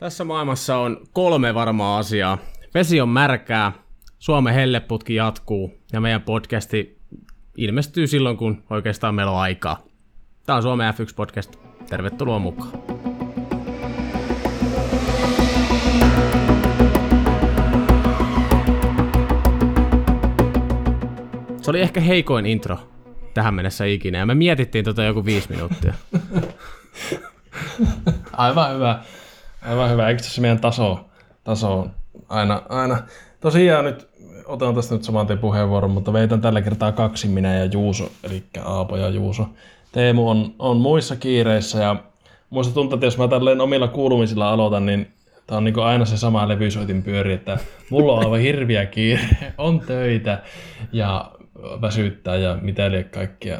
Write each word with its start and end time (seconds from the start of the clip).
Tässä 0.00 0.24
maailmassa 0.24 0.76
on 0.76 1.00
kolme 1.12 1.54
varmaa 1.54 1.98
asiaa. 1.98 2.38
Vesi 2.74 3.00
on 3.00 3.08
märkää, 3.08 3.72
Suomen 4.18 4.54
helleputki 4.54 5.14
jatkuu 5.14 5.74
ja 5.92 6.00
meidän 6.00 6.22
podcasti 6.22 6.98
ilmestyy 7.56 8.06
silloin, 8.06 8.36
kun 8.36 8.62
oikeastaan 8.70 9.14
meillä 9.14 9.32
on 9.32 9.38
aikaa. 9.38 9.82
Tämä 10.46 10.56
on 10.56 10.62
Suomen 10.62 10.94
F1-podcast. 10.94 11.58
Tervetuloa 11.88 12.38
mukaan. 12.38 12.70
Se 21.62 21.70
oli 21.70 21.80
ehkä 21.80 22.00
heikoin 22.00 22.46
intro 22.46 22.78
tähän 23.34 23.54
mennessä 23.54 23.84
ikinä, 23.84 24.18
ja 24.18 24.26
me 24.26 24.34
mietittiin 24.34 24.84
tota 24.84 25.04
joku 25.04 25.24
viisi 25.24 25.50
minuuttia. 25.50 25.94
Aivan 28.32 28.74
hyvä. 28.74 29.04
Aivan 29.62 29.90
hyvä. 29.90 30.08
Eikö 30.08 30.22
tässä 30.22 30.40
meidän 30.40 30.60
taso, 30.60 31.00
taso 31.44 31.78
on 31.78 31.90
aina, 32.28 32.62
aina. 32.68 32.98
Tosiaan 33.40 33.84
nyt 33.84 34.08
otan 34.46 34.74
tästä 34.74 34.94
nyt 34.94 35.04
saman 35.04 35.26
tien 35.26 35.38
puheenvuoron, 35.38 35.90
mutta 35.90 36.12
veitän 36.12 36.40
tällä 36.40 36.62
kertaa 36.62 36.92
kaksi 36.92 37.28
minä 37.28 37.54
ja 37.54 37.64
Juuso, 37.64 38.10
eli 38.24 38.44
Aapo 38.64 38.96
ja 38.96 39.08
Juuso. 39.08 39.48
Teemu 39.92 40.28
on, 40.28 40.54
on 40.58 40.76
muissa 40.76 41.16
kiireissä 41.16 41.78
ja 41.78 41.96
muista 42.50 42.74
tuntuu, 42.74 42.94
että 42.96 43.06
jos 43.06 43.18
mä 43.18 43.28
tälleen 43.28 43.60
omilla 43.60 43.88
kuulumisilla 43.88 44.50
aloitan, 44.50 44.86
niin 44.86 45.12
Tämä 45.50 45.58
on 45.58 45.64
niin 45.64 45.78
aina 45.78 46.04
se 46.04 46.16
sama 46.16 46.48
levysoitin 46.48 47.02
pyöri, 47.02 47.32
että 47.32 47.58
mulla 47.90 48.12
on 48.12 48.24
aivan 48.24 48.40
hirviä 48.40 48.86
kiire, 48.86 49.28
on 49.58 49.80
töitä 49.80 50.42
ja 50.92 51.32
väsyttää 51.80 52.36
ja 52.36 52.58
mitä 52.60 52.90
liian 52.90 53.04
kaikkia. 53.04 53.58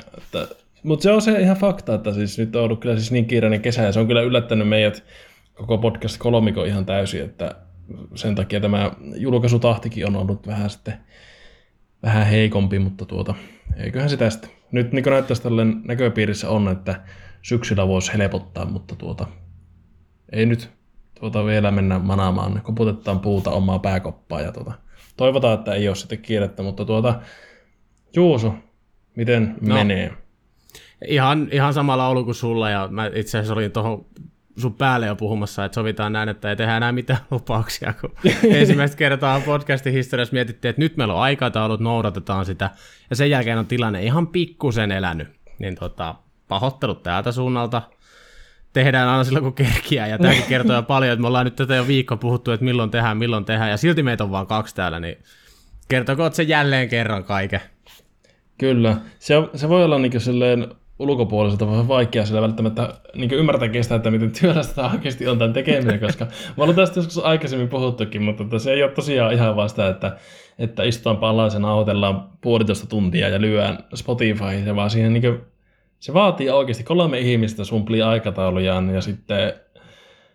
Mutta 0.82 1.02
se 1.02 1.12
on 1.12 1.22
se 1.22 1.40
ihan 1.40 1.56
fakta, 1.56 1.94
että 1.94 2.12
siis 2.12 2.38
nyt 2.38 2.56
on 2.56 2.62
ollut 2.62 2.80
kyllä 2.80 2.96
siis 2.96 3.12
niin 3.12 3.26
kiireinen 3.26 3.60
kesä 3.60 3.82
ja 3.82 3.92
se 3.92 4.00
on 4.00 4.06
kyllä 4.06 4.22
yllättänyt 4.22 4.68
meidät 4.68 5.04
koko 5.60 5.78
podcast 5.78 6.18
kolmiko 6.18 6.64
ihan 6.64 6.86
täysin, 6.86 7.24
että 7.24 7.56
sen 8.14 8.34
takia 8.34 8.60
tämä 8.60 8.92
julkaisutahtikin 9.16 10.06
on 10.06 10.16
ollut 10.16 10.46
vähän 10.46 10.70
sitten 10.70 10.94
vähän 12.02 12.26
heikompi, 12.26 12.78
mutta 12.78 13.04
tuota, 13.04 13.34
eiköhän 13.76 14.10
sitä 14.10 14.30
sitten. 14.30 14.50
Nyt 14.72 14.92
niin 14.92 15.04
näyttäisi 15.04 15.42
tälle 15.42 15.64
näköpiirissä 15.64 16.50
on, 16.50 16.68
että 16.68 17.00
syksyllä 17.42 17.88
voisi 17.88 18.12
helpottaa, 18.12 18.64
mutta 18.64 18.96
tuota, 18.96 19.26
ei 20.32 20.46
nyt 20.46 20.70
tuota 21.20 21.44
vielä 21.44 21.70
mennä 21.70 21.98
manaamaan. 21.98 22.60
Koputetaan 22.62 23.20
puuta 23.20 23.50
omaa 23.50 23.78
pääkoppaa 23.78 24.40
ja 24.40 24.52
tuota, 24.52 24.72
toivotaan, 25.16 25.58
että 25.58 25.74
ei 25.74 25.88
ole 25.88 25.96
sitten 25.96 26.18
kiirettä, 26.18 26.62
mutta 26.62 26.84
tuota, 26.84 27.20
Juuso, 28.16 28.54
miten 29.16 29.56
no, 29.60 29.74
menee? 29.74 30.12
Ihan, 31.06 31.48
ihan 31.52 31.74
sama 31.74 31.98
laulu 31.98 32.24
kuin 32.24 32.34
sulla 32.34 32.70
ja 32.70 32.88
mä 32.88 33.10
itse 33.14 33.38
asiassa 33.38 33.54
olin 33.54 33.72
tuohon 33.72 34.06
sun 34.60 34.74
päälle 34.74 35.06
jo 35.06 35.16
puhumassa, 35.16 35.64
että 35.64 35.74
sovitaan 35.74 36.12
näin, 36.12 36.28
että 36.28 36.50
ei 36.50 36.56
tehdä 36.56 36.76
enää 36.76 36.92
mitään 36.92 37.20
lupauksia, 37.30 37.94
kun 38.00 38.12
ensimmäistä 38.50 38.96
kertaa 38.96 39.40
podcastin 39.40 39.92
historiassa 39.92 40.32
mietittiin, 40.32 40.70
että 40.70 40.82
nyt 40.82 40.96
meillä 40.96 41.14
on 41.14 41.20
aikataulut, 41.20 41.80
noudatetaan 41.80 42.46
sitä, 42.46 42.70
ja 43.10 43.16
sen 43.16 43.30
jälkeen 43.30 43.58
on 43.58 43.66
tilanne 43.66 44.02
ihan 44.02 44.26
pikkusen 44.26 44.92
elänyt, 44.92 45.28
niin 45.58 45.74
tota, 45.74 46.14
pahoittelut 46.48 47.02
täältä 47.02 47.32
suunnalta, 47.32 47.82
tehdään 48.72 49.08
aina 49.08 49.24
silloin, 49.24 49.44
kun 49.44 49.54
kerkiää, 49.54 50.06
ja 50.06 50.18
tämäkin 50.18 50.44
kertoo 50.48 50.76
jo 50.76 50.82
paljon, 50.82 51.12
että 51.12 51.20
me 51.20 51.26
ollaan 51.26 51.44
nyt 51.44 51.56
tätä 51.56 51.74
jo 51.74 51.86
viikko 51.86 52.16
puhuttu, 52.16 52.50
että 52.50 52.64
milloin 52.64 52.90
tehdään, 52.90 53.16
milloin 53.16 53.44
tehdään, 53.44 53.70
ja 53.70 53.76
silti 53.76 54.02
meitä 54.02 54.24
on 54.24 54.30
vain 54.30 54.46
kaksi 54.46 54.74
täällä, 54.74 55.00
niin 55.00 55.18
kertokoot 55.88 56.34
se 56.34 56.42
jälleen 56.42 56.88
kerran 56.88 57.24
kaiken. 57.24 57.60
Kyllä. 58.58 58.96
Se, 59.18 59.34
se 59.54 59.68
voi 59.68 59.84
olla 59.84 59.98
niin 59.98 60.20
silleen 60.20 60.68
ulkopuoliselta 61.00 61.66
vähän 61.66 61.88
vaikea 61.88 62.26
sillä 62.26 62.42
välttämättä 62.42 62.94
niin 63.14 63.30
ymmärtää 63.30 63.68
kestä, 63.68 63.94
että 63.94 64.10
miten 64.10 64.32
työlästä 64.40 64.74
tämä 64.74 64.90
oikeasti 64.90 65.28
on 65.28 65.38
tämän 65.38 65.52
tekeminen, 65.52 66.00
koska 66.00 66.26
mä 66.56 66.64
olen 66.64 66.76
tästä 66.76 66.98
joskus 66.98 67.18
aikaisemmin 67.18 67.68
puhuttukin, 67.68 68.22
mutta 68.22 68.42
että 68.42 68.58
se 68.58 68.72
ei 68.72 68.82
ole 68.82 68.92
tosiaan 68.92 69.32
ihan 69.32 69.56
vasta, 69.56 69.88
että, 69.88 70.16
että 70.58 70.82
istutaan 70.82 71.16
palaisen 71.16 71.64
autellaan 71.64 72.28
puolitoista 72.40 72.86
tuntia 72.86 73.28
ja 73.28 73.40
lyöään 73.40 73.78
Spotify, 73.94 74.76
vaan 74.76 74.90
siihen 74.90 75.12
niin 75.12 75.22
kuin, 75.22 75.40
se 75.98 76.14
vaatii 76.14 76.50
oikeasti 76.50 76.84
kolme 76.84 77.18
ihmistä 77.18 77.64
sumplii 77.64 78.02
aikataulujaan 78.02 78.94
ja 78.94 79.00
sitten 79.00 79.52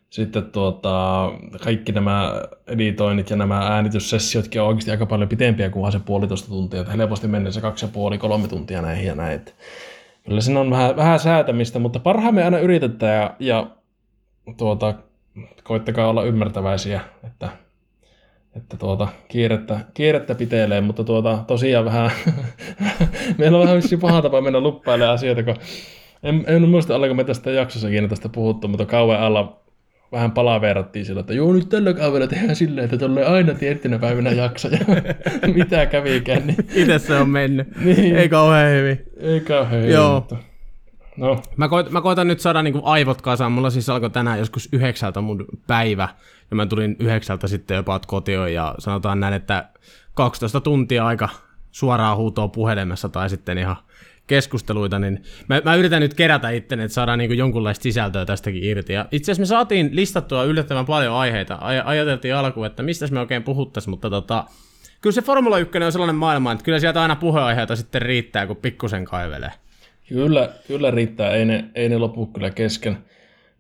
sitten 0.10 0.46
tuota, 0.46 1.32
kaikki 1.64 1.92
nämä 1.92 2.42
editoinnit 2.68 3.30
ja 3.30 3.36
nämä 3.36 3.58
äänityssessiotkin 3.58 4.62
on 4.62 4.68
oikeasti 4.68 4.92
aika 4.92 5.06
paljon 5.06 5.30
pitempiä 5.30 5.70
kuin 5.70 5.92
se 5.92 6.00
puolitoista 6.00 6.50
tuntia. 6.50 6.82
Että 6.82 6.94
helposti 6.94 7.28
menee 7.28 7.52
se 7.52 7.62
kaksi 7.62 7.86
ja 7.86 7.90
puoli, 7.94 8.18
kolme 8.18 8.48
tuntia 8.48 8.82
näihin 8.82 9.06
ja 9.06 9.16
näin. 9.16 9.42
Kyllä 10.26 10.42
siinä 10.42 10.60
on 10.60 10.70
vähän, 10.70 10.96
vähän 10.96 11.20
säätämistä, 11.20 11.80
mutta 11.80 12.00
parhaamme 12.00 12.44
aina 12.44 12.60
yritetään 12.60 13.22
ja, 13.22 13.36
ja 13.40 13.68
tuota, 14.58 14.94
koittakaa 15.64 16.10
olla 16.10 16.24
ymmärtäväisiä, 16.24 17.02
että, 17.24 17.50
että 18.56 18.78
tuota, 18.78 19.08
kiirettä, 19.28 19.80
kiirettä 19.94 20.36
pitelee, 20.36 20.82
mutta 20.82 21.04
tuota, 21.04 21.40
tosiaan 21.48 21.86
vähän, 21.86 22.12
meillä 23.38 23.58
on 23.58 23.68
vähän 23.68 23.82
paha 24.02 24.22
tapa 24.22 24.42
mennä 24.42 24.60
luppailemaan 24.60 25.14
asioita, 25.14 25.44
kun 25.44 25.56
en, 26.24 26.44
en 26.48 26.70
muista, 26.70 26.96
ollaanko 26.96 27.16
me 27.16 27.24
tästä 27.24 27.52
jaksossakin 27.52 28.10
tästä 28.10 28.30
puhuttu, 28.30 28.68
mutta 28.68 28.86
kauan 28.86 29.20
alla 29.20 29.65
vähän 30.12 30.32
palaverattiin 30.32 31.06
sillä, 31.06 31.20
että 31.20 31.34
joo, 31.34 31.54
nyt 31.54 31.70
tällä 31.70 31.94
kaudella 31.94 32.28
tehdään 32.28 32.56
silleen, 32.56 32.86
että 32.86 32.98
tulee 32.98 33.26
aina 33.26 33.54
tiettynä 33.54 34.00
päivänä 34.00 34.32
jakso, 34.32 34.68
ja 34.68 34.80
mitä 35.56 35.86
kävikään. 35.86 36.48
Niin... 36.48 36.58
Itse 36.74 37.00
se 37.00 37.16
on 37.16 37.30
mennyt. 37.30 37.68
niin. 37.86 38.16
Ei 38.16 38.30
kauhean 38.30 38.72
hyvin. 38.72 39.04
Ei 39.18 39.40
kauhean 39.40 39.82
hyvin, 39.82 39.94
joo. 39.94 40.14
Mutta... 40.14 40.36
No. 41.18 41.42
Mä, 41.58 41.68
koitan, 41.68 41.94
mä 41.94 42.02
koitan 42.02 42.28
nyt 42.28 42.40
saada 42.40 42.64
niinku 42.64 42.82
aivot 42.84 43.22
kasaan. 43.22 43.52
Mulla 43.52 43.70
siis 43.70 43.90
alkoi 43.90 44.10
tänään 44.10 44.40
joskus 44.40 44.70
yhdeksältä 44.72 45.22
mun 45.22 45.46
päivä, 45.68 46.10
ja 46.50 46.56
mä 46.56 46.66
tulin 46.66 46.96
yhdeksältä 47.00 47.48
sitten 47.48 47.76
jopa 47.76 48.00
kotiin, 48.08 48.54
ja 48.54 48.76
sanotaan 48.80 49.20
näin, 49.20 49.34
että 49.34 49.70
12 50.14 50.62
tuntia 50.62 51.06
aika 51.06 51.30
suoraa 51.72 52.16
huutoa 52.16 52.48
puhelimessa, 52.48 53.10
tai 53.10 53.30
sitten 53.30 53.58
ihan 53.58 53.76
keskusteluita, 54.28 55.00
niin 55.00 55.24
mä, 55.50 55.62
mä 55.66 55.76
yritän 55.76 56.02
nyt 56.02 56.14
kerätä 56.14 56.50
itteni, 56.50 56.84
että 56.84 56.94
saadaan 56.94 57.20
niin 57.20 57.38
jonkunlaista 57.38 57.84
sisältöä 57.84 58.26
tästäkin 58.26 58.64
irti. 58.64 58.94
Ja 58.94 59.06
itse 59.12 59.32
asiassa 59.32 59.42
me 59.42 59.58
saatiin 59.58 59.90
listattua 59.94 60.44
yllättävän 60.44 60.86
paljon 60.86 61.14
aiheita. 61.14 61.56
Aj- 61.56 61.84
ajateltiin 61.86 62.36
alkuun, 62.36 62.66
että 62.66 62.84
mistä 62.84 63.08
me 63.12 63.20
oikein 63.20 63.44
puhuttaisiin, 63.44 63.90
mutta 63.90 64.10
tota, 64.10 64.46
kyllä 65.02 65.14
se 65.14 65.22
Formula 65.22 65.60
1 65.60 65.78
on 65.78 65.92
sellainen 65.92 66.16
maailma, 66.16 66.52
että 66.52 66.64
kyllä 66.64 66.80
sieltä 66.80 67.02
aina 67.02 67.16
puheenaiheita 67.16 67.76
sitten 67.76 68.02
riittää, 68.02 68.48
kun 68.48 68.56
pikkusen 68.56 69.06
kaivelee. 69.06 69.52
Kyllä, 70.10 70.50
kyllä 70.68 70.92
riittää, 70.92 71.32
ei 71.32 71.46
ne, 71.46 71.66
ei 71.76 71.90
ne 71.90 71.98
lopu 71.98 72.26
kyllä 72.26 72.50
kesken. 72.50 72.98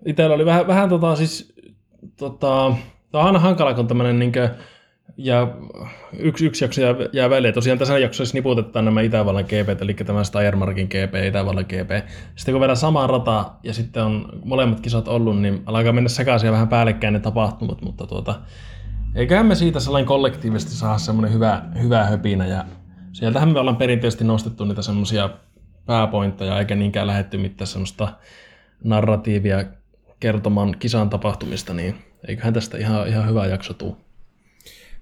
Itsellä 0.05 0.35
oli 0.35 0.45
vähän, 0.45 0.67
vähän 0.67 0.89
tota 0.89 1.15
siis, 1.15 1.53
tota, 2.17 2.75
tämä 3.11 3.21
on 3.21 3.27
aina 3.27 3.39
hankala, 3.39 3.73
kun 3.73 3.87
tämmöinen 3.87 4.19
niin 4.19 4.31
ja 5.17 5.47
yksi, 6.19 6.45
yksi 6.45 6.65
jakso 6.65 6.81
jää, 6.81 6.95
jää 7.13 7.29
väliin. 7.29 7.53
Tosiaan 7.53 7.79
tässä 7.79 7.97
jaksossa 7.97 8.37
niputetaan 8.37 8.85
nämä 8.85 9.01
Itävallan 9.01 9.43
GP, 9.43 9.81
eli 9.81 9.93
tämä 9.93 10.23
Steiermarkin 10.23 10.87
GP, 10.87 11.15
Itävallan 11.27 11.65
GP. 11.65 12.07
Sitten 12.35 12.53
kun 12.53 12.61
vedään 12.61 12.77
sama 12.77 13.07
rata 13.07 13.51
ja 13.63 13.73
sitten 13.73 14.03
on 14.03 14.39
molemmat 14.45 14.79
kisat 14.79 15.07
ollut, 15.07 15.41
niin 15.41 15.63
alkaa 15.65 15.93
mennä 15.93 16.09
sekaisin 16.09 16.47
ja 16.47 16.51
vähän 16.51 16.67
päällekkäin 16.67 17.13
ne 17.13 17.19
tapahtumat, 17.19 17.81
mutta 17.81 18.07
tuota, 18.07 18.35
eiköhän 19.15 19.45
me 19.45 19.55
siitä 19.55 19.79
sellainen 19.79 20.07
kollektiivisesti 20.07 20.73
saa 20.73 20.97
semmoinen 20.97 21.33
hyvä, 21.33 21.61
hyvä 21.81 22.05
höpinä 22.05 22.47
ja 22.47 22.65
sieltähän 23.13 23.49
me 23.49 23.59
ollaan 23.59 23.77
perinteisesti 23.77 24.23
nostettu 24.23 24.65
niitä 24.65 24.81
semmoisia 24.81 25.29
pääpointteja, 25.85 26.59
eikä 26.59 26.75
niinkään 26.75 27.07
lähetty 27.07 27.37
mitään 27.37 27.67
semmoista 27.67 28.07
narratiivia 28.83 29.65
kertomaan 30.19 30.75
kisan 30.79 31.09
tapahtumista, 31.09 31.73
niin 31.73 31.95
eiköhän 32.27 32.53
tästä 32.53 32.77
ihan, 32.77 33.07
ihan 33.07 33.29
hyvä 33.29 33.45
jakso 33.45 33.73
tule. 33.73 34.04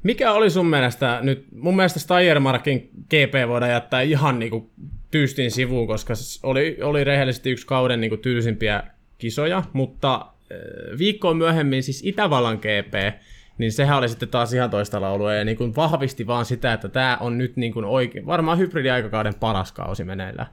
Mikä 0.03 0.31
oli 0.31 0.50
sun 0.50 0.66
mielestä 0.66 1.19
nyt, 1.22 1.46
mun 1.56 1.75
mielestä 1.75 2.00
Steiermarkin 2.00 2.90
GP 3.09 3.47
voidaan 3.47 3.72
jättää 3.72 4.02
ihan 4.02 4.40
niinku 4.40 4.72
tyystin 5.12 5.52
sivuun, 5.52 5.88
koska 5.88 6.14
oli, 6.44 6.78
oli 6.81 7.03
rehellisesti 7.03 7.52
yksi 7.52 7.68
kauden 7.68 8.02
niinku 8.02 8.18
tylsimpiä 8.18 8.84
kisoja, 9.18 9.64
mutta 9.74 10.16
äh, 10.16 10.97
viikkoa 10.97 11.34
myöhemmin 11.34 11.84
siis 11.84 12.02
Itävallan 12.05 12.58
GP, 12.58 13.20
niin 13.58 13.72
sehän 13.72 13.97
oli 13.97 14.09
sitten 14.09 14.29
taas 14.29 14.53
ihan 14.53 14.70
toista 14.70 15.02
laulua 15.02 15.34
ja 15.34 15.46
niin 15.46 15.76
vahvisti 15.76 16.28
vaan 16.28 16.46
sitä, 16.46 16.73
että 16.73 16.90
tämä 16.90 17.17
on 17.20 17.38
nyt 17.38 17.58
niin 17.58 17.73
kuin 17.73 17.85
oikein, 17.85 18.26
varmaan 18.26 18.58
hybridiaikakauden 18.58 19.35
paras 19.35 19.72
kausi 19.72 20.03
meneillä. 20.03 20.46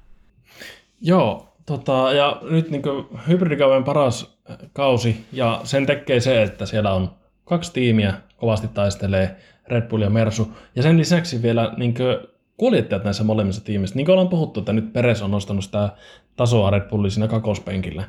Joo, 1.00 1.56
tota, 1.67 2.12
ja 2.12 2.41
nyt 2.50 2.70
niin 2.70 2.82
hybridikauden 3.29 3.85
paras 3.85 4.38
kausi 4.73 5.25
ja 5.32 5.61
sen 5.64 5.87
tekee 5.87 6.20
se, 6.20 6.43
että 6.43 6.67
siellä 6.67 6.94
on 6.94 7.19
kaksi 7.50 7.73
tiimiä 7.73 8.14
kovasti 8.37 8.69
taistelee, 8.69 9.37
Red 9.69 9.88
Bull 9.88 10.02
ja 10.02 10.11
Mersu. 10.11 10.52
Ja 10.76 10.82
sen 10.82 10.99
lisäksi 10.99 11.43
vielä 11.43 11.75
niin 11.76 11.94
kuljettajat 12.56 13.05
näissä 13.05 13.25
molemmissa 13.25 13.64
tiimissä. 13.64 13.97
Niin 13.97 14.06
kuin 14.06 14.12
ollaan 14.12 14.29
puhuttu, 14.29 14.61
että 14.61 14.73
nyt 14.73 14.93
Peres 14.93 15.23
on 15.23 15.31
nostanut 15.31 15.64
sitä 15.64 15.88
tasoa 16.37 16.70
Red 16.70 16.88
Bullin 16.88 17.11
siinä 17.11 17.29
kakospenkillä. 17.29 18.05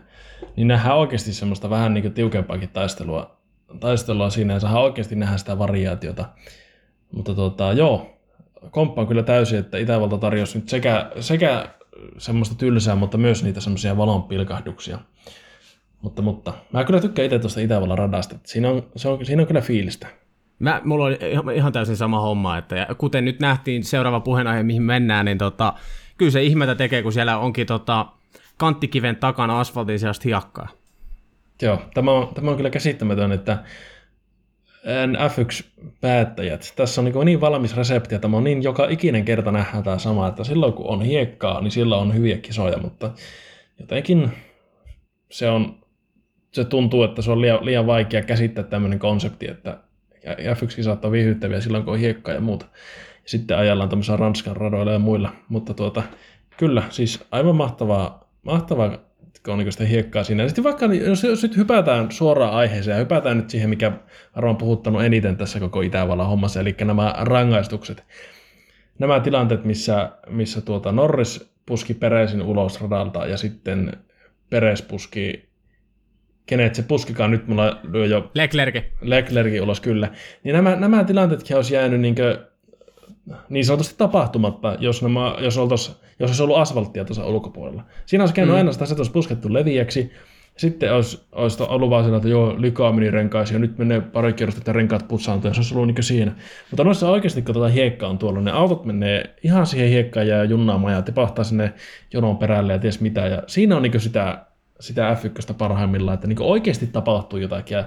Niin 0.55 0.67
nähdään 0.67 0.97
oikeasti 0.97 1.33
semmoista 1.33 1.69
vähän 1.69 1.93
niin 1.93 2.13
tiukempaakin 2.13 2.69
taistelua, 2.69 3.37
taistelua 3.79 4.29
siinä 4.29 4.53
ja 4.53 4.59
saadaan 4.59 4.83
oikeasti 4.83 5.15
nähdä 5.15 5.37
sitä 5.37 5.59
variaatiota. 5.59 6.25
Mutta 7.11 7.35
tota, 7.35 7.73
joo, 7.73 8.19
komppa 8.71 9.01
on 9.01 9.07
kyllä 9.07 9.23
täysin, 9.23 9.59
että 9.59 9.77
Itävalta 9.77 10.17
tarjosi 10.17 10.57
nyt 10.57 10.69
sekä, 10.69 11.11
sekä 11.19 11.69
semmoista 12.17 12.55
tylsää, 12.55 12.95
mutta 12.95 13.17
myös 13.17 13.43
niitä 13.43 13.61
semmoisia 13.61 13.97
valonpilkahduksia. 13.97 14.99
Mutta, 16.01 16.21
mutta 16.21 16.53
mä 16.73 16.83
kyllä 16.83 16.99
tykkään 16.99 17.25
itse 17.25 17.39
tuosta 17.39 17.59
Itävallan 17.59 17.97
radasta. 17.97 18.35
Siinä 18.43 18.69
on, 18.69 18.83
se 18.95 19.09
on, 19.09 19.25
siinä 19.25 19.41
on 19.41 19.47
kyllä 19.47 19.61
fiilistä. 19.61 20.07
Mä, 20.59 20.81
mulla 20.83 21.05
oli 21.05 21.19
ihan 21.55 21.73
täysin 21.73 21.97
sama 21.97 22.21
homma, 22.21 22.57
että 22.57 22.75
ja 22.75 22.95
kuten 22.97 23.25
nyt 23.25 23.39
nähtiin 23.39 23.83
seuraava 23.83 24.19
puheenaihe, 24.19 24.63
mihin 24.63 24.81
mennään, 24.81 25.25
niin 25.25 25.37
tota, 25.37 25.73
kyllä 26.17 26.31
se 26.31 26.43
ihmetä 26.43 26.75
tekee, 26.75 27.03
kun 27.03 27.13
siellä 27.13 27.37
onkin 27.37 27.67
tota, 27.67 28.05
kanttikiven 28.57 29.15
takana 29.15 29.59
asfaltin 29.59 29.99
sellaista 29.99 30.23
hiekkaa. 30.23 30.67
Joo, 31.61 31.81
tämä 31.93 32.11
on, 32.11 32.33
tämä 32.33 32.51
on 32.51 32.57
kyllä 32.57 32.69
käsittämätön, 32.69 33.31
että 33.31 33.57
F1-päättäjät, 35.29 36.73
tässä 36.75 37.01
on 37.01 37.05
niin, 37.05 37.25
niin 37.25 37.41
valmis 37.41 37.77
resepti, 37.77 38.15
että 38.15 38.21
tämä 38.21 38.37
on 38.37 38.43
niin 38.43 38.63
joka 38.63 38.87
ikinen 38.89 39.25
kerta 39.25 39.51
nähdään 39.51 39.83
tämä 39.83 39.97
sama, 39.97 40.27
että 40.27 40.43
silloin 40.43 40.73
kun 40.73 40.87
on 40.87 41.01
hiekkaa, 41.01 41.61
niin 41.61 41.71
silloin 41.71 42.01
on 42.01 42.13
hyviä 42.13 42.37
kisoja, 42.37 42.77
mutta 42.77 43.11
jotenkin 43.79 44.31
se, 45.31 45.49
on, 45.49 45.80
se 46.51 46.65
tuntuu, 46.65 47.03
että 47.03 47.21
se 47.21 47.31
on 47.31 47.41
liian, 47.41 47.65
liian 47.65 47.87
vaikea 47.87 48.21
käsittää 48.23 48.63
tämmöinen 48.63 48.99
konsepti, 48.99 49.47
että 49.47 49.77
F1-kisat 50.25 51.05
on 51.05 51.11
viihdyttäviä 51.11 51.61
silloin, 51.61 51.83
kun 51.83 51.93
on 51.93 51.99
hiekkaa 51.99 52.33
ja 52.33 52.41
muuta. 52.41 52.65
Ja 53.23 53.29
sitten 53.29 53.57
ajellaan 53.57 53.89
tämmöisillä 53.89 54.17
Ranskan 54.17 54.57
radoilla 54.57 54.91
ja 54.91 54.99
muilla, 54.99 55.31
mutta 55.49 55.73
tuota, 55.73 56.03
kyllä, 56.57 56.83
siis 56.89 57.25
aivan 57.31 57.55
mahtavaa, 57.55 58.29
mahtavaa 58.43 58.97
kun 59.45 59.53
on 59.53 59.59
niin 59.59 59.71
sitä 59.71 59.85
hiekkaa 59.85 60.23
siinä. 60.23 60.43
Ja 60.43 60.49
sitten 60.49 60.63
vaikka, 60.63 60.85
jos, 60.85 61.23
jos 61.23 61.43
nyt 61.43 61.57
hypätään 61.57 62.11
suoraan 62.11 62.53
aiheeseen 62.53 62.95
ja 62.95 62.99
hypätään 62.99 63.37
nyt 63.37 63.49
siihen, 63.49 63.69
mikä 63.69 63.91
varmaan 64.35 64.57
puhuttanut 64.57 65.03
eniten 65.03 65.37
tässä 65.37 65.59
koko 65.59 65.81
Itävallan 65.81 66.27
hommassa, 66.27 66.59
eli 66.59 66.75
nämä 66.83 67.13
rangaistukset. 67.17 68.03
Nämä 68.99 69.19
tilanteet, 69.19 69.65
missä, 69.65 70.11
missä 70.29 70.61
tuota 70.61 70.91
Norris 70.91 71.51
puski 71.65 71.93
Peresin 71.93 72.41
ulos 72.41 72.81
radalta 72.81 73.25
ja 73.25 73.37
sitten 73.37 73.97
Peres 74.49 74.81
puski 74.81 75.50
kenet 76.51 76.75
se 76.75 76.83
puskikaan 76.83 77.31
nyt, 77.31 77.47
mulla 77.47 77.79
lyö 77.91 78.05
jo... 78.05 78.31
Leclerc. 78.33 78.83
Leclerc 79.01 79.61
ulos, 79.61 79.81
kyllä. 79.81 80.09
Niin 80.43 80.55
nämä, 80.55 80.75
nämä 80.75 81.03
tilanteetkin 81.03 81.55
olisi 81.55 81.73
jäänyt 81.73 82.01
niin, 82.01 82.15
kuin, 82.15 82.37
niin 83.49 83.65
sanotusti 83.65 83.95
tapahtumatta, 83.97 84.75
jos, 84.79 85.01
nämä, 85.01 85.35
jos, 85.39 85.57
oltais, 85.57 86.01
jos 86.19 86.29
olisi 86.29 86.43
ollut 86.43 86.57
asfalttia 86.57 87.05
tuossa 87.05 87.25
ulkopuolella. 87.25 87.83
Siinä 88.05 88.21
olisi 88.21 88.33
käynyt 88.33 88.53
mm. 88.53 88.57
aina 88.57 88.71
sitä, 88.71 88.83
että 88.85 88.95
olisi 88.95 89.11
puskettu 89.11 89.53
leviäksi, 89.53 90.11
sitten 90.57 90.93
olisi, 90.93 91.21
olisi 91.31 91.63
ollut 91.63 91.89
vaan 91.89 92.03
sillä, 92.03 92.17
että 92.17 92.29
joo, 92.29 92.55
likaa 92.57 92.91
meni 92.91 93.11
renkaisiin 93.11 93.55
ja 93.55 93.59
nyt 93.59 93.77
menee 93.77 94.01
pari 94.01 94.33
kierrosta, 94.33 94.59
että 94.59 94.73
renkaat 94.73 95.07
putsaantuu 95.07 95.49
ja 95.49 95.53
se 95.53 95.59
olisi 95.59 95.75
ollut 95.75 95.87
niin 95.87 96.03
siinä. 96.03 96.31
Mutta 96.71 96.83
noissa 96.83 97.09
oikeasti, 97.09 97.41
kun 97.41 97.53
tuota 97.53 97.69
hiekkaa 97.69 98.09
on 98.09 98.17
tuolla, 98.17 98.41
ne 98.41 98.51
autot 98.51 98.85
menee 98.85 99.35
ihan 99.43 99.65
siihen 99.65 99.89
hiekkaan 99.89 100.27
ja 100.27 100.43
junnaamaan 100.43 100.93
ja 100.93 101.01
tipahtaa 101.01 101.43
sinne 101.43 101.73
jonon 102.13 102.37
perälle 102.37 102.73
ja 102.73 102.79
ties 102.79 103.01
mitä. 103.01 103.27
Ja 103.27 103.43
siinä 103.47 103.75
on 103.75 103.81
niin 103.81 103.99
sitä 103.99 104.50
sitä 104.81 105.17
F1 105.23 105.53
parhaimmillaan, 105.53 106.13
että 106.13 106.27
niin 106.27 106.41
oikeasti 106.41 106.87
tapahtuu 106.87 107.39
jotakin. 107.39 107.75
Ja, 107.75 107.83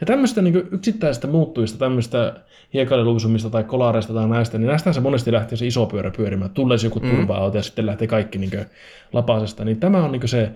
ja 0.00 0.06
tämmöistä 0.06 0.42
niin 0.42 0.68
yksittäistä 0.72 1.26
muuttujista, 1.26 1.78
tämmöistä 1.78 2.34
hiekailuusumista 2.74 3.50
tai 3.50 3.64
kolareista 3.64 4.14
tai 4.14 4.28
näistä, 4.28 4.58
niin 4.58 4.68
näistä 4.68 4.92
se 4.92 5.00
monesti 5.00 5.32
lähtee 5.32 5.56
se 5.56 5.66
iso 5.66 5.86
pyörä 5.86 6.10
pyörimään. 6.10 6.50
Tulee 6.50 6.78
joku 6.84 7.00
mm. 7.00 7.10
turva 7.10 7.50
ja 7.54 7.62
sitten 7.62 7.86
lähtee 7.86 8.08
kaikki 8.08 8.38
niin 8.38 8.66
lapasesta. 9.12 9.64
Niin 9.64 9.80
tämä 9.80 10.04
on 10.04 10.12
niin 10.12 10.28
se, 10.28 10.50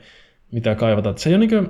mitä 0.52 0.74
kaivataan. 0.74 1.18
Se 1.18 1.30
ei 1.30 1.34
ole, 1.34 1.46
niin 1.46 1.50
kuin, 1.50 1.68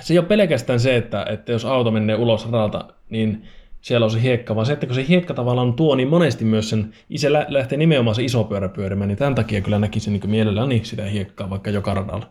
se 0.00 0.14
ei 0.14 0.18
ole 0.18 0.26
pelkästään 0.26 0.80
se, 0.80 0.96
että, 0.96 1.26
että 1.28 1.52
jos 1.52 1.64
auto 1.64 1.90
menee 1.90 2.16
ulos 2.16 2.46
radalta, 2.50 2.88
niin 3.10 3.44
siellä 3.80 4.04
on 4.04 4.10
se 4.10 4.22
hiekka, 4.22 4.54
vaan 4.54 4.66
se, 4.66 4.72
että 4.72 4.86
kun 4.86 4.94
se 4.94 5.04
hiekka 5.08 5.34
tavallaan 5.34 5.74
tuo 5.74 5.94
niin 5.94 6.08
monesti 6.08 6.44
myös 6.44 6.70
sen, 6.70 6.94
se 7.16 7.32
lähtee 7.32 7.78
nimenomaan 7.78 8.14
se 8.14 8.24
iso 8.24 8.44
pyörä 8.44 8.68
pyörimään, 8.68 9.08
niin 9.08 9.18
tämän 9.18 9.34
takia 9.34 9.60
kyllä 9.60 9.78
näkisin 9.78 10.12
niin 10.12 10.30
mielelläni 10.30 10.80
sitä 10.84 11.04
hiekkaa 11.04 11.50
vaikka 11.50 11.70
joka 11.70 11.94
radalla. 11.94 12.26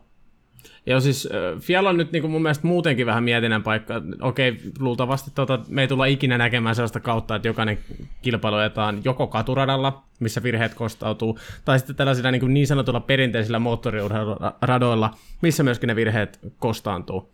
Ja 0.88 1.00
siis 1.00 1.30
Fiala 1.60 1.90
on 1.90 1.98
nyt 1.98 2.12
niin 2.12 2.22
kuin 2.22 2.32
mun 2.32 2.42
mielestä 2.42 2.68
muutenkin 2.68 3.06
vähän 3.06 3.24
mietinnän 3.24 3.64
paikka. 3.64 4.02
Okei, 4.22 4.58
luultavasti 4.80 5.32
tota, 5.36 5.60
me 5.68 5.82
ei 5.82 5.88
tulla 5.88 6.06
ikinä 6.06 6.38
näkemään 6.38 6.76
sellaista 6.76 7.00
kautta, 7.00 7.36
että 7.36 7.48
jokainen 7.48 7.80
kilpailu 8.22 8.56
ajetaan 8.56 9.02
joko 9.04 9.28
katuradalla, 9.28 10.04
missä 10.20 10.44
virheet 10.44 10.74
kostautuu, 10.74 11.40
tai 11.66 11.80
sitten 11.80 11.96
tällaisilla 11.96 12.32
niin, 12.32 12.40
kuin 12.40 12.54
niin 12.54 12.68
sanotulla 12.68 13.00
perinteisillä 13.00 13.60
moottoriurheiluradoilla, 13.60 15.14
missä 15.42 15.64
myöskin 15.64 15.88
ne 15.88 15.96
virheet 15.96 16.40
kostaantuu. 16.60 17.30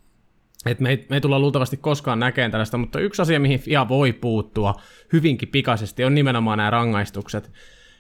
Et 0.66 0.80
me, 0.80 0.90
ei, 0.90 1.06
me 1.10 1.16
ei 1.16 1.22
tulla 1.22 1.40
luultavasti 1.40 1.78
koskaan 1.78 2.20
näkemään 2.20 2.52
tällaista, 2.52 2.78
mutta 2.78 3.00
yksi 3.00 3.22
asia, 3.22 3.40
mihin 3.40 3.60
FIA 3.60 3.90
voi 3.90 4.14
puuttua 4.14 4.76
hyvinkin 5.14 5.50
pikaisesti, 5.50 6.04
on 6.04 6.16
nimenomaan 6.16 6.58
nämä 6.58 6.70
rangaistukset. 6.70 7.52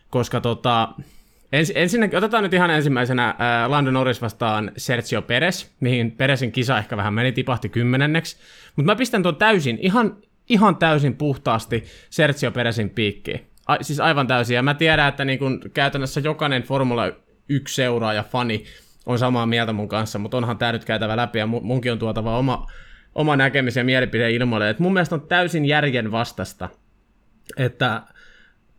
Koska 0.09 0.41
tota, 0.41 0.89
Ens, 1.53 1.71
ensinnäkin 1.75 2.17
otetaan 2.17 2.44
nyt 2.44 2.53
ihan 2.53 2.71
ensimmäisenä 2.71 3.27
äh, 3.29 3.35
Lando 3.69 3.91
Norris 3.91 4.21
vastaan 4.21 4.71
Sergio 4.77 5.21
Perez, 5.21 5.67
mihin 5.79 6.11
Perezin 6.11 6.51
kisa 6.51 6.77
ehkä 6.77 6.97
vähän 6.97 7.13
meni, 7.13 7.31
tipahti 7.31 7.69
kymmenenneksi. 7.69 8.38
Mutta 8.75 8.91
mä 8.91 8.95
pistän 8.95 9.23
tuon 9.23 9.35
täysin, 9.35 9.77
ihan, 9.81 10.17
ihan 10.50 10.75
täysin 10.75 11.15
puhtaasti 11.15 11.83
Sergio 12.09 12.51
Perezin 12.51 12.89
piikkiin. 12.89 13.47
A, 13.67 13.77
siis 13.81 14.00
aivan 14.00 14.27
täysin. 14.27 14.55
Ja 14.55 14.63
mä 14.63 14.73
tiedän, 14.73 15.09
että 15.09 15.25
niin 15.25 15.39
kun 15.39 15.61
käytännössä 15.73 16.19
jokainen 16.19 16.63
Formula 16.63 17.11
1 17.50 17.75
seuraaja, 17.75 18.23
fani 18.23 18.63
on 19.05 19.19
samaa 19.19 19.45
mieltä 19.45 19.73
mun 19.73 19.88
kanssa, 19.88 20.19
mutta 20.19 20.38
onhan 20.38 20.57
tämä 20.57 20.71
nyt 20.71 20.85
käytävä 20.85 21.17
läpi 21.17 21.39
ja 21.39 21.47
munkin 21.47 21.91
on 21.91 22.00
tuotava 22.00 22.38
oma, 22.38 22.71
oma 23.15 23.35
näkemys 23.35 23.75
ja 23.75 23.83
mielipide 23.83 24.31
ilmoille. 24.31 24.69
Et 24.69 24.79
mun 24.79 24.94
mielestä 24.94 25.15
on 25.15 25.27
täysin 25.27 25.65
järjen 25.65 26.11
vastasta, 26.11 26.69
että 27.57 28.01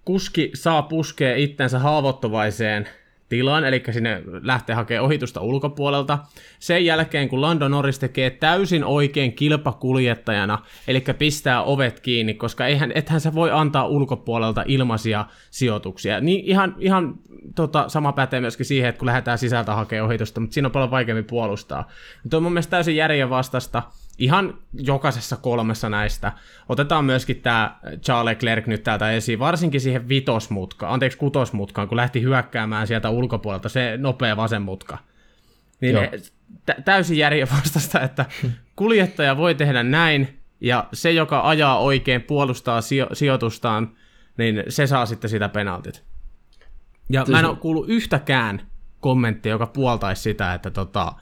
kuski 0.05 0.51
saa 0.55 0.83
puskea 0.83 1.37
itsensä 1.37 1.79
haavoittuvaiseen 1.79 2.89
tilaan, 3.29 3.65
eli 3.65 3.83
sinne 3.91 4.23
lähtee 4.43 4.75
hakemaan 4.75 5.05
ohitusta 5.05 5.41
ulkopuolelta. 5.41 6.19
Sen 6.59 6.85
jälkeen, 6.85 7.29
kun 7.29 7.41
Lando 7.41 7.69
Norris 7.69 7.99
tekee 7.99 8.31
täysin 8.31 8.85
oikein 8.85 9.33
kilpakuljettajana, 9.33 10.59
eli 10.89 11.05
pistää 11.19 11.63
ovet 11.63 12.01
kiinni, 12.01 12.35
koska 12.35 12.67
eihän, 12.67 12.93
ethän 12.95 13.21
se 13.21 13.35
voi 13.35 13.51
antaa 13.51 13.87
ulkopuolelta 13.87 14.65
ilmaisia 14.67 15.25
sijoituksia. 15.51 16.21
Niin 16.21 16.45
ihan, 16.45 16.75
ihan 16.79 17.15
tota, 17.55 17.89
sama 17.89 18.13
pätee 18.13 18.41
myöskin 18.41 18.67
siihen, 18.67 18.89
että 18.89 18.99
kun 18.99 19.07
lähdetään 19.07 19.39
sisältä 19.39 19.75
hakemaan 19.75 20.07
ohitusta, 20.07 20.41
mutta 20.41 20.55
siinä 20.55 20.69
on 20.69 20.73
paljon 20.73 20.91
vaikeammin 20.91 21.25
puolustaa. 21.25 21.89
Tuo 22.31 22.37
on 22.37 22.43
mun 22.43 22.53
mielestä 22.53 22.71
täysin 22.71 22.97
järjen 22.97 23.31
vastasta 23.31 23.83
ihan 24.19 24.59
jokaisessa 24.73 25.37
kolmessa 25.37 25.89
näistä. 25.89 26.33
Otetaan 26.69 27.05
myöskin 27.05 27.41
tämä 27.41 27.77
Charles 28.03 28.25
Leclerc 28.25 28.67
nyt 28.67 28.83
täältä 28.83 29.11
esiin, 29.11 29.39
varsinkin 29.39 29.81
siihen 29.81 30.09
vitosmutkaan, 30.09 30.93
anteeksi 30.93 31.19
kutosmutkaan, 31.19 31.89
kun 31.89 31.97
lähti 31.97 32.23
hyökkäämään 32.23 32.87
sieltä 32.87 33.11
ulkopuolelta 33.11 33.69
se 33.69 33.97
nopea 33.97 34.37
vasen 34.37 34.63
mutka. 34.63 34.99
Niin 35.81 35.97
t- 36.67 36.85
täysin 36.85 37.19
järjenvastaista, 37.19 38.01
että 38.01 38.27
kuljettaja 38.77 39.37
voi 39.37 39.55
tehdä 39.55 39.83
näin, 39.83 40.41
ja 40.61 40.89
se, 40.93 41.13
joka 41.13 41.49
ajaa 41.49 41.79
oikein, 41.79 42.23
puolustaa 42.23 42.81
sijo- 42.81 43.15
sijoitustaan, 43.15 43.97
niin 44.39 44.63
se 44.69 44.87
saa 44.87 45.07
sitten 45.07 45.31
sitä 45.31 45.49
penaltit. 45.49 46.05
Ja 47.11 47.25
mä 47.29 47.39
en 47.39 47.45
ole 47.45 47.57
kuullut 47.57 47.89
yhtäkään 47.89 48.63
kommenttia, 49.01 49.53
joka 49.53 49.67
puoltaisi 49.67 50.23
sitä, 50.23 50.55
että 50.55 50.71
tota, 50.71 51.13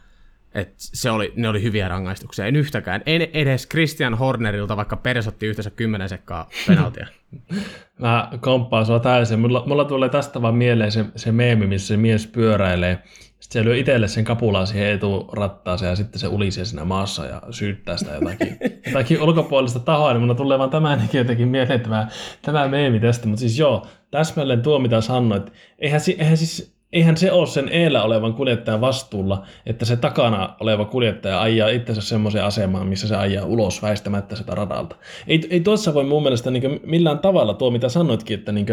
et 0.55 0.75
se 0.77 1.11
oli, 1.11 1.33
ne 1.37 1.49
oli 1.49 1.63
hyviä 1.63 1.89
rangaistuksia. 1.89 2.47
En 2.47 2.57
yhtäkään. 2.57 3.03
En 3.07 3.23
edes 3.23 3.69
Christian 3.69 4.15
Hornerilta, 4.15 4.77
vaikka 4.77 4.97
peresotti 4.97 5.47
yhteensä 5.47 5.71
kymmenen 5.71 6.09
sekkaa 6.09 6.49
penaltia. 6.67 7.07
Mä 7.99 8.31
komppaan 8.41 8.87
sua 8.87 9.01
täysin. 9.01 9.41
Mulla, 9.41 9.63
mulla 9.67 9.85
tulee 9.85 10.09
tästä 10.09 10.43
vaan 10.43 10.55
mieleen 10.55 10.93
se, 10.93 11.05
se 11.17 11.33
meemi, 11.33 11.67
missä 11.67 11.89
se 11.89 11.97
mies 11.97 12.27
pyöräilee. 12.27 12.99
Sitten 13.41 13.63
se 13.63 13.65
lyö 13.65 13.77
itselle 13.77 14.09
sen 14.09 14.25
kapulaan 14.25 14.67
siihen 14.67 14.93
eturattaaseen 14.93 15.91
ja 15.91 15.97
sitten 15.97 16.21
se 16.21 16.27
ulisee 16.27 16.65
siinä 16.65 16.85
maassa 16.85 17.27
ja 17.27 17.43
syyttää 17.51 17.97
sitä 17.97 18.15
jotakin, 18.15 18.59
jotakin 18.87 19.23
ulkopuolista 19.23 19.81
tahoa. 19.81 20.13
Niin 20.13 20.21
mulla 20.21 20.35
tulee 20.35 20.59
vaan 20.59 20.71
tämä 20.71 21.01
jotenkin 21.13 21.49
mieleen 21.49 21.81
tämä, 21.81 22.09
tämä 22.43 22.69
meemi 22.69 23.01
tästä. 23.01 23.29
Mutta 23.29 23.41
siis 23.41 23.59
joo, 23.59 23.87
täsmälleen 24.11 24.63
tuo 24.63 24.79
mitä 24.79 25.01
sanoit. 25.01 25.53
Eihän, 25.79 26.01
eihän 26.19 26.37
siis 26.37 26.77
eihän 26.93 27.17
se 27.17 27.33
ole 27.33 27.47
sen 27.47 27.69
eellä 27.69 28.03
olevan 28.03 28.35
kuljettajan 28.35 28.81
vastuulla, 28.81 29.47
että 29.67 29.85
se 29.85 29.97
takana 29.97 30.55
oleva 30.61 30.85
kuljettaja 30.85 31.41
ajaa 31.41 31.69
itsensä 31.69 32.01
semmoiseen 32.01 32.45
asemaan, 32.45 32.87
missä 32.87 33.09
se 33.09 33.17
ajaa 33.17 33.47
ulos 33.47 33.83
väistämättä 33.83 34.37
sitä 34.37 34.55
radalta. 34.55 34.97
Ei, 35.27 35.47
ei 35.51 35.61
tuossa 35.61 35.95
voi 35.95 36.05
mun 36.05 36.23
mielestä 36.23 36.51
niin 36.51 36.81
millään 36.85 37.19
tavalla 37.19 37.55
tuo, 37.55 37.71
mitä 37.71 37.89
sanoitkin, 37.89 38.39
että 38.39 38.53
niin 38.53 38.67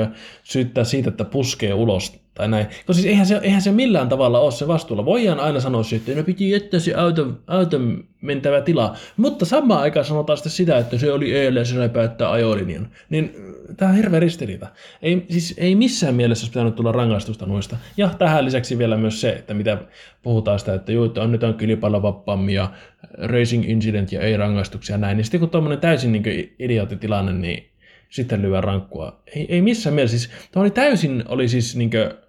syyttää 0.44 0.84
siitä, 0.84 1.10
että 1.10 1.26
puskee 1.26 1.74
ulos 1.74 2.20
tai 2.40 2.48
näin. 2.48 2.66
Koska 2.66 2.94
siis 2.94 3.06
eihän 3.06 3.26
se, 3.26 3.40
eihän 3.44 3.62
se 3.62 3.72
millään 3.72 4.10
tavalla 4.10 4.40
ole 4.40 4.52
se 4.52 4.68
vastuulla. 4.68 5.06
Voidaan 5.06 5.40
aina 5.40 5.60
sanoa 5.60 5.82
että 5.96 6.16
no 6.16 6.24
piti 6.24 6.50
jättää 6.50 6.80
se 6.80 6.94
auton, 6.94 7.40
auton 7.48 8.04
mentävä 8.22 8.62
tila, 8.62 8.96
mutta 9.18 9.46
samaan 9.46 9.82
aikaan 9.82 10.06
sanotaan 10.06 10.38
sitten 10.38 10.52
sitä, 10.52 10.78
että 10.78 10.98
se 10.98 11.12
oli 11.12 11.34
eilen, 11.34 11.66
se 11.66 11.90
päättää 11.90 12.32
ajolinjan. 12.32 12.88
Niin 13.10 13.34
tämä 13.78 13.92
on 13.92 13.98
hirveä 13.98 14.20
ristiriita. 14.20 14.68
Ei, 15.02 15.26
siis 15.30 15.56
ei 15.58 15.76
missään 15.76 16.16
mielessä 16.16 16.44
olisi 16.44 16.52
pitänyt 16.52 16.76
tulla 16.76 16.92
rangaistusta 16.92 17.46
noista. 17.46 17.78
Ja 17.98 18.10
tähän 18.18 18.46
lisäksi 18.46 18.78
vielä 18.78 18.98
myös 18.98 19.22
se, 19.22 19.30
että 19.30 19.54
mitä 19.54 19.78
puhutaan 20.24 20.60
sitä, 20.60 20.74
että 20.74 20.92
joo, 20.92 21.06
että 21.06 21.24
annetaan 21.24 21.54
kilpailuvappaammin 21.54 22.56
ja 22.56 22.72
racing 23.18 23.70
incident 23.70 24.12
ja 24.12 24.22
ei 24.22 24.38
rangaistuksia 24.38 24.94
ja 24.94 24.98
näin. 24.98 25.18
Niin 25.18 25.26
sitten 25.26 25.40
kun 25.40 25.50
tuommoinen 25.50 25.80
täysin 25.80 26.12
niin 26.12 26.56
idiootitilanne, 26.60 27.34
niin 27.34 27.70
sitten 28.10 28.42
lyö 28.42 28.62
rankkua. 28.62 29.22
Ei, 29.36 29.46
ei 29.50 29.62
missään 29.62 29.94
mielessä. 29.94 30.18
Siis, 30.18 30.32
oli 30.56 30.72
täysin, 30.72 31.24
oli 31.28 31.48
siis 31.48 31.76
niin 31.76 31.90
kuin, 31.90 32.29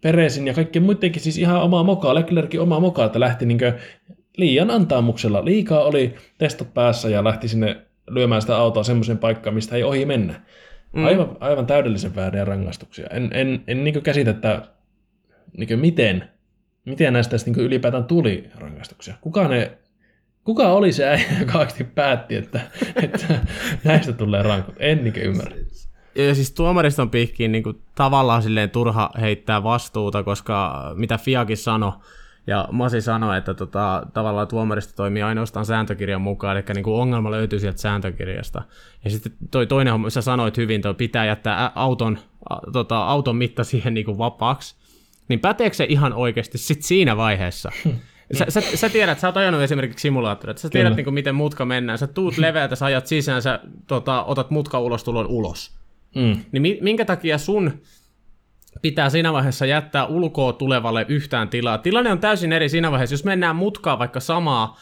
Peresin 0.00 0.46
ja 0.46 0.54
kaikkien 0.54 0.82
muidenkin 0.82 1.22
siis 1.22 1.38
ihan 1.38 1.62
omaa 1.62 1.82
mokaa, 1.82 2.14
Leclerkin 2.14 2.60
omaa 2.60 2.80
mokaa, 2.80 3.06
että 3.06 3.20
lähti 3.20 3.46
niin 3.46 3.60
liian 4.36 4.70
antaamuksella. 4.70 5.44
Liikaa 5.44 5.84
oli 5.84 6.14
testot 6.38 6.74
päässä 6.74 7.08
ja 7.08 7.24
lähti 7.24 7.48
sinne 7.48 7.76
lyömään 8.10 8.40
sitä 8.40 8.56
autoa 8.56 8.82
semmoiseen 8.82 9.18
paikkaan, 9.18 9.54
mistä 9.54 9.76
ei 9.76 9.82
ohi 9.82 10.06
mennä. 10.06 10.40
Mm. 10.92 11.04
Aivan, 11.04 11.36
aivan 11.40 11.66
täydellisen 11.66 12.16
vääriä 12.16 12.44
rangaistuksia. 12.44 13.06
En, 13.06 13.30
en, 13.32 13.62
en 13.66 13.84
niin 13.84 14.02
käsitä, 14.02 14.30
että 14.30 14.62
niin 15.56 15.78
miten, 15.78 16.24
miten 16.84 17.12
näistä 17.12 17.36
niin 17.46 17.60
ylipäätään 17.60 18.04
tuli 18.04 18.50
rangaistuksia. 18.54 19.14
Kuka, 19.20 19.48
ne, 19.48 19.72
kuka 20.44 20.72
oli 20.72 20.92
se 20.92 21.08
äijä, 21.08 21.24
joka 21.40 21.66
päätti, 21.94 22.36
että, 22.36 22.60
että 23.02 23.26
näistä 23.84 24.12
tulee 24.12 24.42
rankut? 24.42 24.74
En 24.78 25.04
niin 25.04 25.16
ymmärrä. 25.16 25.56
Ja 26.28 26.34
siis 26.34 26.52
tuomariston 26.52 27.10
piikkiin 27.10 27.52
niin 27.52 27.62
kuin, 27.62 27.82
tavallaan 27.94 28.42
silleen 28.42 28.70
turha 28.70 29.10
heittää 29.20 29.62
vastuuta, 29.62 30.22
koska 30.22 30.84
mitä 30.94 31.18
Fiakin 31.18 31.56
sanoi, 31.56 31.92
ja 32.46 32.68
Masi 32.72 33.00
sanoi, 33.00 33.38
että 33.38 33.54
tota, 33.54 34.02
tavallaan 34.14 34.48
tuomarista 34.48 34.96
toimii 34.96 35.22
ainoastaan 35.22 35.66
sääntökirjan 35.66 36.20
mukaan, 36.20 36.56
eli 36.56 36.64
niin 36.74 36.84
kuin 36.84 37.00
ongelma 37.00 37.30
löytyy 37.30 37.58
sieltä 37.58 37.80
sääntökirjasta. 37.80 38.62
Ja 39.04 39.10
sitten 39.10 39.32
toi 39.50 39.66
toinen 39.66 39.92
homma, 39.92 40.10
sä 40.10 40.22
sanoit 40.22 40.56
hyvin, 40.56 40.76
että 40.76 40.94
pitää 40.94 41.24
jättää 41.24 41.72
auton, 41.74 42.18
tota, 42.72 43.04
auton 43.04 43.36
mitta 43.36 43.64
siihen 43.64 43.94
niin 43.94 44.06
kuin 44.06 44.18
vapaaksi. 44.18 44.76
Niin 45.28 45.40
päteekö 45.40 45.76
se 45.76 45.86
ihan 45.88 46.12
oikeasti 46.12 46.58
sit 46.58 46.82
siinä 46.82 47.16
vaiheessa? 47.16 47.70
Sä, 48.38 48.44
sä, 48.48 48.60
sä 48.60 48.88
tiedät, 48.88 49.18
sä 49.18 49.28
oot 49.28 49.36
ajanut 49.36 49.60
esimerkiksi 49.60 50.02
simulaattoria, 50.02 50.56
sä 50.56 50.68
tiedät 50.68 50.96
niin 50.96 51.04
kuin, 51.04 51.14
miten 51.14 51.34
mutka 51.34 51.64
mennään, 51.64 51.98
sä 51.98 52.06
tuut 52.06 52.38
leveältä, 52.38 52.76
sä 52.76 52.86
ajat 52.86 53.06
sisään, 53.06 53.42
sä 53.42 53.60
tota, 53.86 54.24
otat 54.24 54.50
mutka 54.50 54.80
ulos, 54.80 55.04
tulon 55.04 55.26
ulos. 55.26 55.79
Mm. 56.14 56.44
Niin 56.52 56.78
minkä 56.80 57.04
takia 57.04 57.38
sun 57.38 57.80
pitää 58.82 59.10
siinä 59.10 59.32
vaiheessa 59.32 59.66
jättää 59.66 60.06
ulkoa 60.06 60.52
tulevalle 60.52 61.06
yhtään 61.08 61.48
tilaa. 61.48 61.78
Tilanne 61.78 62.12
on 62.12 62.18
täysin 62.18 62.52
eri 62.52 62.68
siinä 62.68 62.90
vaiheessa, 62.90 63.14
jos 63.14 63.24
mennään 63.24 63.56
mutkaa 63.56 63.98
vaikka 63.98 64.20
samaa 64.20 64.78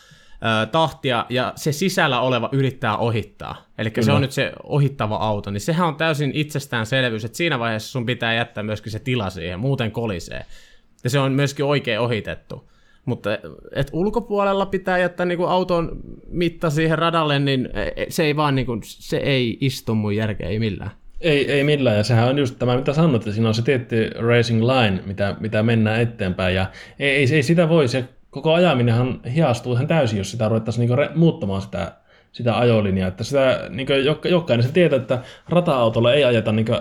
ö, 0.63 0.67
tahtia 0.67 1.27
ja 1.29 1.53
se 1.57 1.73
sisällä 1.73 2.21
oleva 2.21 2.49
yrittää 2.53 2.97
ohittaa. 2.97 3.67
Eli 3.79 3.93
se 4.01 4.13
on 4.13 4.21
nyt 4.21 4.33
se 4.33 4.53
ohittava 4.63 5.17
auto, 5.17 5.51
niin 5.51 5.61
sehän 5.61 5.89
on 5.89 5.97
täysin 5.97 6.31
itsestäänselvyys, 6.35 7.25
että 7.25 7.37
siinä 7.37 7.59
vaiheessa 7.59 7.91
sun 7.91 8.07
pitää 8.07 8.35
jättää 8.35 8.65
myöskin 8.65 8.93
se 8.93 8.99
tila 8.99 9.31
siihen, 9.31 9.61
muuten 9.61 9.91
kolisee. 9.91 10.45
Ja 11.05 11.11
se 11.11 11.19
on 11.19 11.33
myöskin 11.33 11.65
oikein 11.65 12.01
ohitettu. 12.01 12.71
Mutta 13.05 13.31
et 13.75 13.91
ulkopuolella 13.93 14.67
pitää 14.67 14.99
jättää 14.99 15.27
niinku 15.27 15.45
auton 15.45 16.01
mitta 16.27 16.71
siihen 16.71 16.99
radalle, 16.99 17.39
niin 17.39 17.69
e, 17.73 17.83
e, 17.83 18.07
se 18.09 18.25
ei 18.25 18.37
vaan 18.37 18.55
niinku, 18.55 18.81
se 18.85 19.17
ei 19.17 19.59
istu 19.61 19.95
mun 19.95 20.17
järkeä, 20.17 20.49
ei 20.49 20.59
millään. 20.59 20.91
Ei, 21.21 21.53
ei 21.53 21.65
millään, 21.65 21.97
ja 21.97 22.05
sehän 22.05 22.29
on 22.29 22.39
just 22.39 22.59
tämä, 22.59 22.77
mitä 22.77 22.93
sanoit, 22.93 23.23
että 23.23 23.33
siinä 23.33 23.49
on 23.49 23.55
se 23.55 23.63
tietty 23.63 24.11
racing 24.19 24.63
line, 24.63 25.03
mitä, 25.07 25.37
mitä 25.41 25.63
mennään 25.63 26.01
eteenpäin, 26.01 26.55
ja 26.55 26.67
ei, 26.99 27.11
ei, 27.11 27.27
ei 27.35 27.43
sitä 27.43 27.69
voi, 27.69 27.89
se 27.89 28.05
koko 28.31 28.53
ajaminenhan 28.53 29.21
hiastuu 29.35 29.73
ihan 29.73 29.87
täysin, 29.87 30.19
jos 30.19 30.31
sitä 30.31 30.49
ruvettaisiin 30.49 30.81
niinku 30.81 30.97
re, 30.97 31.11
muuttamaan 31.15 31.63
sitä, 31.63 31.93
sitä 32.33 32.59
ajolinjaa, 32.59 33.09
että 33.09 33.25
sitä, 33.25 33.61
niinku, 33.69 33.93
jokainen 34.29 34.67
se 34.67 34.73
tietää, 34.73 34.97
että 34.97 35.19
rata-autolla 35.49 36.15
ei 36.15 36.25
ajeta 36.25 36.53
niinku 36.53 36.77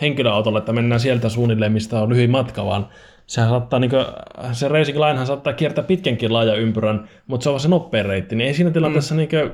henkilöautolla, 0.00 0.58
että 0.58 0.72
mennään 0.72 1.00
sieltä 1.00 1.28
suunnilleen, 1.28 1.72
mistä 1.72 2.00
on 2.00 2.08
lyhyin 2.08 2.30
matka, 2.30 2.64
vaan 2.64 2.88
sehän 3.28 3.50
saattaa, 3.50 3.78
niin 3.78 3.90
kuin, 3.90 4.04
se 4.52 4.68
racing 4.68 4.98
linehan 4.98 5.26
saattaa 5.26 5.52
kiertää 5.52 5.84
pitkänkin 5.84 6.32
laaja 6.32 6.54
ympyrän, 6.54 7.08
mutta 7.26 7.44
se 7.44 7.50
on 7.50 7.60
se 7.60 7.68
nopea 7.68 8.02
reitti, 8.02 8.36
niin 8.36 8.48
ei 8.48 8.54
siinä 8.54 8.70
tilanteessa, 8.70 9.14
mm. 9.14 9.18
niin 9.18 9.28
kuin, 9.28 9.50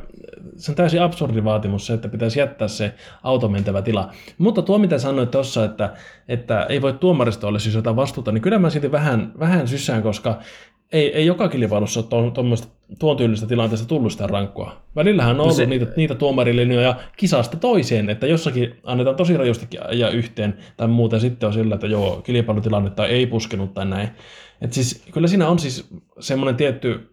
se 0.56 0.72
on 0.72 0.76
täysin 0.76 1.02
absurdi 1.02 1.44
vaatimus 1.44 1.86
se, 1.86 1.94
että 1.94 2.08
pitäisi 2.08 2.40
jättää 2.40 2.68
se 2.68 2.94
auto 3.22 3.48
mentävä 3.48 3.82
tila. 3.82 4.10
Mutta 4.38 4.62
tuo, 4.62 4.78
mitä 4.78 4.98
sanoit 4.98 5.30
tuossa, 5.30 5.64
että, 5.64 5.92
että 6.28 6.66
ei 6.68 6.82
voi 6.82 6.92
tuomaristolle 6.92 7.58
siis 7.58 7.74
jotain 7.74 7.96
vastuuta, 7.96 8.32
niin 8.32 8.42
kyllä 8.42 8.58
mä 8.58 8.70
silti 8.70 8.92
vähän, 8.92 9.32
vähän 9.38 9.68
sysään, 9.68 10.02
koska 10.02 10.38
ei, 10.92 11.16
ei 11.16 11.26
joka 11.26 11.48
kilpailussa 11.48 12.04
ole 12.12 12.30
tuommoista 12.30 12.68
tuon 12.98 13.16
tyylistä 13.16 13.46
tilanteesta 13.46 13.88
tullut 13.88 14.12
sitä 14.12 14.26
rankkua. 14.26 14.76
Välillähän 14.96 15.30
on 15.30 15.36
no 15.36 15.42
ollut 15.42 15.56
se... 15.56 15.66
niitä, 15.66 15.86
niitä 15.96 16.14
tuomarilinjoja 16.14 16.94
kisasta 17.16 17.56
toiseen, 17.56 18.10
että 18.10 18.26
jossakin 18.26 18.74
annetaan 18.84 19.16
tosi 19.16 19.36
rajustikin 19.36 19.80
ja 19.92 20.10
yhteen 20.10 20.58
tai 20.76 20.88
muuten 20.88 21.20
sitten 21.20 21.46
on 21.46 21.52
sillä, 21.52 21.74
että 21.74 21.86
joo, 21.86 22.22
kilpailutilannetta 22.22 23.06
ei 23.06 23.26
puskenut 23.26 23.74
tai 23.74 23.86
näin. 23.86 24.08
Et 24.60 24.72
siis, 24.72 25.04
kyllä 25.12 25.28
siinä 25.28 25.48
on 25.48 25.58
siis 25.58 25.88
semmoinen 26.20 26.56
tietty 26.56 27.10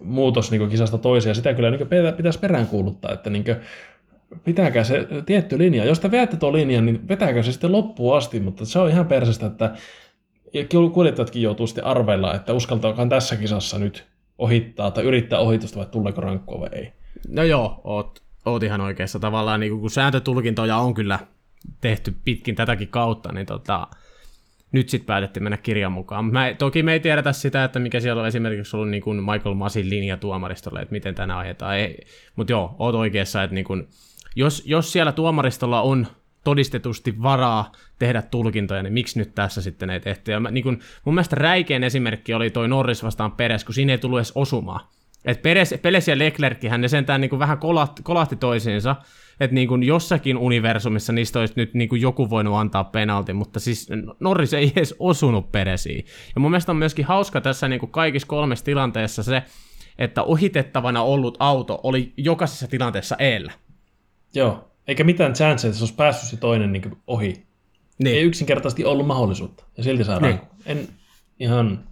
muutos 0.00 0.50
niin 0.50 0.68
kisasta 0.68 0.98
toiseen, 0.98 1.30
ja 1.30 1.34
sitä 1.34 1.54
kyllä 1.54 1.70
niin 1.70 1.88
pitäisi 2.16 2.38
peräänkuuluttaa, 2.38 3.12
että 3.12 3.30
niin 3.30 3.44
pitääkää 4.44 4.84
se 4.84 5.08
tietty 5.26 5.58
linja. 5.58 5.84
Jos 5.84 6.00
te 6.00 6.10
veätte 6.10 6.36
tuon 6.36 6.52
linjan, 6.52 6.86
niin 6.86 7.08
vetääkää 7.08 7.42
se 7.42 7.52
sitten 7.52 7.72
loppuun 7.72 8.16
asti, 8.16 8.40
mutta 8.40 8.64
se 8.64 8.78
on 8.78 8.90
ihan 8.90 9.06
persestä, 9.06 9.46
että 9.46 9.74
kuljettajatkin 10.92 11.42
joutuu 11.42 11.66
sitten 11.66 11.84
arveilla, 11.84 12.34
että 12.34 12.52
uskaltaakaan 12.52 13.08
tässä 13.08 13.36
kisassa 13.36 13.78
nyt 13.78 14.06
ohittaa 14.38 14.90
tai 14.90 15.04
yrittää 15.04 15.38
ohitusta 15.38 15.78
vai 15.78 15.86
tuleeko 15.86 16.20
rankkua 16.20 16.60
vai 16.60 16.68
ei. 16.72 16.92
No 17.28 17.42
joo, 17.42 17.80
oot, 17.84 18.22
oot 18.44 18.62
ihan 18.62 18.80
oikeassa. 18.80 19.18
Tavallaan 19.18 19.60
niin 19.60 19.80
kun 19.80 19.90
sääntötulkintoja 19.90 20.76
on 20.76 20.94
kyllä 20.94 21.18
tehty 21.80 22.14
pitkin 22.24 22.54
tätäkin 22.54 22.88
kautta, 22.88 23.32
niin 23.32 23.46
tota, 23.46 23.88
nyt 24.72 24.88
sitten 24.88 25.06
päätettiin 25.06 25.42
mennä 25.42 25.56
kirjan 25.56 25.92
mukaan. 25.92 26.24
Mä, 26.24 26.54
toki 26.58 26.82
me 26.82 26.92
ei 26.92 27.00
tiedetä 27.00 27.32
sitä, 27.32 27.64
että 27.64 27.78
mikä 27.78 28.00
siellä 28.00 28.22
on 28.22 28.28
esimerkiksi 28.28 28.76
ollut 28.76 28.90
niin 28.90 29.02
kuin 29.02 29.16
Michael 29.16 29.54
Masin 29.54 29.90
linja 29.90 30.16
tuomaristolle, 30.16 30.80
että 30.80 30.92
miten 30.92 31.14
tänä 31.14 31.38
ajetaan. 31.38 31.76
Mutta 32.36 32.52
joo, 32.52 32.76
oot 32.78 32.94
oikeassa, 32.94 33.42
että 33.42 33.54
niin 33.54 33.64
kuin, 33.64 33.88
jos, 34.36 34.62
jos 34.66 34.92
siellä 34.92 35.12
tuomaristolla 35.12 35.82
on 35.82 36.06
todistetusti 36.48 37.22
varaa 37.22 37.72
tehdä 37.98 38.22
tulkintoja, 38.22 38.82
niin 38.82 38.92
miksi 38.92 39.18
nyt 39.18 39.34
tässä 39.34 39.62
sitten 39.62 39.90
ei 39.90 40.00
tehty? 40.00 40.32
Ja 40.32 40.40
mä, 40.40 40.50
niin 40.50 40.64
kun, 40.64 40.78
mun 41.04 41.14
mielestä 41.14 41.36
räikein 41.36 41.84
esimerkki 41.84 42.34
oli 42.34 42.50
toi 42.50 42.68
Norris 42.68 43.02
vastaan 43.02 43.32
Peres, 43.32 43.64
kun 43.64 43.74
siinä 43.74 43.92
ei 43.92 43.98
tullut 43.98 44.18
edes 44.18 44.32
osumaan. 44.34 44.80
Et 45.24 45.42
Peres, 45.42 45.74
Peres 45.82 46.08
ja 46.08 46.18
Leclerc, 46.18 46.68
hän 46.68 46.80
ne 46.80 46.88
sentään 46.88 47.20
niin 47.20 47.38
vähän 47.38 47.58
kolahti, 47.58 48.02
kolahti 48.02 48.36
toisiinsa, 48.36 48.96
että 49.40 49.54
niin 49.54 49.82
jossakin 49.82 50.36
universumissa 50.38 51.12
niistä 51.12 51.40
olisi 51.40 51.54
nyt 51.56 51.74
niin 51.74 52.00
joku 52.00 52.30
voinut 52.30 52.56
antaa 52.56 52.84
penalti, 52.84 53.32
mutta 53.32 53.60
siis 53.60 53.88
Norris 54.20 54.54
ei 54.54 54.72
edes 54.76 54.94
osunut 54.98 55.52
Peresiin. 55.52 56.04
Ja 56.34 56.40
mun 56.40 56.50
mielestä 56.50 56.72
on 56.72 56.76
myöskin 56.76 57.04
hauska 57.04 57.40
tässä 57.40 57.68
niin 57.68 57.90
kaikissa 57.90 58.28
kolmessa 58.28 58.64
tilanteessa 58.64 59.22
se, 59.22 59.42
että 59.98 60.22
ohitettavana 60.22 61.02
ollut 61.02 61.36
auto 61.38 61.80
oli 61.82 62.12
jokaisessa 62.16 62.68
tilanteessa 62.68 63.16
eellä. 63.18 63.52
Joo. 64.34 64.67
Eikä 64.88 65.04
mitään 65.04 65.32
chance, 65.32 65.68
että 65.68 65.78
se 65.78 65.84
olisi 65.84 65.94
päässyt 65.94 66.30
se 66.30 66.36
toinen 66.36 66.72
niin 66.72 66.96
ohi. 67.06 67.46
Niin. 67.98 68.16
Ei 68.16 68.22
yksinkertaisesti 68.22 68.84
ollut 68.84 69.06
mahdollisuutta. 69.06 69.64
Ja 69.76 69.82
silti 69.82 70.04
saadaan. 70.04 70.32
Niin. 70.32 70.40
En 70.66 70.88
ihan 71.40 71.88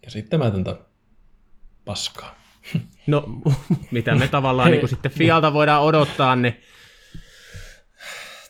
käsittämätöntä 0.00 0.76
paskaa. 1.84 2.34
No, 3.06 3.24
mitä 3.90 4.14
me 4.14 4.28
tavallaan 4.28 4.70
niin 4.70 4.88
sitten 4.88 5.10
Fialta 5.10 5.52
voidaan 5.52 5.82
odottaa, 5.82 6.36
niin 6.36 6.56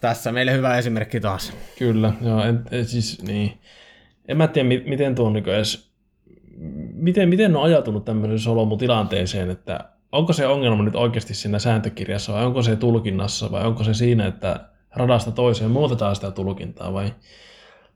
tässä 0.01 0.33
meille 0.33 0.53
hyvä 0.53 0.79
esimerkki 0.79 1.21
taas. 1.21 1.53
Kyllä, 1.79 2.13
joo, 2.21 2.45
en, 2.45 2.63
en, 2.71 2.87
siis 2.87 3.23
niin. 3.23 3.61
En 4.29 4.37
mä 4.37 4.49
tiedä, 4.49 4.69
miten 4.69 5.15
tuo 5.15 5.27
on 5.27 5.33
niin 5.33 5.49
edes, 5.49 5.91
miten, 6.93 7.29
miten 7.29 7.57
on 7.57 7.63
ajatunut 7.63 8.05
tämmöiseen 8.05 8.39
solomutilanteeseen, 8.39 9.51
että 9.51 9.91
onko 10.13 10.33
se 10.33 10.47
ongelma 10.47 10.83
nyt 10.83 10.97
oikeasti 10.97 11.35
siinä 11.35 11.59
sääntökirjassa 11.59 12.33
vai 12.33 12.47
onko 12.47 12.63
se 12.63 12.77
tulkinnassa 12.77 13.51
vai 13.51 13.67
onko 13.67 13.85
se 13.85 13.95
siinä, 13.95 14.27
että 14.27 14.61
radasta 14.97 15.31
toiseen 15.31 15.71
muutetaan 15.71 16.15
sitä 16.15 16.31
tulkintaa 16.31 16.93
vai... 16.93 17.15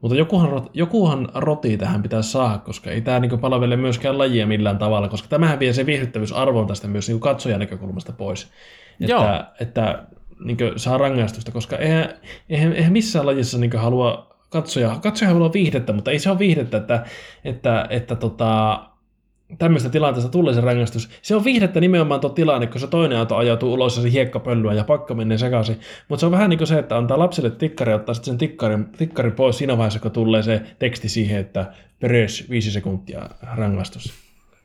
Mutta 0.00 0.16
jokuhan, 0.16 0.68
jokuhan 0.74 1.28
roti 1.34 1.76
tähän 1.76 2.02
pitää 2.02 2.22
saada, 2.22 2.58
koska 2.58 2.90
ei 2.90 3.00
tämä 3.00 3.20
niin 3.20 3.38
palvele 3.38 3.76
myöskään 3.76 4.18
lajia 4.18 4.46
millään 4.46 4.78
tavalla, 4.78 5.08
koska 5.08 5.28
tämähän 5.28 5.58
vie 5.58 5.72
se 5.72 5.86
viihdyttävyysarvon 5.86 6.66
tästä 6.66 6.88
myös 6.88 7.08
niin 7.08 7.20
katsojan 7.20 7.60
näkökulmasta 7.60 8.12
pois. 8.12 8.50
Että, 9.00 9.12
Joo. 9.12 9.24
että 9.60 10.04
niin 10.44 10.58
saa 10.76 10.98
rangaistusta, 10.98 11.52
koska 11.52 11.76
eihän, 11.76 12.14
eihän, 12.48 12.72
eihän 12.72 12.92
missään 12.92 13.26
lajissa 13.26 13.58
niin 13.58 13.76
halua 13.76 14.36
katsoja, 14.50 14.98
katsoja 15.02 15.30
haluaa 15.30 15.52
viihdettä, 15.52 15.92
mutta 15.92 16.10
ei 16.10 16.18
se 16.18 16.30
ole 16.30 16.38
viihdettä, 16.38 16.76
että, 16.76 17.04
että, 17.44 17.86
että 17.90 18.14
tota, 18.14 18.80
tämmöistä 19.58 19.90
tilanteesta 19.90 20.30
tulee 20.30 20.54
se 20.54 20.60
rangaistus. 20.60 21.10
Se 21.22 21.36
on 21.36 21.44
viihdettä 21.44 21.80
nimenomaan 21.80 22.20
tuo 22.20 22.30
tilanne, 22.30 22.66
kun 22.66 22.80
se 22.80 22.86
toinen 22.86 23.18
auto 23.18 23.36
ajautuu 23.36 23.72
ulos 23.72 23.96
ja 23.96 24.02
se 24.02 24.12
hiekkapölyä 24.12 24.74
ja 24.74 24.84
pakka 24.84 25.14
menee 25.14 25.38
sekaisin. 25.38 25.80
Mutta 26.08 26.20
se 26.20 26.26
on 26.26 26.32
vähän 26.32 26.50
niin 26.50 26.58
kuin 26.58 26.68
se, 26.68 26.78
että 26.78 26.96
antaa 26.96 27.18
lapselle 27.18 27.50
tikkari 27.50 27.92
ja 27.92 27.96
ottaa 27.96 28.14
sitten 28.14 28.32
sen 28.32 28.38
tikkarin, 28.38 28.84
tikkarin 28.84 29.32
pois 29.32 29.58
siinä 29.58 29.78
vaiheessa, 29.78 30.00
kun 30.00 30.10
tulee 30.10 30.42
se 30.42 30.62
teksti 30.78 31.08
siihen, 31.08 31.40
että 31.40 31.72
Peres 32.00 32.50
viisi 32.50 32.70
sekuntia 32.70 33.28
rangaistus. 33.42 34.12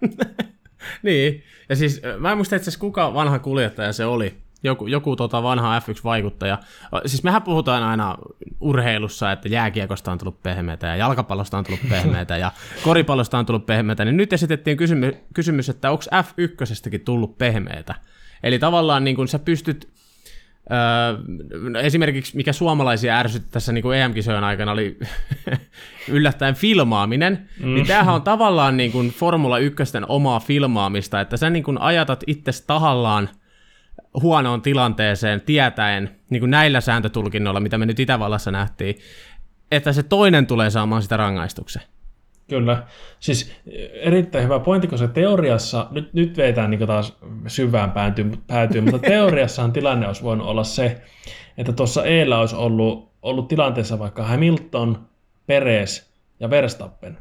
niin, 1.03 1.43
ja 1.69 1.75
siis 1.75 2.01
mä 2.19 2.31
en 2.31 2.37
muista 2.37 2.55
itse 2.55 2.79
kuka 2.79 3.13
vanha 3.13 3.39
kuljettaja 3.39 3.93
se 3.93 4.05
oli, 4.05 4.33
joku, 4.65 4.87
joku 4.87 5.15
tota 5.15 5.43
vanha 5.43 5.79
F1-vaikuttaja. 5.79 6.57
Siis 7.05 7.23
mehän 7.23 7.41
puhutaan 7.41 7.83
aina 7.83 8.17
urheilussa, 8.59 9.31
että 9.31 9.49
jääkiekosta 9.49 10.11
on 10.11 10.17
tullut 10.17 10.43
pehmeitä 10.43 10.87
ja 10.87 10.95
jalkapallosta 10.95 11.57
on 11.57 11.63
tullut 11.63 11.89
pehmeitä 11.95 12.37
ja 12.37 12.51
koripallosta 12.83 13.37
on 13.37 13.45
tullut 13.45 13.65
pehmeitä, 13.65 14.05
niin 14.05 14.17
nyt 14.17 14.33
esitettiin 14.33 14.77
kysymys, 14.77 15.13
kysymys 15.33 15.69
että 15.69 15.91
onko 15.91 16.03
F1 16.03 16.99
tullut 17.05 17.37
pehmeitä. 17.37 17.95
Eli 18.43 18.59
tavallaan 18.59 19.03
niin 19.03 19.15
kun 19.15 19.27
sä 19.27 19.39
pystyt 19.39 19.95
Öö, 20.71 21.79
esimerkiksi 21.79 22.35
mikä 22.35 22.53
suomalaisia 22.53 23.17
ärsytti 23.17 23.49
tässä 23.51 23.71
niin 23.71 23.81
kuin 23.81 23.97
EM-kisojen 23.97 24.43
aikana 24.43 24.71
oli 24.71 24.99
yllättäen 26.07 26.55
filmaaminen, 26.55 27.49
mm. 27.59 27.73
niin 27.73 27.87
tämähän 27.87 28.15
on 28.15 28.21
tavallaan 28.33 28.77
niin 28.77 28.91
kuin 28.91 29.09
Formula 29.09 29.57
1 29.57 29.83
omaa 30.07 30.39
filmaamista, 30.39 31.21
että 31.21 31.37
sä 31.37 31.49
niin 31.49 31.63
kuin 31.63 31.81
ajatat 31.81 32.23
itse 32.27 32.51
tahallaan 32.67 33.29
huonoon 34.21 34.61
tilanteeseen 34.61 35.41
tietäen 35.41 36.15
niin 36.29 36.39
kuin 36.39 36.51
näillä 36.51 36.81
sääntötulkinnoilla, 36.81 37.59
mitä 37.59 37.77
me 37.77 37.85
nyt 37.85 37.99
Itävallassa 37.99 38.51
nähtiin, 38.51 38.95
että 39.71 39.93
se 39.93 40.03
toinen 40.03 40.47
tulee 40.47 40.69
saamaan 40.69 41.01
sitä 41.01 41.17
rangaistuksen. 41.17 41.81
Kyllä. 42.49 42.83
Siis 43.19 43.51
erittäin 43.93 44.43
hyvä 44.43 44.59
pointti, 44.59 44.87
koska 44.87 45.07
teoriassa, 45.07 45.87
nyt, 45.91 46.13
nyt 46.13 46.37
veitään 46.37 46.69
niin 46.69 46.87
taas 46.87 47.17
syvään 47.47 47.91
päätyy, 47.91 48.31
päätyy 48.47 48.81
mutta 48.81 48.99
teoriassahan 49.09 49.71
tilanne 49.71 50.07
olisi 50.07 50.23
voinut 50.23 50.47
olla 50.47 50.63
se, 50.63 51.01
että 51.57 51.73
tuossa 51.73 52.05
Eellä 52.05 52.39
olisi 52.39 52.55
ollut, 52.55 53.11
ollut 53.21 53.47
tilanteessa 53.47 53.99
vaikka 53.99 54.23
Hamilton, 54.23 55.07
Peres 55.47 56.11
ja 56.39 56.49
Verstappen. 56.49 57.17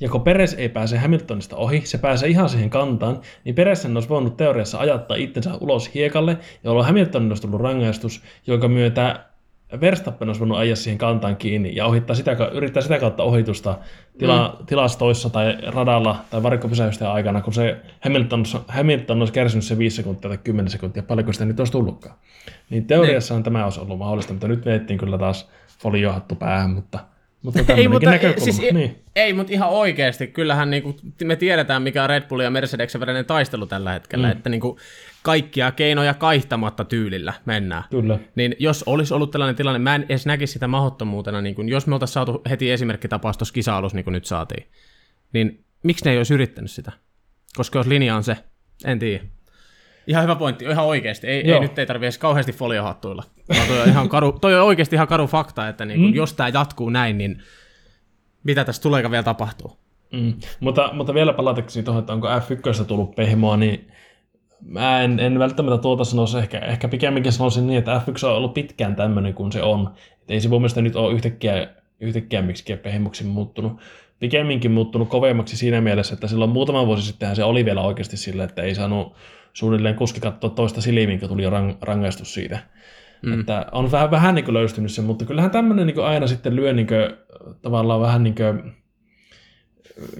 Ja 0.00 0.08
kun 0.08 0.22
Peres 0.22 0.54
ei 0.54 0.68
pääse 0.68 0.98
Hamiltonista 0.98 1.56
ohi, 1.56 1.82
se 1.84 1.98
pääsee 1.98 2.28
ihan 2.28 2.48
siihen 2.48 2.70
kantaan, 2.70 3.20
niin 3.44 3.54
Peressen 3.54 3.96
olisi 3.96 4.08
voinut 4.08 4.36
teoriassa 4.36 4.78
ajattaa 4.78 5.16
itsensä 5.16 5.54
ulos 5.60 5.94
hiekalle, 5.94 6.38
jolloin 6.64 6.86
Hamiltonin 6.86 7.30
olisi 7.30 7.42
tullut 7.42 7.60
rangaistus, 7.60 8.22
jonka 8.46 8.68
myötä 8.68 9.24
Verstappen 9.80 10.28
olisi 10.28 10.40
voinut 10.40 10.58
ajaa 10.58 10.76
siihen 10.76 10.98
kantaan 10.98 11.36
kiinni 11.36 11.76
ja 11.76 11.86
ohittaa 11.86 12.16
sitä, 12.16 12.36
yrittää 12.52 12.82
sitä 12.82 12.98
kautta 12.98 13.22
ohitusta 13.22 13.78
tila, 14.18 14.56
mm. 14.60 14.66
tilastoissa 14.66 15.30
tai 15.30 15.58
radalla 15.66 16.24
tai 16.30 16.42
varikkopysäysten 16.42 17.08
aikana, 17.08 17.42
kun 17.42 17.52
se 17.52 17.76
Hamilton, 18.00 18.44
Hamilton 18.68 19.18
olisi 19.18 19.32
kärsinyt 19.32 19.64
se 19.64 19.78
5 19.78 19.96
sekuntia 19.96 20.28
tai 20.28 20.38
10 20.38 20.70
sekuntia, 20.70 21.02
paljonko 21.02 21.32
sitä 21.32 21.44
nyt 21.44 21.60
olisi 21.60 21.72
tullutkaan. 21.72 22.16
Niin 22.70 22.86
teoriassahan 22.86 23.42
tämä 23.42 23.64
olisi 23.64 23.80
ollut 23.80 23.98
mahdollista, 23.98 24.32
mutta 24.32 24.48
nyt 24.48 24.64
veettiin 24.66 24.98
kyllä 24.98 25.18
taas 25.18 25.48
foliohattu 25.78 26.34
päähän, 26.34 26.70
mutta– 26.70 26.98
mutta 27.42 27.74
ei, 27.74 27.88
mutta, 27.88 28.10
siis, 28.38 28.60
niin. 28.72 28.98
ei, 29.16 29.32
mutta 29.32 29.52
ihan 29.52 29.68
oikeasti. 29.68 30.26
Kyllähän 30.26 30.70
niin 30.70 30.82
kuin, 30.82 30.96
me 31.24 31.36
tiedetään, 31.36 31.82
mikä 31.82 32.02
on 32.02 32.08
Red 32.08 32.28
Bull 32.28 32.40
ja 32.40 32.50
Mercedeksen 32.50 33.00
välinen 33.00 33.24
taistelu 33.24 33.66
tällä 33.66 33.92
hetkellä, 33.92 34.26
mm. 34.26 34.32
että 34.32 34.50
niin 34.50 34.60
kuin, 34.60 34.78
kaikkia 35.22 35.72
keinoja 35.72 36.14
kaihtamatta 36.14 36.84
tyylillä 36.84 37.32
mennään. 37.44 37.84
Kyllä. 37.90 38.18
Niin 38.34 38.56
jos 38.58 38.82
olisi 38.82 39.14
ollut 39.14 39.30
tällainen 39.30 39.56
tilanne, 39.56 39.78
mä 39.78 39.94
en 39.94 40.06
edes 40.08 40.26
näkisi 40.26 40.52
sitä 40.52 40.68
mahdottomuutena, 40.68 41.40
niin 41.40 41.54
kuin, 41.54 41.68
jos 41.68 41.86
me 41.86 41.94
oltaisiin 41.94 42.14
saatu 42.14 42.42
heti 42.50 42.70
esimerkkitapaus 42.70 43.38
tuossa 43.38 43.54
kisa 43.54 43.80
niin 43.92 44.04
kuin 44.04 44.12
nyt 44.12 44.24
saatiin, 44.24 44.66
niin 45.32 45.64
miksi 45.82 46.04
ne 46.04 46.10
ei 46.10 46.16
olisi 46.16 46.34
yrittänyt 46.34 46.70
sitä? 46.70 46.92
Koska 47.56 47.78
jos 47.78 47.86
linja 47.86 48.16
on 48.16 48.24
se, 48.24 48.36
en 48.84 48.98
tiedä. 48.98 49.24
Ihan 50.06 50.22
hyvä 50.22 50.34
pointti, 50.34 50.64
ihan 50.64 50.86
oikeasti. 50.86 51.26
Ei, 51.26 51.52
ei 51.52 51.60
nyt 51.60 51.78
ei 51.78 51.86
tarvitse 51.86 52.06
edes 52.06 52.18
kauheasti 52.18 52.52
foliohattuilla. 52.52 53.22
toi, 53.68 53.80
on 53.80 53.88
ihan 53.88 54.08
karu, 54.08 54.32
toi 54.32 54.54
on 54.54 54.66
oikeasti 54.66 54.96
ihan 54.96 55.08
karu 55.08 55.26
fakta, 55.26 55.68
että 55.68 55.84
niin 55.84 56.00
kun, 56.00 56.10
mm. 56.10 56.14
jos 56.14 56.32
tämä 56.32 56.48
jatkuu 56.48 56.90
näin, 56.90 57.18
niin 57.18 57.42
mitä 58.44 58.64
tässä 58.64 58.82
tulee 58.82 59.10
vielä 59.10 59.22
tapahtuu. 59.22 59.76
Mm. 60.12 60.34
Mutta, 60.60 60.90
mutta 60.92 61.14
vielä 61.14 61.32
palatakseni 61.32 61.84
tuohon, 61.84 62.00
että 62.00 62.12
onko 62.12 62.28
F1 62.28 62.84
tullut 62.84 63.14
pehmoa, 63.14 63.56
niin 63.56 63.92
mä 64.64 65.00
en, 65.00 65.20
en 65.20 65.38
välttämättä 65.38 65.82
tuota 65.82 66.04
sanoisi, 66.04 66.38
ehkä, 66.38 66.58
ehkä 66.58 66.88
pikemminkin 66.88 67.32
sanoisin 67.32 67.66
niin, 67.66 67.78
että 67.78 68.00
F1 68.06 68.26
on 68.26 68.36
ollut 68.36 68.54
pitkään 68.54 68.96
tämmöinen 68.96 69.34
kuin 69.34 69.52
se 69.52 69.62
on. 69.62 69.90
Et 70.22 70.30
ei 70.30 70.40
se 70.40 70.48
mun 70.48 70.60
mielestä 70.60 70.82
nyt 70.82 70.96
ole 70.96 71.14
yhtäkkiä, 71.14 71.68
yhtäkkiä 72.00 72.42
miksikään 72.42 72.78
pehmoksi 72.78 73.24
muuttunut. 73.24 73.80
Pikemminkin 74.18 74.70
muuttunut 74.70 75.08
kovemmaksi 75.08 75.56
siinä 75.56 75.80
mielessä, 75.80 76.14
että 76.14 76.26
silloin 76.26 76.50
muutama 76.50 76.86
vuosi 76.86 77.02
sittenhän 77.02 77.36
se 77.36 77.44
oli 77.44 77.64
vielä 77.64 77.80
oikeasti 77.80 78.16
sillä, 78.16 78.44
että 78.44 78.62
ei 78.62 78.74
saanut 78.74 79.16
suunnilleen 79.56 79.94
kuski 79.94 80.20
katsoa 80.20 80.50
toista 80.50 80.80
silmiin, 80.80 81.20
kun 81.20 81.28
tuli 81.28 81.42
jo 81.42 81.50
rang, 81.50 81.72
rangaistus 81.82 82.34
siitä. 82.34 82.58
Mm. 83.22 83.40
Että 83.40 83.66
on 83.72 83.92
vähän, 83.92 84.10
vähän 84.10 84.34
niin 84.34 84.54
löystynyt 84.54 84.92
se, 84.92 85.02
mutta 85.02 85.24
kyllähän 85.24 85.50
tämmöinen 85.50 85.86
niin 85.86 86.04
aina 86.04 86.26
sitten 86.26 86.56
lyö 86.56 86.72
niin 86.72 86.86
kuin, 86.86 87.16
tavallaan 87.62 88.00
vähän 88.00 88.22
niin 88.22 88.34
kuin, 88.34 88.72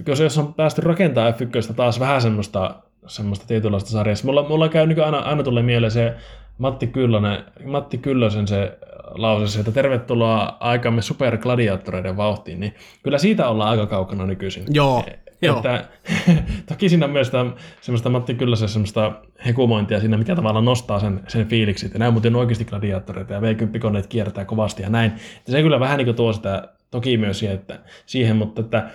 jos 0.07 0.37
on 0.37 0.53
päästy 0.53 0.81
rakentamaan 0.81 1.33
F1 1.33 1.73
taas 1.73 1.99
vähän 1.99 2.21
semmoista, 2.21 2.75
semmoista 3.07 3.47
tietynlaista 3.47 3.89
sarjasta. 3.89 4.25
Mulla, 4.25 4.47
mulla 4.49 4.69
käy 4.69 4.87
niin 4.87 5.03
aina, 5.03 5.17
aina 5.17 5.43
tulee 5.43 5.63
mieleen 5.63 5.91
se 5.91 6.15
Matti, 6.57 6.87
Kyllönen, 6.87 7.43
Matti 7.65 7.97
Kyllösen 7.97 8.47
se 8.47 8.77
lause, 9.15 9.59
että 9.59 9.71
tervetuloa 9.71 10.57
aikamme 10.59 11.01
supergladiaattoreiden 11.01 12.17
vauhtiin, 12.17 12.59
niin 12.59 12.75
kyllä 13.03 13.17
siitä 13.17 13.49
ollaan 13.49 13.69
aika 13.69 13.85
kaukana 13.85 14.25
nykyisin. 14.25 14.63
Joo, 14.69 15.03
Joo. 15.41 15.57
Että, 15.57 15.85
toki 16.69 16.89
siinä 16.89 17.05
on 17.05 17.11
myös 17.11 17.27
sitä, 17.27 17.45
semmoista 17.81 18.09
Matti 18.09 18.33
Kylläsen 18.33 18.69
semmoista 18.69 19.11
hekumointia 19.45 19.99
siinä, 19.99 20.17
mikä 20.17 20.35
tavallaan 20.35 20.65
nostaa 20.65 20.99
sen, 20.99 21.19
sen 21.27 21.47
fiiliksi, 21.47 21.85
että 21.85 21.99
nämä 21.99 22.11
muuten 22.11 22.35
oikeasti 22.35 22.65
gladiaattoreita 22.65 23.33
ja 23.33 23.39
V10-koneet 23.39 24.07
kiertää 24.07 24.45
kovasti 24.45 24.83
ja 24.83 24.89
näin. 24.89 25.11
Että 25.11 25.51
se 25.51 25.61
kyllä 25.61 25.79
vähän 25.79 25.97
niin 25.97 26.05
kuin 26.05 26.15
tuo 26.15 26.33
sitä 26.33 26.67
toki 26.91 27.17
myös 27.17 27.39
siihen, 27.39 27.55
että, 27.55 27.79
siihen 28.05 28.35
mutta 28.35 28.61
että 28.61 28.89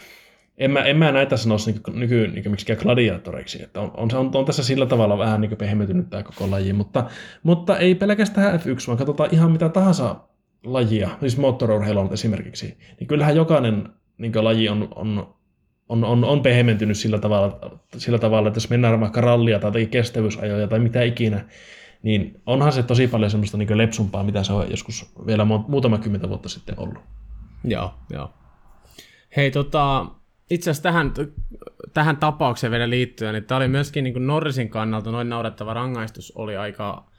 en 0.59 0.71
mä, 0.71 0.81
en 0.81 0.97
mä 0.97 1.13
näitä 1.13 1.37
sanoisi 1.37 1.73
niin 1.73 2.01
nyky, 2.01 2.27
niin 2.27 2.51
miksikään 2.51 2.79
gladiaattoreiksi. 2.83 3.63
Että 3.63 3.81
on, 3.81 3.91
on, 3.97 4.09
on, 4.15 4.31
on, 4.35 4.45
tässä 4.45 4.63
sillä 4.63 4.87
tavalla 4.87 5.19
vähän 5.19 5.41
niin 5.41 5.57
pehmetynyt 5.57 6.11
tämä 6.11 6.23
koko 6.23 6.51
laji, 6.51 6.73
mutta, 6.73 7.05
mutta 7.43 7.79
ei 7.79 7.95
pelkästään 7.95 8.61
F1, 8.61 8.87
vaan 8.87 8.99
katsotaan 8.99 9.29
ihan 9.33 9.53
mitä 9.53 9.69
tahansa 9.69 10.17
lajia, 10.65 11.11
siis 11.21 11.39
moottorurheilua 11.39 12.09
esimerkiksi, 12.13 12.79
niin 13.01 13.09
kyllähän 13.09 13.37
jokainen 13.37 13.89
niin 14.19 14.45
laji 14.45 14.69
on, 14.69 14.89
on 14.95 15.35
on, 15.89 16.05
on, 16.05 16.25
on 16.25 16.43
pehmentynyt 16.43 16.97
sillä 16.97 17.19
tavalla, 17.19 17.59
sillä 17.97 18.19
tavalla, 18.19 18.49
että 18.49 18.57
jos 18.57 18.71
mennään 18.71 19.01
vaikka 19.01 19.21
rallia 19.21 19.59
tai 19.59 19.87
kestävyysajoja 19.87 20.69
tai 20.69 20.79
mitä 20.79 21.03
ikinä, 21.03 21.45
niin 22.03 22.41
onhan 22.47 22.73
se 22.73 22.83
tosi 22.83 23.07
paljon 23.07 23.31
semmoista 23.31 23.57
niin 23.57 23.79
lepsumpaa, 23.79 24.25
mitä 24.25 24.43
se 24.43 24.53
on 24.53 24.71
joskus 24.71 25.13
vielä 25.27 25.45
muutama 25.45 25.99
kymmentä 25.99 26.29
vuotta 26.29 26.49
sitten 26.49 26.75
ollut. 26.79 27.03
Joo, 27.65 27.95
joo. 28.11 28.31
Hei, 29.37 29.51
tota, 29.51 30.07
itse 30.55 30.71
asiassa 30.71 30.83
tähän, 30.83 31.13
tähän 31.95 32.17
tapaukseen 32.17 32.71
vielä 32.71 32.91
liittyen, 32.91 33.35
niin 33.35 33.45
tämä 33.45 33.57
oli 33.57 33.69
myöskin 33.69 34.05
niin 34.05 34.27
Norrisin 34.27 34.69
kannalta 34.69 35.11
noin 35.11 35.29
naurettava 35.29 35.75
rangaistus 35.75 36.33
oli 36.37 36.57
aika, 36.57 37.11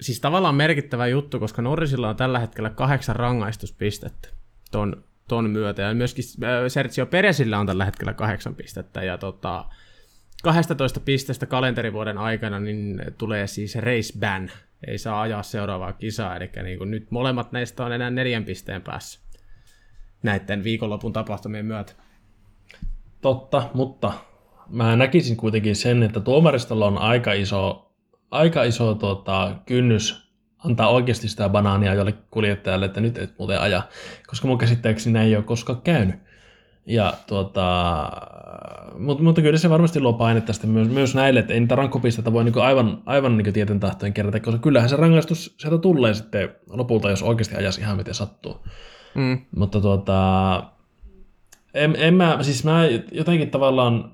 siis 0.00 0.20
tavallaan 0.20 0.54
merkittävä 0.54 1.06
juttu, 1.06 1.38
koska 1.40 1.62
Norrisilla 1.62 2.08
on 2.08 2.16
tällä 2.16 2.38
hetkellä 2.38 2.70
kahdeksan 2.70 3.16
rangaistuspistettä 3.16 4.28
ton 4.70 5.04
ton 5.28 5.50
myötä. 5.50 5.82
Ja 5.82 5.94
myöskin 5.94 6.24
äh, 6.44 6.50
Sergio 6.68 7.06
Peresillä 7.06 7.58
on 7.58 7.66
tällä 7.66 7.84
hetkellä 7.84 8.12
kahdeksan 8.12 8.54
pistettä. 8.54 9.04
Ja 9.04 9.18
tota, 9.18 9.64
12 10.42 11.00
pisteestä 11.00 11.46
kalenterivuoden 11.46 12.18
aikana 12.18 12.60
niin 12.60 13.00
tulee 13.18 13.46
siis 13.46 13.74
race 13.74 14.18
ban. 14.18 14.50
Ei 14.86 14.98
saa 14.98 15.20
ajaa 15.20 15.42
seuraavaa 15.42 15.92
kisaa, 15.92 16.36
eli 16.36 16.50
niin 16.62 16.90
nyt 16.90 17.10
molemmat 17.10 17.52
näistä 17.52 17.84
on 17.84 17.92
enää 17.92 18.10
neljän 18.10 18.44
pisteen 18.44 18.82
päässä 18.82 19.20
näiden 20.22 20.64
viikonlopun 20.64 21.12
tapahtumien 21.12 21.66
myötä. 21.66 21.92
Totta, 23.22 23.62
mutta 23.74 24.12
mä 24.68 24.96
näkisin 24.96 25.36
kuitenkin 25.36 25.76
sen, 25.76 26.02
että 26.02 26.20
tuomaristolla 26.20 26.86
on 26.86 26.98
aika 26.98 27.32
iso, 27.32 27.92
aika 28.30 28.62
iso 28.62 28.94
tota, 28.94 29.52
kynnys 29.66 30.32
antaa 30.64 30.88
oikeasti 30.88 31.28
sitä 31.28 31.48
banaania 31.48 31.94
jolle 31.94 32.14
kuljettajalle, 32.30 32.86
että 32.86 33.00
nyt 33.00 33.18
et 33.18 33.34
muuten 33.38 33.60
aja, 33.60 33.82
koska 34.26 34.48
mun 34.48 34.58
käsittääkseni 34.58 35.12
näin 35.12 35.28
ei 35.28 35.36
ole 35.36 35.44
koskaan 35.44 35.82
käynyt. 35.82 36.14
Ja 36.86 37.14
tuota, 37.26 38.10
mutta, 38.98 39.22
mutta 39.22 39.42
kyllä 39.42 39.58
se 39.58 39.70
varmasti 39.70 40.00
luo 40.00 40.12
painetta 40.12 40.52
sitten 40.52 40.70
myös, 40.70 40.88
myös 40.88 41.14
näille, 41.14 41.40
että 41.40 41.54
ei 41.54 41.60
niitä 41.60 41.74
rankkopisteitä 41.74 42.32
voi 42.32 42.44
niinku 42.44 42.60
aivan, 42.60 43.02
aivan 43.06 43.36
niinku 43.36 43.52
tieten 43.52 43.80
tahtojen 43.80 44.12
kerätä, 44.12 44.40
koska 44.40 44.60
kyllähän 44.60 44.88
se 44.88 44.96
rangaistus 44.96 45.54
sieltä 45.58 45.78
tulee 45.78 46.14
sitten 46.14 46.54
lopulta, 46.70 47.10
jos 47.10 47.22
oikeasti 47.22 47.56
ajas 47.56 47.78
ihan 47.78 47.96
miten 47.96 48.14
sattuu. 48.14 48.66
Mm. 49.14 49.38
Mutta 49.56 49.80
tuota, 49.80 50.62
en, 51.74 51.96
en 51.98 52.14
mä, 52.14 52.38
siis 52.42 52.64
mä 52.64 52.82
jotenkin 53.12 53.50
tavallaan 53.50 54.12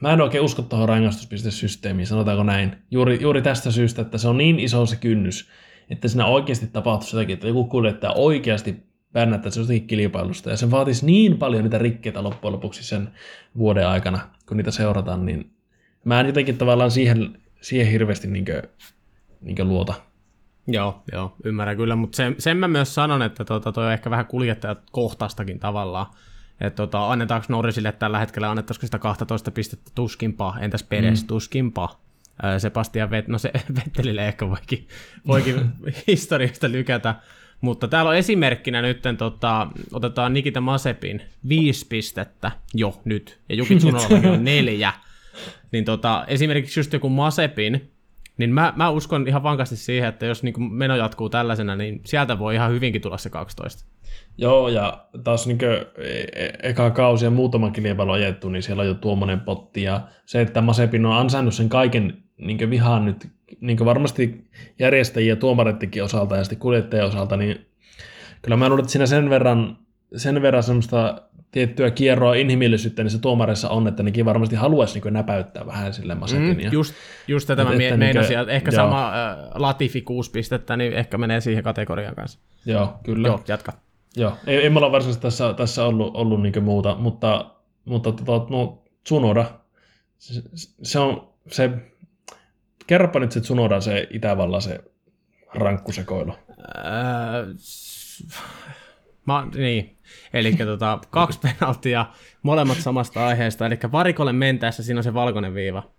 mä 0.00 0.12
en 0.12 0.20
oikein 0.20 0.44
usko 0.44 0.62
tuohon 0.62 0.88
rangaistuspistesysteemiin, 0.88 2.06
sanotaanko 2.06 2.42
näin. 2.42 2.76
Juuri, 2.90 3.18
juuri 3.20 3.42
tästä 3.42 3.70
syystä, 3.70 4.02
että 4.02 4.18
se 4.18 4.28
on 4.28 4.38
niin 4.38 4.60
iso 4.60 4.86
se 4.86 4.96
kynnys, 4.96 5.48
että 5.90 6.08
siinä 6.08 6.26
oikeasti 6.26 6.66
tapahtuisi 6.66 7.16
jotakin, 7.16 7.34
että 7.34 7.46
joku 7.46 7.64
kuljettaja 7.64 8.12
oikeasti 8.12 8.76
bännättäisi 9.12 9.60
jostakin 9.60 9.86
kilpailusta, 9.86 10.50
ja 10.50 10.56
se 10.56 10.70
vaatisi 10.70 11.06
niin 11.06 11.38
paljon 11.38 11.62
niitä 11.62 11.78
rikkeitä 11.78 12.22
loppujen 12.22 12.52
lopuksi 12.52 12.84
sen 12.84 13.10
vuoden 13.58 13.88
aikana, 13.88 14.18
kun 14.48 14.56
niitä 14.56 14.70
seurataan, 14.70 15.26
niin 15.26 15.50
mä 16.04 16.20
en 16.20 16.26
jotenkin 16.26 16.58
tavallaan 16.58 16.90
siihen, 16.90 17.38
siihen 17.60 17.92
hirveästi 17.92 18.28
niin 18.28 18.44
kuin, 18.44 18.62
niin 19.40 19.56
kuin 19.56 19.68
luota. 19.68 19.94
Joo, 20.66 21.02
joo, 21.12 21.36
ymmärrän 21.44 21.76
kyllä, 21.76 21.96
mutta 21.96 22.16
sen, 22.16 22.34
sen 22.38 22.56
mä 22.56 22.68
myös 22.68 22.94
sanon, 22.94 23.22
että 23.22 23.44
tota, 23.44 23.72
toi 23.72 23.86
on 23.86 23.92
ehkä 23.92 24.10
vähän 24.10 24.26
kuljettajat 24.26 24.78
kohtaastakin 24.92 25.58
tavallaan, 25.58 26.06
että 26.60 26.76
tota, 26.76 27.10
annetaanko 27.10 27.46
Norrisille 27.48 27.92
tällä 27.92 28.18
hetkellä, 28.18 28.50
annettaisiko 28.50 28.86
sitä 28.86 28.98
12 28.98 29.50
pistettä 29.50 29.90
tuskinpa, 29.94 30.56
entäs 30.60 30.82
Peres 30.82 31.22
mm. 31.22 31.26
tuskinpa. 31.26 32.00
Sebastian 32.58 33.10
Vet, 33.10 33.28
no 33.28 33.38
se 33.38 33.52
Vettelille 33.76 34.28
ehkä 34.28 34.48
voikin, 34.48 34.88
voikin 35.26 35.60
historiasta 36.06 36.72
lykätä. 36.72 37.14
Mutta 37.60 37.88
täällä 37.88 38.08
on 38.08 38.16
esimerkkinä 38.16 38.82
nyt, 38.82 39.02
tota, 39.18 39.66
otetaan 39.92 40.32
Nikita 40.32 40.60
Masepin 40.60 41.22
viisi 41.48 41.86
pistettä 41.88 42.50
jo 42.74 43.00
nyt, 43.04 43.40
ja 43.48 43.54
Juki 43.54 43.78
on 44.30 44.44
neljä. 44.44 44.92
Niin 45.72 45.84
tota, 45.84 46.24
esimerkiksi 46.28 46.80
just 46.80 46.92
joku 46.92 47.08
Masepin, 47.08 47.90
Niin 48.38 48.50
mä, 48.50 48.72
mä 48.76 48.90
uskon 48.90 49.28
ihan 49.28 49.42
vankasti 49.42 49.76
siihen, 49.76 50.08
että 50.08 50.26
jos 50.26 50.42
niin 50.42 50.72
meno 50.72 50.96
jatkuu 50.96 51.28
tällaisena, 51.28 51.76
niin 51.76 52.00
sieltä 52.04 52.38
voi 52.38 52.54
ihan 52.54 52.70
hyvinkin 52.70 53.02
tulla 53.02 53.18
se 53.18 53.30
12. 53.30 53.84
Joo, 54.40 54.68
ja 54.68 55.04
taas 55.24 55.46
niin 55.46 55.58
eka 56.62 56.90
kausi 56.90 57.24
ja 57.24 57.30
muutama 57.30 57.70
kilpailu 57.70 58.10
ajettu, 58.10 58.48
niin 58.48 58.62
siellä 58.62 58.80
on 58.80 58.86
jo 58.86 58.94
tuommoinen 58.94 59.40
potti. 59.40 59.82
Ja 59.82 60.00
se, 60.26 60.40
että 60.40 60.60
Masepin 60.60 61.06
on 61.06 61.16
ansainnut 61.16 61.54
sen 61.54 61.68
kaiken 61.68 62.22
niin 62.36 62.70
vihaan 62.70 63.04
nyt 63.04 63.28
niin 63.60 63.84
varmasti 63.84 64.44
järjestäjiä 64.78 65.36
tuomarettikin 65.36 66.04
osalta 66.04 66.36
ja 66.36 66.44
sitten 66.44 66.58
kuljettajien 66.58 67.06
osalta, 67.06 67.36
niin 67.36 67.66
kyllä 68.42 68.56
mä 68.56 68.68
luulen, 68.68 68.82
että 68.82 68.92
siinä 68.92 69.06
sen 69.06 69.30
verran, 69.30 69.78
sen 70.16 70.42
verran 70.42 70.62
semmoista 70.62 71.22
tiettyä 71.50 71.90
kierroa 71.90 72.34
inhimillisyyttä 72.34 73.02
niin 73.02 73.10
se 73.10 73.18
tuomarissa 73.18 73.68
on, 73.68 73.88
että 73.88 74.02
nekin 74.02 74.24
varmasti 74.24 74.56
haluaisi 74.56 75.00
niin 75.00 75.14
näpäyttää 75.14 75.66
vähän 75.66 75.92
sille 75.92 76.14
Masepin. 76.14 76.56
Mm, 76.56 76.72
just, 76.72 76.94
just 77.28 77.46
tätä 77.46 77.64
mä 77.64 77.72
että, 77.72 77.96
meinasin, 77.96 78.38
niin 78.38 78.48
ehkä 78.48 78.70
joo. 78.70 78.76
sama 78.76 79.08
äh, 79.08 79.36
Latifi 79.54 80.00
6 80.00 80.30
pistettä, 80.30 80.76
niin 80.76 80.92
ehkä 80.92 81.18
menee 81.18 81.40
siihen 81.40 81.64
kategorian 81.64 82.14
kanssa. 82.14 82.38
Joo, 82.66 82.98
kyllä. 83.02 83.28
Joo, 83.28 83.42
jatka. 83.48 83.89
Joo, 84.16 84.36
ei, 84.46 84.56
ei 84.56 84.70
mulla 84.70 84.92
varsinaisesti 84.92 85.22
tässä, 85.22 85.54
tässä 85.54 85.84
ollut, 85.84 86.16
ollut 86.16 86.42
niin 86.42 86.64
muuta, 86.64 86.96
mutta, 86.96 87.54
mutta 87.84 88.12
tota, 88.12 88.46
no, 88.50 88.84
Tsunoda, 89.04 89.60
se, 90.18 90.42
se 90.82 90.98
on 90.98 91.34
se, 91.48 91.70
kerropa 92.86 93.20
nyt 93.20 93.32
se 93.32 93.40
Tsunoda, 93.40 93.80
se 93.80 94.06
Itävallan 94.10 94.62
se 94.62 94.80
rankkusekoilu. 95.54 96.32
Äh, 96.32 97.46
mä, 99.26 99.46
niin, 99.54 99.98
eli 100.32 100.52
tota, 100.52 100.98
kaksi 101.10 101.38
penaltia, 101.38 102.06
molemmat 102.42 102.78
samasta 102.78 103.26
aiheesta, 103.26 103.66
eli 103.66 103.78
varikolle 103.92 104.32
mentäessä 104.32 104.82
siinä 104.82 104.98
on 104.98 105.04
se 105.04 105.14
valkoinen 105.14 105.54
viiva, 105.54 105.90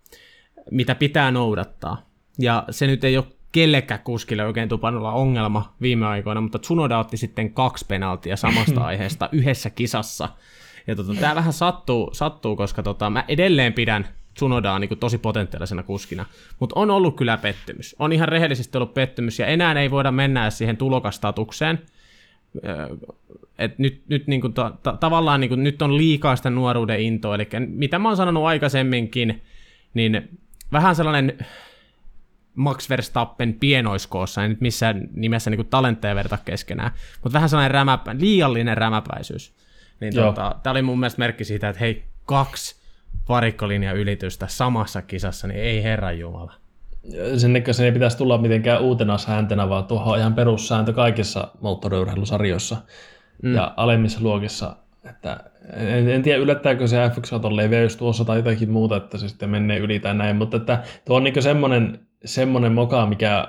mitä 0.71 0.95
pitää 0.95 1.31
noudattaa. 1.31 2.09
Ja 2.39 2.65
se 2.69 2.87
nyt 2.87 3.03
ei 3.03 3.17
ole 3.17 3.25
kellekään 3.51 3.99
kuskille 4.03 4.45
oikein 4.45 4.69
tupannut 4.69 5.03
ongelma 5.13 5.73
viime 5.81 6.05
aikoina, 6.05 6.41
mutta 6.41 6.59
Tsunoda 6.59 6.99
otti 6.99 7.17
sitten 7.17 7.53
kaksi 7.53 7.85
penaltia 7.85 8.37
samasta 8.37 8.83
aiheesta 8.87 9.29
yhdessä 9.31 9.69
kisassa. 9.69 10.29
Ja 10.87 10.95
tota, 10.95 11.13
tämä 11.13 11.35
vähän 11.35 11.53
sattuu, 11.53 12.09
sattuu 12.13 12.55
koska 12.55 12.83
tota, 12.83 13.09
mä 13.09 13.25
edelleen 13.27 13.73
pidän 13.73 14.07
Tsunodaa 14.33 14.79
niin 14.79 14.97
tosi 14.99 15.17
potentiaalisena 15.17 15.83
kuskina, 15.83 16.25
mutta 16.59 16.79
on 16.79 16.91
ollut 16.91 17.15
kyllä 17.15 17.37
pettymys. 17.37 17.95
On 17.99 18.11
ihan 18.11 18.27
rehellisesti 18.27 18.77
ollut 18.77 18.93
pettymys, 18.93 19.39
ja 19.39 19.45
enää 19.45 19.81
ei 19.81 19.91
voida 19.91 20.11
mennä 20.11 20.49
siihen 20.49 20.77
tulokastatukseen. 20.77 21.81
Et 23.59 23.79
nyt, 23.79 24.01
nyt 24.07 24.27
niin 24.27 24.41
kuin 24.41 24.53
ta, 24.53 24.73
ta, 24.83 24.97
tavallaan 24.99 25.41
niin 25.41 25.49
kuin, 25.49 25.63
nyt 25.63 25.81
on 25.81 25.97
liikaa 25.97 26.35
sitä 26.35 26.49
nuoruuden 26.49 26.99
intoa, 26.99 27.35
eli 27.35 27.47
mitä 27.67 27.99
mä 27.99 28.09
oon 28.09 28.17
sanonut 28.17 28.45
aikaisemminkin, 28.45 29.41
niin 29.93 30.39
vähän 30.71 30.95
sellainen 30.95 31.37
Max 32.55 32.89
Verstappen 32.89 33.53
pienoiskoossa, 33.53 34.43
ei 34.43 34.49
nyt 34.49 34.61
missään 34.61 35.07
nimessä 35.13 35.49
niin 35.49 35.67
talentteja 35.67 36.15
verta 36.15 36.37
keskenään, 36.45 36.91
mutta 37.23 37.33
vähän 37.33 37.49
sellainen 37.49 37.71
rämäpä, 37.71 38.15
liiallinen 38.19 38.77
rämäpäisyys. 38.77 39.53
Niin 39.99 40.15
tota, 40.15 40.55
tämä 40.63 40.71
oli 40.71 40.81
mun 40.81 40.99
mielestä 40.99 41.19
merkki 41.19 41.43
siitä, 41.43 41.69
että 41.69 41.79
hei, 41.79 42.03
kaksi 42.25 42.81
varikkolinja 43.29 43.93
ylitystä 43.93 44.47
samassa 44.47 45.01
kisassa, 45.01 45.47
niin 45.47 45.59
ei 45.59 45.83
herran 45.83 46.19
jumala. 46.19 46.53
Sen 47.37 47.63
se 47.71 47.85
ei 47.85 47.91
pitäisi 47.91 48.17
tulla 48.17 48.37
mitenkään 48.37 48.81
uutena 48.81 49.17
sääntönä, 49.17 49.69
vaan 49.69 49.85
tuohon 49.85 50.19
ihan 50.19 50.33
perussääntö 50.33 50.93
kaikissa 50.93 51.47
moottoriurheilusarjoissa 51.61 52.77
mm. 53.43 53.55
ja 53.55 53.73
alemmissa 53.77 54.19
luokissa. 54.21 54.75
Että 55.09 55.39
en, 55.73 56.09
en 56.09 56.23
tiedä, 56.23 56.39
yllättääkö 56.39 56.87
se 56.87 57.07
F1 57.07 57.55
leveys 57.55 57.97
tuossa 57.97 58.25
tai 58.25 58.37
jotakin 58.37 58.71
muuta, 58.71 58.95
että 58.95 59.17
se 59.17 59.27
sitten 59.27 59.49
menee 59.49 59.77
yli 59.77 59.99
tai 59.99 60.15
näin, 60.15 60.35
mutta 60.35 60.57
että 60.57 60.83
tuo 61.05 61.17
on 61.17 61.23
niin 61.23 61.43
semmoinen 61.43 61.99
semmoinen 62.25 62.71
moka, 62.71 63.05
mikä 63.05 63.47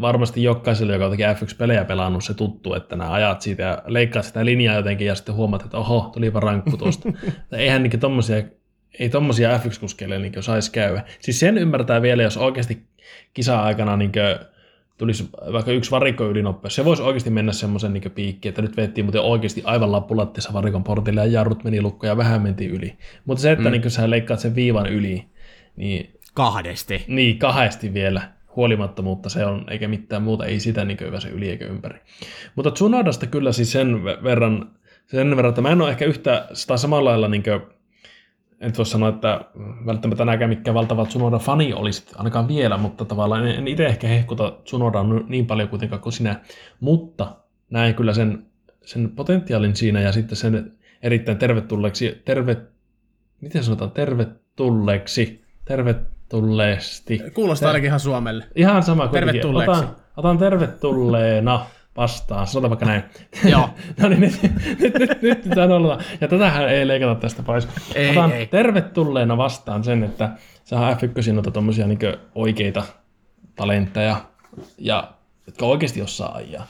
varmasti 0.00 0.42
jokaiselle, 0.42 0.92
joka 0.92 1.06
on 1.06 1.12
F1-pelejä 1.12 1.84
pelannut, 1.84 2.24
se 2.24 2.34
tuttu, 2.34 2.74
että 2.74 2.96
nämä 2.96 3.12
ajat 3.12 3.42
siitä 3.42 3.62
ja 3.62 3.82
leikkaat 3.86 4.24
sitä 4.24 4.44
linjaa 4.44 4.76
jotenkin 4.76 5.06
ja 5.06 5.14
sitten 5.14 5.34
huomaat, 5.34 5.62
että 5.64 5.78
oho, 5.78 6.10
tulipa 6.14 6.40
rankku 6.40 6.76
tuosta. 6.76 7.08
Eihän 7.52 7.82
niin 7.82 8.00
tommosia, 8.00 8.42
ei 8.98 9.08
tommosia 9.08 9.58
F1-kuskeille 9.58 10.18
niin 10.18 10.42
saisi 10.42 10.72
käydä. 10.72 11.04
Siis 11.20 11.40
sen 11.40 11.58
ymmärtää 11.58 12.02
vielä, 12.02 12.22
jos 12.22 12.36
oikeasti 12.36 12.82
kisa-aikana 13.34 13.96
niin 13.96 14.12
tulisi 14.98 15.28
vaikka 15.52 15.72
yksi 15.72 15.90
varikko 15.90 16.24
ylinopeus. 16.24 16.74
Se 16.74 16.84
voisi 16.84 17.02
oikeasti 17.02 17.30
mennä 17.30 17.52
semmoisen 17.52 17.92
niin 17.92 18.10
piikki, 18.10 18.48
että 18.48 18.62
nyt 18.62 18.76
vettiin 18.76 19.04
mutta 19.04 19.22
oikeasti 19.22 19.62
aivan 19.64 19.92
lappulattissa 19.92 20.52
varikon 20.52 20.84
portille 20.84 21.20
ja 21.20 21.26
jarrut 21.26 21.64
meni 21.64 21.82
lukkoon 21.82 22.08
ja 22.08 22.16
vähän 22.16 22.42
mentiin 22.42 22.70
yli. 22.70 22.96
Mutta 23.24 23.42
se, 23.42 23.52
että 23.52 23.64
mm. 23.64 23.70
niin 23.70 23.90
sä 23.90 24.10
leikkaat 24.10 24.40
sen 24.40 24.54
viivan 24.54 24.86
yli, 24.86 25.24
niin 25.76 26.15
Kahdesti. 26.36 27.04
Niin, 27.08 27.38
kahdesti 27.38 27.94
vielä. 27.94 28.22
Huolimattomuutta 28.56 29.28
se 29.28 29.46
on, 29.46 29.64
eikä 29.70 29.88
mitään 29.88 30.22
muuta, 30.22 30.46
ei 30.46 30.60
sitä 30.60 30.84
niin 30.84 30.98
se 31.18 31.28
yli 31.28 31.50
eikä 31.50 31.64
ympäri. 31.64 31.98
Mutta 32.54 32.70
Tsunodasta 32.70 33.26
kyllä 33.26 33.52
siis 33.52 33.72
sen 33.72 34.04
verran, 34.04 34.70
sen 35.06 35.36
verran, 35.36 35.48
että 35.48 35.60
mä 35.60 35.70
en 35.70 35.82
ole 35.82 35.90
ehkä 35.90 36.04
yhtä 36.04 36.48
sitä 36.52 36.76
samalla 36.76 37.10
lailla, 37.10 37.28
niin 37.28 37.42
kuin, 37.42 37.60
en 38.60 38.72
voi 38.78 38.86
sanoa, 38.86 39.08
että 39.08 39.40
välttämättä 39.86 40.18
tänäänkään 40.18 40.48
mikään 40.48 40.74
valtava 40.74 41.04
Tsunoda-fani 41.04 41.72
olisi 41.74 42.06
ainakaan 42.16 42.48
vielä, 42.48 42.76
mutta 42.76 43.04
tavallaan 43.04 43.48
en 43.48 43.68
itse 43.68 43.86
ehkä 43.86 44.08
hehkuta 44.08 44.50
Tsunodaa 44.64 45.04
niin 45.28 45.46
paljon 45.46 45.68
kuitenkaan 45.68 46.02
kuin 46.02 46.12
sinä, 46.12 46.40
mutta 46.80 47.36
näen 47.70 47.94
kyllä 47.94 48.14
sen, 48.14 48.46
sen 48.84 49.10
potentiaalin 49.10 49.76
siinä 49.76 50.00
ja 50.00 50.12
sitten 50.12 50.36
sen 50.36 50.72
erittäin 51.02 51.38
tervetulleeksi, 51.38 52.22
terve, 52.24 52.56
miten 53.40 53.64
sanotaan, 53.64 53.90
tervetulleeksi, 53.90 55.44
tervetulleeksi 55.64 56.15
tervetulleesti. 56.28 57.20
Kuulostaa 57.34 57.68
ainakin 57.68 57.86
ihan 57.86 58.00
Suomelle. 58.00 58.44
Ihan 58.54 58.82
sama 58.82 59.08
kuin 59.08 59.12
Tervetulleeksi. 59.12 59.70
Otan, 59.70 59.96
otan 60.16 60.38
tervetulleena 60.38 61.66
vastaan, 61.96 62.46
sanotaan 62.46 62.70
vaikka 62.70 62.86
näin. 62.86 63.02
Joo. 63.52 63.70
no 64.00 64.08
niin, 64.08 64.20
nyt, 64.20 64.42
nyt, 64.42 64.98
nyt, 64.98 65.22
nyt 65.22 65.44
nyt 65.44 65.58
olla. 65.58 65.98
Ja 66.20 66.28
tätähän 66.28 66.68
ei 66.68 66.88
leikata 66.88 67.14
tästä 67.14 67.42
pois. 67.42 67.68
Ei, 67.94 68.10
Otan 68.10 68.32
ei. 68.32 68.46
tervetulleena 68.46 69.36
vastaan 69.36 69.84
sen, 69.84 70.02
että 70.02 70.30
saa 70.64 70.94
F1 70.94 71.50
tuommoisia 71.52 71.86
niin 71.86 71.98
oikeita 72.34 72.82
talentteja, 73.56 74.16
ja, 74.78 75.12
jotka 75.46 75.66
oikeasti 75.66 76.02
osaa 76.02 76.34
ajaa. 76.34 76.66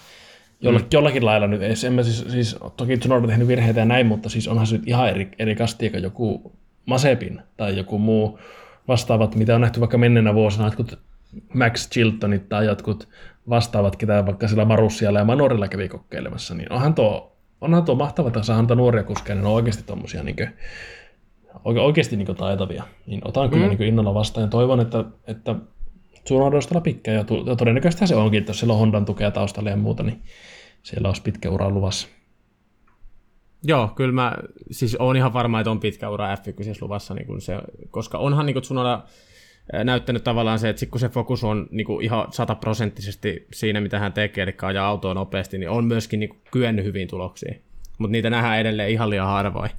Jolla, 0.61 0.79
mm. 0.79 0.87
Jollakin 0.93 1.25
lailla 1.25 1.47
nyt, 1.47 1.63
en 1.87 1.93
mä 1.93 2.03
siis, 2.03 2.25
siis 2.29 2.57
toki 2.77 2.97
Tsunoda 2.97 3.27
tehnyt 3.27 3.49
virheitä 3.49 3.81
ja 3.81 3.87
näin, 3.87 4.07
mutta 4.07 4.29
siis 4.29 4.49
onhan 4.49 4.67
se 4.67 4.77
nyt 4.77 4.89
ihan 4.89 5.09
eri, 5.09 5.29
eri 5.39 5.55
kastia 5.55 5.99
joku 5.99 6.53
Masepin 6.87 7.41
tai 7.57 7.77
joku 7.77 7.99
muu 7.99 8.39
vastaavat, 8.89 9.35
mitä 9.35 9.55
on 9.55 9.61
nähty 9.61 9.81
vaikka 9.81 9.99
menneenä 9.99 10.35
vuosina, 10.35 10.65
jotkut 10.65 10.99
Max 11.55 11.91
Chiltonit 11.91 12.49
tai 12.49 12.67
jotkut 12.67 13.09
vastaavat, 13.49 13.97
ketä 13.97 14.27
vaikka 14.27 14.49
sillä 14.49 14.65
Marussialla 14.65 15.19
ja 15.19 15.25
Manorilla 15.25 15.69
kävi 15.69 15.89
kokeilemassa, 15.89 16.55
niin 16.55 16.73
onhan 16.73 16.95
tuo, 16.95 17.37
onhan 17.61 17.85
tuo 17.85 17.95
mahtava, 17.95 18.29
että 18.29 18.43
saa 18.43 18.63
nuoria 18.63 19.03
kuskeja, 19.03 19.37
niin 19.37 19.47
on 19.47 19.53
oikeasti 19.53 19.83
tuommoisia 19.83 20.23
niin 20.23 20.37
oikeasti 21.65 22.17
niin 22.17 22.37
taitavia. 22.37 22.83
Niin 23.07 23.21
otan 23.25 23.51
kyllä 23.51 23.67
mm. 23.67 23.71
niin 23.71 23.89
innolla 23.89 24.15
vastaan 24.15 24.45
ja 24.45 24.49
toivon, 24.49 24.81
että, 24.81 25.05
että 25.27 25.55
Tsunodosta 26.25 26.81
pitkä 26.81 27.11
ja 27.11 27.25
todennäköisesti 27.59 28.07
se 28.07 28.17
onkin, 28.17 28.39
että 28.39 28.51
jos 28.51 28.59
siellä 28.59 28.73
on 28.73 28.79
Hondan 28.79 29.05
tukea 29.05 29.31
taustalla 29.31 29.71
ja 29.71 29.77
muuta, 29.77 30.03
niin 30.03 30.23
siellä 30.83 31.09
olisi 31.09 31.23
pitkä 31.23 31.51
ura 31.51 31.71
luvassa. 31.71 32.09
Joo, 33.69 33.89
kyllä 33.89 34.13
mä 34.13 34.33
siis 34.71 34.97
on 34.97 35.17
ihan 35.17 35.33
varma, 35.33 35.61
että 35.61 35.71
on 35.71 35.81
pitkä 35.81 36.11
ura 36.11 36.35
F1 36.35 36.79
luvassa, 36.81 37.15
niin 37.15 37.27
kun 37.27 37.41
se, 37.41 37.59
koska 37.91 38.19
onhan 38.19 38.47
niin 38.47 38.63
Tsunoda 38.63 39.03
näyttänyt 39.85 40.25
tavallaan 40.25 40.59
se, 40.59 40.69
että 40.69 40.81
sit 40.81 40.91
kun 40.91 41.01
se 41.01 41.09
fokus 41.09 41.45
on 41.45 41.67
niin 41.71 41.87
kuin 41.87 42.05
ihan 42.05 42.27
sataprosenttisesti 42.33 43.47
siinä, 43.53 43.81
mitä 43.81 43.99
hän 43.99 44.13
tekee, 44.13 44.43
eli 44.43 44.55
ajaa 44.63 44.89
autoa 44.89 45.15
nopeasti, 45.15 45.59
niin 45.59 45.71
on 45.71 45.85
myöskin 45.85 46.21
niin 46.21 46.31
kuin 46.31 46.41
kyennyt 46.53 46.85
hyviin 46.85 47.09
tuloksiin. 47.09 47.63
Mutta 47.99 48.13
niitä 48.13 48.31
nähdään 48.31 48.59
edelleen 48.59 48.91
ihan 48.91 49.11
liian 49.11 49.27
harvoin. 49.27 49.71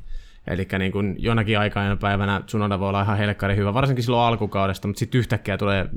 Eli 0.47 0.67
niin 0.79 0.91
kuin 0.91 1.15
jonakin 1.19 1.59
aikana 1.59 1.95
päivänä 1.95 2.41
Tsunoda 2.45 2.79
voi 2.79 2.89
olla 2.89 3.01
ihan 3.01 3.17
helkkari 3.17 3.55
hyvä, 3.55 3.73
varsinkin 3.73 4.03
silloin 4.03 4.27
alkukaudesta, 4.27 4.87
mutta 4.87 4.99
sitten 4.99 5.19
yhtäkkiä 5.19 5.57
tulee 5.57 5.89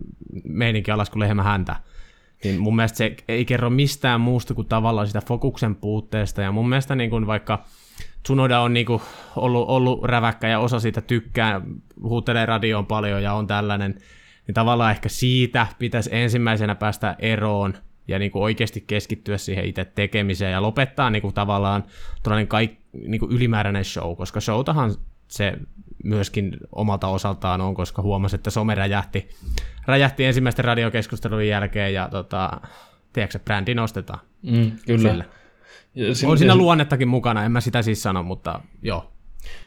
meininki 0.44 0.90
alas 0.90 1.11
kuin 1.11 1.20
lehmä 1.20 1.42
häntä. 1.42 1.76
Niin 2.44 2.61
mun 2.61 2.76
mielestä 2.76 2.96
se 2.96 3.16
ei 3.29 3.44
kerro 3.44 3.70
mistään 3.70 4.20
muusta 4.20 4.55
kuin 4.55 4.68
tavallaan 4.68 5.07
sitä 5.07 5.22
fokuksen 5.26 5.74
puutteesta, 5.76 6.42
ja 6.42 6.53
mun 6.53 6.68
mielestä 6.68 6.94
niin 6.94 7.11
kuin 7.11 7.26
vaikka 7.26 7.64
Tsunoda 8.22 8.61
on 8.61 8.74
niin 8.74 8.87
kuin 8.87 9.02
ollut, 9.37 9.68
ollut 9.68 10.04
räväkkä 10.04 10.48
ja 10.48 10.59
osa 10.59 10.80
siitä 10.80 11.00
tykkää, 11.00 11.61
huutelee 12.02 12.46
radioon 12.46 12.87
paljon 12.87 13.22
ja 13.22 13.35
on 13.35 13.46
tällainen, 13.46 13.94
niin 14.46 14.54
tavallaan 14.54 14.90
ehkä 14.90 15.09
siitä 15.09 15.66
pitäisi 15.78 16.11
ensimmäisenä 16.12 16.74
päästä 16.74 17.16
eroon 17.18 17.74
ja 18.09 18.18
niin 18.18 18.30
kuin 18.30 18.42
oikeasti 18.42 18.85
keskittyä 18.87 19.38
siihen 19.38 19.64
itse 19.64 19.85
tekemiseen 19.85 20.52
ja 20.52 20.62
lopettaa 20.62 21.11
niin 21.11 21.22
kuin 21.22 21.35
tavallaan 21.35 21.85
tällainen 22.22 22.48
kaik, 22.48 22.78
niin 22.92 23.18
kuin 23.18 23.33
ylimääräinen 23.33 23.85
show, 23.85 24.16
koska 24.16 24.40
showtahan 24.40 24.94
se 25.28 25.52
myöskin 26.04 26.56
omalta 26.72 27.09
osaltaan 27.09 27.61
on, 27.61 27.74
koska 27.74 28.02
huomasi, 28.02 28.37
että 28.37 28.50
some 28.50 28.74
räjähti, 28.74 29.28
räjähti 29.87 30.24
ensimmäisten 30.24 30.64
radiokeskustelun 30.64 31.46
jälkeen 31.46 31.94
ja 31.94 32.09
tota, 32.09 32.61
tiedätkö, 33.12 33.38
brändi 33.38 33.74
nostetaan. 33.74 34.20
Mm, 34.42 34.72
kyllä. 34.87 35.11
Sillä. 35.11 35.24
Ja 35.94 36.07
on 36.26 36.38
siinä 36.38 36.55
luonnettakin 36.55 37.09
mukana, 37.09 37.44
en 37.44 37.53
mä 37.53 37.61
sitä 37.61 37.83
siis 37.83 38.03
sano, 38.03 38.22
mutta 38.22 38.61
joo. 38.83 39.11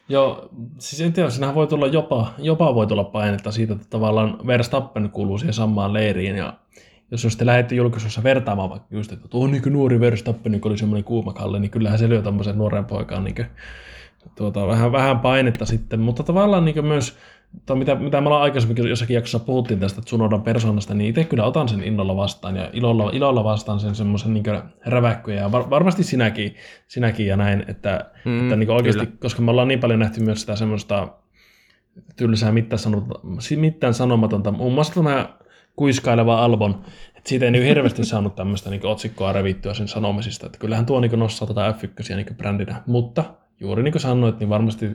Joo, 0.10 0.50
siis 0.80 1.02
en 1.02 1.14
tiedä, 1.14 1.30
siinähän 1.30 1.56
voi 1.56 1.68
tulla 1.68 1.88
jopa, 1.88 2.34
jopa 2.38 2.76
voi 2.76 2.88
tulla 2.88 3.04
painetta 3.04 3.52
siitä, 3.52 3.74
että 3.74 3.88
tavallaan 3.90 4.48
Verstappen 4.48 5.10
kuuluu 5.10 5.38
siihen 5.38 5.54
samaan 5.54 5.94
leiriin 5.94 6.36
ja 6.36 6.54
jos 7.12 7.22
sitten 7.22 7.48
lähdette 7.48 7.76
julkisuudessa 7.76 8.24
vertaamaan 8.24 8.70
vaikka 8.70 8.88
just, 8.92 9.12
että 9.12 9.28
tuo 9.28 9.48
niin 9.48 9.62
nuori 9.70 10.00
Verstappen, 10.00 10.52
niin 10.52 10.68
oli 10.68 10.78
semmoinen 10.78 11.04
kuumakalle, 11.04 11.60
niin 11.60 11.72
kyllähän 11.72 12.00
se 12.00 12.10
lyö 12.10 12.22
tämmöisen 12.22 12.58
nuoren 12.58 12.86
poikaan 12.86 13.24
niin 13.24 13.36
kuin, 13.36 13.48
tuota, 14.36 14.68
vähän, 14.68 14.92
vähän 14.92 15.20
painetta 15.20 15.66
sitten, 15.66 16.00
mutta 16.00 16.24
tavallaan 16.24 16.66
niin 16.66 16.86
myös 16.86 17.18
tai 17.66 17.76
mitä, 17.76 17.96
mitä 17.96 18.22
me 18.22 18.28
ollaan 18.28 18.44
aikaisemmin 18.44 18.88
jossakin 18.90 19.16
jaksossa 19.16 19.40
puhuttiin 19.40 19.80
tästä 19.80 20.02
Tsunodan 20.02 20.42
persoonasta, 20.42 20.94
niin 20.94 21.10
itse 21.10 21.24
kyllä 21.24 21.46
otan 21.46 21.70
sen 21.70 21.84
innolla 21.84 22.16
vastaan 22.16 22.56
ja 22.56 22.70
ilolla, 22.74 23.10
ilolla 23.14 23.44
vastaan 23.44 23.80
sen 23.80 23.96
semmoisen 23.96 24.34
niin 24.34 24.44
räväkköjä. 24.86 25.42
Ja 25.42 25.52
var, 25.52 25.70
varmasti 25.70 26.04
sinäkin, 26.04 26.56
sinäkin 26.88 27.28
ja 27.28 27.38
näin, 27.38 27.66
että, 27.68 28.12
mm, 28.26 28.44
että 28.44 28.56
niin 28.56 28.72
oikeasti, 28.72 29.06
kyllä. 29.06 29.18
koska 29.20 29.42
me 29.42 29.52
ollaan 29.52 29.68
niin 29.68 29.80
paljon 29.80 30.00
nähty 30.00 30.24
myös 30.24 30.42
sitä 30.42 30.56
semmoista 30.56 31.08
tylsää 32.16 32.54
mitään 33.56 33.94
sanomatonta, 33.94 34.52
muun 34.52 34.74
muassa 34.74 34.94
tämä 34.94 35.30
kuiskaileva 35.76 36.44
Albon, 36.44 36.82
että 37.18 37.30
siitä 37.30 37.46
ei 37.46 37.52
niin 37.52 37.64
hirveästi 37.64 38.06
saanut 38.06 38.36
tämmöistä 38.36 38.70
niin 38.70 38.86
otsikkoa 38.86 39.34
revittyä 39.34 39.74
sen 39.74 39.88
sanomisista, 39.88 40.46
että 40.46 40.60
kyllähän 40.60 40.86
tuo 40.86 41.00
niin 41.00 41.20
nostaa 41.20 41.48
tätä 41.48 41.74
F1 41.78 42.16
niin 42.16 42.38
brändinä, 42.38 42.84
mutta 42.88 43.24
juuri 43.63 43.84
niin 43.84 43.91
kuin 43.91 44.02
sanoit, 44.02 44.39
niin 44.39 44.49
varmasti 44.49 44.89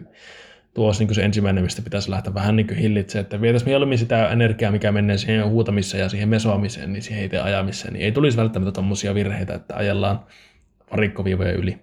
tuo 0.74 0.86
olisi 0.86 1.04
niin 1.04 1.14
se 1.14 1.22
ensimmäinen, 1.22 1.64
mistä 1.64 1.82
pitäisi 1.82 2.10
lähteä 2.10 2.34
vähän 2.34 2.56
niin 2.56 2.74
hillitsemään, 2.74 3.22
että 3.22 3.40
vietäisiin 3.40 3.68
mieluummin 3.68 3.98
sitä 3.98 4.28
energiaa, 4.28 4.72
mikä 4.72 4.92
menee 4.92 5.18
siihen 5.18 5.48
huutamiseen 5.48 6.00
ja 6.00 6.08
siihen 6.08 6.28
mesoamiseen, 6.28 6.92
niin 6.92 7.02
siihen 7.02 7.24
itse 7.24 7.38
ajamiseen, 7.38 7.92
niin 7.92 8.04
ei 8.04 8.12
tulisi 8.12 8.36
välttämättä 8.36 8.72
tuommoisia 8.72 9.14
virheitä, 9.14 9.54
että 9.54 9.76
ajellaan 9.76 10.20
varikkoviivoja 10.90 11.52
yli. 11.52 11.78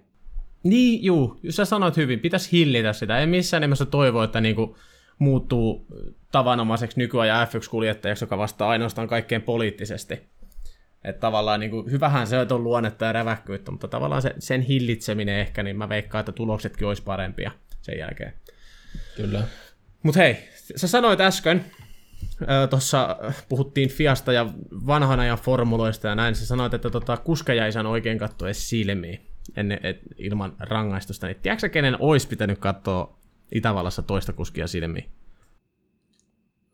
Niin, 0.62 1.04
juu, 1.04 1.40
sä 1.48 1.64
sanoit 1.64 1.96
hyvin, 1.96 2.20
pitäisi 2.20 2.52
hillitä 2.52 2.92
sitä. 2.92 3.18
Ei 3.18 3.26
missään 3.26 3.60
nimessä 3.60 3.86
toivo, 3.86 4.22
että 4.22 4.40
niinku 4.40 4.76
muuttuu 5.18 5.86
tavanomaiseksi 6.32 6.98
nykyajan 6.98 7.46
F1-kuljettajaksi, 7.46 8.22
joka 8.22 8.38
vastaa 8.38 8.68
ainoastaan 8.68 9.08
kaikkeen 9.08 9.42
poliittisesti. 9.42 10.20
Että 11.06 11.20
tavallaan 11.20 11.60
niin 11.60 11.70
kuin, 11.70 11.90
hyvähän 11.90 12.26
se 12.26 12.46
on 12.50 12.64
luonnetta 12.64 13.04
ja 13.04 13.12
räväkkyyttä, 13.12 13.70
mutta 13.70 13.88
tavallaan 13.88 14.22
se, 14.22 14.34
sen 14.38 14.60
hillitseminen 14.60 15.38
ehkä, 15.40 15.62
niin 15.62 15.76
mä 15.76 15.88
veikkaan, 15.88 16.20
että 16.20 16.32
tuloksetkin 16.32 16.88
olisi 16.88 17.02
parempia 17.02 17.50
sen 17.82 17.98
jälkeen. 17.98 18.32
Kyllä. 19.16 19.42
Mutta 20.02 20.20
hei, 20.20 20.36
sä 20.76 20.88
sanoit 20.88 21.20
äsken, 21.20 21.64
tuossa 22.70 23.16
puhuttiin 23.48 23.88
Fiasta 23.88 24.32
ja 24.32 24.46
vanhana 24.86 25.24
ja 25.24 25.36
formuloista 25.36 26.08
ja 26.08 26.14
näin, 26.14 26.34
sä 26.34 26.46
sanoit, 26.46 26.74
että 26.74 26.90
tota, 26.90 27.16
kuskeja 27.16 27.66
ei 27.66 27.72
saanut 27.72 27.92
oikein 27.92 28.18
katsoa 28.18 28.48
edes 28.48 28.68
silmiin 28.68 29.20
ennen, 29.56 29.80
et, 29.82 30.00
ilman 30.16 30.56
rangaistusta. 30.58 31.26
Niin 31.26 31.38
tiedätkö 31.42 31.68
kenen 31.68 31.96
olisi 32.00 32.28
pitänyt 32.28 32.58
katsoa 32.58 33.18
Itävallassa 33.52 34.02
toista 34.02 34.32
kuskia 34.32 34.66
silmiin? 34.66 35.10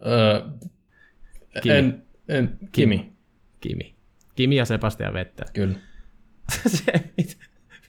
Öö, 0.06 0.40
Kimi. 1.62 1.74
En, 1.74 2.02
en, 2.28 2.58
Kimi. 2.72 2.96
Kimi. 2.96 3.12
Kimi 3.60 4.01
ja 4.38 4.64
Sebastian 4.64 5.14
Vettel. 5.14 5.46
Kyllä. 5.52 5.74
se, 6.66 6.92
mit, 7.16 7.38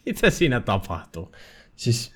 mitä 0.05 0.29
siinä 0.29 0.59
tapahtuu? 0.59 1.35
Siis 1.75 2.13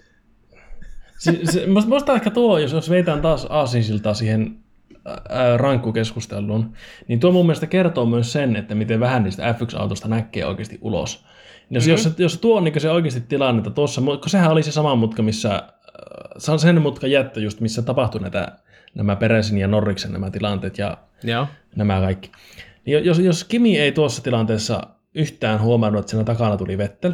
se, 1.18 1.40
se, 1.44 1.68
musta 1.68 2.14
ehkä 2.14 2.30
tuo, 2.30 2.58
jos, 2.58 2.72
jos 2.72 2.90
veitään 2.90 3.22
taas 3.22 3.48
aasinsiltaa 3.50 4.14
siihen 4.14 4.58
ää, 5.06 5.58
rankkukeskusteluun, 5.58 6.74
niin 7.08 7.20
tuo 7.20 7.32
mun 7.32 7.46
mielestä 7.46 7.68
kertoo 7.68 8.06
myös 8.06 8.34
sen, 8.34 8.56
että 8.56 8.76
miten 8.76 9.00
vähän 9.00 9.24
niistä 9.24 9.52
F1-autosta 9.52 10.08
näkee 10.08 10.46
oikeasti 10.46 10.78
ulos. 10.82 11.26
Jos, 11.70 11.86
mm-hmm. 11.86 11.92
jos, 11.92 12.14
jos 12.18 12.38
tuo 12.38 12.58
on 12.58 12.64
niin 12.64 12.82
se 12.82 12.90
oikeasti 12.90 13.22
tilanne, 13.22 13.60
että 13.60 13.70
tuossa, 13.70 14.02
kun 14.02 14.30
sehän 14.30 14.52
oli 14.52 14.64
se 14.64 14.72
sama 14.72 14.96
mutka, 14.96 15.24
missä, 15.24 15.64
se 16.38 16.52
on 16.52 16.60
sen 16.60 16.82
mutka 16.82 17.08
jättö 17.08 17.40
just, 17.40 17.60
missä 17.60 17.82
tapahtui 17.82 18.22
näitä, 18.22 18.52
nämä 18.96 19.16
Peresin 19.16 19.58
ja 19.58 19.68
Norriksen 19.68 20.12
nämä 20.12 20.32
tilanteet 20.32 20.78
ja 20.78 20.98
Joo. 21.24 21.48
nämä 21.76 22.00
kaikki. 22.00 22.32
Niin 22.88 23.06
jos, 23.06 23.20
jos 23.20 23.44
Kimi 23.44 23.80
ei 23.80 23.92
tuossa 23.92 24.24
tilanteessa 24.24 24.84
yhtään 25.16 25.62
huomannut, 25.62 26.00
että 26.00 26.10
siinä 26.10 26.24
takana 26.24 26.58
tuli 26.58 26.78
Vettel, 26.78 27.14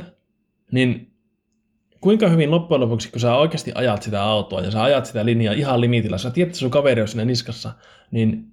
niin 0.71 1.13
kuinka 2.01 2.29
hyvin 2.29 2.51
loppujen 2.51 2.81
lopuksi, 2.81 3.11
kun 3.11 3.19
sä 3.19 3.35
oikeasti 3.35 3.71
ajat 3.75 4.03
sitä 4.03 4.23
autoa 4.23 4.61
ja 4.61 4.71
sä 4.71 4.83
ajat 4.83 5.05
sitä 5.05 5.25
linjaa 5.25 5.53
ihan 5.53 5.81
limitillä, 5.81 6.17
sä 6.17 6.31
tiedät, 6.31 6.49
että 6.49 6.59
sun 6.59 6.71
kaveri 6.71 7.01
on 7.01 7.07
siinä 7.07 7.25
niskassa, 7.25 7.73
niin 8.11 8.47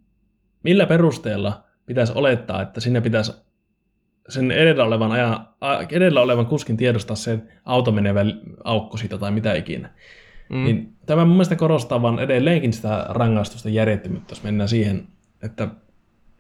millä 0.63 0.87
perusteella 0.87 1.65
pitäisi 1.87 2.13
olettaa, 2.17 2.63
että 2.63 2.81
sinne 2.81 3.01
pitäisi 3.01 3.33
sen 4.29 4.51
edellä 4.51 4.85
olevan, 4.85 5.13
ajan, 5.13 5.49
edellä 5.91 6.21
olevan 6.21 6.47
kuskin 6.47 6.77
tiedostaa 6.77 7.17
se 7.17 7.39
auto 7.65 7.93
menevä 7.93 8.25
aukko 8.65 8.97
siitä 8.97 9.19
tai 9.19 9.31
mitä 9.31 9.55
ikinä. 9.55 9.91
Mm. 10.49 10.65
Niin 10.65 10.97
tämä 11.07 11.25
mun 11.25 11.35
mielestä 11.35 11.57
korostaa 11.57 12.03
vaan 12.03 12.19
edelleenkin 12.19 12.73
sitä 12.73 13.07
rangaistusta 13.09 13.69
järjettömyyttä, 13.69 14.33
jos 14.33 14.43
mennään 14.43 14.69
siihen, 14.69 15.09
että 15.43 15.69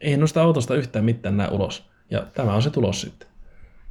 ei 0.00 0.16
noista 0.16 0.42
autosta 0.42 0.74
yhtään 0.74 1.04
mitään 1.04 1.36
näe 1.36 1.48
ulos. 1.50 1.90
Ja 2.10 2.26
tämä 2.34 2.54
on 2.54 2.62
se 2.62 2.70
tulos 2.70 3.00
sitten. 3.00 3.28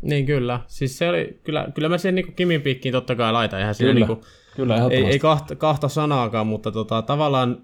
Niin 0.02 0.26
kyllä. 0.26 0.60
Siis 0.68 0.98
se 0.98 1.10
oli, 1.10 1.40
kyllä, 1.44 1.68
kyllä 1.74 1.90
mä 1.90 1.98
sen 1.98 2.16
niin 2.16 2.34
Kimin 2.34 2.62
piikkiin 2.62 2.92
totta 2.92 3.16
kai 3.16 3.34
laitan. 3.34 3.60
Eihän 3.60 3.76
kyllä, 3.78 3.94
niinku, 3.94 4.22
kyllä 4.56 4.88
ei, 4.92 5.06
ei 5.06 5.20
kahta, 5.20 5.56
kahta 5.56 5.88
sanaakaan, 5.88 6.48
mutta 6.48 6.72
tota, 6.72 7.02
tavallaan 7.02 7.58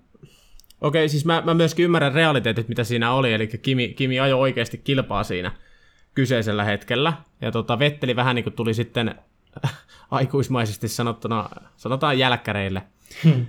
Okei, 0.81 1.10
siis 1.10 1.25
mä, 1.25 1.41
mä 1.45 1.53
myöskin 1.53 1.86
ymmärrän 1.86 2.13
realiteetit, 2.13 2.67
mitä 2.67 2.84
siinä 2.84 3.13
oli, 3.13 3.34
eli 3.34 3.47
Kimi, 3.47 3.88
Kimi 3.88 4.19
ajoi 4.19 4.39
oikeasti 4.39 4.77
kilpaa 4.77 5.23
siinä 5.23 5.51
kyseisellä 6.13 6.63
hetkellä, 6.63 7.13
ja 7.41 7.51
tota, 7.51 7.79
Vetteli 7.79 8.15
vähän 8.15 8.36
niin 8.36 8.43
kuin 8.43 8.53
tuli 8.53 8.73
sitten 8.73 9.15
aikuismaisesti 10.12 10.88
sanottuna, 10.88 11.49
sanotaan 11.77 12.19
jälkkäreille. 12.19 12.81
Hmm 13.23 13.45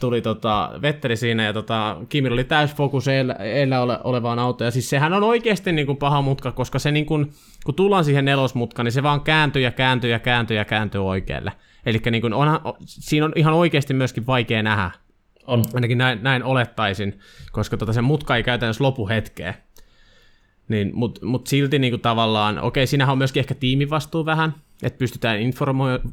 tuli 0.00 0.22
tota, 0.22 0.70
Vetteri 0.82 1.16
siinä 1.16 1.44
ja 1.44 1.52
tota, 1.52 1.96
Kimi 2.08 2.28
oli 2.28 2.44
täys 2.44 2.74
fokus 2.74 3.08
eellä 3.08 3.80
ole, 3.80 3.98
olevaan 4.04 4.38
autoon. 4.38 4.66
Ja 4.66 4.70
siis 4.70 4.90
sehän 4.90 5.12
on 5.12 5.22
oikeasti 5.22 5.72
niin 5.72 5.86
kuin 5.86 5.98
paha 5.98 6.22
mutka, 6.22 6.52
koska 6.52 6.78
se 6.78 6.90
niin 6.90 7.06
kuin, 7.06 7.32
kun 7.64 7.74
tullaan 7.74 8.04
siihen 8.04 8.24
nelosmutkaan, 8.24 8.84
niin 8.84 8.92
se 8.92 9.02
vaan 9.02 9.20
kääntyy 9.20 9.62
ja 9.62 9.70
kääntyy 9.70 10.10
ja 10.10 10.18
kääntyy 10.18 10.56
ja 10.56 10.64
kääntyy 10.64 11.06
oikealle. 11.06 11.52
Eli 11.86 12.00
niin 12.10 12.20
kuin 12.20 12.34
onhan, 12.34 12.60
siinä 12.84 13.26
on 13.26 13.32
ihan 13.36 13.54
oikeasti 13.54 13.94
myöskin 13.94 14.26
vaikea 14.26 14.62
nähdä. 14.62 14.90
On. 15.46 15.64
Ainakin 15.74 15.98
näin, 15.98 16.18
näin 16.22 16.44
olettaisin, 16.44 17.18
koska 17.52 17.76
tota, 17.76 17.92
se 17.92 18.02
mutka 18.02 18.36
ei 18.36 18.42
käytännössä 18.42 18.84
lopu 18.84 19.08
hetkeen. 19.08 19.54
Niin, 20.68 20.90
Mutta 20.94 21.26
mut 21.26 21.46
silti 21.46 21.78
niin 21.78 21.92
kuin 21.92 22.00
tavallaan, 22.00 22.58
okei, 22.58 22.86
siinähän 22.86 23.12
on 23.12 23.18
myöskin 23.18 23.40
ehkä 23.40 23.54
tiimivastuu 23.54 24.26
vähän, 24.26 24.54
että 24.82 24.98
pystytään 24.98 25.38
informo- 25.38 26.10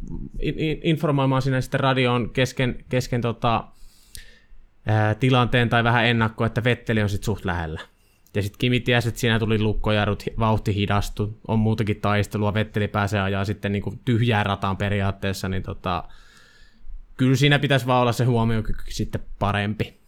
informoimaan 0.83 1.41
sinne 1.41 1.61
sitten 1.61 1.79
radioon 1.79 2.29
kesken, 2.29 2.85
kesken 2.89 3.21
tota, 3.21 3.63
ää, 4.85 5.15
tilanteen 5.15 5.69
tai 5.69 5.83
vähän 5.83 6.05
ennakko, 6.05 6.45
että 6.45 6.63
Vetteli 6.63 7.01
on 7.01 7.09
sitten 7.09 7.25
suht 7.25 7.45
lähellä. 7.45 7.79
Ja 8.35 8.41
sitten 8.41 8.59
Kimi 8.59 8.79
tiesi, 8.79 9.07
että 9.07 9.19
siinä 9.21 9.39
tuli 9.39 9.59
lukkojarrut, 9.59 10.23
vauhti 10.39 10.75
hidastu, 10.75 11.39
on 11.47 11.59
muutakin 11.59 12.01
taistelua, 12.01 12.53
Vetteli 12.53 12.87
pääsee 12.87 13.21
ajaa 13.21 13.45
sitten 13.45 13.71
niin 13.71 13.81
kuin 13.81 13.99
tyhjään 14.05 14.45
rataan 14.45 14.77
periaatteessa, 14.77 15.49
niin 15.49 15.63
tota, 15.63 16.03
kyllä 17.17 17.35
siinä 17.35 17.59
pitäisi 17.59 17.87
vaan 17.87 18.01
olla 18.01 18.11
se 18.11 18.23
huomiokyky 18.23 18.83
sitten 18.89 19.21
parempi. 19.39 20.02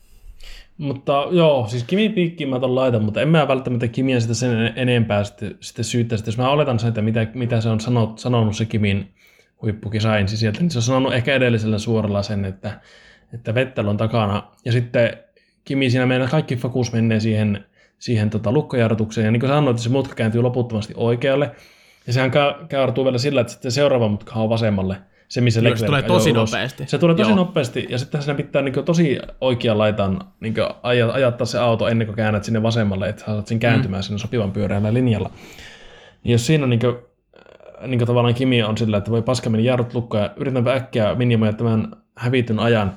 Mutta 0.78 1.28
joo, 1.32 1.68
siis 1.68 1.84
Kimin 1.84 2.14
piikkiin 2.14 2.50
mä 2.50 2.60
ton 2.60 2.76
laitan, 2.76 3.04
mutta 3.04 3.22
en 3.22 3.28
mä 3.28 3.48
välttämättä 3.48 3.88
Kimiä 3.88 4.20
sitä 4.20 4.34
sen 4.34 4.74
enempää 4.76 5.24
sitten, 5.24 5.58
sitten 5.60 5.86
syyttää. 5.86 6.18
Sitten 6.18 6.32
jos 6.32 6.38
mä 6.38 6.50
oletan 6.50 6.80
sen, 6.80 6.88
että 6.88 7.02
mitä, 7.02 7.28
mitä 7.34 7.62
se 7.62 7.70
on 7.70 7.80
sanonut, 7.80 8.20
sanonut 8.20 8.56
se 8.56 8.66
Kimin 8.66 9.14
huippukisain 9.62 10.28
sieltä, 10.28 10.60
niin 10.60 10.72
se 10.72 10.78
on 10.78 10.82
sanonut 10.82 11.14
ehkä 11.14 11.34
edellisellä 11.34 11.78
suoralla 11.78 12.24
sen, 12.24 12.46
että, 12.46 12.82
että 13.34 13.56
Vettel 13.56 13.88
on 13.88 13.98
takana. 13.98 14.44
Ja 14.66 14.72
sitten 14.72 15.18
Kimi 15.66 15.90
siinä 15.90 16.06
meidän 16.06 16.30
kaikki 16.30 16.56
fokus 16.56 16.92
menee 16.92 17.20
siihen, 17.20 17.66
siihen 18.00 18.30
tota, 18.30 18.52
lukkojarrutukseen. 18.52 19.26
Ja 19.26 19.32
niin 19.32 19.40
kuin 19.40 19.50
sanoit, 19.50 19.80
se 19.80 19.90
mutka 19.90 20.16
kääntyy 20.16 20.42
loputtomasti 20.42 20.94
oikealle. 20.98 21.52
Ja 22.08 22.14
sehän 22.14 22.32
käärtuu 22.70 23.04
vielä 23.04 23.18
sillä, 23.18 23.42
että 23.42 23.54
sitten 23.54 23.72
seuraava 23.72 24.08
mutka 24.08 24.36
on 24.36 24.50
vasemmalle– 24.50 24.98
se, 25.28 25.42
missä 25.42 25.64
Leclerc 25.64 25.80
se 25.80 25.86
tulee 25.86 26.02
tosi 26.02 26.32
ulos. 26.32 26.52
nopeasti. 26.52 26.84
Se 26.88 26.98
tulee 26.98 27.16
tosi 27.16 27.30
Joo. 27.30 27.36
nopeasti, 27.36 27.88
ja 27.90 27.98
sitten 27.98 28.22
siinä 28.22 28.36
pitää 28.36 28.62
niin 28.62 28.86
tosi 28.86 29.20
oikean 29.42 29.78
laitan 29.78 30.20
niin 30.40 30.54
ajattaa 31.14 31.46
se 31.46 31.60
auto 31.60 31.88
ennen 31.88 32.08
kuin 32.08 32.16
käännät 32.16 32.44
sinne 32.44 32.64
vasemmalle, 32.64 33.10
että 33.10 33.26
saat 33.26 33.48
sen 33.48 33.60
kääntymään 33.60 34.02
mm. 34.02 34.04
sinne 34.04 34.20
sopivan 34.20 34.52
pyöreällä 34.52 34.94
linjalla. 34.94 35.32
Ja 36.24 36.32
jos 36.32 36.46
siinä 36.46 36.68
niin 36.68 36.80
kuin, 36.80 36.96
niin 37.88 38.00
kuin 38.00 38.08
tavallaan 38.08 38.34
Kimi 38.34 38.64
on 38.64 38.78
sillä, 38.78 38.98
että 38.98 39.12
voi 39.12 39.22
paskammin 39.22 39.66
jarrut 39.66 39.94
lukkoa 39.94 40.22
ja 40.22 40.34
yritän 40.38 40.68
äkkiä 40.68 41.16
minimoida 41.16 41.54
tämän 41.54 41.96
hävityn 42.16 42.60
ajan, 42.60 42.96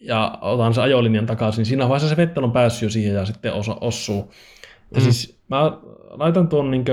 ja 0.00 0.38
otan 0.40 0.74
se 0.74 0.82
ajolinjan 0.82 1.26
takaisin, 1.26 1.60
niin 1.60 1.66
siinä 1.66 1.88
vaiheessa 1.88 2.08
se 2.08 2.16
Vettel 2.16 2.44
on 2.44 2.52
päässyt 2.52 2.82
jo 2.82 2.90
siihen 2.90 3.14
ja 3.14 3.24
sitten 3.24 3.52
osa, 3.52 3.76
ossuu. 3.80 4.32
Mm. 4.94 5.00
siis 5.00 5.38
mä 5.48 5.72
laitan 6.10 6.48
tuon 6.48 6.70
niin 6.70 6.84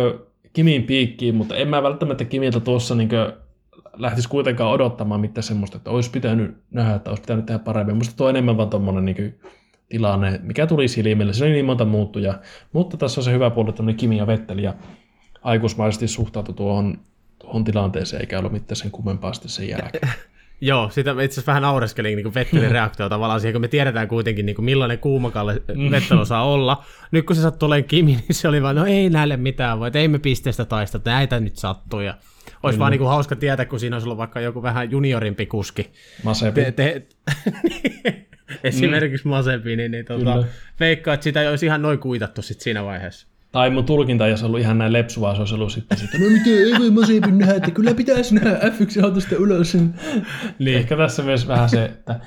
Kimin 0.54 0.84
piikkiin, 0.84 1.36
mutta 1.36 1.56
en 1.56 1.68
mä 1.68 1.84
välttämättä 1.84 2.26
Kimiltä 2.26 2.60
tuossa 2.60 2.96
niin 2.96 3.10
lähtisi 4.00 4.30
kuitenkaan 4.30 4.72
odottamaan 4.72 5.22
mitään 5.22 5.44
semmoista, 5.44 5.78
että 5.78 5.90
olisi 5.90 6.12
pitänyt 6.12 6.58
nähdä, 6.72 6.96
että 6.96 7.10
olisi 7.10 7.22
pitänyt 7.22 7.46
tehdä 7.46 7.60
paremmin. 7.60 7.96
Minusta 7.96 8.18
tuo 8.18 8.28
on 8.28 8.30
enemmän 8.30 8.58
vaan 8.58 8.70
tuommoinen 8.70 9.06
niin 9.06 9.40
tilanne, 9.90 10.40
mikä 10.44 10.68
tuli 10.68 10.88
silmille. 10.88 11.34
Se 11.34 11.44
oli 11.44 11.52
niin 11.52 11.66
monta 11.66 11.86
muuttuja. 11.86 12.40
Mutta 12.74 12.98
tässä 12.98 13.22
on 13.22 13.26
se 13.26 13.32
hyvä 13.32 13.50
puoli, 13.50 13.70
että 13.70 13.84
Kimi 13.98 14.18
ja 14.18 14.28
Vetteli 14.28 14.64
ja 14.64 14.74
aikuismaisesti 15.42 16.08
suhtautui 16.08 16.56
tuohon, 16.56 17.00
tuohon 17.40 17.64
tilanteeseen, 17.64 18.22
eikä 18.22 18.40
ollut 18.40 18.52
mitään 18.52 18.76
sen 18.76 18.92
kummempaa 18.92 19.34
sitten 19.34 19.52
sen 19.52 19.70
jälkeen. 19.70 20.10
Joo, 20.62 20.90
sitä 20.90 21.12
itse 21.12 21.24
asiassa 21.24 21.46
vähän 21.46 21.62
naureskelin 21.62 22.18
niin 22.18 22.34
Vettelin 22.34 22.72
reaktio 22.72 23.10
tavallaan 23.10 23.42
siihen, 23.42 23.54
kun 23.54 23.62
me 23.62 23.68
tiedetään 23.68 24.08
kuitenkin 24.08 24.46
niin 24.46 24.56
kuin 24.56 24.66
millainen 24.66 25.00
kuumakalle 25.00 25.62
Vettel 25.92 26.18
osaa 26.18 26.46
olla. 26.46 26.84
Nyt 27.12 27.26
kun 27.26 27.36
se 27.36 27.42
sattui 27.42 27.68
olemaan 27.68 27.88
Kimi, 27.88 28.12
niin 28.12 28.36
se 28.36 28.48
oli 28.48 28.62
vaan, 28.62 28.76
no 28.76 28.86
ei 28.86 29.10
näille 29.10 29.38
mitään 29.38 29.80
voi, 29.80 29.88
että 29.88 30.00
ei 30.00 30.08
me 30.08 30.20
pisteestä 30.20 30.66
taista, 30.66 31.00
näitä 31.06 31.40
nyt 31.40 31.58
sattuu. 31.58 32.00
Ja 32.00 32.14
olisi 32.64 32.78
mm. 32.78 32.80
vaan 32.80 32.92
niin 32.92 33.00
kuin 33.00 33.10
hauska 33.10 33.36
tietää, 33.36 33.66
kun 33.66 33.80
siinä 33.80 33.96
olisi 33.96 34.06
ollut 34.08 34.18
vaikka 34.18 34.40
joku 34.40 34.64
vähän 34.64 34.92
juniorimpi 34.92 35.46
kuski. 35.46 35.92
Masepi. 36.24 36.62
Te, 36.64 36.72
te, 36.72 37.08
esimerkiksi 38.64 39.26
mm. 39.26 39.30
Masepi, 39.30 39.76
niin, 39.76 39.92
niin 39.92 40.06
tota, 40.06 40.44
veikkaa, 40.80 41.14
että 41.14 41.24
sitä 41.24 41.50
olisi 41.50 41.66
ihan 41.66 41.82
noin 41.82 42.00
kuitattu 42.00 42.42
sit 42.42 42.62
siinä 42.62 42.84
vaiheessa. 42.84 43.28
Tai 43.52 43.70
mun 43.70 43.86
tulkinta 43.86 44.26
ei 44.26 44.32
olisi 44.32 44.46
ollut 44.46 44.60
ihan 44.60 44.78
näin 44.78 44.94
lepsu, 44.94 45.22
vaan 45.22 45.36
se 45.36 45.42
olisi 45.42 45.56
ollut 45.56 45.72
sitten, 45.72 45.98
että 46.04 46.18
no 46.18 46.26
miten 46.30 46.54
ei 46.54 46.74
voi 46.80 46.92
Masepin 46.92 47.38
nähdä, 47.38 47.54
että 47.54 47.72
kyllä 47.72 47.94
pitäisi 47.94 48.36
nähdä 48.36 48.60
F1-autosta 48.60 49.36
ylös. 49.36 49.78
niin. 50.60 50.78
Ehkä 50.78 50.98
tässä 50.98 51.24
myös 51.24 51.48
vähän 51.48 51.70
se, 51.70 51.86
että, 51.86 52.20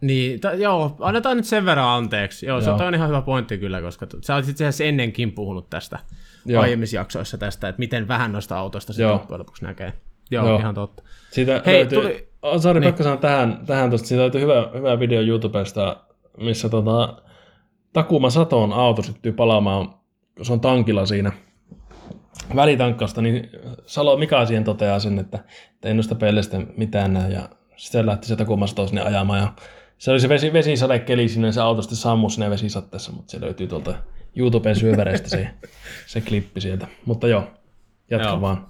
Niin, 0.00 0.40
ta, 0.40 0.52
joo, 0.52 0.96
annetaan 1.00 1.36
nyt 1.36 1.46
sen 1.46 1.64
verran 1.64 1.88
anteeksi. 1.88 2.46
Joo, 2.46 2.60
joo. 2.60 2.78
se 2.78 2.84
on 2.84 2.94
ihan 2.94 3.08
hyvä 3.08 3.22
pointti 3.22 3.58
kyllä, 3.58 3.80
koska 3.80 4.06
sä 4.20 4.34
olet 4.34 4.48
itse 4.48 4.64
asiassa 4.66 4.84
ennenkin 4.84 5.32
puhunut 5.32 5.70
tästä 5.70 5.98
Joo. 6.46 6.62
aiemmissa 6.62 6.96
jaksoissa 6.96 7.38
tästä, 7.38 7.68
että 7.68 7.78
miten 7.78 8.08
vähän 8.08 8.32
noista 8.32 8.58
autoista 8.58 8.92
se 8.92 9.06
loppujen 9.06 9.38
lopuksi 9.38 9.64
näkee. 9.64 9.92
Joo, 10.30 10.48
Joo, 10.48 10.58
ihan 10.58 10.74
totta. 10.74 11.02
Siitä 11.30 11.62
Hei, 11.66 11.74
löytyy, 11.74 12.02
tuli... 12.02 12.28
Oh, 12.42 12.60
sorry, 12.60 12.80
niin. 12.80 12.94
pakko 12.94 13.16
tähän, 13.16 13.60
tähän 13.66 13.90
tosta, 13.90 14.08
siitä 14.08 14.20
löytyy 14.20 14.40
hyvä, 14.40 14.70
hyvä 14.74 14.98
video 14.98 15.22
YouTubesta, 15.22 15.96
missä 16.40 16.68
tota, 16.68 17.22
Takuma 17.92 18.30
Saton 18.30 18.72
auto 18.72 19.02
syttyy 19.02 19.32
palaamaan, 19.32 19.88
kun 20.36 20.44
se 20.46 20.52
on 20.52 20.60
tankilla 20.60 21.06
siinä 21.06 21.32
välitankkausta, 22.56 23.22
niin 23.22 23.50
Salo 23.86 24.16
Mika 24.16 24.46
siihen 24.46 24.64
toteaa 24.64 24.98
sen, 24.98 25.18
että, 25.18 25.38
että 25.74 25.88
ei 25.88 25.94
noista 25.94 26.14
peleistä 26.14 26.60
mitään 26.76 27.12
näe, 27.12 27.30
ja 27.30 27.48
sitten 27.76 28.06
lähti 28.06 28.26
se 28.26 28.36
Takuma 28.36 28.66
Sato 28.66 28.86
sinne 28.86 29.00
ajamaan, 29.00 29.40
ja 29.40 29.52
se 29.98 30.10
oli 30.10 30.20
se 30.20 30.28
vesi, 30.28 30.52
vesisadekeli 30.52 31.28
sinne, 31.28 31.52
se 31.52 31.60
auto 31.60 31.82
sitten 31.82 31.98
sammui 31.98 32.30
sinne 32.30 32.50
vesisatteessa, 32.50 33.12
mutta 33.12 33.30
se 33.30 33.40
löytyy 33.40 33.66
tuolta 33.66 33.94
YouTuben 34.36 34.76
syövereistä 34.76 35.28
se, 35.28 35.48
se 36.06 36.20
klippi 36.20 36.60
sieltä. 36.60 36.86
Mutta 37.04 37.28
joo, 37.28 37.50
jatka 38.10 38.28
joo. 38.28 38.40
vaan. 38.40 38.66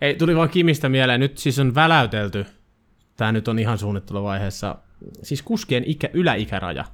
Ei, 0.00 0.14
tuli 0.14 0.36
vaan 0.36 0.48
Kimistä 0.48 0.88
mieleen, 0.88 1.20
nyt 1.20 1.38
siis 1.38 1.58
on 1.58 1.74
väläytelty, 1.74 2.46
tämä 3.16 3.32
nyt 3.32 3.48
on 3.48 3.58
ihan 3.58 3.78
suunnitteluvaiheessa, 3.78 4.78
siis 5.22 5.42
kuskien 5.42 5.84
ikä, 5.86 6.10
yläikäraja 6.12 6.84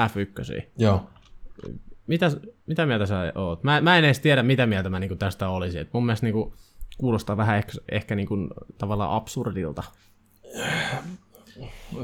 F1. 0.00 0.62
Joo. 0.78 1.10
Mitä, 2.08 2.30
mitä 2.66 2.86
mieltä 2.86 3.06
sä 3.06 3.32
oot? 3.34 3.64
Mä, 3.64 3.80
mä 3.80 3.98
en 3.98 4.04
edes 4.04 4.20
tiedä, 4.20 4.42
mitä 4.42 4.66
mieltä 4.66 4.90
mä 4.90 4.98
niinku 4.98 5.16
tästä 5.16 5.48
olisin. 5.48 5.80
Et 5.80 5.92
mun 5.92 6.06
mielestä 6.06 6.26
niinku, 6.26 6.54
kuulostaa 6.98 7.36
vähän 7.36 7.56
ehkä, 7.56 7.72
ehkä 7.92 8.14
niinku, 8.14 8.36
tavallaan 8.78 9.10
absurdilta 9.10 9.82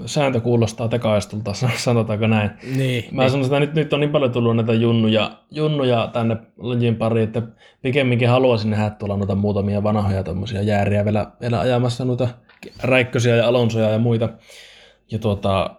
sääntö 0.07 0.41
kuulostaa 0.41 0.89
tekaistulta, 0.89 1.53
sanotaanko 1.77 2.27
näin. 2.27 2.51
Niin, 2.77 3.05
Mä 3.11 3.23
niin. 3.23 3.31
sanon, 3.31 3.45
että 3.45 3.61
nyt, 3.61 3.75
nyt 3.75 3.93
on 3.93 4.01
niin 4.01 4.11
paljon 4.11 4.33
tullut 4.33 4.57
näitä 4.57 4.73
junnuja, 4.75 5.31
junnuja 5.51 6.11
tänne 6.13 6.37
lajin 6.57 6.97
pariin, 6.97 7.25
että 7.25 7.43
pikemminkin 7.83 8.29
haluaisin 8.29 8.71
nähdä 8.71 8.91
tuolla 8.91 9.17
noita 9.17 9.35
muutamia 9.35 9.83
vanhoja 9.83 10.23
tommosia 10.23 10.63
jääriä 10.63 11.05
vielä, 11.05 11.27
vielä 11.41 11.61
ajamassa 11.61 12.05
noita 12.05 12.29
Räikkösiä 12.83 13.37
ja 13.37 13.49
Alonsoja 13.49 13.91
ja 13.91 13.99
muita. 13.99 14.29
Ja 15.11 15.19
tuota, 15.19 15.71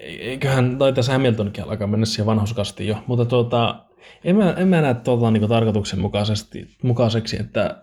eiköhän, 0.00 0.78
tai 0.78 0.92
tässä 0.92 1.12
Hamiltonkin 1.12 1.64
alkaa 1.64 1.86
mennä 1.86 2.06
siihen 2.06 2.26
vanhuskastiin 2.26 2.88
jo, 2.88 2.96
mutta 3.06 3.24
tuota, 3.24 3.84
en 4.24 4.36
mä, 4.36 4.54
en 4.56 4.68
mä 4.68 4.80
näe 4.80 4.94
tuota 4.94 5.30
niin 5.30 5.48
tarkoituksenmukaiseksi, 5.48 6.76
mukaiseksi, 6.82 7.36
että 7.40 7.82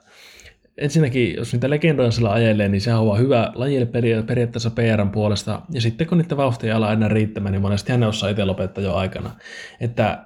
ensinnäkin, 0.77 1.35
jos 1.35 1.53
niitä 1.53 1.69
legendaisilla 1.69 2.33
ajelee, 2.33 2.69
niin 2.69 2.81
se 2.81 2.93
on 2.93 3.07
vaan 3.07 3.19
hyvä 3.19 3.51
lajille 3.55 3.85
peria- 3.85 4.23
periaatteessa 4.23 4.71
PRn 4.71 5.09
puolesta. 5.09 5.61
Ja 5.69 5.81
sitten 5.81 6.07
kun 6.07 6.17
niitä 6.17 6.37
vauhtia 6.37 6.77
ala 6.77 6.93
enää 6.93 7.09
riittämään, 7.09 7.51
niin 7.51 7.61
monesti 7.61 7.91
hän 7.91 8.03
osaa 8.03 8.29
itse 8.29 8.45
lopettaa 8.45 8.83
jo 8.83 8.93
aikana. 8.95 9.31
Että 9.79 10.25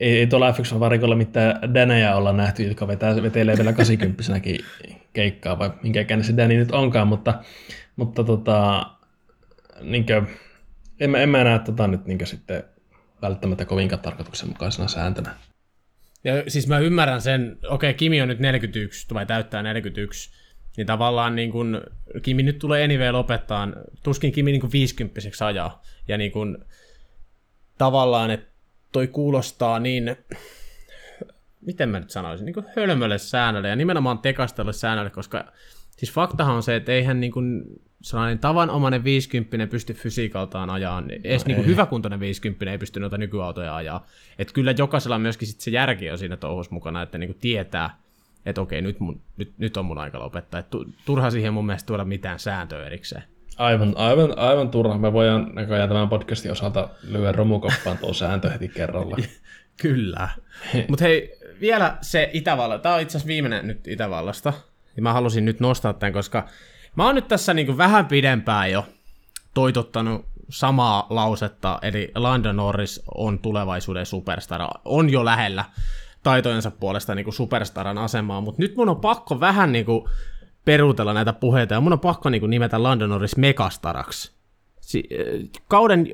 ei, 0.00 0.18
ei 0.18 0.26
tuolla 0.26 0.52
F1 0.52 0.80
varikolla 0.80 1.16
mitään 1.16 1.74
Dänejä 1.74 2.16
olla 2.16 2.32
nähty, 2.32 2.62
jotka 2.62 2.88
vetää, 2.88 3.22
vetelee 3.22 3.56
vielä 3.56 3.72
80 3.72 4.22
keikkaa, 5.12 5.58
vai 5.58 5.70
minkä 5.82 6.00
ikäinen 6.00 6.24
se 6.24 6.36
Danny 6.36 6.56
nyt 6.56 6.70
onkaan, 6.70 7.08
mutta, 7.08 7.34
mutta 7.96 8.24
tota, 8.24 8.86
niinkö, 9.80 10.22
en, 11.02 11.10
mä, 11.10 11.18
en 11.18 11.28
mä 11.28 11.44
näe 11.44 11.58
tota 11.58 11.86
nyt 11.86 12.06
niinkö 12.06 12.26
sitten 12.26 12.64
välttämättä 13.22 13.64
kovinkaan 13.64 14.02
tarkoituksenmukaisena 14.02 14.88
sääntönä. 14.88 15.34
Ja 16.24 16.50
siis 16.50 16.68
mä 16.68 16.78
ymmärrän 16.78 17.20
sen, 17.20 17.58
okei, 17.68 17.94
Kimi 17.94 18.22
on 18.22 18.28
nyt 18.28 18.38
41, 18.38 19.14
vai 19.14 19.26
täyttää 19.26 19.62
41, 19.62 20.30
niin 20.76 20.86
tavallaan 20.86 21.34
niin 21.36 21.52
kun, 21.52 21.80
Kimi 22.22 22.42
nyt 22.42 22.58
tulee 22.58 22.84
anyway 22.84 23.10
lopettaa, 23.10 23.68
tuskin 24.02 24.32
Kimi 24.32 24.52
niin 24.52 24.60
kuin 24.60 24.72
50 24.72 25.20
ajaa. 25.46 25.82
Ja 26.08 26.18
niin 26.18 26.32
kun, 26.32 26.64
tavallaan, 27.78 28.30
että 28.30 28.52
toi 28.92 29.06
kuulostaa 29.06 29.78
niin, 29.78 30.16
miten 31.60 31.88
mä 31.88 32.00
nyt 32.00 32.10
sanoisin, 32.10 32.44
niin 32.44 32.66
hölmölle 32.76 33.18
säännölle 33.18 33.68
ja 33.68 33.76
nimenomaan 33.76 34.18
tekastelle 34.18 34.72
säännölle, 34.72 35.10
koska 35.10 35.52
siis 35.96 36.12
faktahan 36.12 36.54
on 36.54 36.62
se, 36.62 36.76
että 36.76 36.92
eihän 36.92 37.20
niin 37.20 37.32
kuin 37.32 37.64
sellainen 38.02 38.38
tavanomainen 38.38 39.04
50 39.04 39.66
pysty 39.66 39.94
fysiikaltaan 39.94 40.70
ajaa, 40.70 41.00
niin 41.00 41.20
edes 41.24 41.44
no 41.44 41.48
niin 41.48 41.56
kuin 41.56 41.66
hyväkuntoinen 41.66 42.20
50 42.20 42.70
ei 42.70 42.78
pysty 42.78 43.00
noita 43.00 43.18
nykyautoja 43.18 43.76
ajaa. 43.76 44.06
Että 44.38 44.54
kyllä 44.54 44.74
jokaisella 44.78 45.18
myöskin 45.18 45.48
sit 45.48 45.60
se 45.60 45.70
järki 45.70 46.10
on 46.10 46.18
siinä 46.18 46.36
touhus 46.36 46.70
mukana, 46.70 47.02
että 47.02 47.18
niin 47.18 47.28
kuin 47.28 47.38
tietää, 47.40 47.98
että 48.46 48.60
okei, 48.60 48.82
nyt, 48.82 49.00
mun, 49.00 49.20
nyt, 49.36 49.52
nyt 49.58 49.76
on 49.76 49.84
mun 49.84 49.98
aika 49.98 50.18
lopettaa. 50.18 50.60
Et 50.60 50.66
turha 51.04 51.30
siihen 51.30 51.52
mun 51.52 51.66
mielestä 51.66 51.86
tuoda 51.86 52.04
mitään 52.04 52.38
sääntöä 52.38 52.86
erikseen. 52.86 53.22
Aivan, 53.58 53.92
aivan, 53.96 54.38
aivan 54.38 54.70
turha. 54.70 54.98
Me 54.98 55.12
voidaan 55.12 55.50
näköjään 55.54 55.88
tämän 55.88 56.08
podcastin 56.08 56.52
osalta 56.52 56.88
lyödä 57.08 57.32
romukoppaan 57.32 57.98
tuo 57.98 58.12
sääntö 58.12 58.50
heti 58.50 58.68
kerralla. 58.68 59.16
Kyllä. 59.82 60.28
Mutta 60.88 61.04
hei, 61.04 61.38
vielä 61.60 61.96
se 62.00 62.30
Itävalla. 62.32 62.78
Tämä 62.78 62.94
on 62.94 63.00
itse 63.00 63.12
asiassa 63.12 63.28
viimeinen 63.28 63.66
nyt 63.66 63.88
Itävallasta. 63.88 64.52
Ja 64.96 65.02
mä 65.02 65.12
halusin 65.12 65.44
nyt 65.44 65.60
nostaa 65.60 65.92
tämän, 65.92 66.12
koska 66.12 66.48
Mä 66.96 67.06
oon 67.06 67.14
nyt 67.14 67.28
tässä 67.28 67.54
niin 67.54 67.76
vähän 67.76 68.06
pidempään 68.06 68.70
jo 68.70 68.86
toitottanut 69.54 70.26
samaa 70.50 71.06
lausetta, 71.10 71.78
eli 71.82 72.12
Lando 72.14 72.52
Norris 72.52 73.02
on 73.14 73.38
tulevaisuuden 73.38 74.06
superstara, 74.06 74.68
on 74.84 75.10
jo 75.10 75.24
lähellä 75.24 75.64
taitojensa 76.22 76.70
puolesta 76.70 77.14
niin 77.14 77.32
superstaran 77.32 77.98
asemaa, 77.98 78.40
mutta 78.40 78.62
nyt 78.62 78.76
mun 78.76 78.88
on 78.88 79.00
pakko 79.00 79.40
vähän 79.40 79.72
niin 79.72 79.84
kuin 79.84 80.04
peruutella 80.64 81.12
näitä 81.12 81.32
puheita, 81.32 81.74
ja 81.74 81.80
mun 81.80 81.92
on 81.92 82.00
pakko 82.00 82.30
niin 82.30 82.40
kuin 82.40 82.50
nimetä 82.50 82.82
Lando 82.82 83.06
Norris 83.06 83.36
megastaraksi. 83.36 84.32
Si- 84.80 85.08
kauden 85.68 86.08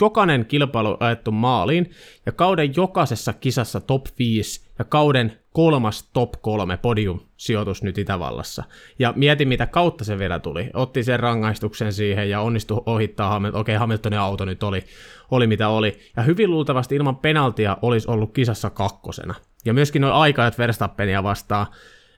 jokainen 0.00 0.46
kilpailu 0.46 0.96
ajettu 1.00 1.32
maaliin, 1.32 1.90
ja 2.26 2.32
kauden 2.32 2.72
jokaisessa 2.76 3.32
kisassa 3.32 3.80
top 3.80 4.06
5, 4.18 4.70
ja 4.78 4.84
kauden 4.84 5.38
kolmas 5.52 6.10
top 6.12 6.32
3 6.42 6.76
podium-sijoitus 6.76 7.82
nyt 7.82 7.98
Itävallassa. 7.98 8.64
Ja 8.98 9.12
mieti, 9.16 9.44
mitä 9.44 9.66
kautta 9.66 10.04
se 10.04 10.18
vielä 10.18 10.38
tuli. 10.38 10.70
Otti 10.74 11.02
sen 11.02 11.20
rangaistuksen 11.20 11.92
siihen 11.92 12.30
ja 12.30 12.40
onnistui 12.40 12.82
ohittaa 12.86 13.28
Hamilton. 13.30 13.60
Okei, 13.60 13.76
Hamiltonin 13.76 14.18
auto 14.18 14.44
nyt 14.44 14.62
oli, 14.62 14.84
oli 15.30 15.46
mitä 15.46 15.68
oli. 15.68 15.98
Ja 16.16 16.22
hyvin 16.22 16.50
luultavasti 16.50 16.94
ilman 16.94 17.16
penaltia 17.16 17.76
olisi 17.82 18.10
ollut 18.10 18.32
kisassa 18.32 18.70
kakkosena. 18.70 19.34
Ja 19.64 19.74
myöskin 19.74 20.02
noin 20.02 20.14
aikajat 20.14 20.58
Verstappenia 20.58 21.22
vastaan. 21.22 21.66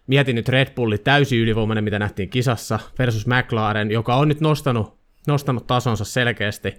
Mieti 0.07 0.33
nyt 0.33 0.49
Red 0.49 0.74
Bulli 0.74 0.99
täysin 0.99 1.41
ylivoimainen, 1.41 1.85
mitä 1.85 1.99
nähtiin 1.99 2.31
kisassa, 2.31 2.79
versus 2.99 3.27
McLaren, 3.27 3.91
joka 3.91 4.16
on 4.16 4.29
nyt 4.29 4.41
nostanut, 4.41 4.97
nostanut 5.27 5.66
tasonsa 5.66 6.05
selkeästi 6.05 6.74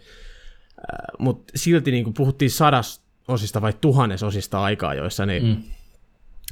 mutta 1.20 1.54
silti 1.56 1.92
niin 1.92 2.04
kuin 2.04 2.14
puhuttiin 2.14 2.52
sadasosista 2.52 3.62
vai 3.62 3.74
tuhannesosista 3.82 4.62
aikaa 4.62 4.94
joissa, 4.94 5.26
niin 5.26 5.46
mm. 5.46 5.64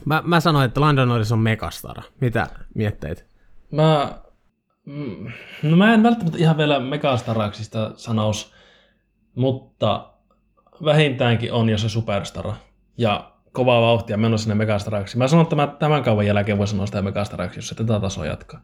mä, 0.06 0.24
mä 0.26 0.40
sanoin, 0.40 0.66
että 0.66 0.82
Landon 0.82 1.08
Norris 1.08 1.32
on 1.32 1.40
megastara. 1.40 2.04
Mitä 2.22 2.48
mietteet? 2.76 3.26
Mä, 3.72 4.20
mm, 4.86 5.32
no 5.64 5.78
mä 5.78 5.94
en 5.94 6.04
välttämättä 6.04 6.38
ihan 6.38 6.58
vielä 6.58 6.80
megastaraksista 6.80 7.92
sanoisi, 7.96 8.52
mutta 9.36 10.14
vähintäänkin 10.86 11.54
on 11.54 11.70
jo 11.70 11.78
se 11.78 11.90
superstara. 11.90 12.54
Ja 12.98 13.32
kovaa 13.52 13.82
vauhtia 13.82 14.18
menossa 14.18 14.44
sinne 14.44 14.56
megastaraksi. 14.56 15.18
Mä 15.18 15.28
sanon, 15.28 15.44
että 15.44 15.56
mä 15.56 15.68
tämän 15.68 16.04
kauan 16.04 16.26
jälkeen 16.26 16.58
voisin 16.58 16.78
nostaa 16.78 17.02
megastaraksi, 17.02 17.58
jos 17.58 17.68
se 17.68 17.76
tätä 17.76 18.00
tasoa 18.00 18.26
jatkaa. 18.26 18.62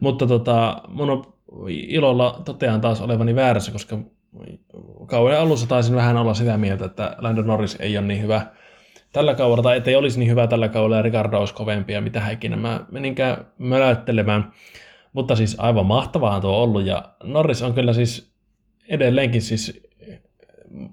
Mutta 0.00 0.26
tota, 0.26 0.82
mun 0.88 1.10
on 1.10 1.24
ilolla 1.68 2.42
totean 2.44 2.80
taas 2.80 3.00
olevani 3.00 3.34
väärässä, 3.34 3.72
koska 3.72 3.98
kauden 5.06 5.40
alussa 5.40 5.66
taisin 5.66 5.96
vähän 5.96 6.16
olla 6.16 6.34
sitä 6.34 6.56
mieltä, 6.56 6.84
että 6.84 7.16
Lando 7.18 7.42
Norris 7.42 7.76
ei 7.80 7.98
ole 7.98 8.06
niin 8.06 8.22
hyvä 8.22 8.46
tällä 9.12 9.34
kaudella, 9.34 9.62
tai 9.62 9.76
ettei 9.76 9.96
olisi 9.96 10.18
niin 10.18 10.30
hyvä 10.30 10.46
tällä 10.46 10.68
kaudella, 10.68 10.96
ja 10.96 11.02
Ricardo 11.02 11.38
olisi 11.38 11.54
kovempi, 11.54 11.92
ja 11.92 12.00
mitä 12.00 12.30
ikinä 12.30 12.56
mä 12.56 12.86
meninkään 12.90 13.46
möläyttelemään. 13.58 14.52
Mutta 15.12 15.36
siis 15.36 15.56
aivan 15.58 15.86
mahtavaa 15.86 16.40
tuo 16.40 16.56
ollut, 16.56 16.86
ja 16.86 17.08
Norris 17.24 17.62
on 17.62 17.74
kyllä 17.74 17.92
siis 17.92 18.32
edelleenkin 18.88 19.42
siis 19.42 19.86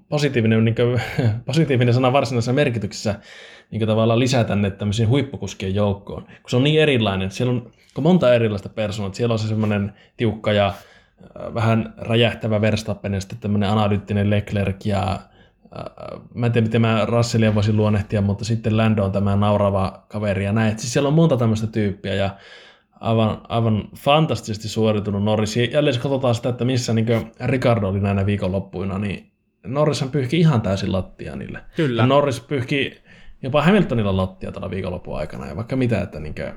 positiivinen, 0.08 0.64
niin 0.64 0.74
kuin, 0.74 1.00
positiivinen 1.46 1.94
sana 1.94 2.12
varsinaisessa 2.12 2.52
merkityksessä 2.52 3.14
niin 3.70 3.86
tavallaan 3.86 4.18
lisätä 4.18 4.44
tänne 4.44 4.70
tämmöisiin 4.70 5.08
huippukuskien 5.08 5.74
joukkoon. 5.74 6.22
Kun 6.22 6.50
se 6.50 6.56
on 6.56 6.64
niin 6.64 6.80
erilainen, 6.80 7.30
siellä 7.30 7.52
on 7.52 7.70
monta 8.00 8.34
erilaista 8.34 8.68
persoonaa. 8.68 9.14
Siellä 9.14 9.32
on 9.32 9.38
se 9.38 9.48
semmoinen 9.48 9.92
tiukka 10.16 10.52
ja 10.52 10.74
vähän 11.54 11.94
räjähtävä 11.96 12.60
Verstappen 12.60 13.14
ja 13.14 13.20
sitten 13.20 13.38
tämmöinen 13.38 13.70
analyyttinen 13.70 14.30
Leclerc 14.30 14.86
ja 14.86 15.12
äh, 15.12 16.20
mä 16.34 16.46
en 16.46 16.52
tiedä, 16.52 16.66
miten 16.66 16.80
mä 16.80 17.04
Russellia 17.04 17.54
voisin 17.54 17.76
luonnehtia, 17.76 18.22
mutta 18.22 18.44
sitten 18.44 18.76
Lando 18.76 19.04
on 19.04 19.12
tämä 19.12 19.36
naurava 19.36 20.04
kaveri 20.08 20.44
ja 20.44 20.52
näin. 20.52 20.78
Siis 20.78 20.92
siellä 20.92 21.08
on 21.08 21.14
monta 21.14 21.36
tämmöistä 21.36 21.66
tyyppiä 21.66 22.14
ja 22.14 22.30
aivan, 23.00 23.40
aivan 23.48 23.88
fantastisesti 23.96 24.68
suoritunut 24.68 25.24
Norris. 25.24 25.56
Jälleen 25.56 25.94
jos 25.94 25.98
katsotaan 25.98 26.34
sitä, 26.34 26.48
että 26.48 26.64
missä 26.64 26.92
niin 26.92 27.06
Ricardo 27.44 27.88
oli 27.88 28.00
näinä 28.00 28.26
viikonloppuina, 28.26 28.98
niin 28.98 29.32
Norrishan 29.66 30.10
pyyhki 30.10 30.40
ihan 30.40 30.60
täysin 30.60 30.92
lattia 30.92 31.36
niille. 31.36 31.60
Kyllä. 31.76 32.02
Ja 32.02 32.06
Norris 32.06 32.40
pyyhki 32.40 33.04
jopa 33.42 33.62
Hamiltonilla 33.62 34.16
lattia 34.16 34.52
tällä 34.52 34.70
viikonlopun 34.70 35.18
aikana 35.18 35.46
ja 35.46 35.56
vaikka 35.56 35.76
mitä, 35.76 36.00
että 36.00 36.20
niin 36.20 36.34
kuin, 36.34 36.52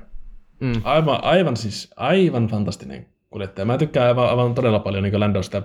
mm. 0.60 0.80
aivan, 0.84 1.24
aivan, 1.24 1.56
siis 1.56 1.90
aivan 1.96 2.46
fantastinen 2.46 3.06
kuljettaja. 3.30 3.64
Mä 3.64 3.78
tykkään 3.78 4.06
aivan, 4.06 4.28
aivan 4.28 4.54
todella 4.54 4.78
paljon 4.78 5.02
niin 5.02 5.20
Landosta 5.20 5.62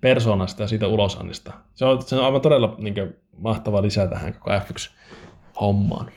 persoonasta 0.00 0.62
ja 0.62 0.68
siitä 0.68 0.86
ulosannista. 0.86 1.52
Se 1.74 1.84
on, 1.84 2.02
se 2.02 2.16
on 2.16 2.24
aivan 2.24 2.40
todella 2.40 2.74
niin 2.78 2.94
kuin, 2.94 3.16
mahtava 3.38 3.82
lisä 3.82 4.06
tähän 4.06 4.32
koko 4.32 4.50
F1-hommaan. 4.50 6.10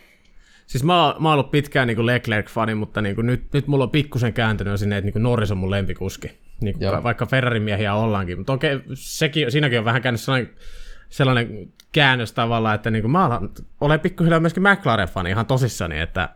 Siis 0.67 0.83
mä, 0.83 1.05
oon, 1.05 1.23
mä 1.23 1.29
oon 1.29 1.39
ollut 1.39 1.51
pitkään 1.51 1.87
niin 1.87 2.05
Leclerc-fani, 2.05 2.75
mutta 2.75 3.01
niin 3.01 3.15
nyt, 3.25 3.53
nyt 3.53 3.67
mulla 3.67 3.83
on 3.83 3.89
pikkusen 3.89 4.33
kääntynyt 4.33 4.79
sinne, 4.79 4.97
että 4.97 5.11
niin 5.11 5.23
Norris 5.23 5.51
on 5.51 5.57
mun 5.57 5.71
lempikuski. 5.71 6.39
Niin 6.61 6.79
kuin, 6.79 7.03
vaikka 7.03 7.25
Ferrarin 7.25 7.63
miehiä 7.63 7.93
ollaankin. 7.93 8.37
Mutta 8.37 8.53
okei, 8.53 8.79
sekin, 8.93 9.51
siinäkin 9.51 9.79
on 9.79 9.85
vähän 9.85 10.01
käynyt 10.01 10.21
sellainen, 10.21 10.53
sellainen 11.09 11.73
käännös 11.91 12.33
tavallaan, 12.33 12.75
että 12.75 12.91
niin 12.91 13.01
kuin 13.01 13.11
mä 13.11 13.41
olen 13.81 13.99
pikkuhiljaa 13.99 14.39
myöskin 14.39 14.63
McLaren-fani 14.63 15.29
ihan 15.29 15.45
tosissani, 15.45 15.99
että. 15.99 16.29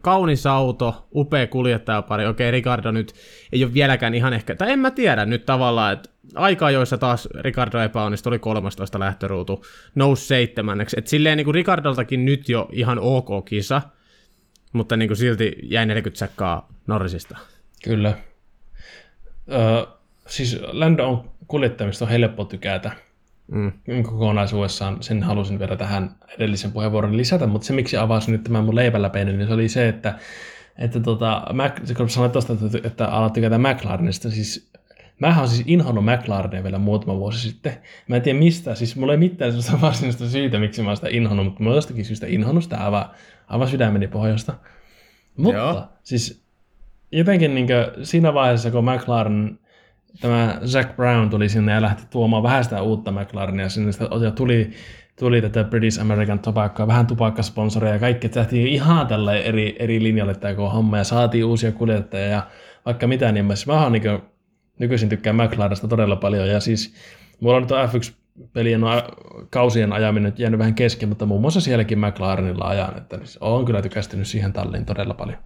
Kaunis 0.00 0.46
auto, 0.46 1.08
upea 1.14 1.46
kuljettajapari, 1.46 2.26
okei 2.26 2.50
Ricardo 2.50 2.90
nyt 2.90 3.14
ei 3.52 3.64
ole 3.64 3.74
vieläkään 3.74 4.14
ihan 4.14 4.32
ehkä, 4.32 4.54
tai 4.54 4.72
en 4.72 4.78
mä 4.78 4.90
tiedä 4.90 5.24
nyt 5.24 5.46
tavallaan, 5.46 5.92
että 5.92 6.10
aika 6.34 6.70
joissa 6.70 6.98
taas 6.98 7.28
Ricardo 7.40 7.80
epäonnistui, 7.80 8.30
oli 8.30 8.38
13 8.38 8.98
lähtöruutu, 8.98 9.64
nousi 9.94 10.26
seitsemänneksi, 10.26 10.98
että 10.98 11.10
silleen 11.10 11.36
niin 11.36 11.44
kuin 11.44 11.54
Ricardoltakin 11.54 12.24
nyt 12.24 12.48
jo 12.48 12.68
ihan 12.72 12.98
ok 12.98 13.44
kisa, 13.44 13.82
mutta 14.72 14.96
niin 14.96 15.08
kuin 15.08 15.16
silti 15.16 15.56
jäi 15.62 15.86
40 15.86 16.18
sekkaa 16.18 16.68
Norrisista. 16.86 17.38
Kyllä. 17.84 18.14
Öö, 19.52 19.86
siis 20.26 20.60
Lando 20.72 21.08
on 21.08 21.30
kuljettamista 21.48 22.04
on 22.04 22.10
helppo 22.10 22.44
tykätä 22.44 23.05
mm. 23.48 23.72
kokonaisuudessaan. 24.02 25.02
Sen 25.02 25.22
halusin 25.22 25.58
vielä 25.58 25.76
tähän 25.76 26.10
edellisen 26.38 26.72
puheenvuoron 26.72 27.16
lisätä, 27.16 27.46
mutta 27.46 27.66
se 27.66 27.72
miksi 27.72 27.96
avasin 27.96 28.32
nyt 28.32 28.44
tämän 28.44 28.64
mun 28.64 28.74
leipäläpeinen, 28.74 29.38
niin 29.38 29.48
se 29.48 29.54
oli 29.54 29.68
se, 29.68 29.88
että 29.88 30.18
että 30.78 31.00
tota, 31.00 31.42
Mac, 31.52 31.96
kun 31.96 32.10
sanoit 32.10 32.32
tuosta, 32.32 32.52
että, 32.52 32.88
että 32.88 33.06
alat 33.06 33.32
tykätä 33.32 33.58
McLarenista, 33.58 34.30
siis 34.30 34.70
Mä 35.18 35.38
oon 35.38 35.48
siis 35.48 35.62
inhonnut 35.66 36.04
McLarenia 36.04 36.62
vielä 36.62 36.78
muutama 36.78 37.18
vuosi 37.18 37.50
sitten. 37.50 37.76
Mä 38.08 38.16
en 38.16 38.22
tiedä 38.22 38.38
mistä, 38.38 38.74
siis 38.74 38.96
mulla 38.96 39.12
ei 39.12 39.18
mitään 39.18 39.50
sellaista 39.52 39.80
varsinaista 39.86 40.28
syytä, 40.28 40.58
miksi 40.58 40.82
mä 40.82 40.88
oon 40.88 40.96
sitä 40.96 41.08
inhonnut, 41.10 41.46
mutta 41.46 41.62
mä 41.62 41.68
oon 41.68 41.76
jostakin 41.76 42.04
syystä 42.04 42.26
inhonnut 42.26 42.64
sitä 42.64 42.84
aivan, 42.84 43.10
aivan 43.48 43.68
sydämeni 43.68 44.06
pohjasta. 44.06 44.54
Mutta 45.36 45.58
Joo. 45.58 45.84
siis 46.02 46.42
jotenkin 47.12 47.54
niin 47.54 47.68
siinä 48.02 48.34
vaiheessa, 48.34 48.70
kun 48.70 48.84
McLaren, 48.84 49.58
tämä 50.20 50.60
Zack 50.66 50.96
Brown 50.96 51.30
tuli 51.30 51.48
sinne 51.48 51.72
ja 51.72 51.82
lähti 51.82 52.02
tuomaan 52.10 52.42
vähän 52.42 52.64
sitä 52.64 52.82
uutta 52.82 53.12
McLarenia 53.12 53.68
sinne, 53.68 53.90
ja 54.24 54.30
tuli, 54.30 54.70
tuli 55.18 55.42
tätä 55.42 55.64
British 55.64 56.00
American 56.00 56.38
Tobacco, 56.38 56.86
vähän 56.86 57.06
tupakkasponsoria 57.06 57.92
ja 57.92 57.98
kaikki, 57.98 58.26
että 58.26 58.46
ihan 58.52 59.06
tällä 59.06 59.34
eri, 59.34 59.76
eri 59.78 60.02
linjalle 60.02 60.34
tämä 60.34 60.54
koko 60.54 60.70
homma 60.70 60.98
ja 60.98 61.04
saatiin 61.04 61.44
uusia 61.44 61.72
kuljettajia 61.72 62.28
ja 62.28 62.46
vaikka 62.86 63.06
mitä, 63.06 63.32
niin 63.32 63.44
mä, 63.44 63.54
mä 63.66 63.82
oon 63.82 63.92
niin 63.92 64.02
nykyisin 64.78 65.08
tykkään 65.08 65.36
McLarenista 65.36 65.88
todella 65.88 66.16
paljon 66.16 66.48
ja 66.48 66.60
siis 66.60 66.94
mulla 67.40 67.56
on 67.56 67.62
nyt 67.62 67.70
F1 67.70 68.14
pelien 68.52 68.80
kausien 69.50 69.92
ajaminen 69.92 70.32
jäänyt 70.36 70.58
vähän 70.58 70.74
kesken, 70.74 71.08
mutta 71.08 71.26
muun 71.26 71.40
muassa 71.40 71.60
sielläkin 71.60 71.98
McLarenilla 71.98 72.64
ajan, 72.64 72.96
että 72.96 73.16
niin 73.16 73.26
on 73.40 73.64
kyllä 73.64 73.82
tykästynyt 73.82 74.26
siihen 74.26 74.52
talliin 74.52 74.86
todella 74.86 75.14
paljon. 75.14 75.38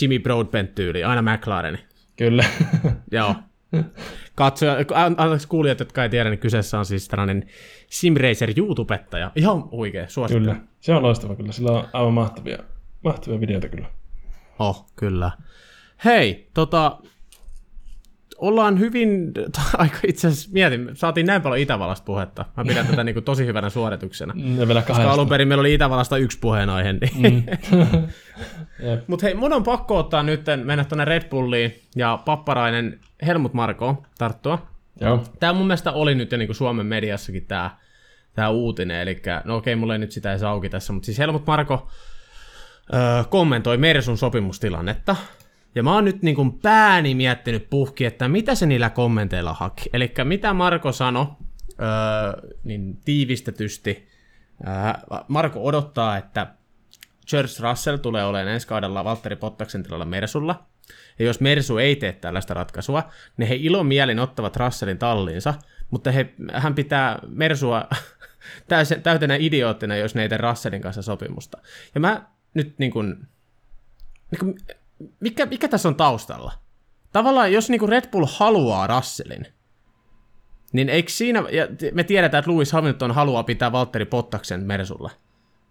Jimmy 0.00 0.18
Broadbent-tyyli, 0.18 1.04
aina 1.04 1.32
McLaren. 1.32 1.78
Kyllä. 2.16 2.44
Joo. 3.12 3.34
Katsoja, 4.34 4.76
anteeksi 5.16 5.48
kuulijat, 5.48 5.80
jotka 5.80 6.02
ei 6.02 6.08
tiedä, 6.08 6.30
niin 6.30 6.38
kyseessä 6.38 6.78
on 6.78 6.84
siis 6.84 7.08
tällainen 7.08 7.46
SimRacer 7.90 8.52
YouTubettaja. 8.56 9.30
Ihan 9.36 9.70
huikea, 9.70 10.08
suosittelen. 10.08 10.54
Kyllä, 10.54 10.66
se 10.80 10.94
on 10.94 11.02
loistava 11.02 11.36
kyllä, 11.36 11.52
sillä 11.52 11.72
on 11.72 11.88
aivan 11.92 12.12
mahtavia, 12.12 12.58
mahtavia 13.04 13.40
videoita 13.40 13.68
kyllä. 13.68 13.86
Oh, 14.58 14.86
kyllä. 14.96 15.30
Hei, 16.04 16.50
tota, 16.54 16.98
ollaan 18.42 18.78
hyvin, 18.78 19.32
aika 19.78 19.98
itse 20.06 20.28
asiassa 20.28 20.50
mietin, 20.52 20.90
saatiin 20.94 21.26
näin 21.26 21.42
paljon 21.42 21.60
Itävallasta 21.60 22.04
puhetta. 22.04 22.44
Mä 22.56 22.64
pidän 22.64 22.86
tätä 22.86 23.04
niin 23.04 23.14
kuin 23.14 23.24
tosi 23.24 23.46
hyvänä 23.46 23.70
suorituksena. 23.70 24.34
Mm, 24.36 24.60
ja 24.60 24.66
vielä 24.68 24.82
koska 24.82 25.10
alun 25.10 25.28
perin 25.28 25.48
meillä 25.48 25.60
oli 25.60 25.74
Itävallasta 25.74 26.16
yksi 26.16 26.38
puheenaihe. 26.38 26.92
Niin. 26.92 27.44
Mm. 27.70 28.08
Mutta 29.06 29.26
hei, 29.26 29.34
mun 29.34 29.52
on 29.52 29.62
pakko 29.62 29.98
ottaa 29.98 30.22
nyt, 30.22 30.40
mennä 30.64 30.84
tuonne 30.84 31.04
Red 31.04 31.28
Bulliin 31.28 31.82
ja 31.96 32.18
papparainen 32.24 33.00
Helmut 33.26 33.54
Marko 33.54 34.02
tarttua. 34.18 34.66
Joo. 35.00 35.24
Tämä 35.40 35.52
mun 35.52 35.66
mielestä 35.66 35.92
oli 35.92 36.14
nyt 36.14 36.32
jo 36.32 36.38
niin 36.38 36.48
kuin 36.48 36.56
Suomen 36.56 36.86
mediassakin 36.86 37.46
tämä, 37.46 37.70
tämä 38.34 38.48
uutinen, 38.48 39.00
eli 39.00 39.22
no 39.44 39.56
okei, 39.56 39.76
mulla 39.76 39.92
ei 39.92 39.98
nyt 39.98 40.12
sitä 40.12 40.30
edes 40.30 40.42
auki 40.42 40.68
tässä, 40.68 40.92
mutta 40.92 41.06
siis 41.06 41.18
Helmut 41.18 41.46
Marko 41.46 41.88
öö, 42.94 43.24
kommentoi 43.24 43.76
Mersun 43.76 44.18
sopimustilannetta, 44.18 45.16
ja 45.74 45.82
mä 45.82 45.94
oon 45.94 46.04
nyt 46.04 46.22
niin 46.22 46.36
kuin 46.36 46.58
pääni 46.58 47.14
miettinyt 47.14 47.70
puhki, 47.70 48.04
että 48.04 48.28
mitä 48.28 48.54
se 48.54 48.66
niillä 48.66 48.90
kommenteilla 48.90 49.52
haki. 49.52 49.90
Eli 49.92 50.12
mitä 50.24 50.52
Marko 50.52 50.92
sanoi, 50.92 51.26
öö, 51.80 52.50
niin 52.64 52.96
tiivistetysti. 53.04 54.08
Öö, 54.66 54.72
Marko 55.28 55.64
odottaa, 55.64 56.16
että 56.16 56.46
George 57.30 57.52
Russell 57.60 57.96
tulee 57.96 58.24
olemaan 58.24 58.54
ensi 58.54 58.66
kaudella 58.66 59.04
Valtteri 59.04 59.36
Pottaksen 59.36 59.82
tilalla 59.82 60.04
Mersulla. 60.04 60.66
Ja 61.18 61.24
jos 61.24 61.40
Mersu 61.40 61.78
ei 61.78 61.96
tee 61.96 62.12
tällaista 62.12 62.54
ratkaisua, 62.54 63.10
niin 63.36 63.48
he 63.48 63.54
ilomielin 63.54 64.18
ottavat 64.18 64.56
Russellin 64.56 64.98
talliinsa, 64.98 65.54
mutta 65.90 66.10
he, 66.10 66.34
hän 66.52 66.74
pitää 66.74 67.18
Mersua 67.28 67.88
täytenä 69.02 69.36
idioottina, 69.40 69.96
jos 69.96 70.14
ne 70.14 70.22
ei 70.22 70.28
tee 70.28 70.38
Russellin 70.38 70.82
kanssa 70.82 71.02
sopimusta. 71.02 71.58
Ja 71.94 72.00
mä 72.00 72.26
nyt 72.54 72.78
niin 72.78 72.90
kuin, 72.90 73.28
niin 74.30 74.38
kuin 74.38 74.56
mikä, 75.20 75.46
mikä 75.46 75.68
tässä 75.68 75.88
on 75.88 75.94
taustalla? 75.94 76.52
Tavallaan, 77.12 77.52
jos 77.52 77.70
niinku 77.70 77.86
Red 77.86 78.10
Bull 78.10 78.26
haluaa 78.28 78.86
Russellin, 78.86 79.46
niin 80.72 80.88
eikö 80.88 81.10
siinä, 81.10 81.44
ja 81.52 81.68
me 81.92 82.04
tiedetään, 82.04 82.38
että 82.38 82.50
Lewis 82.50 82.72
Hamilton 82.72 83.10
haluaa 83.10 83.42
pitää 83.42 83.72
Valtteri 83.72 84.04
Pottaksen 84.04 84.60
Mersulla. 84.60 85.10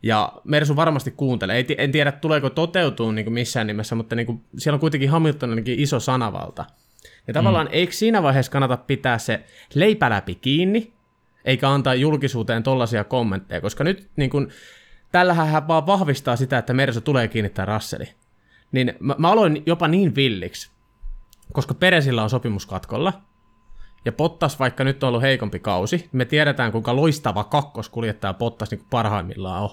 Ja 0.04 0.34
Mersu 0.44 0.76
varmasti 0.76 1.12
kuuntelee. 1.12 1.66
En 1.78 1.92
tiedä, 1.92 2.12
tuleeko 2.12 2.50
toteutuu 2.50 3.12
niin 3.12 3.34
missään 3.34 3.68
nimessä, 3.68 3.96
mutta 3.96 4.16
niin 4.16 4.26
kuin, 4.26 4.42
siellä 4.58 4.76
on 4.76 4.80
kuitenkin 4.80 5.10
Hamiltoninkin 5.10 5.80
iso 5.80 6.00
sanavalta. 6.00 6.66
Ja 7.28 7.34
tavallaan 7.34 7.68
mm. 7.68 7.74
eikö 7.74 7.94
siinä 7.94 8.24
vaiheessa 8.24 8.52
kannata 8.52 8.78
pitää 8.78 9.18
se 9.18 9.44
leipä 9.74 10.10
läpi 10.10 10.36
kiinni, 10.36 10.94
eikä 11.46 11.70
antaa 11.70 11.96
julkisuuteen 11.96 12.64
tollaisia 12.64 13.04
kommentteja, 13.04 13.62
koska 13.62 13.84
nyt 13.84 14.10
niin 14.16 14.30
kuin, 14.30 14.48
tällähän 15.12 15.48
hän 15.48 15.68
vaan 15.68 15.88
vahvistaa 15.88 16.36
sitä, 16.36 16.58
että 16.58 16.74
Mersu 16.74 17.02
tulee 17.02 17.28
kiinnittää 17.28 17.66
Rasseli 17.66 18.10
niin 18.72 18.94
mä, 19.00 19.16
mä 19.18 19.32
aloin 19.32 19.64
jopa 19.66 19.88
niin 19.88 20.16
villiksi, 20.16 20.72
koska 21.54 21.74
Peresillä 21.74 22.24
on 22.24 22.30
sopimuskatkolla, 22.30 23.14
ja 24.06 24.12
Pottas, 24.12 24.60
vaikka 24.60 24.84
nyt 24.84 25.04
on 25.04 25.08
ollut 25.08 25.22
heikompi 25.22 25.60
kausi, 25.60 26.10
me 26.12 26.26
tiedetään, 26.26 26.72
kuinka 26.72 26.96
loistava 26.96 27.44
kakkoskuljettaja 27.44 28.34
Pottas 28.34 28.72
niin 28.72 28.86
parhaimmillaan 28.90 29.64
on. 29.64 29.70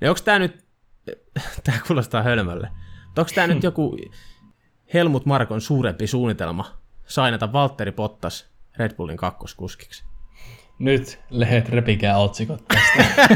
Ja 0.00 0.10
onko 0.10 0.20
tämä 0.24 0.38
nyt, 0.38 0.64
tämä 1.64 1.78
kuulostaa 1.86 2.22
hölmölle, 2.22 2.70
onko 3.18 3.30
tämä 3.34 3.46
nyt 3.46 3.62
joku 3.62 3.96
Helmut 4.94 5.26
Markon 5.26 5.60
suurempi 5.60 6.06
suunnitelma 6.06 6.78
sainata 7.06 7.52
Valtteri 7.52 7.92
Pottas 7.92 8.50
Red 8.76 8.94
Bullin 8.94 9.16
kakkoskuskiksi? 9.16 10.04
Nyt 10.78 11.20
lehet 11.30 11.68
repikää 11.68 12.18
otsikot 12.18 12.64
tästä. 12.68 13.28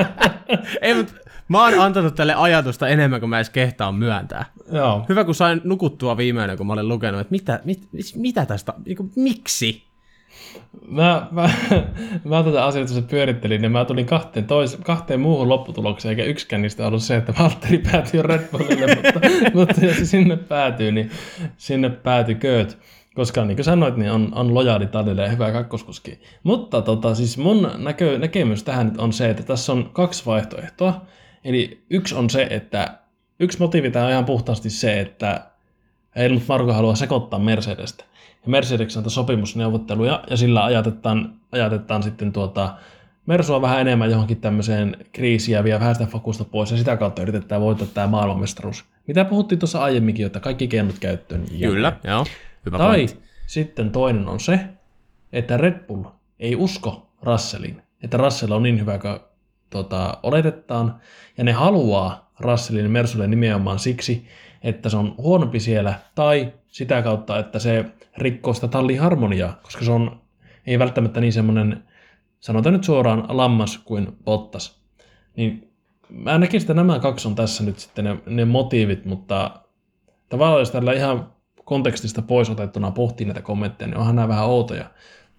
Ei, 0.82 0.94
mutta 0.94 1.12
mä 1.48 1.64
oon 1.64 1.78
antanut 1.78 2.14
tälle 2.14 2.34
ajatusta 2.34 2.88
enemmän 2.88 3.20
kuin 3.20 3.30
mä 3.30 3.38
edes 3.38 3.50
kehtaan 3.50 3.94
myöntää. 3.94 4.44
Joo. 4.72 5.04
Hyvä, 5.08 5.24
kun 5.24 5.34
sain 5.34 5.60
nukuttua 5.64 6.16
viimeinen, 6.16 6.56
kun 6.56 6.66
mä 6.66 6.72
olen 6.72 6.88
lukenut, 6.88 7.20
että 7.20 7.30
mitä, 7.30 7.60
mit, 7.64 7.88
mitä 8.14 8.46
tästä, 8.46 8.74
niin 8.84 8.96
kuin, 8.96 9.12
miksi? 9.16 9.86
Mä, 10.88 11.26
mä, 11.30 11.50
mä 12.24 12.42
tätä 12.42 12.64
asiaa 12.64 12.86
tuossa 12.86 13.02
pyörittelin 13.02 13.62
ja 13.62 13.70
mä 13.70 13.84
tulin 13.84 14.06
kahteen, 14.06 14.46
tois, 14.46 14.76
kahteen 14.76 15.20
muuhun 15.20 15.48
lopputulokseen, 15.48 16.10
eikä 16.10 16.30
yksikään 16.30 16.62
niistä 16.62 16.86
ollut 16.86 17.02
se, 17.02 17.16
että 17.16 17.34
Valtteri 17.38 17.78
päätyi 17.78 18.22
Red 18.22 18.48
Bullille, 18.52 18.86
mutta, 18.96 19.20
mutta 19.54 19.84
jos 19.84 19.96
se 19.96 20.04
sinne 20.04 20.36
päätyy, 20.36 20.92
niin 20.92 21.10
sinne 21.56 21.90
päätykööt. 21.90 22.78
Koska 23.14 23.44
niin 23.44 23.56
kuin 23.56 23.64
sanoit, 23.64 23.96
niin 23.96 24.10
on, 24.10 24.28
on 24.34 24.54
lojaali 24.54 24.86
Tadille 24.86 25.22
ja 25.22 25.28
hyvä 25.28 25.52
kakkoskuski. 25.52 26.20
Mutta 26.42 26.82
tota, 26.82 27.14
siis 27.14 27.38
mun 27.38 27.70
näkö, 27.78 28.18
näkemys 28.18 28.62
tähän 28.62 28.86
nyt 28.86 28.98
on 28.98 29.12
se, 29.12 29.30
että 29.30 29.42
tässä 29.42 29.72
on 29.72 29.90
kaksi 29.92 30.26
vaihtoehtoa. 30.26 31.06
Eli 31.46 31.84
yksi 31.90 32.14
on 32.14 32.30
se, 32.30 32.46
että 32.50 32.98
yksi 33.40 33.58
motiivi 33.58 33.90
tämä 33.90 34.04
on 34.04 34.10
ihan 34.10 34.24
puhtaasti 34.24 34.70
se, 34.70 35.00
että 35.00 35.46
Helmut 36.16 36.42
Marko 36.48 36.72
haluaa 36.72 36.94
sekoittaa 36.94 37.38
Mercedestä. 37.38 38.04
Ja 38.44 38.50
Mercedes 38.50 38.96
on 38.96 39.10
sopimusneuvotteluja 39.10 40.24
ja 40.30 40.36
sillä 40.36 40.64
ajatetaan, 40.64 41.34
ajatetaan 41.52 42.02
sitten 42.02 42.32
tuota, 42.32 42.74
Mersua 43.26 43.62
vähän 43.62 43.80
enemmän 43.80 44.10
johonkin 44.10 44.40
tämmöiseen 44.40 44.96
kriisiin 45.12 45.54
ja 45.54 45.64
vie 45.64 45.80
vähän 45.80 45.94
sitä 45.94 46.06
fokusta 46.06 46.44
pois 46.44 46.70
ja 46.70 46.76
sitä 46.76 46.96
kautta 46.96 47.22
yritetään 47.22 47.60
voittaa 47.60 47.88
tämä 47.94 48.06
maailmanmestaruus. 48.06 48.84
Mitä 49.06 49.24
puhuttiin 49.24 49.58
tuossa 49.58 49.82
aiemminkin, 49.82 50.26
että 50.26 50.40
kaikki 50.40 50.68
keinot 50.68 50.98
käyttöön. 50.98 51.44
Kyllä, 51.60 51.92
joo. 52.04 52.26
Hyvä 52.66 52.78
Tai 52.78 52.96
pointti. 52.96 53.28
sitten 53.46 53.90
toinen 53.90 54.28
on 54.28 54.40
se, 54.40 54.60
että 55.32 55.56
Red 55.56 55.86
Bull 55.86 56.04
ei 56.40 56.56
usko 56.56 57.10
Russellin, 57.22 57.82
että 58.02 58.16
Russell 58.16 58.52
on 58.52 58.62
niin 58.62 58.80
hyvä 58.80 58.98
tota, 59.76 60.18
oletetaan, 60.22 61.00
ja 61.38 61.44
ne 61.44 61.52
haluaa 61.52 62.30
Russellin 62.40 62.90
Mersulle 62.90 63.26
nimenomaan 63.26 63.78
siksi, 63.78 64.26
että 64.62 64.88
se 64.88 64.96
on 64.96 65.14
huonompi 65.18 65.60
siellä, 65.60 65.94
tai 66.14 66.52
sitä 66.66 67.02
kautta, 67.02 67.38
että 67.38 67.58
se 67.58 67.84
rikkoo 68.16 68.54
sitä 68.54 68.68
tallin 68.68 69.00
harmoniaa, 69.00 69.60
koska 69.62 69.84
se 69.84 69.90
on 69.90 70.20
ei 70.66 70.78
välttämättä 70.78 71.20
niin 71.20 71.32
semmoinen, 71.32 71.84
sanotaan 72.40 72.72
nyt 72.72 72.84
suoraan, 72.84 73.24
lammas 73.28 73.78
kuin 73.78 74.16
Bottas. 74.24 74.80
Niin 75.36 75.72
mä 76.08 76.38
näkisin, 76.38 76.64
että 76.64 76.74
nämä 76.74 76.98
kaksi 76.98 77.28
on 77.28 77.34
tässä 77.34 77.64
nyt 77.64 77.78
sitten 77.78 78.04
ne, 78.04 78.18
ne 78.26 78.44
motiivit, 78.44 79.04
mutta 79.04 79.50
tavallaan 80.28 80.60
jos 80.60 80.70
tällä 80.70 80.92
ihan 80.92 81.32
kontekstista 81.64 82.22
pois 82.22 82.50
otettuna 82.50 82.90
pohtii 82.90 83.26
näitä 83.26 83.42
kommentteja, 83.42 83.88
niin 83.88 83.98
onhan 83.98 84.16
nämä 84.16 84.28
vähän 84.28 84.46
outoja. 84.46 84.90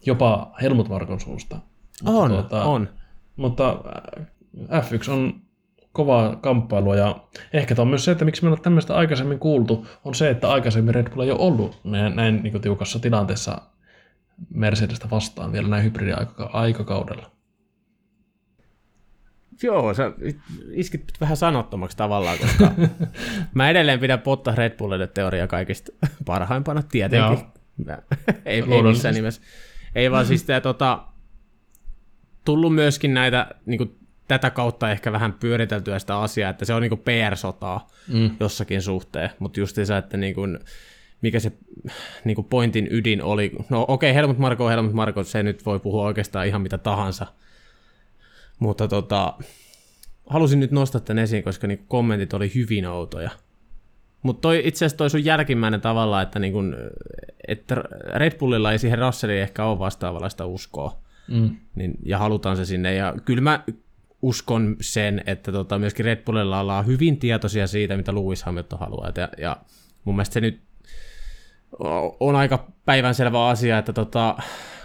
Jopa 0.05 0.51
Helmut 0.61 0.89
Markon 0.89 1.19
suusta. 1.19 1.59
On, 2.05 2.31
Tuota, 2.31 2.63
on. 2.63 2.89
Mutta 3.38 3.83
äh, 4.71 4.83
F1 4.83 5.11
on 5.11 5.41
kovaa 5.91 6.35
kamppailua 6.35 6.95
ja 6.95 7.15
ehkä 7.53 7.75
tämä 7.75 7.81
on 7.81 7.88
myös 7.88 8.05
se, 8.05 8.11
että 8.11 8.25
miksi 8.25 8.43
me 8.43 8.49
on 8.49 8.61
tämmöistä 8.61 8.95
aikaisemmin 8.95 9.39
kuultu, 9.39 9.88
on 10.05 10.15
se, 10.15 10.29
että 10.29 10.51
aikaisemmin 10.51 10.95
Red 10.95 11.09
Bull 11.09 11.21
ei 11.21 11.31
ole 11.31 11.39
ollut 11.39 11.79
näin, 11.83 12.15
näin 12.15 12.43
niin 12.43 12.61
tiukassa 12.61 12.99
tilanteessa 12.99 13.61
Mercedestä 14.49 15.07
vastaan 15.11 15.51
vielä 15.51 15.67
näin 15.67 15.83
hybridiaikakaudella. 15.83 17.31
Joo, 19.63 19.93
sä 19.93 20.11
iskit 20.71 21.03
vähän 21.21 21.38
sanottomaksi 21.38 21.97
tavallaan, 21.97 22.38
koska 22.38 22.71
mä 23.55 23.69
edelleen 23.69 23.99
pidän 23.99 24.21
Bottas 24.21 24.55
Red 24.55 24.77
Bullille 24.77 25.07
teoria 25.07 25.47
kaikista 25.47 25.91
parhaimpana, 26.25 26.83
tietenkin. 26.83 27.38
Ei, 28.45 28.63
ei 28.71 28.83
missään 28.83 29.15
nimessä. 29.15 29.41
Ei 29.95 30.11
vaan 30.11 30.25
siis 30.25 30.43
tää, 30.43 30.61
tota, 30.61 31.07
tullut 32.48 32.76
myöskin 32.76 33.14
näitä, 33.14 33.48
niin 33.66 33.78
kuin, 33.78 33.95
tätä 34.28 34.50
kautta 34.50 34.91
ehkä 34.91 35.12
vähän 35.12 35.34
pyöriteltyä 35.34 36.00
sitä 36.00 36.20
asiaa, 36.20 36.50
että 36.50 36.66
se 36.66 36.74
on 36.74 36.82
niin 36.82 36.89
kuin 36.89 37.02
PR-sotaa 37.02 37.88
mm. 38.08 38.30
jossakin 38.39 38.82
suhteen, 38.82 39.30
mutta 39.39 39.60
justiinsa, 39.60 39.98
että 39.98 40.18
niin 40.18 40.36
kuin, 40.36 40.60
mikä 41.22 41.39
se 41.39 41.52
niin 42.24 42.36
kuin 42.36 42.45
pointin 42.45 42.88
ydin 42.91 43.24
oli. 43.24 43.52
No 43.70 43.86
okei, 43.88 44.10
okay, 44.10 44.16
Helmut 44.16 44.38
Marko 44.38 44.70
Helmut 44.70 44.93
Marko, 44.93 45.24
se 45.24 45.43
nyt 45.43 45.66
voi 45.66 45.80
puhua 45.80 46.06
oikeastaan 46.06 46.48
ihan 46.48 46.62
mitä 46.62 46.78
tahansa, 46.78 47.28
mutta 48.60 48.88
tota, 48.88 49.34
halusin 50.30 50.60
nyt 50.60 50.72
nostaa 50.72 51.02
tämän 51.02 51.24
esiin, 51.24 51.43
koska 51.43 51.68
niin 51.68 51.86
kommentit 51.88 52.34
oli 52.34 52.52
hyvin 52.56 52.86
outoja. 52.86 53.30
Mutta 54.22 54.54
itse 54.54 54.86
asiassa 54.86 54.98
toi 54.98 55.10
sun 55.10 55.26
jälkimmäinen 55.26 55.82
tavalla, 55.82 56.22
että, 56.22 56.39
niin 56.39 56.54
kun, 56.54 56.76
että 57.48 57.76
Red 58.16 58.38
Bullilla 58.38 58.72
ei 58.72 58.80
siihen 58.80 59.00
Russelliin 59.00 59.41
ehkä 59.41 59.66
ole 59.66 59.80
vastaavanlaista 59.80 60.45
uskoa. 60.45 61.07
Mm. 61.28 61.55
Niin, 61.75 61.93
ja 62.05 62.17
halutaan 62.17 62.57
se 62.57 62.65
sinne. 62.65 62.93
Ja 62.93 63.15
kyllä 63.25 63.41
mä 63.41 63.63
uskon 64.21 64.75
sen, 64.82 65.23
että 65.25 65.51
tota, 65.51 65.80
myöskin 65.80 66.05
Red 66.05 66.23
Bullilla 66.25 66.59
ollaan 66.59 66.86
hyvin 66.86 67.17
tietoisia 67.17 67.67
siitä, 67.67 67.97
mitä 67.97 68.15
Lewis 68.15 68.43
Hamilton 68.43 68.80
haluaa. 68.80 69.11
Ja, 69.15 69.30
ja 69.38 69.57
mun 70.03 70.15
mielestä 70.15 70.34
se 70.34 70.41
nyt 70.41 70.61
on 72.19 72.36
aika 72.36 72.71
päivänselvä 72.86 73.47
asia, 73.47 73.78
että 73.78 73.93
tota, 73.93 74.38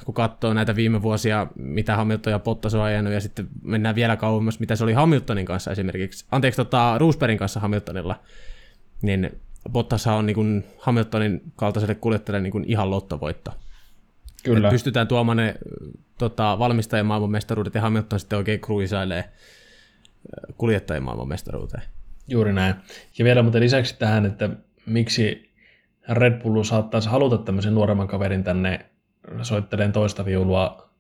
kun 0.05 0.15
katsoo 0.15 0.55
näitä 0.55 0.77
viime 0.77 1.03
vuosia, 1.03 1.47
mitä 1.55 1.97
Hamilton 1.97 2.31
ja 2.31 2.39
Bottas 2.39 2.75
on 2.75 2.83
ajanut, 2.83 3.13
ja 3.13 3.21
sitten 3.21 3.49
mennään 3.63 3.95
vielä 3.95 4.17
kauemmas, 4.17 4.61
mitä 4.61 4.77
se 4.77 4.85
oli 4.85 4.93
Hamiltonin 4.93 5.47
kanssa 5.47 5.71
esimerkiksi, 5.71 6.25
anteeksi, 6.31 6.57
tota, 6.57 6.99
Roosbergin 6.99 7.39
kanssa 7.39 7.61
Hamiltonilla, 7.61 8.21
niin 9.03 9.41
Bottas 9.71 10.07
on 10.07 10.27
niin 10.27 10.35
kuin 10.35 10.65
Hamiltonin 10.79 11.43
kaltaiselle 11.57 11.95
kuljettajalle 11.95 12.49
niin 12.49 12.65
ihan 12.67 12.91
lottovoitto. 12.91 13.51
Kyllä. 14.43 14.69
Et 14.69 14.73
pystytään 14.73 15.09
tuomaan 15.09 15.37
ne 15.37 15.55
tota, 16.19 16.59
valmistajien 16.59 17.07
maailmanmestaruudet, 17.07 17.75
ja 17.75 17.81
Hamilton 17.81 18.21
sitten 18.21 18.37
oikein 18.37 18.61
kruisailee 18.61 19.25
kuljettajien 20.57 21.03
maailmanmestaruuteen. 21.03 21.83
Juuri 22.29 22.53
näin. 22.53 22.75
Ja 23.19 23.25
vielä 23.25 23.43
muuten 23.43 23.63
lisäksi 23.63 23.99
tähän, 23.99 24.27
että 24.27 24.51
miksi 24.87 25.53
Red 26.09 26.43
Bull 26.43 26.63
saattaisi 26.63 27.09
haluta 27.09 27.39
tämmöisen 27.39 27.75
nuoremman 27.75 28.09
kaverin 28.09 28.45
tänne 28.45 28.87
soitteleen 29.43 29.93
toista 29.93 30.25
viulua, 30.25 30.91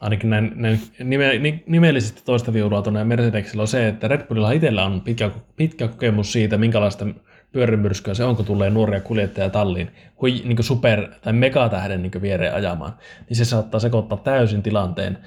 ainakin 0.00 0.30
näin, 0.30 0.52
näin 0.54 0.80
nime, 1.04 1.38
ni- 1.38 1.64
nimellisesti 1.66 2.22
toista 2.24 2.52
viulua 2.52 2.82
tuonne 2.82 3.04
Mercedesillä 3.04 3.60
on 3.60 3.68
se, 3.68 3.88
että 3.88 4.08
Red 4.08 4.26
Bullilla 4.26 4.52
itsellä 4.52 4.84
on 4.84 5.00
pitkä, 5.00 5.30
pitkä 5.56 5.88
kokemus 5.88 6.32
siitä, 6.32 6.58
minkälaista 6.58 7.06
pyörimyrskyä 7.52 8.14
se 8.14 8.24
on, 8.24 8.36
kun 8.36 8.44
tulee 8.44 8.70
nuoria 8.70 9.00
kuljettajia 9.00 9.50
talliin, 9.50 9.90
hui, 10.20 10.42
niin 10.44 10.64
super- 10.64 11.08
tai 11.22 11.32
megatähden 11.32 12.02
niin 12.02 12.22
viereen 12.22 12.54
ajamaan, 12.54 12.94
niin 13.28 13.36
se 13.36 13.44
saattaa 13.44 13.80
sekoittaa 13.80 14.18
täysin 14.18 14.62
tilanteen. 14.62 15.18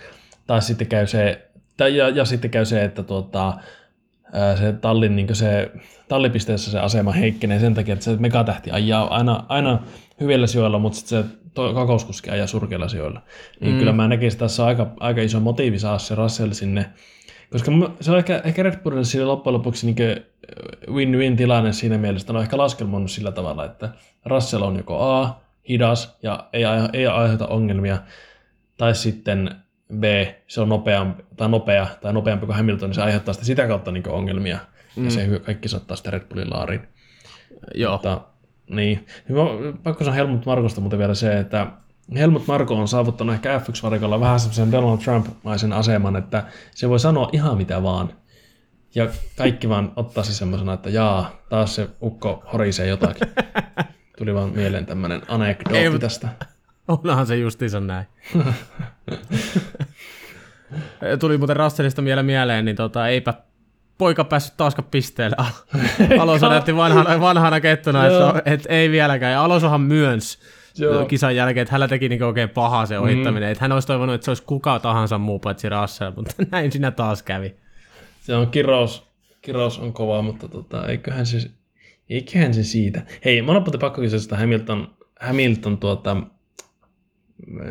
Tai 0.47 0.61
sitten 0.61 0.87
käy 0.87 1.07
se, 1.07 1.47
tai 1.77 1.97
ja, 1.97 2.09
ja 2.09 2.25
sitten 2.25 2.51
käy 2.51 2.65
se, 2.65 2.83
että 2.83 3.03
tuota, 3.03 3.53
se 4.59 4.73
tallin, 4.73 5.15
niin 5.15 5.35
se 5.35 5.71
tallipisteessä 6.07 6.71
se 6.71 6.79
asema 6.79 7.11
heikkenee 7.11 7.59
sen 7.59 7.73
takia, 7.73 7.93
että 7.93 8.05
se 8.05 8.15
megatähti 8.15 8.71
ajaa 8.71 9.15
aina, 9.15 9.43
aina 9.49 9.79
hyvillä 10.19 10.47
sijoilla, 10.47 10.79
mutta 10.79 10.97
sitten 10.97 11.23
se 11.23 11.29
kakouskuski 11.73 12.29
ajaa 12.29 12.47
surkeilla 12.47 12.87
sijoilla. 12.87 13.21
Niin 13.59 13.73
mm. 13.73 13.79
kyllä 13.79 13.93
mä 13.93 14.07
näkisin, 14.07 14.35
että 14.35 14.45
tässä 14.45 14.63
on 14.63 14.69
aika, 14.69 14.91
aika 14.99 15.21
iso 15.21 15.39
motiivi 15.39 15.79
saada 15.79 15.99
se 15.99 16.15
Russell 16.15 16.51
sinne, 16.51 16.85
koska 17.53 17.71
se 18.01 18.11
on 18.11 18.17
ehkä, 18.17 18.41
ehkä 18.43 18.63
Red 18.63 18.77
Bullille 18.83 19.03
sille 19.03 19.25
loppujen 19.25 19.53
lopuksi 19.53 19.85
niin 19.85 19.95
win-win 20.87 21.37
tilanne 21.37 21.73
siinä 21.73 21.97
mielessä, 21.97 22.23
että 22.23 22.33
on 22.33 22.41
ehkä 22.41 22.57
laskelmoinut 22.57 23.11
sillä 23.11 23.31
tavalla, 23.31 23.65
että 23.65 23.89
Russell 24.25 24.63
on 24.63 24.77
joko 24.77 25.03
A, 25.03 25.41
hidas 25.69 26.17
ja 26.23 26.49
ei, 26.53 26.63
ei 26.93 27.07
aiheuta 27.07 27.47
ongelmia, 27.47 27.97
tai 28.77 28.95
sitten 28.95 29.55
B, 29.99 30.03
se 30.47 30.61
on 30.61 30.69
nopeampi, 30.69 31.23
tai 31.37 31.49
nopea, 31.49 31.87
tai 32.01 32.13
nopeampi 32.13 32.45
kuin 32.45 32.55
Hamilton, 32.55 32.89
niin 32.89 32.95
se 32.95 33.01
aiheuttaa 33.01 33.33
sitä, 33.33 33.45
sitä 33.45 33.67
kautta 33.67 33.91
niin 33.91 34.09
ongelmia, 34.09 34.57
mm. 34.95 35.05
ja 35.05 35.11
se 35.11 35.41
kaikki 35.45 35.69
saattaa 35.69 35.97
sitä 35.97 36.11
Red 36.11 36.27
Bullin 36.29 36.49
laariin. 36.49 36.81
Joo, 37.75 37.91
Mutta, 37.91 38.21
niin. 38.69 39.05
Pakko 39.83 40.03
sanoa 40.03 40.15
Helmut 40.15 40.45
Markosta 40.45 40.81
muuten 40.81 40.99
vielä 40.99 41.13
se, 41.13 41.39
että 41.39 41.67
Helmut 42.15 42.47
Marko 42.47 42.75
on 42.75 42.87
saavuttanut 42.87 43.35
ehkä 43.35 43.57
F1-varikolla 43.59 44.19
vähän 44.19 44.39
semmoisen 44.39 44.71
Donald 44.71 44.97
Trump-maisen 44.97 45.73
aseman, 45.73 46.15
että 46.15 46.43
se 46.71 46.89
voi 46.89 46.99
sanoa 46.99 47.29
ihan 47.33 47.57
mitä 47.57 47.83
vaan. 47.83 48.09
Ja 48.95 49.07
kaikki 49.37 49.69
vaan 49.69 49.91
ottaa 49.95 50.23
se 50.23 50.33
semmoisena, 50.33 50.73
että 50.73 50.89
jaa, 50.89 51.31
taas 51.49 51.75
se 51.75 51.89
ukko 52.01 52.43
horisee 52.53 52.87
jotakin. 52.87 53.27
Tuli 54.17 54.33
vaan 54.33 54.49
mieleen 54.49 54.85
tämmöinen 54.85 55.19
Ei, 55.19 55.25
anekdootti 55.27 55.89
mutta- 55.89 56.05
tästä. 56.07 56.29
onhan 56.87 57.27
se 57.27 57.35
justiinsa 57.35 57.79
näin. 57.79 58.05
Tuli 61.19 61.37
muuten 61.37 61.55
Russellista 61.57 62.03
vielä 62.03 62.23
mieleen, 62.23 62.65
niin 62.65 62.75
tota, 62.75 63.07
eipä 63.07 63.33
poika 63.97 64.23
päässyt 64.23 64.57
taaskaan 64.57 64.87
pisteelle. 64.91 65.35
Alonso 66.21 66.49
näytti 66.49 66.75
vanhana, 66.75 67.19
vanhana 67.19 67.59
kettuna, 67.61 68.05
että, 68.07 68.41
että 68.45 68.69
ei 68.73 68.91
vieläkään. 68.91 69.31
Ja 69.33 69.43
Alonsohan 69.43 69.81
myönsi 69.81 70.37
Joo. 70.77 71.05
kisan 71.05 71.35
jälkeen, 71.35 71.61
että 71.61 71.71
hänellä 71.71 71.87
teki 71.87 72.09
niinku 72.09 72.25
oikein 72.25 72.49
paha 72.49 72.85
se 72.85 72.99
ohittaminen. 72.99 73.49
Mm. 73.49 73.51
Että 73.51 73.63
hän 73.63 73.71
olisi 73.71 73.87
toivonut, 73.87 74.15
että 74.15 74.25
se 74.25 74.31
olisi 74.31 74.43
kuka 74.43 74.79
tahansa 74.79 75.17
muu 75.17 75.39
paitsi 75.39 75.69
Russell, 75.69 76.11
mutta 76.15 76.33
näin 76.51 76.71
siinä 76.71 76.91
taas 76.91 77.23
kävi. 77.23 77.55
Se 78.21 78.35
on 78.35 78.47
kirous, 78.47 79.07
kirous 79.41 79.79
on 79.79 79.93
kova, 79.93 80.21
mutta 80.21 80.47
tota, 80.47 80.87
eiköhän 80.87 81.25
se, 81.25 81.51
eiköhän 82.09 82.53
se 82.53 82.63
siitä. 82.63 83.01
Hei, 83.25 83.41
mä 83.41 83.51
on 83.51 83.63
pakko 83.63 84.01
kysyä 84.01 84.19
sitä 84.19 84.37
Hamilton, 84.37 84.87
Hamilton 85.21 85.77
tuota, 85.77 86.17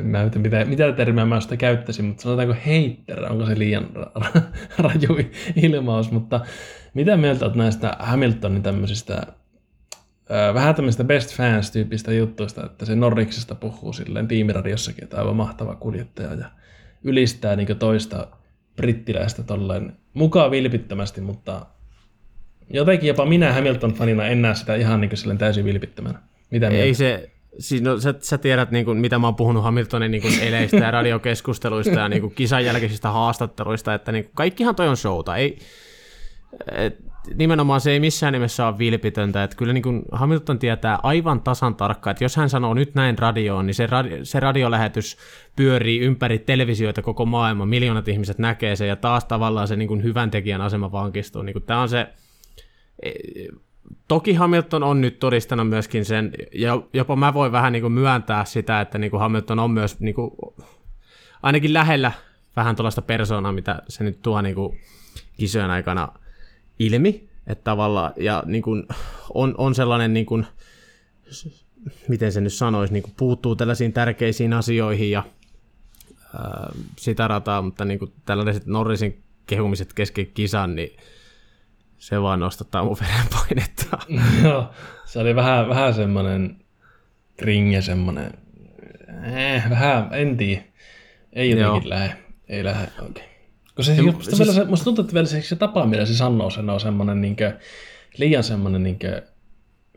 mä 0.03 0.22
en 0.22 0.30
tiedä, 0.30 0.42
mitä, 0.42 0.64
mitä 0.64 0.92
termiä 0.92 1.24
mä 1.24 1.40
sitä 1.40 1.57
käyttäisin, 1.57 2.05
mutta 2.05 2.22
sanotaanko 2.22 2.55
heitter, 2.66 3.32
onko 3.32 3.46
se 3.46 3.59
liian 3.59 3.88
ra- 3.94 4.40
raju 4.78 5.18
ilmaus, 5.57 6.11
mutta 6.11 6.40
mitä 6.94 7.16
mieltä 7.16 7.44
olet 7.44 7.57
näistä 7.57 7.96
Hamiltonin 7.98 8.62
tämmöisistä 8.62 9.26
vähän 10.54 10.74
tämmöistä 10.74 11.04
best 11.04 11.36
fans-tyyppistä 11.36 12.12
juttuista, 12.12 12.66
että 12.66 12.84
se 12.84 12.96
Norriksesta 12.96 13.54
puhuu 13.54 13.92
silleen 13.92 14.28
tiimiradiossakin, 14.28 15.04
että 15.04 15.16
aivan 15.16 15.36
mahtava 15.36 15.74
kuljettaja 15.74 16.34
ja 16.34 16.50
ylistää 17.04 17.56
niin 17.56 17.76
toista 17.78 18.26
brittiläistä 18.76 19.42
tolleen 19.42 19.96
mukaan 20.14 20.50
vilpittömästi, 20.50 21.20
mutta 21.20 21.66
jotenkin 22.70 23.08
jopa 23.08 23.26
minä 23.26 23.52
Hamilton-fanina 23.52 24.22
en 24.22 24.42
näe 24.42 24.54
sitä 24.54 24.74
ihan 24.74 25.00
niin 25.00 25.16
silleen 25.16 25.38
täysin 25.38 25.64
vilpittömänä. 25.64 26.18
Mitä 26.50 26.68
Ei 26.68 26.72
mieltä? 26.72 26.98
se, 26.98 27.30
siis 27.58 27.82
no, 27.82 28.00
sä, 28.00 28.14
sä 28.18 28.38
tiedät, 28.38 28.70
niin 28.70 28.84
kuin, 28.84 28.98
mitä 28.98 29.18
mä 29.18 29.26
oon 29.26 29.36
puhunut 29.36 29.62
Hamiltonin 29.62 30.10
niin 30.10 30.22
kuin, 30.22 30.40
eleistä 30.40 30.76
ja 30.76 30.90
radiokeskusteluista 30.90 32.00
ja 32.00 32.08
niin 32.08 32.22
kuin, 32.22 32.34
kisan 32.34 32.64
jälkeisistä 32.64 33.10
haastatteluista, 33.10 33.94
että 33.94 34.12
niin 34.12 34.24
kuin, 34.24 34.32
kaikkihan 34.34 34.74
toi 34.74 34.88
on 34.88 34.96
showta. 34.96 35.36
Ei, 35.36 35.58
et, 36.72 37.11
nimenomaan 37.34 37.80
se 37.80 37.90
ei 37.90 38.00
missään 38.00 38.32
nimessä 38.32 38.66
ole 38.66 38.78
vilpitöntä, 38.78 39.44
että 39.44 39.56
kyllä 39.56 39.72
niin 39.72 39.82
kuin 39.82 40.02
Hamilton 40.12 40.58
tietää 40.58 40.98
aivan 41.02 41.40
tasan 41.40 41.74
tarkkaan, 41.74 42.12
että 42.12 42.24
jos 42.24 42.36
hän 42.36 42.50
sanoo 42.50 42.74
nyt 42.74 42.94
näin 42.94 43.18
radioon, 43.18 43.66
niin 43.66 43.74
se, 43.74 43.86
radio, 43.86 44.24
se 44.24 44.40
radiolähetys 44.40 45.16
pyörii 45.56 46.00
ympäri 46.00 46.38
televisioita 46.38 47.02
koko 47.02 47.26
maailma, 47.26 47.66
miljoonat 47.66 48.08
ihmiset 48.08 48.38
näkee 48.38 48.76
sen 48.76 48.88
ja 48.88 48.96
taas 48.96 49.24
tavallaan 49.24 49.68
se 49.68 49.76
niin 49.76 49.88
kuin 49.88 50.02
hyvän 50.02 50.30
tekijän 50.30 50.60
asema 50.60 50.92
vankistuu. 50.92 51.42
Niin 51.42 51.52
kuin 51.54 51.62
tämä 51.62 51.80
on 51.80 51.88
se, 51.88 52.08
e, 53.02 53.10
toki 54.08 54.34
Hamilton 54.34 54.82
on 54.82 55.00
nyt 55.00 55.18
todistanut 55.18 55.68
myöskin 55.68 56.04
sen, 56.04 56.32
ja 56.54 56.82
jopa 56.92 57.16
mä 57.16 57.34
voin 57.34 57.52
vähän 57.52 57.72
niin 57.72 57.82
kuin 57.82 57.92
myöntää 57.92 58.44
sitä, 58.44 58.80
että 58.80 58.98
niin 58.98 59.10
kuin 59.10 59.20
Hamilton 59.20 59.58
on 59.58 59.70
myös 59.70 60.00
niin 60.00 60.14
kuin, 60.14 60.30
ainakin 61.42 61.72
lähellä 61.72 62.12
vähän 62.56 62.76
tuollaista 62.76 63.02
persoonaa, 63.02 63.52
mitä 63.52 63.82
se 63.88 64.04
nyt 64.04 64.22
tuo 64.22 64.42
niin 64.42 64.54
kuin 64.54 64.80
kisojen 65.36 65.70
aikana 65.70 66.08
ilmi, 66.86 67.28
että 67.46 67.64
tavallaan, 67.64 68.12
ja 68.16 68.42
niin 68.46 68.62
kuin, 68.62 68.86
on, 69.34 69.54
on 69.58 69.74
sellainen, 69.74 70.12
niin 70.14 70.26
kuin, 70.26 70.46
miten 72.08 72.32
se 72.32 72.40
nyt 72.40 72.52
sanoisi, 72.52 72.92
niin 72.92 73.02
kuin 73.02 73.14
puuttuu 73.16 73.56
tällaisiin 73.56 73.92
tärkeisiin 73.92 74.52
asioihin 74.52 75.10
ja 75.10 75.24
ää, 76.34 76.72
sitä 76.98 77.28
rataa, 77.28 77.62
mutta 77.62 77.84
niin 77.84 77.98
kuin 77.98 78.12
tällaiset 78.24 78.66
Norrisin 78.66 79.22
kehumiset 79.46 79.92
kesken 79.92 80.26
kisan, 80.26 80.74
niin 80.74 80.96
se 81.98 82.22
vaan 82.22 82.40
nostattaa 82.40 82.84
mun 82.84 82.96
verenpainetta. 83.00 83.98
Joo, 84.44 84.70
se 85.04 85.18
oli 85.18 85.34
vähän, 85.34 85.68
vähän 85.68 85.94
semmoinen 85.94 86.56
kringe, 87.36 87.82
semmoinen, 87.82 88.32
eh, 89.32 89.70
vähän, 89.70 90.08
en 90.12 90.36
tiedä, 90.36 90.62
ei 91.32 91.50
jotenkin 91.50 91.90
lähde, 91.90 92.16
ei 92.48 92.64
lähde 92.64 92.88
oikein. 93.02 93.31
Kun 93.76 93.84
se, 93.84 94.02
musta, 94.02 94.24
siis... 94.24 94.38
vielä 94.38 94.52
se, 94.52 94.64
musta 94.64 94.84
tuntuu, 94.84 95.02
että 95.02 95.14
vielä 95.14 95.26
se, 95.26 95.42
se 95.42 95.56
tapa, 95.56 95.86
millä 95.86 96.06
se 96.06 96.14
sanoo 96.14 96.50
sen, 96.50 96.70
on 96.70 96.80
semmoinen 96.80 97.20
niinkö, 97.20 97.58
liian 98.18 98.44
semmoinen 98.44 98.82
niinkö, 98.82 99.22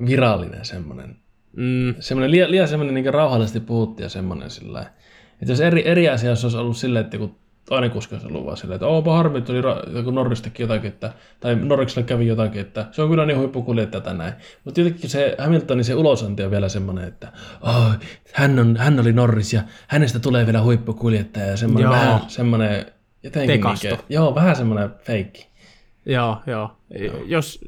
virallinen 0.06 0.66
semmoinen. 0.66 1.16
Mm. 1.56 1.96
Semmoinen 2.00 2.32
liian, 2.32 2.52
liian 2.52 2.68
semmoinen 2.68 2.94
niinkö, 2.94 3.12
rauhallisesti 3.12 3.60
puhuttu 3.60 4.04
ja 4.04 4.10
semmoinen 4.10 4.50
sillä 4.50 4.82
Että 5.42 5.52
jos 5.52 5.62
eri, 5.62 5.88
eri 5.88 6.10
asia 6.10 6.30
jos 6.30 6.44
olisi 6.44 6.58
ollut 6.58 6.78
silleen, 6.78 7.06
että 7.06 7.18
kun 7.18 7.36
toinen 7.70 7.92
kuski 7.92 8.16
olisi 8.16 8.28
ollut 8.28 8.46
vaan 8.46 8.58
silleen, 8.58 8.76
että 8.76 8.88
onpa 8.88 9.18
harmi, 9.18 9.38
että 9.38 9.52
oli 9.54 9.62
joku 9.96 10.12
Norris 10.12 10.42
teki 10.42 10.64
jotakin, 10.64 10.88
että, 10.88 11.14
tai 11.40 11.56
Norrikselle 11.56 12.08
kävi 12.08 12.28
jotakin, 12.28 12.62
että 12.62 12.86
se 12.92 13.02
on 13.02 13.10
kyllä 13.10 13.26
niin 13.26 13.38
huippukuljettaja 13.38 14.02
tätä 14.02 14.18
näin. 14.18 14.34
Mutta 14.64 14.80
jotenkin 14.80 15.10
se 15.10 15.36
Hamiltonin 15.40 15.86
se 15.86 15.96
ulosanti 15.96 16.44
on 16.44 16.52
vielä 16.52 16.70
semmoinen, 16.70 17.08
että 17.08 17.32
oh, 17.62 17.92
hän, 18.34 18.60
on, 18.60 18.78
hän 18.78 19.00
oli 19.00 19.14
Norris 19.14 19.54
ja 19.54 19.62
hänestä 19.88 20.20
tulee 20.20 20.46
vielä 20.46 20.62
huippukuljettaja 20.62 21.46
ja 21.46 21.58
semmoinen 21.58 21.84
Joo. 21.84 21.94
vähän 21.94 22.22
semmoinen 22.28 22.86
jotenkin 23.26 23.56
Tekasto. 23.56 23.88
Niinkä, 23.88 24.04
joo, 24.10 24.36
vähän 24.36 24.56
semmoinen 24.56 24.90
feikki. 25.04 25.48
Joo, 26.06 26.42
joo. 26.48 26.78
Jos, 27.26 27.60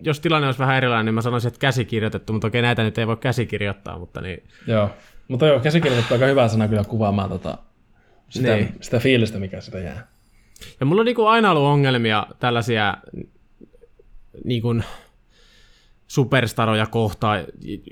jos 0.00 0.20
tilanne 0.20 0.46
olisi 0.48 0.58
vähän 0.58 0.76
erilainen, 0.76 1.06
niin 1.06 1.14
mä 1.14 1.22
sanoisin, 1.22 1.48
että 1.48 1.58
käsikirjoitettu, 1.60 2.32
mutta 2.32 2.46
okei, 2.46 2.62
näitä 2.62 2.82
nyt 2.82 2.98
ei 2.98 3.06
voi 3.06 3.16
käsikirjoittaa, 3.16 3.98
mutta 3.98 4.20
niin... 4.20 4.42
Joo, 4.66 4.90
mutta 5.28 5.46
joo, 5.46 5.60
käsikirjoitettu 5.60 6.14
on 6.14 6.18
aika 6.20 6.26
hyvä 6.26 6.48
sana 6.48 6.68
kyllä 6.68 6.84
kuvaamaan 6.84 7.28
tota, 7.28 7.58
sitä, 8.28 8.56
Niin. 8.56 8.74
sitä 8.80 8.98
fiilistä, 8.98 9.38
mikä 9.38 9.60
sitä 9.60 9.78
jää. 9.78 10.06
Ja 10.80 10.86
mulla 10.86 11.00
on 11.00 11.06
niin 11.06 11.16
kuin 11.16 11.28
aina 11.28 11.50
ollut 11.50 11.62
ongelmia 11.64 12.26
tällaisia 12.38 12.96
niin 14.44 14.62
kuin 14.62 14.84
superstaroja 16.10 16.86
kohtaan. 16.86 17.44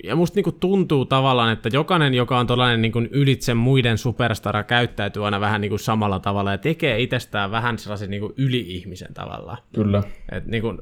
Ja 0.05 0.16
musta 0.16 0.37
niin 0.37 0.45
kuin 0.45 0.61
tuntuu 0.61 1.05
tavallaan, 1.05 1.53
että 1.53 1.69
jokainen, 1.73 2.14
joka 2.14 2.39
on 2.39 2.47
tällainen 2.47 2.83
niin 2.83 2.93
kuin 2.93 3.09
ylitse 3.12 3.55
muiden 3.55 3.99
superstara, 3.99 4.62
käyttäytyy 4.62 5.25
aina 5.25 5.41
vähän 5.41 5.61
niin 5.61 5.69
kuin 5.69 5.79
samalla 5.79 6.19
tavalla 6.19 6.51
ja 6.51 6.59
tekee 6.59 7.01
itsestään 7.01 7.51
vähän 7.51 7.79
sellaisen 7.79 8.11
niin 8.11 8.21
kuin 8.21 8.33
yli-ihmisen 8.37 9.14
tavallaan. 9.14 9.59
Kyllä. 9.75 10.03
Et 10.33 10.47
niin 10.47 10.62
kuin, 10.62 10.79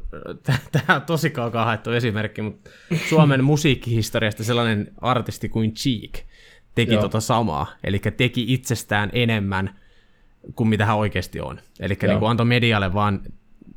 tämä 0.72 0.96
on 0.96 1.02
tosi 1.02 1.30
kaukaa 1.30 1.64
haettu 1.64 1.90
esimerkki, 1.90 2.42
mutta 2.42 2.70
Suomen 3.08 3.44
musiikkihistoriasta 3.52 4.44
sellainen 4.44 4.92
artisti 5.00 5.48
kuin 5.48 5.74
Cheek 5.74 6.18
teki 6.74 6.92
Joo. 6.92 7.02
tota 7.02 7.20
samaa, 7.20 7.66
eli 7.84 7.98
teki 7.98 8.44
itsestään 8.48 9.10
enemmän 9.12 9.80
kuin 10.54 10.68
mitä 10.68 10.86
hän 10.86 10.96
oikeasti 10.96 11.40
on. 11.40 11.60
Eli 11.80 11.96
Joo. 12.02 12.12
niin 12.12 12.18
kuin 12.18 12.30
antoi 12.30 12.46
medialle 12.46 12.94
vaan 12.94 13.20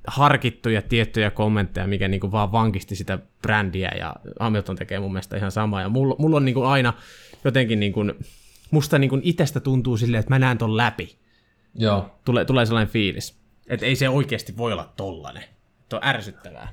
harkittuja 0.10 0.82
tiettyjä 0.82 1.32
kommentteja, 1.32 1.88
mikä 1.88 2.07
niin 2.07 2.20
kuin 2.20 2.32
vaan 2.32 2.51
vankisti 2.51 2.95
sitä 2.95 3.20
brändiä, 3.41 3.91
ja 3.99 4.16
Hamilton 4.39 4.76
tekee 4.76 4.99
mun 4.99 5.14
mielestä 5.14 5.38
ihan 5.38 5.51
samaa, 5.51 5.82
ja 5.82 5.89
mulla, 5.89 6.16
mulla 6.20 6.38
on 6.38 6.45
niin 6.45 6.55
kuin 6.55 6.68
aina 6.68 6.93
jotenkin, 7.43 7.80
niin 7.80 7.93
kuin, 7.93 8.14
musta 8.72 8.99
niin 8.99 9.10
kuin 9.10 9.22
itsestä 9.24 9.60
tuntuu 9.60 9.97
silleen, 9.97 10.20
että 10.20 10.34
mä 10.34 10.39
näen 10.39 10.57
ton 10.57 10.78
läpi. 10.78 11.16
Joo. 11.76 12.20
Tulee, 12.26 12.45
tulee 12.45 12.66
sellainen 12.66 12.93
fiilis, 12.93 13.39
että 13.68 13.86
ei 13.86 13.95
se 13.95 14.10
oikeasti 14.10 14.57
voi 14.57 14.74
olla 14.74 14.93
tollanen. 14.97 15.43
Tuo 15.89 15.99
on 15.99 16.07
ärsyttävää. 16.07 16.70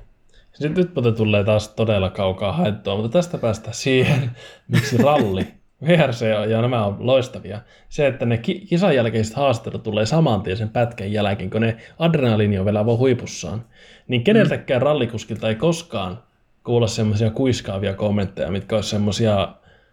Nyt 0.59 0.95
muuten 0.95 1.15
tulee 1.15 1.43
taas 1.43 1.67
todella 1.67 2.09
kaukaa 2.09 2.53
haettua, 2.53 2.95
mutta 2.95 3.09
tästä 3.09 3.37
päästään 3.37 3.73
siihen, 3.73 4.31
miksi 4.67 4.97
ralli, 4.97 5.47
VRC 5.85 6.25
on, 6.39 6.49
ja 6.49 6.61
nämä 6.61 6.85
on 6.85 6.95
loistavia. 6.99 7.59
Se, 7.89 8.07
että 8.07 8.25
ne 8.25 8.37
ki- 8.37 8.59
kisan 8.59 8.95
jälkeiset 8.95 9.35
haastattelut 9.35 9.83
tulee 9.83 10.05
saman 10.05 10.41
tien 10.41 10.57
sen 10.57 10.69
pätkän 10.69 11.11
jälkeen, 11.11 11.49
kun 11.49 11.61
ne 11.61 11.77
adrenaliini 11.99 12.59
on 12.59 12.65
vielä 12.65 12.85
vaan 12.85 12.97
huipussaan, 12.97 13.65
niin 14.07 14.23
keneltäkään 14.23 14.81
rallikuskilta 14.81 15.49
ei 15.49 15.55
koskaan 15.55 16.19
kuulla 16.63 16.87
semmoisia 16.87 17.29
kuiskaavia 17.29 17.93
kommentteja, 17.93 18.51
mitkä 18.51 18.75
olisi 18.75 18.89
semmoisia 18.89 19.47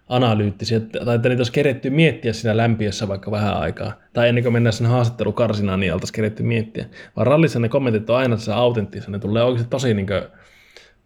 analyyttisiä, 0.08 0.80
tai 0.80 1.14
että 1.14 1.28
niitä 1.28 1.40
olisi 1.40 1.52
keretty 1.52 1.90
miettiä 1.90 2.32
siinä 2.32 2.56
lämpiössä 2.56 3.08
vaikka 3.08 3.30
vähän 3.30 3.56
aikaa. 3.56 3.92
Tai 4.12 4.28
ennen 4.28 4.44
kuin 4.44 4.52
mennään 4.52 4.72
sen 4.72 4.86
haastattelukarsinaan, 4.86 5.80
niin 5.80 5.94
oltaisiin 5.94 6.14
keretty 6.14 6.42
miettiä. 6.42 6.84
Vaan 7.16 7.26
rallissa 7.26 7.58
ne 7.58 7.68
kommentit 7.68 8.10
on 8.10 8.16
aina 8.16 8.36
tässä 8.36 8.56
autenttisia, 8.56 9.10
ne 9.10 9.18
tulee 9.18 9.42
oikeasti 9.42 9.70
tosi 9.70 9.94
niin 9.94 10.06
kuin, 10.06 10.22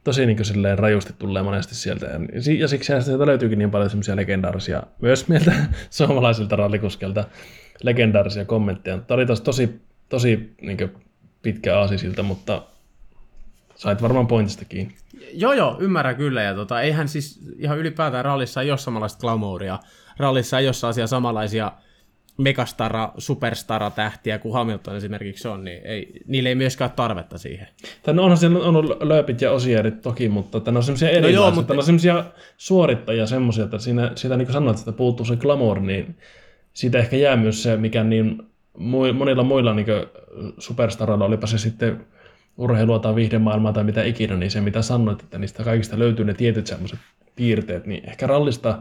tosi 0.05 0.27
niin 0.27 0.37
kuin 0.37 0.47
silleen 0.47 0.79
rajusti 0.79 1.13
tulee 1.19 1.43
monesti 1.43 1.75
sieltä. 1.75 2.07
Ja, 2.07 2.43
si- 2.43 2.59
ja 2.59 2.69
siksi 2.69 2.93
sieltä 3.03 3.27
löytyykin 3.27 3.59
niin 3.59 3.71
paljon 3.71 3.91
semmoisia 3.91 4.17
legendaarisia, 4.17 4.83
myös 5.03 5.29
meiltä 5.29 5.53
suomalaisilta 5.91 6.57
rallikuskelta, 6.57 7.25
legendaarisia 7.83 8.45
kommentteja. 8.45 8.99
Tämä 8.99 9.17
oli 9.17 9.27
taas 9.27 9.41
tosi, 9.41 9.81
tosi 10.09 10.55
niin 10.63 10.77
kuin 10.79 10.93
pitkä 11.43 11.79
aasisilta, 11.79 12.23
mutta 12.23 12.63
sait 13.75 14.03
varmaan 14.03 14.27
pointista 14.27 14.65
kiinni. 14.65 14.95
Joo, 15.33 15.53
joo, 15.53 15.77
ymmärrän 15.81 16.17
kyllä. 16.17 16.43
Ja 16.43 16.55
tota, 16.55 16.81
eihän 16.81 17.09
siis 17.09 17.41
ihan 17.59 17.79
ylipäätään 17.79 18.25
rallissa 18.25 18.63
ei 18.63 18.71
ole 18.71 18.79
samanlaista 18.79 19.21
glamouria. 19.21 19.79
Rallissa 20.19 20.59
ei 20.59 20.67
ole 20.67 20.73
sellaisia 20.73 21.07
samanlaisia 21.07 21.73
megastara, 22.39 23.13
superstara 23.19 23.91
tähtiä 23.91 24.39
kuin 24.39 24.53
Hamilton 24.55 24.97
esimerkiksi 24.97 25.49
on, 25.49 25.65
niin 25.65 25.81
ei, 25.87 26.13
niille 26.27 26.49
ei 26.49 26.55
myöskään 26.55 26.91
ole 26.91 26.97
tarvetta 26.97 27.39
siihen. 27.39 27.67
Tänne 28.03 28.23
onhan 28.23 28.39
siellä 28.39 28.59
on 28.59 28.77
ollut 28.77 29.03
lööpit 29.03 29.41
ja 29.41 29.53
osierit 29.53 30.01
toki, 30.03 30.29
mutta 30.29 30.61
tänne 30.61 30.79
on 30.79 30.85
semmoisia 30.85 31.11
erilaisia. 31.11 31.35
joo, 31.35 31.51
No 31.51 31.55
mutta- 31.55 31.75
on 31.75 31.83
semmoisia 31.83 32.25
suorittajia 32.57 33.27
semmoisia, 33.27 33.65
että 33.65 33.79
siinä, 33.79 34.13
siitä 34.15 34.37
niin 34.37 34.47
kuin 34.47 34.53
sanoit, 34.53 34.79
että 34.79 34.93
puuttuu 34.93 35.27
se 35.27 35.37
glamour, 35.37 35.81
niin 35.81 36.17
siitä 36.73 36.99
ehkä 36.99 37.17
jää 37.17 37.37
myös 37.37 37.63
se, 37.63 37.77
mikä 37.77 38.05
niin 38.05 38.43
monilla 39.15 39.43
muilla 39.43 39.75
niin 39.75 39.87
superstaroilla, 40.59 41.25
olipa 41.25 41.47
se 41.47 41.59
sitten 41.59 42.07
urheilua 42.59 42.99
tai 42.99 43.15
viihdemaailmaa 43.15 43.73
tai 43.73 43.85
mitä 43.85 44.05
ikinä, 44.05 44.37
niin 44.37 44.51
se 44.51 44.61
mitä 44.61 44.83
sanoit, 44.83 45.23
että 45.23 45.39
niistä 45.39 45.65
kaikista 45.65 45.99
löytyy 45.99 46.25
ne 46.25 46.35
tietyt 46.35 46.67
semmoiset 46.67 46.99
piirteet, 47.37 47.87
niin 47.87 48.09
ehkä 48.09 48.27
rallista 48.27 48.79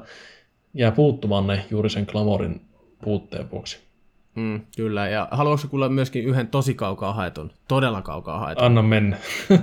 jää 0.74 0.92
puuttumaan 0.92 1.48
ne 1.48 1.66
juuri 1.72 1.90
sen 1.90 2.06
glamourin 2.12 2.62
puutteen 3.02 3.52
vuoksi. 3.52 3.88
Mm, 4.36 4.62
kyllä, 4.76 5.08
ja 5.08 5.28
haluatko 5.32 5.68
kuulla 5.68 5.90
myöskin 5.90 6.24
yhden 6.24 6.48
tosi 6.48 6.74
kaukaa 6.74 7.14
haetun, 7.14 7.52
todella 7.68 8.02
kaukaa 8.02 8.40
haetun? 8.40 8.64
Anna 8.64 8.82
mennä. 8.82 9.18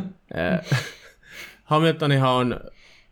Hamiltonihan 1.65 2.31
on, 2.31 2.61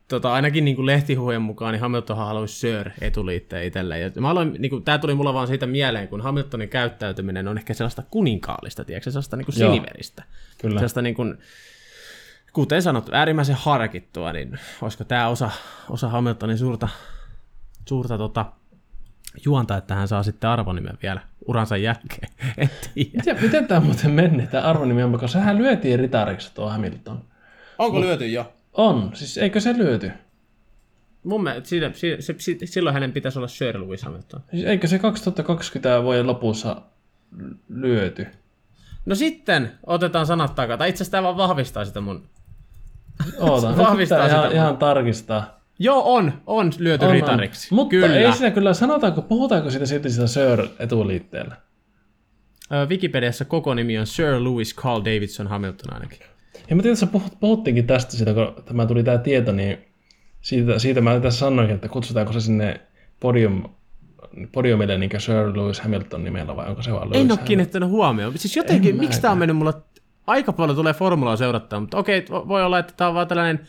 tota, 0.09 0.33
ainakin 0.33 0.65
niin 0.65 0.77
kuin 0.77 0.87
lehtihuhujen 0.87 1.43
mukaan, 1.43 1.73
niin 1.73 1.81
Hamiltonhan 1.81 2.27
haluaisi 2.27 2.59
Sir 2.59 2.91
etuliitteen 3.01 3.65
itselleen. 3.67 4.01
Ja 4.01 4.21
mä 4.21 4.31
aloin, 4.31 4.57
niin 4.59 4.71
kuin, 4.71 4.85
tämä 4.85 4.99
tuli 4.99 5.15
mulla 5.15 5.35
vaan 5.35 5.47
siitä 5.47 5.67
mieleen, 5.67 6.09
kun 6.09 6.21
Hamiltonin 6.21 6.69
käyttäytyminen 6.69 7.49
on 7.49 7.59
ehkä 7.59 7.75
sellaista 7.75 8.03
kuninkaallista, 8.11 8.85
tiedätkö, 8.85 9.11
sellaista 9.11 9.37
niin 9.37 9.47
kuin 9.47 9.59
Joo. 9.59 9.73
siniveristä. 9.73 10.23
Kyllä. 10.59 10.75
Sellaista 10.75 11.03
niin 11.03 11.15
kuin, 11.15 11.39
kuten 12.53 12.83
sanottu, 12.83 13.13
äärimmäisen 13.15 13.57
harkittua, 13.57 14.33
niin 14.33 14.59
olisiko 14.83 15.05
tämä 15.05 15.29
osa, 15.29 15.51
osa 15.91 16.09
Hamiltonin 16.09 16.59
suurta, 16.59 16.89
suurta 17.89 18.19
tota, 18.19 18.47
juontaa, 19.45 19.77
että 19.77 19.95
hän 19.95 20.09
saa 20.09 20.23
sitten 20.23 20.51
arvonimen 20.51 20.99
vielä 21.03 21.21
uransa 21.47 21.77
jälkeen. 21.77 22.29
En 22.59 22.71
tiedä. 22.95 23.11
Miten, 23.15 23.43
miten 23.43 23.67
tämä 23.67 23.81
muuten 23.81 24.11
meni, 24.11 24.47
tämä 24.47 24.65
arvonimi 24.65 25.03
on, 25.03 25.13
koska 25.13 25.29
sehän 25.29 25.59
lyötiin 25.59 25.99
ritariksi 25.99 26.55
tuo 26.55 26.69
Hamilton. 26.69 27.25
Onko 27.79 28.01
lyöty 28.01 28.27
jo? 28.27 28.53
On, 28.73 29.11
siis 29.15 29.39
eikö 29.39 29.61
se 29.61 29.79
lyöty? 29.79 30.13
Mun 31.25 31.43
mielestä 31.43 31.69
siinä, 31.69 31.91
siinä, 31.95 32.21
se, 32.21 32.35
se, 32.39 32.57
silloin 32.65 32.95
hänen 32.95 33.13
pitäisi 33.13 33.39
olla 33.39 33.49
Sir 33.49 33.81
Lewis 33.81 34.03
Hamilton. 34.03 34.41
Siis 34.51 34.65
eikö 34.65 34.87
se 34.87 34.99
2020 34.99 36.03
vuoden 36.03 36.27
lopussa 36.27 36.83
lyöty? 37.69 38.27
No 39.07 39.15
sitten 39.15 39.73
otetaan 39.87 40.27
sanat 40.27 40.55
takaa. 40.55 40.77
Tai 40.77 40.89
itse 40.89 41.03
asiassa 41.03 41.11
tämä 41.11 41.23
vaan 41.23 41.37
vahvistaa 41.37 41.85
sitä 41.85 42.01
mun... 42.01 42.29
Oota, 43.39 43.69
nyt 43.69 43.79
Vahvistaa 43.79 44.23
pitää 44.23 44.37
ihan, 44.37 44.51
sitä. 44.51 44.55
ihan 44.55 44.77
tarkistaa. 44.77 45.62
Joo, 45.79 46.15
on. 46.15 46.33
On 46.47 46.71
lyöty 46.79 47.05
On, 47.05 47.09
on. 47.11 47.15
ritariksi. 47.15 47.75
Mutta 47.75 47.91
Kyllä. 47.91 48.17
ei 48.17 48.33
siinä 48.33 48.51
kyllä, 48.51 48.75
sanotaanko, 48.75 49.23
puhutaanko 49.23 49.71
siitä 49.71 49.87
silti 49.87 50.11
sitä 50.11 50.27
Sir 50.27 50.67
etuliitteellä? 50.79 51.57
Ö, 52.73 52.87
Wikipediassa 52.89 53.45
koko 53.45 53.75
nimi 53.75 53.99
on 53.99 54.07
Sir 54.07 54.45
Lewis 54.45 54.77
Carl 54.77 55.01
Davidson 55.05 55.47
Hamilton 55.47 55.95
ainakin. 55.95 56.19
Ja 56.71 56.77
mä 56.77 56.83
tiedän, 56.83 56.95
että 57.03 57.07
puhut, 57.07 57.41
puhuttiinkin 57.41 57.87
tästä, 57.87 58.13
siitä, 58.17 58.35
kun 58.35 58.55
tämä 58.65 58.87
tuli 58.87 59.05
tämä 59.05 59.19
tieto, 59.19 59.53
niin 59.53 59.79
siitä, 60.41 60.79
siitä 60.79 61.01
mä 61.01 61.21
tässä 61.21 61.39
sanoinkin, 61.39 61.75
että 61.75 61.89
kutsutaanko 61.89 62.33
se 62.33 62.41
sinne 62.41 62.81
podium, 63.21 63.63
podiumille 64.53 64.99
niin 64.99 65.11
Sir 65.19 65.35
Lewis 65.59 65.81
Hamilton 65.81 66.25
nimellä 66.25 66.57
vai 66.57 66.69
onko 66.69 66.83
se 66.83 66.93
vaan 66.93 67.03
Lewis 67.03 67.15
En 67.17 67.21
ole 67.21 67.29
Hamilton? 67.29 67.47
kiinnittänyt 67.47 67.89
huomioon. 67.89 68.39
Siis 68.39 68.57
jotenkin, 68.57 68.95
En 68.95 69.01
miksi 69.01 69.21
tämä 69.23 69.33
on 69.33 69.39
mennyt 69.39 69.57
mulla... 69.57 69.83
Aika 70.27 70.53
paljon 70.53 70.77
tulee 70.77 70.93
formulaa 70.95 71.37
seurattaa, 71.37 71.81
mutta 71.81 71.99
okei, 71.99 72.21
vo- 72.21 72.49
voi 72.49 72.65
olla, 72.65 72.79
että 72.79 72.93
tämä 72.97 73.09
on 73.09 73.15
vaan 73.15 73.29
tällainen, 73.29 73.61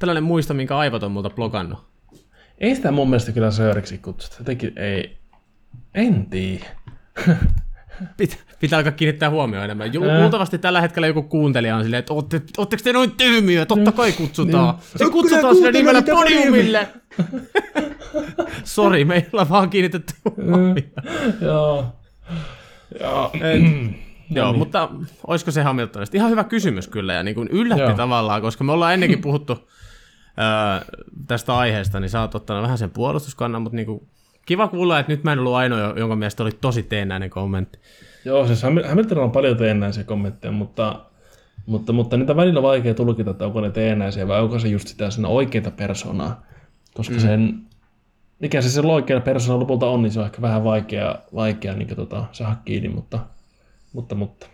tällainen 0.00 0.22
muisto, 0.24 0.54
minkä 0.54 0.76
aivot 0.78 1.02
on 1.02 1.12
multa 1.12 1.30
blokannut. 1.30 1.78
Ei 2.58 2.74
sitä 2.76 2.90
mun 2.90 3.10
mielestä 3.10 3.32
kyllä 3.32 3.50
Siriksi 3.50 3.98
kutsuta. 3.98 4.36
Jotenkin 4.38 4.72
ei, 4.76 5.18
en 5.94 6.26
tiedä. 6.30 6.66
Pit, 8.16 8.44
pitää 8.60 8.76
alkaa 8.76 8.92
kiinnittää 8.92 9.30
huomioon 9.30 9.64
enemmän. 9.64 9.94
Ju, 9.94 10.04
Ää. 10.04 10.20
luultavasti 10.20 10.58
tällä 10.58 10.80
hetkellä 10.80 11.06
joku 11.06 11.22
kuuntelija 11.22 11.76
on 11.76 11.82
silleen, 11.82 11.98
että 11.98 12.12
ootte, 12.12 12.42
ootteko 12.58 12.82
te 12.84 12.92
noin 12.92 13.10
tyhmiä? 13.10 13.66
Totta 13.66 13.92
kai 13.92 14.12
kutsutaan. 14.12 14.74
Niin. 14.74 14.84
Se 14.96 15.04
No, 15.04 15.10
kutsutaan 15.10 15.54
sille 15.56 15.72
nimellä 15.72 16.02
podiumille. 16.02 16.88
Sori, 18.64 19.04
me 19.04 19.14
ei 19.14 19.26
olla 19.32 19.48
vaan 19.48 19.70
kiinnitetty 19.70 20.14
huomioon. 20.24 20.76
Joo. 21.40 21.86
Joo. 23.00 23.32
Joo, 24.30 24.52
mutta 24.52 24.88
olisiko 25.26 25.50
se 25.50 25.62
Hamiltonista? 25.62 26.16
Ihan 26.16 26.30
hyvä 26.30 26.44
kysymys 26.44 26.88
kyllä, 26.88 27.12
ja 27.12 27.22
niin 27.22 27.34
kuin 27.34 27.48
yllätti 27.48 27.82
Joo. 27.82 27.94
tavallaan, 27.94 28.42
koska 28.42 28.64
me 28.64 28.72
ollaan 28.72 28.94
ennenkin 28.94 29.20
puhuttu 29.20 29.68
öö, 30.40 31.00
tästä 31.26 31.56
aiheesta, 31.56 32.00
niin 32.00 32.10
sä 32.10 32.20
oot 32.20 32.34
ottanut 32.34 32.62
vähän 32.62 32.78
sen 32.78 32.90
puolustuskannan, 32.90 33.62
mutta 33.62 33.76
niin 33.76 33.86
kuin, 33.86 34.08
kiva 34.46 34.68
kuulla, 34.68 34.98
että 34.98 35.12
nyt 35.12 35.24
mä 35.24 35.32
en 35.32 35.38
ollut 35.38 35.54
ainoa, 35.54 35.94
jonka 35.96 36.16
mielestä 36.16 36.42
oli 36.42 36.52
tosi 36.60 36.82
teennäinen 36.82 37.30
kommentti. 37.30 37.78
Joo, 38.24 38.46
siis 38.46 38.62
Hamil- 38.62 38.88
Hamilton 38.88 39.18
on 39.18 39.30
paljon 39.30 39.56
teennäisiä 39.56 40.04
kommentteja, 40.04 40.52
mutta, 40.52 41.00
mutta, 41.66 41.92
mutta 41.92 42.16
niitä 42.16 42.36
välillä 42.36 42.58
on 42.58 42.64
vaikea 42.64 42.94
tulkita, 42.94 43.30
että 43.30 43.46
onko 43.46 43.60
ne 43.60 43.70
teennäisiä 43.70 44.28
vai 44.28 44.40
onko 44.40 44.58
se 44.58 44.68
just 44.68 44.88
sitä 44.88 45.10
sen 45.10 45.26
oikeita 45.26 45.70
persoonaa. 45.70 46.42
Koska 46.94 47.14
mm. 47.14 47.20
sen, 47.20 47.60
mikä 48.38 48.62
se 48.62 48.70
sen 48.70 48.86
oikea 48.86 49.20
persoona 49.20 49.60
lopulta 49.60 49.86
on, 49.86 50.02
niin 50.02 50.12
se 50.12 50.20
on 50.20 50.26
ehkä 50.26 50.42
vähän 50.42 50.64
vaikea, 50.64 51.14
vaikea 51.34 51.74
niin 51.74 51.96
tota, 51.96 52.24
saada 52.32 52.56
kiinni, 52.64 52.88
mutta, 52.88 53.18
mutta, 53.92 54.14
mutta. 54.14 54.46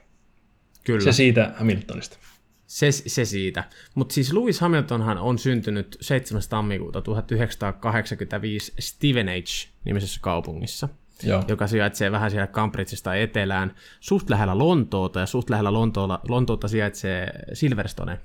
Kyllä. 0.84 1.04
Se 1.04 1.12
siitä 1.12 1.52
Hamiltonista. 1.56 2.18
Se, 2.66 2.92
se 2.92 3.24
siitä. 3.24 3.64
Mutta 3.94 4.12
siis 4.12 4.32
Lewis 4.32 4.60
Hamiltonhan 4.60 5.18
on 5.18 5.38
syntynyt 5.38 5.96
7. 6.00 6.42
tammikuuta 6.48 7.02
1985 7.02 8.72
Stevenage-nimisessä 8.78 10.20
kaupungissa, 10.22 10.88
Joo. 11.22 11.44
joka 11.48 11.66
sijaitsee 11.66 12.12
vähän 12.12 12.30
siellä 12.30 12.46
Cambridgeista 12.46 13.14
etelään, 13.14 13.74
suht 14.00 14.30
lähellä 14.30 14.58
Lontoota, 14.58 15.20
ja 15.20 15.26
suht 15.26 15.50
lähellä 15.50 15.72
Lontoota, 15.72 16.18
Lontoota 16.28 16.68
sijaitsee 16.68 17.30
Silverstone 17.52 18.20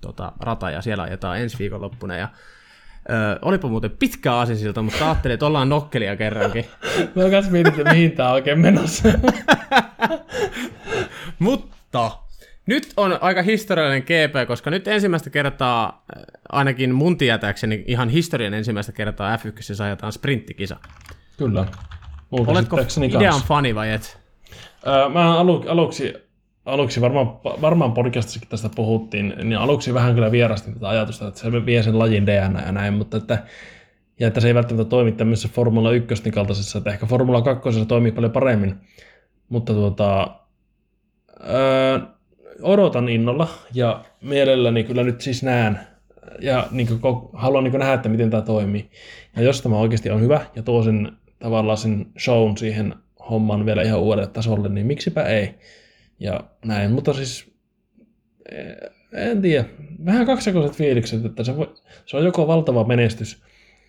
tota, 0.00 0.32
rata, 0.40 0.70
ja 0.70 0.82
siellä 0.82 1.02
ajetaan 1.02 1.40
ensi 1.40 1.58
viikonloppuna, 1.58 2.16
ja 2.16 2.28
Ö, 3.10 3.38
olipa 3.42 3.68
muuten 3.68 3.90
pitkä 3.90 4.34
aasinsilta, 4.34 4.82
mutta 4.82 5.04
ajattelin, 5.04 5.34
että 5.34 5.46
ollaan 5.46 5.68
nokkelia 5.68 6.16
kerrankin. 6.16 6.64
Mä 7.14 7.30
kanssa 7.30 7.52
mietin, 7.52 7.72
että 7.80 7.92
mihin 7.92 8.12
tää 8.12 8.28
on 8.28 8.34
oikein 8.34 8.58
menossa. 8.58 9.08
Mutta 11.38 12.10
nyt 12.66 12.92
on 12.96 13.18
aika 13.20 13.42
historiallinen 13.42 14.02
GP, 14.02 14.48
koska 14.48 14.70
nyt 14.70 14.88
ensimmäistä 14.88 15.30
kertaa, 15.30 16.04
äh, 16.16 16.22
ainakin 16.52 16.94
mun 16.94 17.18
tietääkseni 17.18 17.84
ihan 17.86 18.08
historian 18.08 18.54
ensimmäistä 18.54 18.92
kertaa 18.92 19.36
F1 19.36 19.82
ajetaan 19.84 20.12
sprinttikisa. 20.12 20.76
Kyllä. 21.36 21.66
Multa 22.30 22.50
Oletko 22.50 22.78
idean 23.02 23.32
kans. 23.32 23.44
fani 23.44 23.74
vai 23.74 23.92
et? 23.92 24.18
Öö, 24.86 25.08
mä 25.08 25.38
alu, 25.38 25.64
aluksi, 25.68 26.14
aluksi 26.66 27.00
varmaan, 27.00 27.26
varmaan 27.44 27.92
podcastissakin 27.92 28.48
tästä 28.48 28.70
puhuttiin, 28.76 29.34
niin 29.36 29.58
aluksi 29.58 29.94
vähän 29.94 30.14
kyllä 30.14 30.30
vierastin 30.30 30.74
tätä 30.74 30.88
ajatusta, 30.88 31.28
että 31.28 31.40
se 31.40 31.66
vie 31.66 31.82
sen 31.82 31.98
lajin 31.98 32.26
DNA 32.26 32.60
ja 32.60 32.72
näin, 32.72 32.94
mutta 32.94 33.16
että, 33.16 33.44
ja 34.20 34.26
että 34.26 34.40
se 34.40 34.48
ei 34.48 34.54
välttämättä 34.54 34.90
toimi 34.90 35.12
tämmöisessä 35.12 35.48
Formula 35.48 35.92
1 35.92 36.30
kaltaisessa, 36.30 36.78
että 36.78 36.90
ehkä 36.90 37.06
Formula 37.06 37.42
2 37.42 37.86
toimii 37.88 38.12
paljon 38.12 38.32
paremmin, 38.32 38.74
mutta 39.48 39.72
tuota, 39.72 40.36
öö, 41.50 41.98
odotan 42.64 43.08
innolla 43.08 43.48
ja 43.74 44.04
mielelläni 44.20 44.84
kyllä 44.84 45.02
nyt 45.02 45.20
siis 45.20 45.42
näen 45.42 45.78
ja 46.40 46.68
niin 46.70 46.86
kuin, 46.86 47.00
haluan 47.32 47.64
niin 47.64 47.70
kuin 47.70 47.78
nähdä, 47.78 47.94
että 47.94 48.08
miten 48.08 48.30
tämä 48.30 48.42
toimii. 48.42 48.90
Ja 49.36 49.42
jos 49.42 49.62
tämä 49.62 49.76
oikeasti 49.76 50.10
on 50.10 50.20
hyvä 50.20 50.46
ja 50.56 50.62
tuo 50.62 50.82
sen 50.82 51.12
tavallaan 51.38 51.78
sen 51.78 52.06
shown 52.18 52.56
siihen 52.56 52.94
homman 53.30 53.66
vielä 53.66 53.82
ihan 53.82 54.00
uudelle 54.00 54.26
tasolle, 54.26 54.68
niin 54.68 54.86
miksipä 54.86 55.22
ei. 55.22 55.54
Ja 56.18 56.40
näin, 56.64 56.92
mutta 56.92 57.12
siis 57.12 57.52
eh, 58.52 58.76
en 59.12 59.42
tiedä, 59.42 59.64
vähän 60.04 60.26
kaksijakoiset 60.26 60.76
fiilikset, 60.76 61.24
että 61.24 61.44
se, 61.44 61.56
voi, 61.56 61.74
se 62.06 62.16
on 62.16 62.24
joko 62.24 62.46
valtava 62.46 62.84
menestys, 62.84 63.42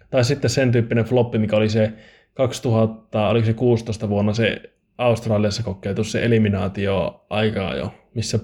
tai 0.10 0.26
sitten 0.26 0.50
sen 0.50 0.72
tyyppinen 0.72 1.06
floppi, 1.06 1.38
mikä 1.38 1.56
oli 1.56 1.70
se 1.70 1.94
2000, 2.34 3.28
oliko 3.28 3.46
se 3.46 3.54
16 3.54 4.10
vuonna 4.10 4.34
se 4.34 4.62
Australiassa 4.98 5.64
kokeiltu 5.64 6.04
se 6.04 6.26
eliminaatio 6.26 7.26
aikaa 7.30 7.76
jo, 7.76 7.94
missä 8.14 8.40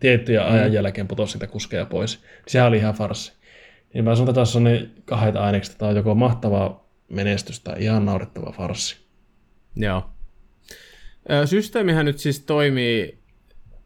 tiettyjä 0.00 0.44
ajan 0.44 0.72
jälkeen 0.72 1.08
putosi 1.08 1.32
sitä 1.32 1.46
kuskeja 1.46 1.86
pois. 1.86 2.24
Sehän 2.46 2.68
oli 2.68 2.76
ihan 2.76 2.94
farssi. 2.94 3.32
Niin 3.94 4.04
mä 4.04 4.14
sanon, 4.14 4.28
että 4.28 4.40
tässä 4.40 4.58
on 4.58 4.64
ne 4.64 4.88
kahdet 5.04 5.36
ainekset, 5.36 5.78
tämä 5.78 5.88
on 5.88 5.96
joko 5.96 6.14
mahtava 6.14 6.84
menestys 7.08 7.60
tai 7.60 7.74
ihan 7.78 8.04
naurettava 8.04 8.52
farssi. 8.52 8.96
Joo. 9.76 10.10
Systeemihän 11.44 12.06
nyt 12.06 12.18
siis 12.18 12.40
toimii, 12.40 13.18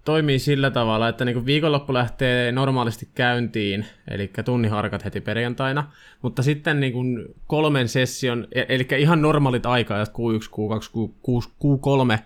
toimii 0.05 0.39
sillä 0.39 0.71
tavalla, 0.71 1.09
että 1.09 1.25
niin 1.25 1.47
viikonloppu 1.47 1.95
lähtee 1.95 2.53
normaalisti 2.53 3.09
käyntiin, 3.15 3.87
eli 4.09 4.31
tunniharkat 4.45 5.05
heti 5.05 5.21
perjantaina, 5.21 5.91
mutta 6.23 6.43
sitten 6.43 6.81
niin 6.81 6.93
kuin 6.93 7.25
kolmen 7.47 7.89
session, 7.89 8.49
e- 8.53 8.65
eli 8.69 8.87
ihan 8.99 9.23
normaalit 9.23 9.67
aikaa, 9.67 10.05
Q1, 10.05 10.09
Q2, 10.09 11.09
Q, 11.27 11.45
Q3 11.65 12.19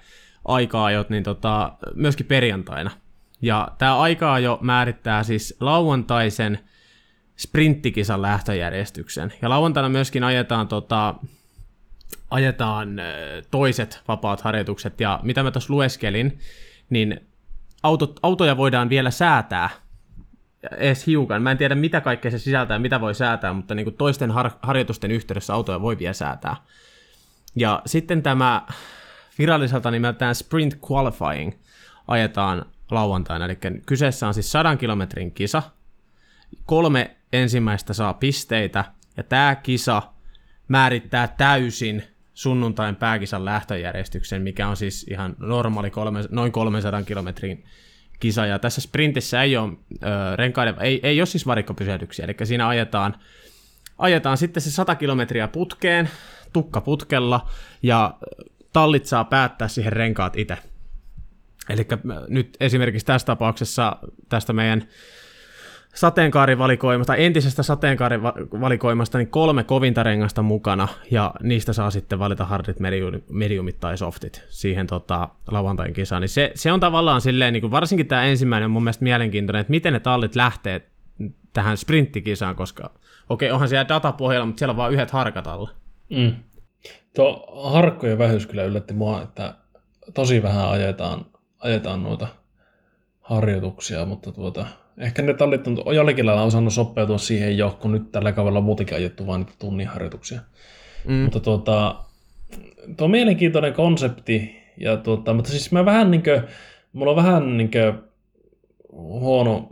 aikaa-ajot, 0.44 1.10
niin 1.10 1.22
tota, 1.22 1.72
myöskin 1.94 2.26
perjantaina. 2.26 2.90
Ja 3.42 3.68
tämä 3.78 3.98
aikaa 3.98 4.38
jo 4.38 4.58
määrittää 4.60 5.22
siis 5.22 5.56
lauantaisen 5.60 6.58
sprinttikisan 7.36 8.22
lähtöjärjestyksen. 8.22 9.32
Ja 9.42 9.48
lauantaina 9.48 9.88
myöskin 9.88 10.24
ajetaan 10.24 10.68
tota, 10.68 11.14
ajetaan 12.30 13.00
toiset 13.50 14.02
vapaat 14.08 14.40
harjoitukset, 14.40 15.00
ja 15.00 15.20
mitä 15.22 15.42
mä 15.42 15.50
tuossa 15.50 15.72
lueskelin, 15.72 16.38
niin 16.90 17.20
autot, 17.82 18.20
autoja 18.22 18.56
voidaan 18.56 18.88
vielä 18.88 19.10
säätää 19.10 19.70
edes 20.76 21.06
hiukan. 21.06 21.42
Mä 21.42 21.50
en 21.50 21.58
tiedä, 21.58 21.74
mitä 21.74 22.00
kaikkea 22.00 22.30
se 22.30 22.38
sisältää, 22.38 22.78
mitä 22.78 23.00
voi 23.00 23.14
säätää, 23.14 23.52
mutta 23.52 23.74
niin 23.74 23.84
kuin 23.84 23.96
toisten 23.96 24.30
har- 24.30 24.58
harjoitusten 24.62 25.10
yhteydessä 25.10 25.54
autoja 25.54 25.80
voi 25.80 25.98
vielä 25.98 26.12
säätää. 26.12 26.56
Ja 27.56 27.82
sitten 27.86 28.22
tämä 28.22 28.66
viralliselta 29.38 29.90
nimeltään 29.90 30.34
Sprint 30.34 30.78
Qualifying 30.90 31.52
ajetaan 32.08 32.66
lauantaina, 32.90 33.44
eli 33.44 33.58
kyseessä 33.86 34.26
on 34.26 34.34
siis 34.34 34.52
100 34.52 34.76
kilometrin 34.76 35.32
kisa. 35.32 35.62
Kolme 36.66 37.16
ensimmäistä 37.32 37.92
saa 37.92 38.14
pisteitä, 38.14 38.84
ja 39.16 39.22
tämä 39.22 39.54
kisa 39.54 40.02
määrittää 40.68 41.28
täysin 41.28 42.02
sunnuntain 42.34 42.96
pääkisan 42.96 43.44
lähtöjärjestyksen, 43.44 44.42
mikä 44.42 44.68
on 44.68 44.76
siis 44.76 45.06
ihan 45.10 45.36
normaali 45.38 45.90
kolme, 45.90 46.20
noin 46.30 46.52
300 46.52 47.02
kilometrin 47.02 47.64
kisa. 48.20 48.46
Ja 48.46 48.58
tässä 48.58 48.80
sprintissä 48.80 49.42
ei 49.42 49.56
ole, 49.56 49.72
ö, 50.02 50.36
renkaiden, 50.36 50.74
ei, 50.80 51.00
ei 51.02 51.20
ole 51.20 51.26
siis 51.26 51.46
varikkopysähdyksiä, 51.46 52.24
eli 52.24 52.46
siinä 52.46 52.68
ajetaan, 52.68 53.16
ajetaan 53.98 54.36
sitten 54.36 54.62
se 54.62 54.70
100 54.70 54.94
kilometriä 54.94 55.48
putkeen, 55.48 56.10
tukka 56.52 56.80
putkella, 56.80 57.48
ja 57.82 58.14
tallit 58.72 59.06
saa 59.06 59.24
päättää 59.24 59.68
siihen 59.68 59.92
renkaat 59.92 60.36
itse. 60.36 60.56
Eli 61.68 61.86
nyt 62.28 62.56
esimerkiksi 62.60 63.06
tässä 63.06 63.26
tapauksessa 63.26 63.96
tästä 64.28 64.52
meidän 64.52 64.88
sateenkaarivalikoimasta, 65.94 67.16
entisestä 67.16 67.62
sateenkaarivalikoimasta, 67.62 69.18
niin 69.18 69.28
kolme 69.28 69.64
kovinta 69.64 70.02
rengasta 70.02 70.42
mukana, 70.42 70.88
ja 71.10 71.34
niistä 71.42 71.72
saa 71.72 71.90
sitten 71.90 72.18
valita 72.18 72.44
hardit, 72.44 72.76
mediumit 73.30 73.80
tai 73.80 73.98
softit 73.98 74.44
siihen 74.48 74.86
tota, 74.86 75.28
lauantain 75.50 75.92
kisaan. 75.92 76.22
Niin 76.22 76.28
se, 76.28 76.52
se, 76.54 76.72
on 76.72 76.80
tavallaan 76.80 77.20
silleen, 77.20 77.52
niin 77.52 77.60
kuin 77.60 77.70
varsinkin 77.70 78.06
tämä 78.06 78.24
ensimmäinen 78.24 78.64
on 78.64 78.70
mun 78.70 78.84
mielestä 78.84 79.04
mielenkiintoinen, 79.04 79.60
että 79.60 79.70
miten 79.70 79.92
ne 79.92 80.00
tallit 80.00 80.36
lähtee 80.36 80.90
tähän 81.52 81.76
sprinttikisaan, 81.76 82.56
koska 82.56 82.90
okei, 83.28 83.50
onhan 83.50 83.68
siellä 83.68 83.88
datapohjalla, 83.88 84.46
mutta 84.46 84.58
siellä 84.58 84.70
on 84.70 84.76
vain 84.76 84.94
yhdet 84.94 85.10
harkat 85.10 85.46
alla. 85.46 85.70
Mm. 86.10 86.32
Tuo 87.14 87.62
harkkojen 87.72 88.18
vähyys 88.18 88.46
kyllä 88.46 88.64
yllätti 88.64 88.94
mua, 88.94 89.22
että 89.22 89.54
tosi 90.14 90.42
vähän 90.42 90.68
ajetaan, 90.68 91.26
ajetaan 91.66 92.02
noita 92.02 92.28
harjoituksia, 93.20 94.04
mutta 94.04 94.32
tuota, 94.32 94.66
ehkä 94.98 95.22
ne 95.22 95.34
tallit 95.34 95.66
on 95.66 95.94
jollakin 95.94 96.26
lailla 96.26 96.42
osannut 96.42 96.72
sopeutua 96.72 97.18
siihen 97.18 97.58
jo, 97.58 97.78
kun 97.80 97.92
nyt 97.92 98.12
tällä 98.12 98.32
kaudella 98.32 98.58
on 98.58 98.64
muutenkin 98.64 98.96
ajettu 98.96 99.26
vain 99.26 99.38
niitä 99.38 99.52
tunnin 99.58 99.86
harjoituksia. 99.86 100.40
Mm. 101.04 101.14
Mutta 101.14 101.40
tuota, 101.40 101.94
tuo 102.96 103.04
on 103.04 103.10
mielenkiintoinen 103.10 103.72
konsepti, 103.72 104.56
ja 104.76 104.96
tuota, 104.96 105.34
mutta 105.34 105.50
siis 105.50 105.72
mä 105.72 105.84
vähän 105.84 106.10
niin 106.10 106.22
kuin, 106.22 106.42
mulla 106.92 107.10
on 107.10 107.16
vähän 107.16 107.56
niin 107.56 107.70
kuin 107.70 107.94
huono 108.92 109.68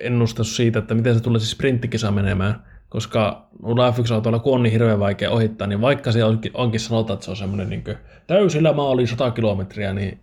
ennustus 0.00 0.56
siitä, 0.56 0.78
että 0.78 0.94
miten 0.94 1.14
se 1.14 1.20
tulee 1.20 1.40
siis 1.40 1.50
sprinttikisa 1.50 2.10
menemään, 2.10 2.62
koska 2.88 3.48
mulla 3.62 3.90
F1-autolla, 3.90 4.38
kun 4.38 4.54
on 4.54 4.62
niin 4.62 4.72
hirveän 4.72 5.00
vaikea 5.00 5.30
ohittaa, 5.30 5.66
niin 5.66 5.80
vaikka 5.80 6.12
se 6.12 6.24
onkin, 6.24 6.52
onkin 6.54 6.80
sanotaan, 6.80 7.14
että 7.14 7.24
se 7.24 7.30
on 7.30 7.36
semmoinen 7.36 7.70
niin 7.70 7.84
täysillä 8.26 8.72
maali 8.72 9.06
100 9.06 9.30
kilometriä, 9.30 9.92
niin 9.92 10.20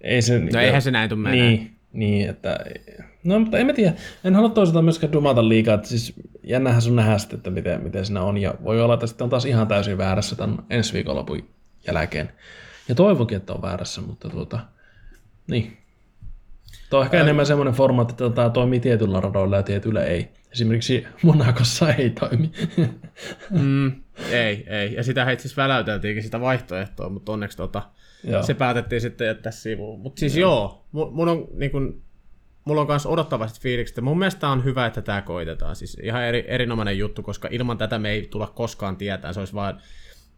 ei 0.00 0.22
se... 0.22 0.38
No 0.38 0.60
eihän 0.60 0.82
se 0.82 0.90
näin 0.90 1.10
tule 1.10 1.30
Niin, 1.30 1.76
niin, 1.92 2.30
että... 2.30 2.58
No, 3.24 3.38
mutta 3.38 3.58
en 3.58 3.66
mä 3.66 3.72
tiedä. 3.72 3.94
En 4.24 4.34
halua 4.34 4.48
toisaalta 4.48 4.82
myöskään 4.82 5.12
dumata 5.12 5.48
liikaa, 5.48 5.74
että 5.74 5.88
siis 5.88 6.14
jännähän 6.42 6.82
sun 6.82 6.96
nähdä 6.96 7.18
sitten, 7.18 7.36
että 7.36 7.50
miten, 7.50 7.82
miten 7.82 8.06
siinä 8.06 8.22
on, 8.22 8.38
ja 8.38 8.54
voi 8.64 8.82
olla, 8.82 8.94
että 8.94 9.06
sitten 9.06 9.24
on 9.24 9.30
taas 9.30 9.44
ihan 9.44 9.68
täysin 9.68 9.98
väärässä 9.98 10.36
tämän 10.36 10.58
ensi 10.70 10.92
viikonlopun 10.92 11.48
jälkeen. 11.86 12.32
Ja 12.88 12.94
toivonkin, 12.94 13.36
että 13.36 13.52
on 13.52 13.62
väärässä, 13.62 14.00
mutta 14.00 14.28
tuota, 14.28 14.60
niin. 15.46 15.76
Tuo 16.90 16.98
on 16.98 17.04
ehkä 17.04 17.16
Ää... 17.16 17.22
enemmän 17.22 17.46
semmoinen 17.46 17.74
formaatti, 17.74 18.12
että 18.12 18.30
tämä 18.30 18.50
toimii 18.50 18.80
tietyllä 18.80 19.20
radoilla 19.20 19.56
ja 19.56 19.62
tietyllä 19.62 20.04
ei. 20.04 20.28
Esimerkiksi 20.52 21.06
Monakossa 21.22 21.94
ei 21.94 22.10
toimi. 22.10 22.52
mm, 23.50 23.92
ei, 24.30 24.64
ei. 24.66 24.94
Ja 24.94 25.02
sitä 25.02 25.30
itse 25.30 25.42
asiassa 25.42 25.62
väläyteltiinkin 25.62 26.22
sitä 26.22 26.40
vaihtoehtoa, 26.40 27.08
mutta 27.08 27.32
onneksi 27.32 27.56
tota, 27.56 27.82
Joo. 28.24 28.42
se 28.42 28.54
päätettiin 28.54 29.00
sitten 29.00 29.26
jättää 29.26 29.52
sivuun. 29.52 30.00
Mutta 30.00 30.20
siis 30.20 30.36
joo, 30.36 30.84
joo 30.94 31.10
mun 31.10 31.28
on 31.28 31.48
niin 31.54 31.70
kun, 31.70 32.02
mulla 32.64 32.80
on 32.80 32.86
myös 32.86 33.06
odottavasti 33.06 33.60
fiilikset, 33.60 34.00
mun 34.00 34.18
mielestä 34.18 34.48
on 34.48 34.64
hyvä, 34.64 34.86
että 34.86 35.02
tämä 35.02 35.22
koitetaan. 35.22 35.76
Siis 35.76 35.98
ihan 36.02 36.22
eri, 36.22 36.44
erinomainen 36.48 36.98
juttu, 36.98 37.22
koska 37.22 37.48
ilman 37.50 37.78
tätä 37.78 37.98
me 37.98 38.10
ei 38.10 38.26
tulla 38.30 38.46
koskaan 38.46 38.96
tietää. 38.96 39.32
Se 39.32 39.40
olisi 39.40 39.54
vain 39.54 39.76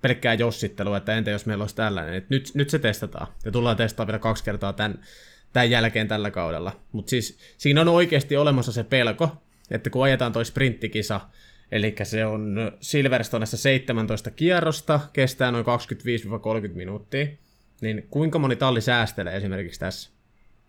pelkkää 0.02 0.34
jossittelua, 0.34 0.96
että 0.96 1.16
entä 1.16 1.30
jos 1.30 1.46
meillä 1.46 1.62
olisi 1.62 1.76
tällainen. 1.76 2.14
Et 2.14 2.30
nyt, 2.30 2.50
nyt 2.54 2.70
se 2.70 2.78
testataan. 2.78 3.26
Ja 3.44 3.50
tullaan 3.50 3.76
testaamaan 3.76 4.06
vielä 4.06 4.18
kaksi 4.18 4.44
kertaa 4.44 4.72
tämän, 4.72 4.98
tämän 5.52 5.70
jälkeen 5.70 6.08
tällä 6.08 6.30
kaudella. 6.30 6.80
Mutta 6.92 7.10
siis 7.10 7.38
siinä 7.58 7.80
on 7.80 7.88
oikeasti 7.88 8.36
olemassa 8.36 8.72
se 8.72 8.84
pelko, 8.84 9.30
että 9.70 9.90
kun 9.90 10.04
ajetaan 10.04 10.32
toi 10.32 10.44
sprinttikisa, 10.44 11.20
eli 11.72 11.94
se 12.02 12.26
on 12.26 12.72
Silverstonessa 12.80 13.56
17 13.56 14.30
kierrosta, 14.30 15.00
kestää 15.12 15.50
noin 15.50 15.64
25-30 16.70 16.74
minuuttia, 16.74 17.26
niin 17.82 18.06
kuinka 18.10 18.38
moni 18.38 18.56
talli 18.56 18.80
säästelee 18.80 19.36
esimerkiksi 19.36 19.80
tässä? 19.80 20.10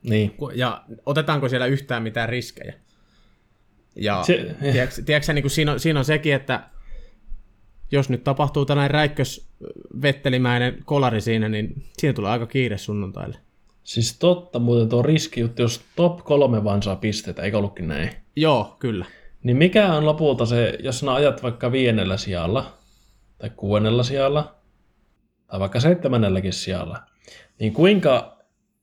Niin. 0.04 0.36
Ja 0.56 0.84
otetaanko 1.06 1.50
siellä 1.50 1.66
yhtään 1.66 2.04
mitään 2.04 2.30
riskejä? 2.30 2.74
Ja 3.96 4.24
se, 4.24 4.56
tiedätkö, 4.72 5.02
tiedätkö, 5.06 5.34
niin 5.34 5.44
kuin 5.44 5.52
siinä, 5.52 5.72
on, 5.72 5.80
siinä 5.80 6.00
on 6.00 6.06
sekin, 6.06 6.34
että 6.34 6.70
jos 7.92 8.10
nyt 8.10 8.24
tapahtuu 8.24 8.66
tällainen 8.66 8.92
räikkösvettelimäinen 8.92 10.78
kolari 10.86 11.22
siinä, 11.22 11.50
niin 11.50 11.84
siinä 11.98 12.14
tulee 12.14 12.32
aika 12.32 12.48
kiire 12.48 12.78
sunnuntaille. 12.78 13.38
Siis 13.84 14.20
totta, 14.20 14.60
muuten 14.60 14.90
tuo 14.90 15.02
riski, 15.02 15.50
jos 15.60 15.82
top 15.96 16.18
kolme 16.24 16.64
vaan 16.64 16.84
saa 16.84 16.96
pisteitä, 16.96 17.42
eikö 17.42 17.58
ollutkin 17.58 17.88
näin? 17.88 18.10
Joo, 18.36 18.76
kyllä. 18.80 19.06
Niin 19.44 19.58
mikä 19.58 19.94
on 19.94 20.06
lopulta 20.06 20.46
se, 20.46 20.78
jos 20.84 21.00
sinä 21.00 21.14
ajat 21.14 21.44
vaikka 21.44 21.72
viidennellä 21.72 22.18
sijalla, 22.18 22.74
tai 23.38 23.50
kuudennella 23.56 24.04
sijalla, 24.04 24.56
tai 25.54 25.60
vaikka 25.60 25.80
seitsemännelläkin 25.80 26.54
sijalla, 26.54 27.00
niin 27.60 27.74
kuinka 27.74 28.38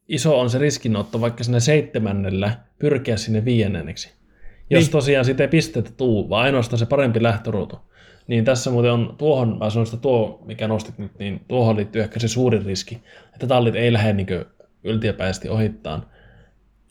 iso 0.09 0.41
on 0.41 0.51
se 0.51 0.59
riskinotto 0.59 1.21
vaikka 1.21 1.45
sinne 1.45 1.61
seitsemännellä 1.61 2.53
pyrkiä 2.79 3.17
sinne 3.17 3.45
viiennenneksi? 3.45 4.13
Jos 4.71 4.85
niin. 4.85 4.93
tosiaan 4.93 5.25
siitä 5.25 5.43
ei 5.43 5.49
pistetä 5.49 5.91
tuu, 5.97 6.29
vaan 6.29 6.45
ainoastaan 6.45 6.79
se 6.79 6.87
parempi 6.87 7.23
lähtöruutu. 7.23 7.79
Niin 8.27 8.45
tässä 8.45 8.71
muuten 8.71 8.93
on 8.93 9.15
tuohon, 9.19 9.59
mä 9.59 9.71
sanoin, 9.71 9.87
että 9.87 9.97
tuo, 9.97 10.43
mikä 10.47 10.69
nostit 10.69 10.99
nyt, 10.99 11.19
niin 11.19 11.41
tuohon 11.49 11.77
liittyy 11.77 12.03
ehkä 12.03 12.21
se 12.21 12.29
suurin 12.29 12.65
riski, 12.65 13.03
että 13.35 13.47
tallit 13.47 13.75
ei 13.75 13.93
lähde 13.93 14.13
niin 14.13 14.29
yltiöpäisesti 14.85 15.49
ohittaan, 15.49 16.07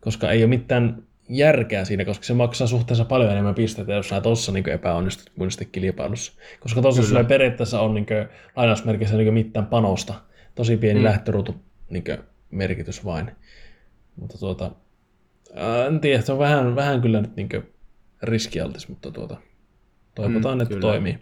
koska 0.01 0.31
ei 0.31 0.43
ole 0.43 0.49
mitään 0.49 1.03
järkeä 1.29 1.85
siinä, 1.85 2.05
koska 2.05 2.25
se 2.25 2.33
maksaa 2.33 2.67
suhteessa 2.67 3.05
paljon 3.05 3.31
enemmän 3.31 3.55
pisteitä, 3.55 3.93
jos 3.93 4.09
sä 4.09 4.21
tuossa 4.21 4.51
niin 4.51 4.69
epäonnistut 4.69 5.29
kuin 5.37 5.51
sitten 5.51 5.67
kilpailussa. 5.71 6.33
Koska 6.59 6.81
tuossa 6.81 7.03
sulla 7.03 7.23
periaatteessa 7.23 7.81
on 7.81 7.93
niin 7.93 8.05
lainausmerkissä 8.55 9.17
niin 9.17 9.33
mitään 9.33 9.65
panosta. 9.65 10.13
Tosi 10.55 10.77
pieni 10.77 10.99
mm. 10.99 11.03
lähtöruutu 11.03 11.55
niin 11.89 12.03
merkitys 12.51 13.05
vain. 13.05 13.31
Mutta 14.15 14.37
tuota, 14.37 14.71
en 15.87 15.99
tiedä, 15.99 16.21
se 16.21 16.31
on 16.31 16.39
vähän, 16.39 16.75
vähän 16.75 17.01
kyllä 17.01 17.21
nyt 17.21 17.35
niin 17.35 17.49
riskialtis, 18.23 18.87
mutta 18.87 19.11
tuota, 19.11 19.37
toivotaan, 20.21 20.57
mm, 20.57 20.61
että 20.61 20.73
kyllä. 20.73 20.81
toimii. 20.81 21.17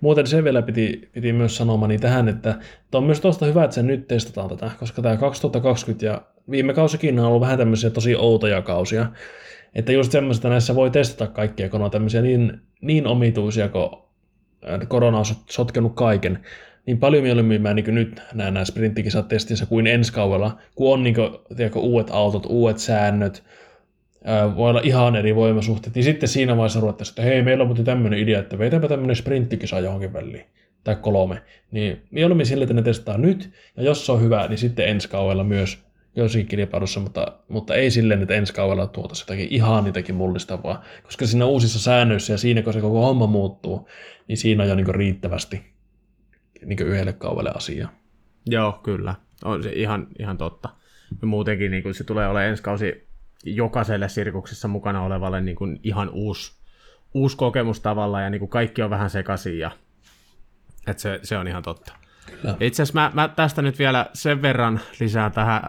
Muuten 0.00 0.26
se 0.26 0.44
vielä 0.44 0.62
piti, 0.62 1.08
piti 1.12 1.32
myös 1.32 1.56
sanomani 1.56 1.98
tähän, 1.98 2.28
että 2.28 2.58
on 2.94 3.04
myös 3.04 3.20
tuosta 3.20 3.46
hyvä, 3.46 3.64
että 3.64 3.74
se 3.74 3.82
nyt 3.82 4.08
testataan 4.08 4.48
tätä, 4.48 4.70
koska 4.78 5.02
tämä 5.02 5.16
2020 5.16 6.06
ja 6.06 6.22
viime 6.50 6.74
kausikin 6.74 7.18
on 7.18 7.26
ollut 7.26 7.40
vähän 7.40 7.58
tämmöisiä 7.58 7.90
tosi 7.90 8.16
outoja 8.16 8.62
kausia, 8.62 9.06
että 9.74 9.92
just 9.92 10.12
semmoista 10.12 10.48
näissä 10.48 10.74
voi 10.74 10.90
testata 10.90 11.32
kaikkia, 11.32 11.68
kun 11.68 11.82
on 11.82 11.90
tämmöisiä 11.90 12.22
niin, 12.22 12.60
niin 12.80 13.06
omituisia, 13.06 13.68
kun 13.68 14.02
korona 14.88 15.18
on 15.18 15.24
sotkenut 15.50 15.94
kaiken, 15.94 16.38
niin 16.86 16.98
paljon 16.98 17.22
mieluummin 17.22 17.62
mä 17.62 17.74
niin 17.74 17.94
nyt 17.94 18.22
näen 18.34 18.54
nämä 18.54 18.64
sprinttikisat 18.64 19.28
testissä 19.28 19.66
kuin 19.66 19.86
ensi 19.86 20.12
kaudella, 20.12 20.58
kun 20.74 20.94
on 20.94 21.02
niin 21.02 21.14
kuin, 21.14 21.30
tiedätkö, 21.56 21.78
uudet 21.78 22.10
autot, 22.10 22.46
uudet 22.48 22.78
säännöt, 22.78 23.44
voi 24.56 24.70
olla 24.70 24.80
ihan 24.84 25.16
eri 25.16 25.34
voimasuhteet, 25.34 25.94
niin 25.94 26.04
sitten 26.04 26.28
siinä 26.28 26.56
vaiheessa 26.56 26.80
ruvettaisiin, 26.80 27.12
että 27.12 27.22
hei, 27.22 27.42
meillä 27.42 27.62
on 27.62 27.68
muuten 27.68 27.84
tämmöinen 27.84 28.18
idea, 28.18 28.40
että 28.40 28.58
veitäpä 28.58 28.88
tämmöinen 28.88 29.16
sprinttikisa 29.16 29.80
johonkin 29.80 30.12
väliin, 30.12 30.44
tai 30.84 30.96
kolme. 30.96 31.42
Niin 31.70 32.02
mieluummin 32.10 32.46
sille, 32.46 32.64
että 32.64 32.74
ne 32.74 32.82
testaa 32.82 33.18
nyt, 33.18 33.50
ja 33.76 33.82
jos 33.82 34.06
se 34.06 34.12
on 34.12 34.22
hyvä, 34.22 34.48
niin 34.48 34.58
sitten 34.58 34.88
ensi 34.88 35.08
kaudella 35.08 35.44
myös 35.44 35.78
joissakin 36.16 36.46
kilpailussa, 36.46 37.00
mutta, 37.00 37.38
mutta 37.48 37.74
ei 37.74 37.90
silleen, 37.90 38.22
että 38.22 38.34
ensi 38.34 38.54
kaudella 38.54 38.86
tuotaisiin 38.86 39.24
jotakin 39.24 39.48
ihan 39.50 39.84
niitäkin 39.84 40.14
mullistavaa, 40.14 40.84
koska 41.02 41.26
siinä 41.26 41.46
uusissa 41.46 41.78
säännöissä 41.78 42.32
ja 42.32 42.38
siinä, 42.38 42.62
kun 42.62 42.72
se 42.72 42.80
koko 42.80 43.06
homma 43.06 43.26
muuttuu, 43.26 43.88
niin 44.28 44.38
siinä 44.38 44.62
on 44.62 44.68
jo 44.68 44.74
niin 44.74 44.94
riittävästi 44.94 45.62
niin 46.64 46.82
yhdelle 46.82 47.12
kaudelle 47.12 47.50
asiaa. 47.54 47.92
Joo, 48.46 48.80
kyllä. 48.82 49.14
On 49.44 49.62
se 49.62 49.72
ihan, 49.72 50.06
ihan 50.18 50.38
totta. 50.38 50.68
Ja 51.20 51.26
muutenkin 51.26 51.70
niin 51.70 51.82
kuin 51.82 51.94
se 51.94 52.04
tulee 52.04 52.28
olemaan 52.28 52.46
ensi 52.46 52.62
kausi 52.62 53.06
jokaiselle 53.42 54.08
sirkuksessa 54.08 54.68
mukana 54.68 55.02
olevalle 55.02 55.40
niin 55.40 55.56
kuin 55.56 55.80
ihan 55.82 56.10
uusi, 56.10 56.52
uusi 57.14 57.36
kokemus 57.36 57.80
tavallaan, 57.80 58.24
ja 58.24 58.30
niin 58.30 58.38
kuin 58.38 58.48
kaikki 58.48 58.82
on 58.82 58.90
vähän 58.90 59.10
sekaisin, 59.10 59.58
ja 59.58 59.70
että 60.86 61.02
se, 61.02 61.20
se 61.22 61.38
on 61.38 61.48
ihan 61.48 61.62
totta. 61.62 61.92
Kyllä. 62.42 62.56
Itse 62.60 62.82
asiassa 62.82 63.00
mä, 63.00 63.10
mä, 63.14 63.28
tästä 63.28 63.62
nyt 63.62 63.78
vielä 63.78 64.06
sen 64.12 64.42
verran 64.42 64.80
lisää 65.00 65.30
tähän, 65.30 65.62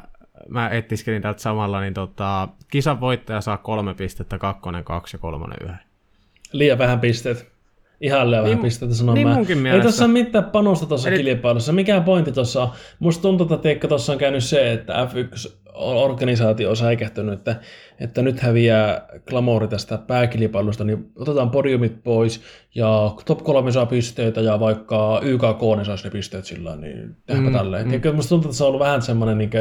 mä 0.49 0.69
etiskelin 0.69 1.21
täältä 1.21 1.41
samalla, 1.41 1.81
niin 1.81 1.93
tota, 1.93 2.47
kisan 2.71 2.99
voittaja 2.99 3.41
saa 3.41 3.57
kolme 3.57 3.93
pistettä, 3.93 4.37
kakkonen 4.37 4.83
kaksi 4.83 5.15
ja 5.15 5.19
kolmonen 5.19 5.57
yhden. 5.61 5.79
Liian 6.51 6.77
vähän 6.77 6.99
pisteet. 6.99 7.52
Ihan 8.01 8.31
liian 8.31 8.43
niin, 8.43 8.51
vähän 8.51 8.63
pisteitä 8.63 8.95
sanon 8.95 9.15
niin 9.15 9.27
mä. 9.27 9.35
Munkin 9.35 9.67
Ei 9.67 9.81
tuossa 9.81 10.05
ole 10.05 10.13
mitään 10.13 10.43
panosta 10.43 10.85
tuossa 10.85 11.09
Eli... 11.09 11.23
kilpailussa. 11.23 11.73
Mikä 11.73 12.01
pointti 12.01 12.31
tuossa 12.31 12.63
on? 12.63 12.69
Musta 12.99 13.21
tuntuu, 13.21 13.47
että 13.53 13.87
tuossa 13.87 14.11
on 14.11 14.17
käynyt 14.17 14.43
se, 14.43 14.71
että 14.71 14.93
F1 14.93 15.51
organisaatio 15.75 16.69
on 16.69 16.77
säikähtynyt, 16.77 17.33
että, 17.33 17.55
että 17.99 18.21
nyt 18.21 18.39
häviää 18.39 19.07
glamouri 19.27 19.67
tästä 19.67 19.97
pääkilpailusta, 19.97 20.83
niin 20.83 21.11
otetaan 21.15 21.49
podiumit 21.49 22.03
pois 22.03 22.41
ja 22.75 23.15
top 23.25 23.43
3 23.43 23.71
saa 23.71 23.85
pisteitä 23.85 24.41
ja 24.41 24.59
vaikka 24.59 25.19
YKK 25.23 25.61
ne 25.77 25.85
saisi 25.85 26.03
ne 26.03 26.09
pisteet 26.09 26.45
sillä 26.45 26.75
niin 26.75 27.15
tehdäänpä 27.25 27.49
mm, 27.49 27.57
tälleen. 27.57 27.87
Mm. 27.87 28.15
musta 28.15 28.29
tuntuu, 28.29 28.49
että 28.49 28.57
se 28.57 28.63
on 28.63 28.67
ollut 28.67 28.79
vähän 28.79 29.01
semmoinen 29.01 29.37
niin 29.37 29.51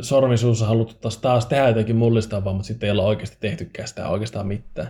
sormisuus 0.00 0.60
haluttu 0.60 0.94
taas, 1.00 1.18
taas 1.18 1.46
tehdä 1.46 1.68
jotenkin 1.68 1.96
mullistavaa, 1.96 2.52
mutta 2.52 2.66
sitten 2.66 2.86
ei 2.86 2.90
olla 2.90 3.02
oikeasti 3.02 3.36
tehtykään 3.40 3.88
sitä 3.88 4.08
oikeastaan 4.08 4.46
mitään. 4.46 4.88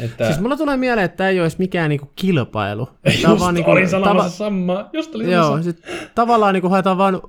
Että... 0.00 0.26
Siis 0.26 0.40
mulla 0.40 0.56
tulee 0.56 0.76
mieleen, 0.76 1.04
että 1.04 1.16
tämä 1.16 1.30
ei 1.30 1.40
olisi 1.40 1.56
mikään 1.58 1.88
niinku 1.88 2.10
kilpailu. 2.16 2.88
Just 3.06 3.22
tämä 3.22 3.38
vaan 3.38 3.54
niinku, 3.54 3.70
olin 3.70 3.88
sanomassa 3.88 4.22
tava... 4.22 4.50
samaa. 4.50 4.90
Just 4.92 5.14
olin 5.14 5.30
Joo, 5.30 5.62
sit, 5.62 5.82
tavallaan 6.14 6.54
niinku 6.54 6.68
haetaan 6.68 6.98
vaan 6.98 7.20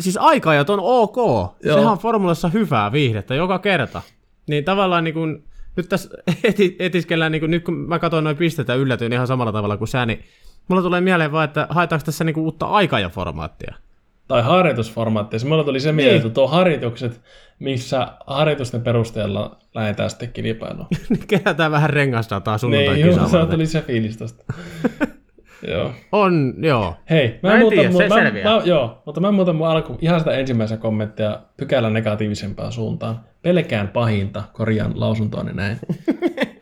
siis 0.00 0.16
aikaajat 0.16 0.70
on 0.70 0.80
ok. 0.82 1.16
Joo. 1.16 1.54
Sehän 1.62 1.92
on 1.92 1.98
formulassa 1.98 2.48
hyvää 2.48 2.92
viihdettä 2.92 3.34
joka 3.34 3.58
kerta. 3.58 4.02
Niin 4.46 4.64
tavallaan 4.64 5.04
niin 5.04 5.14
kuin, 5.14 5.44
nyt 5.76 5.88
tässä 5.88 6.08
eti, 6.44 6.76
etiskellään, 6.78 7.32
niin 7.32 7.40
kuin, 7.40 7.50
nyt 7.50 7.64
kun 7.64 7.74
mä 7.74 7.98
katsoin 7.98 8.24
noin 8.24 8.36
pisteitä 8.36 8.74
yllätyin 8.74 9.12
ihan 9.12 9.26
samalla 9.26 9.52
tavalla 9.52 9.76
kuin 9.76 9.88
sä, 9.88 10.06
niin 10.06 10.24
mulla 10.68 10.82
tulee 10.82 11.00
mieleen 11.00 11.32
vaan, 11.32 11.44
että 11.44 11.66
haetaanko 11.70 12.04
tässä 12.04 12.24
niin 12.24 12.34
kuin 12.34 12.44
uutta 12.44 12.66
aikajaformaattia. 12.66 13.74
Tai 14.30 14.42
harjoitusformaattia. 14.42 15.38
Se 15.38 15.46
mulla 15.46 15.64
tuli 15.64 15.80
se 15.80 15.92
mieleen, 15.92 16.14
niin. 16.14 16.26
että 16.26 16.34
tuo 16.34 16.48
harjoitukset, 16.48 17.20
missä 17.58 18.08
harjoitusten 18.26 18.80
perusteella 18.80 19.58
lähdetään 19.74 20.10
sitten 20.10 20.32
kilpailuun. 20.32 20.86
Niin 21.08 21.26
kerätään 21.26 21.72
vähän 21.72 21.90
rengasdataa 21.90 22.58
sunnuntai 22.58 22.94
Niin, 22.94 23.06
joo, 23.06 23.28
se 23.28 23.46
tuli 23.50 23.66
se 23.66 23.82
fiilis 23.82 24.16
tosta. 24.16 24.44
joo. 25.72 25.92
On, 26.12 26.54
joo. 26.58 26.96
Hei, 27.10 27.38
mä, 27.42 27.48
Mä 27.48 27.54
en 27.54 27.60
muutan 27.60 27.78
tiedä, 27.78 27.90
mun, 27.92 28.02
se 28.02 28.08
mä, 28.08 28.14
selviää. 28.14 28.54
mä, 28.54 28.62
joo, 28.64 29.02
mutta 29.06 29.20
mä 29.20 29.32
muutan 29.32 29.56
mun 29.56 29.68
alku, 29.68 29.98
ihan 30.00 30.20
sitä 30.20 30.30
ensimmäisen 30.30 30.78
kommenttia 30.78 31.40
pykälän 31.56 31.92
negatiivisempaan 31.92 32.72
suuntaan. 32.72 33.20
Pelkään 33.42 33.88
pahinta, 33.88 34.42
korjaan 34.52 35.00
lausuntoani 35.00 35.52
näin. 35.52 35.78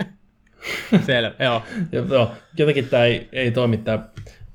Selvä, 1.06 1.34
joo. 1.44 1.62
Joo, 1.92 2.30
jotenkin 2.58 2.88
tämä 2.88 3.04
ei, 3.04 3.28
ei 3.32 3.50
toimi 3.50 3.76
tämä 3.76 3.98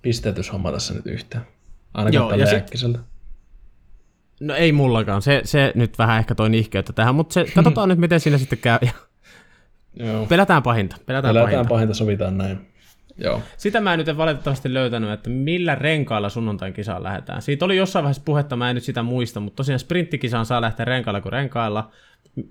pisteytyshomma 0.01 0.71
tässä 0.71 0.93
nyt 0.93 1.05
yhtään. 1.05 1.52
Ainakaan 1.93 2.13
Joo, 2.13 2.33
ja 2.33 2.45
sit-. 2.45 2.99
No 4.39 4.55
ei 4.55 4.71
mullakaan, 4.71 5.21
se, 5.21 5.41
se 5.43 5.71
nyt 5.75 5.97
vähän 5.97 6.19
ehkä 6.19 6.35
toi 6.35 6.49
nihkeyttä 6.49 6.93
tähän, 6.93 7.15
mutta 7.15 7.33
se, 7.33 7.45
katsotaan 7.55 7.89
nyt 7.89 7.99
miten 7.99 8.19
siinä 8.19 8.37
sitten 8.37 8.59
käy. 8.59 8.79
Joo. 9.95 10.25
pelätään 10.25 10.63
pahinta, 10.63 10.95
pelätään, 11.05 11.33
Pelätään 11.33 11.53
pahinta. 11.55 11.69
pahinta, 11.69 11.93
sovitaan 11.93 12.37
näin. 12.37 12.73
Joo. 13.17 13.41
Sitä 13.57 13.81
mä 13.81 13.93
en 13.93 13.99
nyt 13.99 14.17
valitettavasti 14.17 14.73
löytänyt, 14.73 15.09
että 15.11 15.29
millä 15.29 15.75
renkailla 15.75 16.29
sunnuntain 16.29 16.73
kisaan 16.73 17.03
lähdetään. 17.03 17.41
Siitä 17.41 17.65
oli 17.65 17.77
jossain 17.77 18.03
vaiheessa 18.03 18.23
puhetta, 18.25 18.55
mä 18.55 18.69
en 18.69 18.75
nyt 18.75 18.83
sitä 18.83 19.03
muista, 19.03 19.39
mutta 19.39 19.55
tosiaan 19.55 19.79
sprinttikisaan 19.79 20.45
saa 20.45 20.61
lähteä 20.61 20.85
renkailla 20.85 21.21
kuin 21.21 21.33
renkailla. 21.33 21.91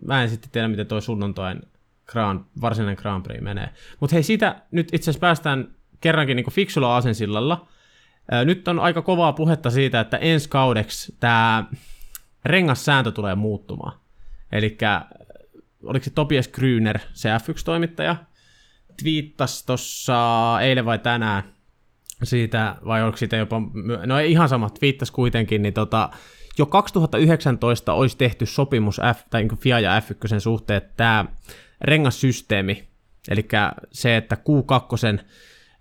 Mä 0.06 0.22
en 0.22 0.30
sitten 0.30 0.50
tiedä, 0.50 0.68
miten 0.68 0.86
toi 0.86 1.02
sunnuntain 1.02 1.62
Grand, 2.06 2.40
varsinainen 2.60 2.96
Grand 3.02 3.22
Prix 3.22 3.40
menee. 3.40 3.68
Mutta 4.00 4.16
hei, 4.16 4.22
siitä 4.22 4.56
nyt 4.70 4.88
itse 4.92 5.04
asiassa 5.10 5.20
päästään 5.20 5.68
kerrankin 6.00 6.36
niin 6.36 6.52
fiksulla 6.52 6.96
asensillalla. 6.96 7.68
Nyt 8.44 8.68
on 8.68 8.80
aika 8.80 9.02
kovaa 9.02 9.32
puhetta 9.32 9.70
siitä, 9.70 10.00
että 10.00 10.16
ensi 10.16 10.48
kaudeksi 10.48 11.16
tämä 11.20 11.64
rengassääntö 12.44 13.10
tulee 13.10 13.34
muuttumaan. 13.34 14.00
Eli 14.52 14.78
oliko 15.82 16.04
se 16.04 16.10
Tobias 16.10 16.48
Grüner, 16.48 16.98
se 17.12 17.28
F1-toimittaja, 17.28 18.16
twiittasi 19.02 19.66
tuossa 19.66 20.58
eilen 20.60 20.84
vai 20.84 20.98
tänään 20.98 21.42
siitä, 22.22 22.76
vai 22.84 23.02
oliko 23.02 23.16
siitä 23.16 23.36
jopa, 23.36 23.62
no 24.06 24.18
ei 24.18 24.32
ihan 24.32 24.48
sama, 24.48 24.70
twiittasi 24.70 25.12
kuitenkin, 25.12 25.62
niin 25.62 25.74
tota, 25.74 26.10
jo 26.58 26.66
2019 26.66 27.92
olisi 27.92 28.16
tehty 28.16 28.46
sopimus 28.46 29.00
F, 29.16 29.20
tai 29.30 29.42
niin 29.42 29.58
FIA 29.58 29.80
ja 29.80 30.00
F1 30.00 30.40
suhteen, 30.40 30.76
että 30.76 30.92
tämä 30.96 31.24
rengassysteemi, 31.80 32.88
eli 33.28 33.48
se, 33.92 34.16
että 34.16 34.36
Q2 34.36 35.24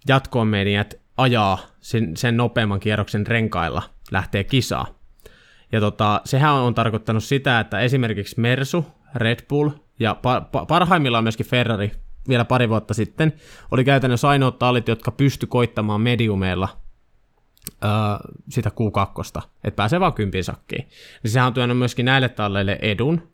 jatkoon 0.07 0.47
menijät 0.47 1.00
ajaa 1.21 1.59
sen, 1.79 2.17
sen 2.17 2.37
nopeamman 2.37 2.79
kierroksen 2.79 3.27
renkailla, 3.27 3.81
lähtee 4.11 4.43
kisaa. 4.43 4.87
Ja 5.71 5.79
tota, 5.79 6.21
sehän 6.25 6.53
on 6.53 6.73
tarkoittanut 6.73 7.23
sitä, 7.23 7.59
että 7.59 7.79
esimerkiksi 7.79 8.39
Mersu, 8.39 8.85
Red 9.15 9.39
Bull 9.49 9.69
ja 9.99 10.15
pa- 10.15 10.45
pa- 10.45 10.65
parhaimmillaan 10.65 11.23
myöskin 11.23 11.45
Ferrari 11.45 11.91
vielä 12.27 12.45
pari 12.45 12.69
vuotta 12.69 12.93
sitten 12.93 13.33
oli 13.71 13.83
käytännössä 13.83 14.29
ainoat 14.29 14.59
tallit, 14.59 14.87
jotka 14.87 15.11
pysty 15.11 15.47
koittamaan 15.47 16.01
mediumeilla 16.01 16.69
öö, 17.83 17.89
sitä 18.49 18.69
Q2, 18.69 19.41
että 19.63 19.75
pääsee 19.75 19.99
vaan 19.99 20.13
kympin 20.13 20.43
sakkiin. 20.43 20.87
Niin 21.23 21.31
sehän 21.31 21.47
on 21.47 21.53
tuonut 21.53 21.77
myöskin 21.77 22.05
näille 22.05 22.29
talleille 22.29 22.79
edun 22.81 23.31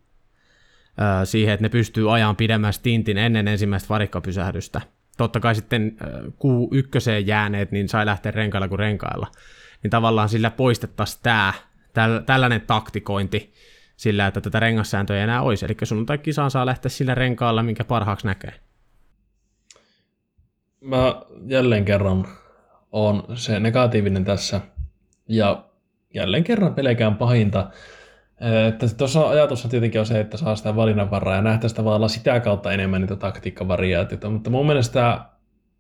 öö, 1.02 1.26
siihen, 1.26 1.54
että 1.54 1.62
ne 1.62 1.70
pystyy 1.70 2.14
ajan 2.14 2.36
pidemmän 2.36 2.74
stintin 2.74 3.18
ennen 3.18 3.48
ensimmäistä 3.48 3.90
varikkapysähdystä. 3.90 4.82
Totta 5.18 5.40
kai 5.40 5.56
sitten 5.56 5.98
öö, 6.02 6.22
Q1 6.22 7.26
jääneet, 7.26 7.72
niin 7.72 7.90
sai 7.90 8.06
lähteä 8.06 8.32
renkailla 8.32 8.68
kuin 8.68 8.80
renkailla. 8.80 9.28
Niin 9.84 9.92
tavallaan 9.92 10.30
sillä 10.30 10.52
poistettaisiin 10.52 11.20
tämä, 11.24 11.54
täl, 11.94 12.20
tällainen 12.20 12.62
taktikointi 12.62 13.54
sillä, 13.98 14.28
että 14.28 14.42
tätä 14.42 14.60
rengassääntöä 14.60 15.18
ei 15.18 15.24
enää 15.24 15.42
olisi. 15.42 15.66
Eli 15.66 15.76
sunnuntai 15.84 16.18
kisaan 16.18 16.52
saa 16.52 16.66
lähteä 16.66 16.90
sillä 16.90 17.16
renkaalla, 17.16 17.64
minkä 17.64 17.84
parhaaksi 17.84 18.28
näkee. 18.28 18.54
Mä 20.82 21.22
jälleen 21.46 21.86
kerran 21.86 22.28
on 22.92 23.24
se 23.34 23.60
negatiivinen 23.60 24.26
tässä. 24.26 24.62
Ja 25.30 25.66
jälleen 26.14 26.44
kerran 26.44 26.76
pelkään 26.76 27.16
pahinta. 27.16 27.70
Tuossa 28.98 29.30
ajatus 29.30 29.68
tietenkin 29.70 30.02
on 30.02 30.06
se, 30.06 30.20
että 30.20 30.38
saa 30.38 30.56
sitä 30.56 30.76
valinnanvaraa 30.76 31.36
ja 31.36 31.42
nähtäisi 31.42 31.76
tavallaan 31.76 32.10
sitä 32.10 32.40
kautta 32.40 32.72
enemmän 32.72 33.02
niitä 33.02 33.16
taktiikkavariaatioita, 33.16 34.30
mutta 34.30 34.50
mun 34.50 34.66
mielestä 34.66 35.20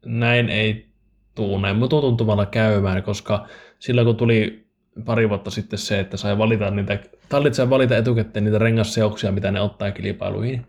näin 0.05 0.49
ei 0.49 0.87
tuu 1.35 1.57
näin. 1.59 1.75
Mututuntumalla 1.75 2.45
käymään, 2.45 3.03
koska 3.03 3.47
silloin 3.79 4.05
kun 4.05 4.15
tuli 4.15 4.67
pari 5.05 5.29
vuotta 5.29 5.51
sitten 5.51 5.79
se, 5.79 5.99
että 5.99 6.17
sai 6.17 6.37
valita 6.37 6.71
niitä, 6.71 6.99
tallit 7.29 7.53
valita 7.69 7.97
etukäteen 7.97 8.45
niitä 8.45 8.57
rengasseoksia, 8.57 9.31
mitä 9.31 9.51
ne 9.51 9.61
ottaa 9.61 9.91
kilpailuihin, 9.91 10.65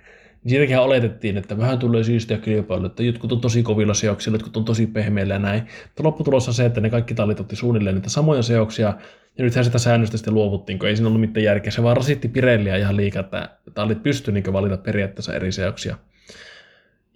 siitäkin 0.46 0.78
oletettiin, 0.78 1.36
että 1.36 1.58
vähän 1.58 1.78
tulee 1.78 2.04
siistiä 2.04 2.38
kilpailu, 2.38 2.86
että 2.86 3.02
jotkut 3.02 3.32
on 3.32 3.40
tosi 3.40 3.62
kovilla 3.62 3.94
seoksilla, 3.94 4.34
jotkut 4.34 4.56
on 4.56 4.64
tosi 4.64 4.86
pehmeillä 4.86 5.34
ja 5.34 5.38
näin. 5.38 5.62
Mutta 5.84 6.02
lopputulos 6.02 6.48
on 6.48 6.54
se, 6.54 6.64
että 6.64 6.80
ne 6.80 6.90
kaikki 6.90 7.14
tallit 7.14 7.40
otti 7.40 7.56
suunnilleen 7.56 7.94
niitä 7.94 8.10
samoja 8.10 8.42
seoksia, 8.42 8.94
ja 9.38 9.44
nythän 9.44 9.64
sitä 9.64 9.78
säännöstä 9.78 10.16
sitten 10.16 10.34
luovuttiin, 10.34 10.78
kun 10.78 10.88
ei 10.88 10.96
siinä 10.96 11.08
ollut 11.08 11.20
mitään 11.20 11.44
järkeä. 11.44 11.70
Se 11.70 11.82
vaan 11.82 11.96
rasitti 11.96 12.28
Pirelliä 12.28 12.76
ihan 12.76 12.96
liikaa, 12.96 13.20
että 13.20 13.50
tallit 13.74 14.02
pystyi 14.02 14.34
niin 14.34 14.52
valita 14.52 14.76
periaatteessa 14.76 15.34
eri 15.34 15.52
seoksia. 15.52 15.96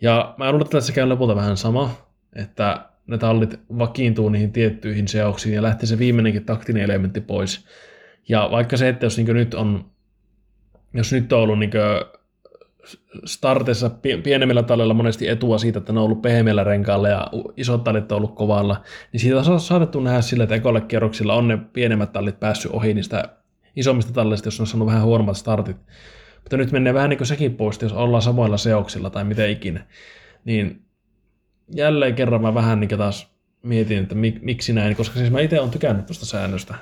Ja 0.01 0.35
mä 0.39 0.51
luulen, 0.51 0.67
että 0.67 0.79
tässä 0.79 0.93
käy 0.93 1.07
lopulta 1.07 1.37
vähän 1.37 1.57
sama, 1.57 1.91
että 2.37 2.87
ne 3.07 3.19
tallit 3.19 3.61
vakiintuu 3.79 4.29
niihin 4.29 4.53
tiettyihin 4.53 5.09
seoksiin 5.09 5.55
ja 5.55 5.63
lähtee 5.63 5.87
se 5.87 5.99
viimeinenkin 5.99 6.45
taktinen 6.45 6.83
elementti 6.83 7.21
pois. 7.21 7.67
Ja 8.29 8.49
vaikka 8.51 8.77
se, 8.77 8.89
että 8.89 9.07
jos 9.07 9.17
niin 9.17 9.35
nyt 9.35 9.55
on, 9.55 9.85
jos 10.95 11.13
nyt 11.13 11.33
on 11.33 11.41
ollut 11.41 11.59
niin 11.59 11.71
startissa 13.25 13.91
pienemmillä 14.23 14.63
tallilla 14.63 14.95
monesti 14.95 15.29
etua 15.29 15.59
siitä, 15.59 15.79
että 15.79 15.93
ne 15.93 15.99
on 15.99 16.05
ollut 16.05 16.23
pehmeällä 16.23 16.65
renkaalla 16.65 17.09
ja 17.09 17.27
isot 17.57 17.85
tallit 17.85 18.13
on 18.13 18.17
ollut 18.17 18.35
kovalla, 18.35 18.83
niin 19.13 19.21
siitä 19.21 19.39
on 19.39 19.61
saatettu 19.61 20.01
nähdä 20.01 20.21
sillä, 20.21 20.45
että 20.45 20.55
ekolle 20.55 20.81
kierroksilla 20.81 21.35
on 21.35 21.49
ne 21.49 21.59
pienemmät 21.73 22.13
tallit 22.13 22.41
päässyt 22.41 22.73
ohi 22.73 22.95
niistä 22.95 23.29
isommista 23.77 24.13
talleista, 24.13 24.47
jos 24.47 24.61
on 24.61 24.67
saanut 24.67 24.87
vähän 24.87 25.03
huonommat 25.03 25.37
startit. 25.37 25.77
Mutta 26.43 26.57
nyt 26.57 26.73
menee 26.73 26.95
vähän 26.95 27.11
niin 27.11 27.19
kuin 27.19 27.27
sekin 27.27 27.55
pois, 27.55 27.83
jos 27.83 27.93
ollaan 27.93 28.23
samoilla 28.23 28.57
seoksilla 28.57 29.11
tai 29.11 29.25
mitä 29.25 29.47
ikinä. 29.47 29.87
Niin 30.45 30.83
jälleen 31.75 32.15
kerran 32.15 32.43
mä 32.43 32.55
vähän 32.55 32.81
niin 32.81 32.99
taas 32.99 33.33
mietin, 33.63 33.99
että 33.99 34.15
mik, 34.15 34.43
miksi 34.43 34.73
näin, 34.73 34.97
koska 34.97 35.19
siis 35.19 35.31
mä 35.31 35.41
itse 35.41 35.61
olen 35.61 35.71
tykännyt 35.71 36.07
tuosta 36.07 36.27
säännöstä, 36.27 36.75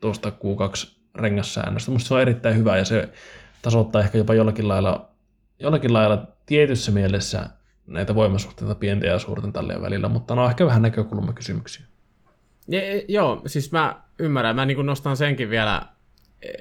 tuosta 0.00 0.28
Q2-rengassäännöstä. 0.28 1.90
Musta 1.90 2.08
se 2.08 2.14
on 2.14 2.20
erittäin 2.20 2.56
hyvä 2.56 2.76
ja 2.78 2.84
se 2.84 3.08
tasoittaa 3.62 4.02
ehkä 4.02 4.18
jopa 4.18 4.34
jollakin 4.34 4.68
lailla, 4.68 5.08
jollakin 5.60 5.92
lailla 5.92 6.26
tietyssä 6.46 6.92
mielessä 6.92 7.50
näitä 7.86 8.14
voimasuhteita 8.14 8.74
pienten 8.74 9.10
ja 9.10 9.18
suurten 9.18 9.52
tallien 9.52 9.82
välillä, 9.82 10.08
mutta 10.08 10.34
ne 10.34 10.40
on 10.40 10.50
ehkä 10.50 10.66
vähän 10.66 10.82
näkökulmakysymyksiä. 10.82 11.86
Ja, 12.68 12.80
joo, 13.08 13.42
siis 13.46 13.72
mä 13.72 14.02
ymmärrän. 14.18 14.56
Mä 14.56 14.66
niin 14.66 14.86
nostan 14.86 15.16
senkin 15.16 15.50
vielä 15.50 15.82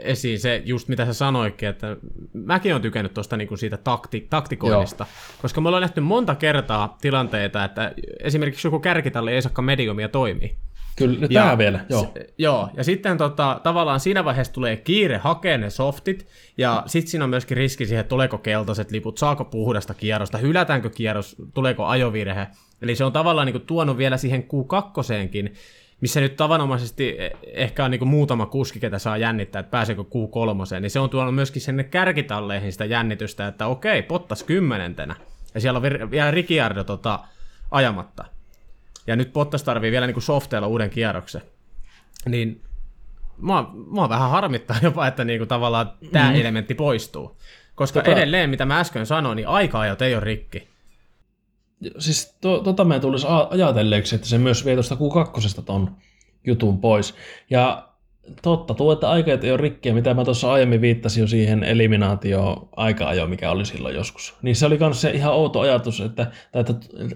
esiin 0.01 0.39
se, 0.39 0.61
just 0.65 0.87
mitä 0.87 1.05
sä 1.05 1.13
sanoitkin, 1.13 1.69
että 1.69 1.97
mäkin 2.33 2.73
olen 2.73 2.81
tykännyt 2.81 3.13
tuosta 3.13 3.37
niin 3.37 3.57
siitä 3.57 3.77
takti, 3.77 4.27
taktikoinnista, 4.29 5.03
Joo. 5.03 5.37
koska 5.41 5.61
me 5.61 5.69
ollaan 5.69 5.81
nähty 5.81 6.01
monta 6.01 6.35
kertaa 6.35 6.97
tilanteita, 7.01 7.63
että 7.63 7.93
esimerkiksi 8.19 8.67
joku 8.67 8.79
kärkitalli 8.79 9.33
ei 9.33 9.41
saakka 9.41 9.61
mediumia 9.61 10.09
toimii. 10.09 10.55
Kyllä, 10.97 11.27
ja, 11.29 11.41
tämä 11.41 11.57
vielä, 11.57 11.79
joo. 11.89 12.11
Se, 12.13 12.27
joo, 12.37 12.69
ja 12.77 12.83
sitten 12.83 13.17
tota, 13.17 13.59
tavallaan 13.63 13.99
siinä 13.99 14.25
vaiheessa 14.25 14.53
tulee 14.53 14.77
kiire 14.77 15.17
hakea 15.17 15.57
ne 15.57 15.69
softit, 15.69 16.27
ja 16.57 16.83
sitten 16.85 17.11
siinä 17.11 17.23
on 17.23 17.29
myöskin 17.29 17.57
riski 17.57 17.85
siihen, 17.85 18.01
että 18.01 18.09
tuleeko 18.09 18.37
keltaiset 18.37 18.91
liput, 18.91 19.17
saako 19.17 19.45
puhdasta 19.45 19.93
kierrosta, 19.93 20.37
hylätäänkö 20.37 20.89
kierros, 20.89 21.35
tuleeko 21.53 21.85
ajovirhe. 21.85 22.47
Eli 22.81 22.95
se 22.95 23.03
on 23.03 23.13
tavallaan 23.13 23.45
niin 23.45 23.53
kuin 23.53 23.65
tuonut 23.65 23.97
vielä 23.97 24.17
siihen 24.17 24.43
Q2 24.43 25.55
missä 26.01 26.21
nyt 26.21 26.35
tavanomaisesti 26.35 27.17
ehkä 27.53 27.85
on 27.85 27.91
niin 27.91 27.99
kuin 27.99 28.09
muutama 28.09 28.45
kuski, 28.45 28.79
ketä 28.79 28.99
saa 28.99 29.17
jännittää, 29.17 29.59
että 29.59 29.69
pääseekö 29.69 30.01
Q3, 30.01 30.79
niin 30.79 30.91
se 30.91 30.99
on 30.99 31.09
tuonut 31.09 31.35
myöskin 31.35 31.61
sinne 31.61 31.83
kärkitalleihin 31.83 32.71
sitä 32.71 32.85
jännitystä, 32.85 33.47
että 33.47 33.67
okei, 33.67 34.01
Pottas 34.01 34.43
kymmenentenä, 34.43 35.15
ja 35.53 35.61
siellä 35.61 35.77
on 35.77 36.11
vielä 36.11 36.31
Ricciardo 36.31 36.83
tota, 36.83 37.19
ajamatta. 37.71 38.25
Ja 39.07 39.15
nyt 39.15 39.33
Pottas 39.33 39.63
tarvii 39.63 39.91
vielä 39.91 40.07
niin 40.07 40.21
softeilla 40.21 40.67
uuden 40.67 40.89
kierroksen. 40.89 41.41
Niin 42.25 42.61
mua, 43.37 43.71
mua 43.87 44.09
vähän 44.09 44.29
harmittaa 44.29 44.77
jopa, 44.83 45.07
että 45.07 45.25
niin 45.25 45.39
kuin 45.39 45.47
tavallaan 45.47 45.93
tämä 46.11 46.29
mm. 46.29 46.35
elementti 46.35 46.73
poistuu. 46.73 47.37
Koska 47.75 47.99
tota... 47.99 48.11
edelleen, 48.11 48.49
mitä 48.49 48.65
mä 48.65 48.79
äsken 48.79 49.05
sanoin, 49.05 49.35
niin 49.35 49.47
aika-ajot 49.47 50.01
ei 50.01 50.15
ole 50.15 50.23
rikki. 50.23 50.67
Siis 51.99 52.37
to, 52.41 52.59
tota 52.59 52.85
mä 52.85 52.99
tulisi 52.99 53.27
ajatelleeksi, 53.49 54.15
että 54.15 54.27
se 54.27 54.37
myös 54.37 54.65
vie 54.65 54.73
tuosta 54.73 54.95
Q2 54.95 55.63
ton 55.63 55.95
jutun 56.45 56.81
pois. 56.81 57.15
Ja 57.49 57.89
totta, 58.41 58.73
tuo, 58.73 58.93
että 58.93 59.09
aikajat 59.09 59.43
ei 59.43 59.51
ole 59.51 59.57
rikkiä, 59.57 59.93
mitä 59.93 60.13
mä 60.13 60.25
tuossa 60.25 60.51
aiemmin 60.51 60.81
viittasin 60.81 61.21
jo 61.21 61.27
siihen 61.27 61.63
eliminaatio 61.63 62.69
aika 62.75 63.27
mikä 63.27 63.51
oli 63.51 63.65
silloin 63.65 63.95
joskus. 63.95 64.35
Niin 64.41 64.55
se 64.55 64.65
oli 64.65 64.77
myös 64.77 65.01
se 65.01 65.11
ihan 65.11 65.33
outo 65.33 65.59
ajatus, 65.59 66.01
että, 66.01 66.31
että, 66.53 66.73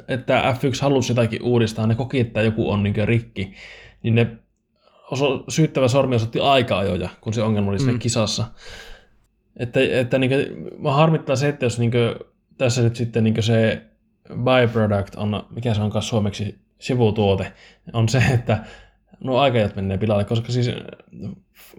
että 0.08 0.56
F1 0.58 0.82
halusi 0.82 1.12
jotakin 1.12 1.44
uudistaa, 1.44 1.88
ne 1.88 1.96
koki, 1.96 2.20
että 2.20 2.42
joku 2.42 2.72
on 2.72 2.84
niin 2.84 3.08
rikki, 3.08 3.54
niin 4.04 4.16
ne 4.16 4.28
oso, 5.12 5.44
syyttävä 5.50 5.88
sormi 5.88 6.16
osoitti 6.16 6.40
aika-ajoja, 6.40 7.10
kun 7.22 7.34
se 7.34 7.42
ongelma 7.42 7.72
oli 7.72 7.92
mm. 7.92 8.00
kisassa. 8.00 8.46
Että, 9.58 9.80
että 9.92 10.18
niin 10.18 10.30
kuin, 10.30 10.68
mä 10.78 10.92
harmittaa 10.92 11.36
se, 11.36 11.48
että 11.48 11.66
jos 11.66 11.80
niin 11.80 11.92
kuin, 11.92 12.16
tässä 12.58 12.82
nyt 12.82 12.96
sitten 12.96 13.24
niin 13.24 13.44
se 13.44 13.82
byproduct 14.30 15.16
on, 15.16 15.44
mikä 15.50 15.74
se 15.74 15.82
onkaan 15.82 16.04
suomeksi 16.04 16.60
sivutuote, 16.80 17.54
on 17.94 18.10
se, 18.10 18.24
että 18.34 18.64
nuo 19.24 19.40
aikajat 19.40 19.76
menee 19.76 19.98
pilalle, 19.98 20.26
koska 20.26 20.52
siis 20.52 20.72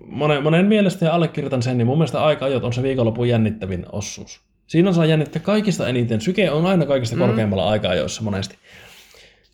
monen, 0.07 0.43
monen 0.43 0.67
mielestä 0.67 1.05
ja 1.05 1.15
allekirjoitan 1.15 1.63
sen, 1.63 1.79
niin 1.79 1.87
mun 1.87 1.99
mielestä 1.99 2.25
aika-ajot 2.25 2.65
on 2.65 2.73
se 2.73 2.83
viikonlopun 2.83 3.29
jännittävin 3.29 3.87
osuus. 3.93 4.41
Siinä 4.67 4.89
on 4.89 4.95
saa 4.95 5.05
jännittää 5.05 5.43
kaikista 5.43 5.89
eniten. 5.89 6.21
Syke 6.21 6.51
on 6.51 6.67
aina 6.67 6.87
kaikista 6.87 7.17
mm. 7.17 7.23
korkeammalla 7.23 7.69
aika-ajoissa 7.69 8.23
monesti 8.23 8.57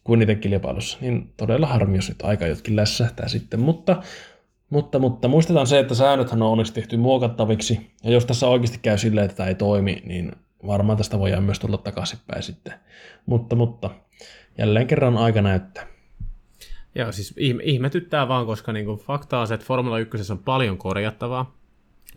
kuin 0.04 0.22
itse 0.22 0.34
kilpailussa. 0.34 0.98
Niin 1.00 1.32
todella 1.36 1.66
harmi, 1.66 1.96
jos 1.96 2.08
nyt 2.08 2.22
aika-ajotkin 2.22 2.76
lässähtää 2.76 3.28
sitten, 3.28 3.60
mutta 3.60 4.02
mutta, 4.70 4.98
mutta 4.98 5.28
muistetaan 5.28 5.66
se, 5.66 5.78
että 5.78 5.94
säännöthän 5.94 6.42
on 6.42 6.50
onneksi 6.50 6.72
tehty 6.72 6.96
muokattaviksi, 6.96 7.90
ja 8.04 8.10
jos 8.10 8.26
tässä 8.26 8.46
oikeasti 8.46 8.78
käy 8.82 8.98
silleen, 8.98 9.24
että 9.24 9.36
tämä 9.36 9.48
ei 9.48 9.54
toimi, 9.54 10.02
niin 10.06 10.32
varmaan 10.66 10.98
tästä 10.98 11.18
voidaan 11.18 11.42
myös 11.42 11.58
tulla 11.58 11.78
takaisinpäin 11.78 12.42
sitten. 12.42 12.72
Mutta, 13.26 13.56
mutta 13.56 13.90
jälleen 14.58 14.86
kerran 14.86 15.16
aika 15.16 15.42
näyttää. 15.42 15.86
Joo, 16.98 17.12
siis 17.12 17.34
ihmetyttää 17.62 18.28
vaan, 18.28 18.46
koska 18.46 18.72
niin 18.72 18.86
kuin 18.86 18.98
fakta 18.98 19.40
on 19.40 19.46
se, 19.46 19.54
että 19.54 19.66
Formula 19.66 19.98
1 19.98 20.32
on 20.32 20.38
paljon 20.38 20.78
korjattavaa. 20.78 21.56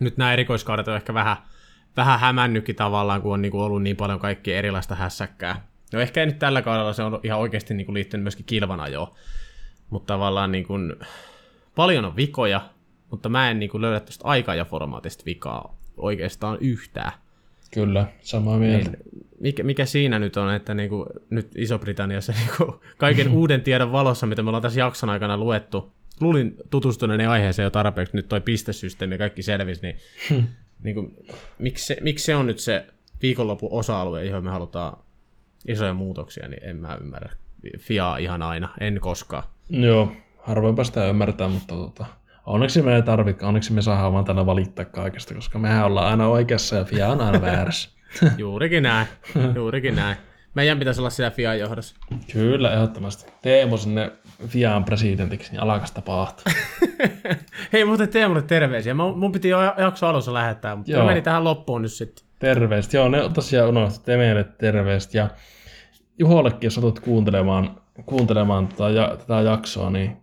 Nyt 0.00 0.16
nämä 0.16 0.32
erikoiskaudet 0.32 0.88
on 0.88 0.96
ehkä 0.96 1.14
vähän, 1.14 1.36
vähän 1.96 2.20
hämännytkin 2.20 2.76
tavallaan, 2.76 3.22
kun 3.22 3.32
on 3.32 3.42
niin 3.42 3.52
kuin 3.52 3.62
ollut 3.62 3.82
niin 3.82 3.96
paljon 3.96 4.18
kaikki 4.18 4.52
erilaista 4.52 4.94
hässäkkää. 4.94 5.66
No 5.92 6.00
ehkä 6.00 6.20
ei 6.20 6.26
nyt 6.26 6.38
tällä 6.38 6.62
kaudella 6.62 6.92
se 6.92 7.02
on 7.02 7.20
ihan 7.22 7.40
oikeasti 7.40 7.74
niin 7.74 7.86
kuin 7.86 7.94
liittynyt 7.94 8.22
myöskin 8.24 8.46
kilvanajoon, 8.46 9.14
mutta 9.90 10.14
tavallaan 10.14 10.52
niin 10.52 10.66
kuin, 10.66 10.94
paljon 11.74 12.04
on 12.04 12.16
vikoja, 12.16 12.60
mutta 13.10 13.28
mä 13.28 13.50
en 13.50 13.58
niin 13.58 13.70
kuin 13.70 13.80
löydä 13.80 14.00
tuosta 14.00 14.28
aikaa 14.28 14.54
ja 14.54 14.64
formaatista 14.64 15.24
vikaa 15.26 15.78
oikeastaan 15.96 16.58
yhtään. 16.60 17.12
Kyllä, 17.74 18.06
samaa 18.20 18.58
mieltä. 18.58 18.90
Niin, 18.90 19.02
mikä, 19.40 19.62
mikä 19.62 19.84
siinä 19.84 20.18
nyt 20.18 20.36
on, 20.36 20.54
että 20.54 20.74
niin 20.74 20.88
kuin, 20.88 21.06
nyt 21.30 21.48
Iso-Britanniassa 21.56 22.32
niin 22.32 22.50
kuin, 22.56 22.80
kaiken 22.98 23.28
uuden 23.38 23.62
tiedon 23.62 23.92
valossa, 23.92 24.26
mitä 24.26 24.42
me 24.42 24.48
ollaan 24.48 24.62
tässä 24.62 24.80
jakson 24.80 25.10
aikana 25.10 25.36
luettu, 25.36 25.92
luulin 26.20 26.56
tutustuneeni 26.70 27.26
aiheeseen 27.26 27.64
jo 27.64 27.70
tarpeeksi, 27.70 28.16
nyt 28.16 28.28
toi 28.28 28.40
pistesysteemi 28.40 29.14
ja 29.14 29.18
kaikki 29.18 29.42
selvisi, 29.42 29.82
niin, 29.82 29.96
hmm. 30.30 30.46
niin 30.82 30.94
kuin, 30.94 31.16
miksi, 31.58 31.86
se, 31.86 31.96
miksi 32.00 32.24
se 32.24 32.36
on 32.36 32.46
nyt 32.46 32.58
se 32.58 32.86
viikonlopun 33.22 33.72
osa-alue, 33.72 34.24
johon 34.24 34.44
me 34.44 34.50
halutaan 34.50 34.98
isoja 35.68 35.94
muutoksia, 35.94 36.48
niin 36.48 36.64
en 36.64 36.76
mä 36.76 36.98
ymmärrä. 37.00 37.32
Fiaa 37.78 38.16
ihan 38.16 38.42
aina, 38.42 38.68
en 38.80 39.00
koskaan. 39.00 39.44
Joo, 39.70 40.12
harvoinpa 40.38 40.84
sitä 40.84 41.08
ymmärtää, 41.08 41.48
mutta 41.48 41.74
tota, 41.74 42.06
onneksi 42.46 42.82
me 42.82 42.96
ei 42.96 43.02
tarvitse, 43.02 43.46
onneksi 43.46 43.72
me 43.72 43.82
saadaan 43.82 44.12
vaan 44.12 44.24
tänne 44.24 44.46
valittaa 44.46 44.84
kaikesta, 44.84 45.34
koska 45.34 45.58
mehän 45.58 45.86
ollaan 45.86 46.06
aina 46.06 46.28
oikeassa 46.28 46.76
ja 46.76 46.84
FIA 46.84 47.08
on 47.08 47.20
aina 47.20 47.40
väärässä. 47.40 47.90
juurikin 48.38 48.82
näin, 48.82 49.06
juurikin 49.54 49.96
näin. 49.96 50.16
Meidän 50.54 50.78
pitäisi 50.78 51.00
olla 51.00 51.10
siellä 51.10 51.30
FIA 51.30 51.54
johdossa. 51.54 51.96
Kyllä, 52.32 52.72
ehdottomasti. 52.72 53.32
Teemu 53.42 53.76
sinne 53.76 54.12
FIAan 54.46 54.84
presidentiksi, 54.84 55.52
niin 55.52 55.60
alakas 55.60 55.92
tapahtuu. 55.92 56.52
Hei, 57.72 57.84
muuten 57.84 58.08
Teemulle 58.08 58.42
terveisiä. 58.42 58.94
Mun 58.94 59.32
piti 59.32 59.48
jo 59.48 59.58
jakso 59.78 60.06
alussa 60.06 60.34
lähettää, 60.34 60.76
mutta 60.76 60.92
Joo. 60.92 61.06
meni 61.06 61.22
tähän 61.22 61.44
loppuun 61.44 61.82
nyt 61.82 61.92
sitten. 61.92 62.24
Terveistä. 62.38 62.96
Joo, 62.96 63.08
ne 63.08 63.28
tosiaan 63.34 63.68
unohtu 63.68 64.00
Temeelle 64.04 64.44
terveistä. 64.44 65.18
Ja 65.18 65.28
Juhollekin, 66.18 66.66
jos 66.66 66.74
satut 66.74 67.00
kuuntelemaan, 67.00 67.80
kuuntelemaan 68.06 68.68
tätä, 68.68 68.76
tota 68.76 69.16
tätä 69.16 69.40
jaksoa, 69.40 69.90
niin 69.90 70.21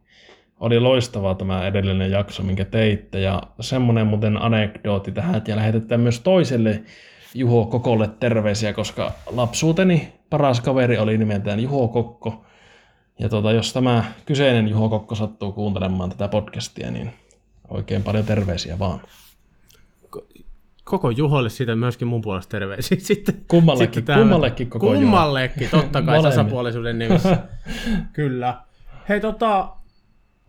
oli 0.59 0.79
loistavaa 0.79 1.35
tämä 1.35 1.67
edellinen 1.67 2.11
jakso, 2.11 2.43
minkä 2.43 2.65
teitte. 2.65 3.19
Ja 3.19 3.41
semmoinen 3.59 4.07
muuten 4.07 4.41
anekdootti 4.41 5.11
tähän, 5.11 5.35
että 5.35 5.55
lähetetään 5.55 6.01
myös 6.01 6.19
toiselle 6.19 6.83
Juho 7.35 7.65
Kokolle 7.65 8.09
terveisiä, 8.19 8.73
koska 8.73 9.11
lapsuuteni 9.31 10.13
paras 10.29 10.61
kaveri 10.61 10.97
oli 10.97 11.17
nimeltään 11.17 11.59
Juho 11.59 11.87
Kokko. 11.87 12.45
Ja 13.19 13.29
tuota, 13.29 13.51
jos 13.51 13.73
tämä 13.73 14.03
kyseinen 14.25 14.67
Juho 14.67 14.89
Kokko 14.89 15.15
sattuu 15.15 15.51
kuuntelemaan 15.51 16.09
tätä 16.09 16.27
podcastia, 16.27 16.91
niin 16.91 17.13
oikein 17.69 18.03
paljon 18.03 18.25
terveisiä 18.25 18.79
vaan. 18.79 19.01
Koko 20.83 21.09
Juholle 21.09 21.49
siitä 21.49 21.75
myöskin 21.75 22.07
mun 22.07 22.21
puolesta 22.21 22.51
terveisiä. 22.51 22.97
Sitten, 23.07 23.35
kummallekin, 23.47 23.93
sitten 23.93 24.19
kummallekin 24.19 24.69
koko 24.69 24.87
Kummallekin, 24.87 25.69
Juho. 25.73 25.81
totta 25.81 26.01
kai 26.01 26.21
tasapuolisuuden 26.21 26.99
nimissä. 26.99 27.37
Kyllä. 28.13 28.57
Hei 29.09 29.19
tota, 29.19 29.69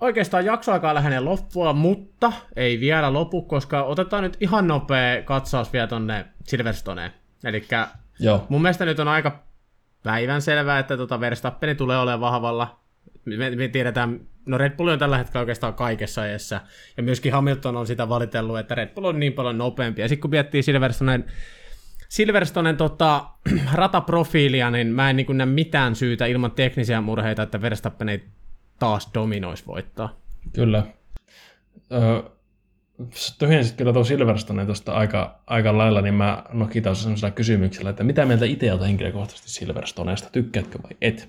oikeastaan 0.01 0.44
jaksoaikaa 0.44 0.94
lähenee 0.94 1.20
loppua, 1.20 1.72
mutta 1.72 2.32
ei 2.57 2.80
vielä 2.80 3.12
lopu, 3.12 3.42
koska 3.42 3.82
otetaan 3.82 4.22
nyt 4.22 4.36
ihan 4.40 4.68
nopea 4.68 5.22
katsaus 5.22 5.72
vielä 5.72 5.86
tonne 5.86 6.26
Silverstoneen. 6.44 7.12
Eli 7.44 7.66
mun 8.48 8.62
mielestä 8.62 8.84
nyt 8.84 8.98
on 8.98 9.09
aika 9.09 9.42
päivän 10.03 10.42
selvää, 10.42 10.78
että 10.78 10.96
tota 10.96 11.20
Verstappeni 11.20 11.74
tulee 11.74 11.98
olemaan 11.98 12.20
vahvalla. 12.20 12.80
Me, 13.24 13.51
me 13.51 13.68
tiedetään, 13.68 14.20
no 14.46 14.59
Red 14.59 14.76
Bull 14.76 14.88
on 14.88 14.98
tällä 14.98 15.18
hetkellä 15.18 15.40
oikeastaan 15.40 15.74
kaikessa 15.74 16.26
edessä, 16.26 16.61
ja 16.96 17.03
myöskin 17.03 17.32
Hamilton 17.32 17.76
on 17.76 17.86
sitä 17.86 18.09
valitellut, 18.09 18.59
että 18.59 18.74
Red 18.74 18.94
Bull 18.94 19.05
on 19.05 19.20
niin 19.20 19.32
paljon 19.32 19.59
nopeampi. 19.59 20.03
Ja 20.03 20.09
sitten 20.09 20.20
kun 20.22 20.30
miettii 20.30 20.62
Silverstonen, 20.62 21.24
Silverstonen 22.09 22.76
tota, 22.76 23.24
rataprofiilia, 23.74 24.70
niin 24.70 24.86
mä 24.86 25.11
en 25.11 25.16
niin 25.16 25.36
näe 25.36 25.46
mitään 25.46 25.96
syytä 25.96 26.26
ilman 26.26 26.53
teknisiä 26.53 27.01
murheita, 27.01 27.42
että 27.42 27.62
Verstappen 27.62 28.09
ei 28.09 28.24
taas 28.81 29.11
dominoisi 29.14 29.66
voittaa. 29.66 30.16
Kyllä. 30.53 30.87
Öö, 31.93 32.22
tyhjensit 33.39 33.76
kyllä 33.76 33.93
tuon 33.93 34.05
Silverstone 34.05 34.66
tuosta 34.66 34.93
aika, 34.93 35.41
aika 35.47 35.78
lailla, 35.78 36.01
niin 36.01 36.14
mä 36.14 36.45
nokitan 36.53 36.97
sellaisella 36.97 37.31
kysymyksellä, 37.31 37.91
että 37.91 38.05
mitä 38.05 38.26
mieltä 38.26 38.45
itse 38.45 38.72
olet 38.72 38.83
henkilökohtaisesti 38.83 39.51
Silverstoneesta, 39.51 40.31
tykkäätkö 40.31 40.78
vai 40.83 40.97
et? 41.01 41.28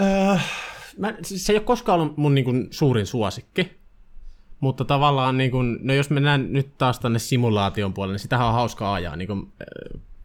Öö, 0.00 0.36
mä, 0.98 1.14
siis 1.22 1.46
se 1.46 1.52
ei 1.52 1.56
ole 1.56 1.64
koskaan 1.64 2.00
ollut 2.00 2.16
mun 2.16 2.34
niin 2.34 2.44
kuin, 2.44 2.68
suurin 2.70 3.06
suosikki, 3.06 3.80
mutta 4.60 4.84
tavallaan, 4.84 5.38
niin 5.38 5.50
kuin, 5.50 5.78
no 5.82 5.94
jos 5.94 6.10
mennään 6.10 6.52
nyt 6.52 6.78
taas 6.78 6.98
tänne 6.98 7.18
simulaation 7.18 7.94
puolelle, 7.94 8.14
niin 8.14 8.20
sitähän 8.20 8.46
on 8.46 8.54
hauska 8.54 8.94
ajaa, 8.94 9.16
niin 9.16 9.28
kuin, 9.28 9.52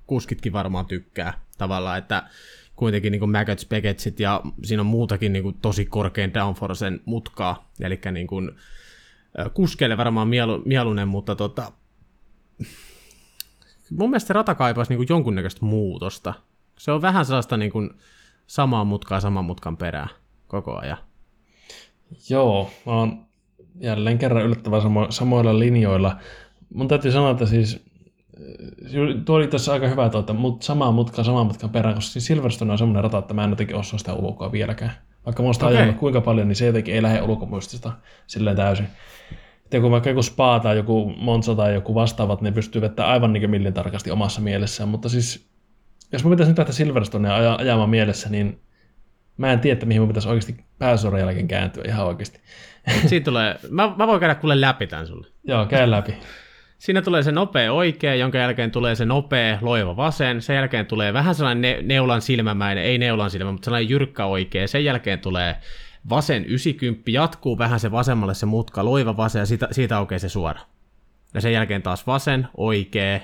kuskitkin 0.07 0.53
varmaan 0.53 0.85
tykkää 0.85 1.39
tavallaan, 1.57 1.97
että 1.97 2.23
kuitenkin 2.75 3.11
niin 3.11 3.29
Maggots, 3.29 3.65
Becketsit 3.65 4.19
ja 4.19 4.41
siinä 4.63 4.81
on 4.81 4.85
muutakin 4.85 5.33
niin 5.33 5.43
kuin 5.43 5.57
tosi 5.61 5.85
korkein 5.85 6.33
downforcen 6.33 7.01
mutkaa, 7.05 7.71
eli 7.79 7.99
niin 8.11 8.27
kuin, 8.27 8.51
kuskeille 9.53 9.97
varmaan 9.97 10.27
mielu, 10.27 10.61
mieluinen, 10.65 11.07
mutta 11.07 11.35
tota, 11.35 11.71
mun 13.91 14.09
mielestä 14.09 14.27
se 14.27 14.33
rata 14.33 14.55
kaipaisi 14.55 14.91
niin 14.91 14.97
kuin 14.97 15.07
jonkunnäköistä 15.09 15.65
muutosta. 15.65 16.33
Se 16.77 16.91
on 16.91 17.01
vähän 17.01 17.25
sellaista 17.25 17.57
niin 17.57 17.71
kuin 17.71 17.89
samaa 18.47 18.83
mutkaa 18.83 19.19
saman 19.19 19.45
mutkan 19.45 19.77
perään 19.77 20.09
koko 20.47 20.77
ajan. 20.77 20.97
Joo, 22.29 22.71
mä 22.85 22.91
oon 22.93 23.25
jälleen 23.79 24.17
kerran 24.17 24.45
yllättävän 24.45 24.81
samo- 24.81 25.11
samoilla 25.11 25.59
linjoilla. 25.59 26.17
Mun 26.73 26.87
täytyy 26.87 27.11
sanoa, 27.11 27.31
että 27.31 27.45
siis 27.45 27.85
tuo 29.25 29.35
oli 29.35 29.47
tässä 29.47 29.73
aika 29.73 29.87
hyvä, 29.87 30.05
että 30.05 30.33
mut, 30.33 30.61
samaa 30.61 30.91
mutkaa 30.91 31.23
saman 31.23 31.45
mutkan 31.45 31.69
perään, 31.69 31.95
koska 31.95 32.11
siis 32.11 32.25
Silverstone 32.25 32.71
on 32.71 32.77
semmoinen 32.77 33.03
rata, 33.03 33.17
että 33.17 33.33
mä 33.33 33.43
en 33.43 33.49
jotenkin 33.49 33.75
osaa 33.75 33.99
sitä 33.99 34.13
ulkoa 34.13 34.51
vieläkään. 34.51 34.91
Vaikka 35.25 35.43
mä 35.43 35.49
oon 35.49 35.73
okay. 35.73 35.93
kuinka 35.93 36.21
paljon, 36.21 36.47
niin 36.47 36.55
se 36.55 36.65
jotenkin 36.65 36.95
ei 36.95 37.01
lähde 37.01 37.21
ulkomuistista 37.21 37.91
silleen 38.27 38.55
täysin. 38.55 38.87
Ja 39.73 39.81
kun 39.81 39.91
vaikka 39.91 40.09
joku 40.09 40.21
Spa 40.21 40.59
tai 40.59 40.77
joku 40.77 41.13
Monza 41.17 41.55
tai 41.55 41.73
joku 41.73 41.95
vastaavat, 41.95 42.41
ne 42.41 42.51
pystyy 42.51 42.81
vettämään 42.81 43.13
aivan 43.13 43.33
niin 43.33 43.49
millin 43.49 43.73
tarkasti 43.73 44.11
omassa 44.11 44.41
mielessään. 44.41 44.89
Mutta 44.89 45.09
siis, 45.09 45.49
jos 46.11 46.23
mä 46.23 46.29
pitäisi 46.29 46.51
nyt 46.51 46.57
lähteä 46.57 46.73
Silverstonea 46.73 47.37
aj- 47.37 47.61
ajamaan 47.61 47.89
mielessä, 47.89 48.29
niin 48.29 48.61
mä 49.37 49.53
en 49.53 49.59
tiedä, 49.59 49.73
että 49.73 49.85
mihin 49.85 50.01
mun 50.01 50.07
pitäisi 50.07 50.29
oikeasti 50.29 50.63
pääsuoran 50.77 51.21
jälkeen 51.21 51.47
kääntyä 51.47 51.83
ihan 51.87 52.05
oikeasti. 52.05 52.39
Siitä 53.05 53.25
tulee, 53.25 53.59
mä, 53.69 53.95
mä 53.97 54.07
voin 54.07 54.19
käydä 54.19 54.35
kuule 54.35 54.61
läpi 54.61 54.87
tämän 54.87 55.07
sulle. 55.07 55.27
Joo, 55.43 55.65
käy 55.65 55.91
läpi. 55.91 56.13
Siinä 56.77 57.01
tulee 57.01 57.23
se 57.23 57.31
nopea 57.31 57.73
oikea, 57.73 58.15
jonka 58.15 58.37
jälkeen 58.37 58.71
tulee 58.71 58.95
se 58.95 59.05
nopea 59.05 59.57
loiva 59.61 59.97
vasen. 59.97 60.41
Sen 60.41 60.55
jälkeen 60.55 60.85
tulee 60.85 61.13
vähän 61.13 61.35
sellainen 61.35 61.61
ne- 61.61 61.81
neulan 61.81 62.21
silmämäinen, 62.21 62.83
ei 62.83 62.97
neulan 62.97 63.31
silmä, 63.31 63.51
mutta 63.51 63.65
sellainen 63.65 63.89
jyrkkä 63.89 64.25
oikea. 64.25 64.67
Sen 64.67 64.85
jälkeen 64.85 65.19
tulee 65.19 65.55
vasen 66.09 66.45
90, 66.45 67.11
jatkuu 67.11 67.57
vähän 67.57 67.79
se 67.79 67.91
vasemmalle 67.91 68.33
se 68.33 68.45
mutka, 68.45 68.85
loiva 68.85 69.17
vasen 69.17 69.39
ja 69.39 69.45
siitä, 69.45 69.67
siitä 69.71 69.97
aukeaa 69.97 70.19
se 70.19 70.29
suora. 70.29 70.61
Ja 71.33 71.41
sen 71.41 71.53
jälkeen 71.53 71.81
taas 71.81 72.07
vasen, 72.07 72.47
oikea, 72.57 73.19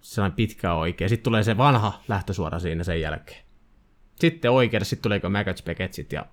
sellainen 0.00 0.36
pitkä 0.36 0.74
oikea. 0.74 1.08
Sitten 1.08 1.24
tulee 1.24 1.42
se 1.42 1.56
vanha 1.56 2.02
lähtösuora 2.08 2.58
siinä 2.58 2.84
sen 2.84 3.00
jälkeen. 3.00 3.44
Sitten 4.14 4.50
oikea, 4.50 4.84
sitten 4.84 5.02
tuleeko 5.02 5.30
Maggots, 5.30 5.62
Becketsit 5.62 6.12
ja 6.12 6.26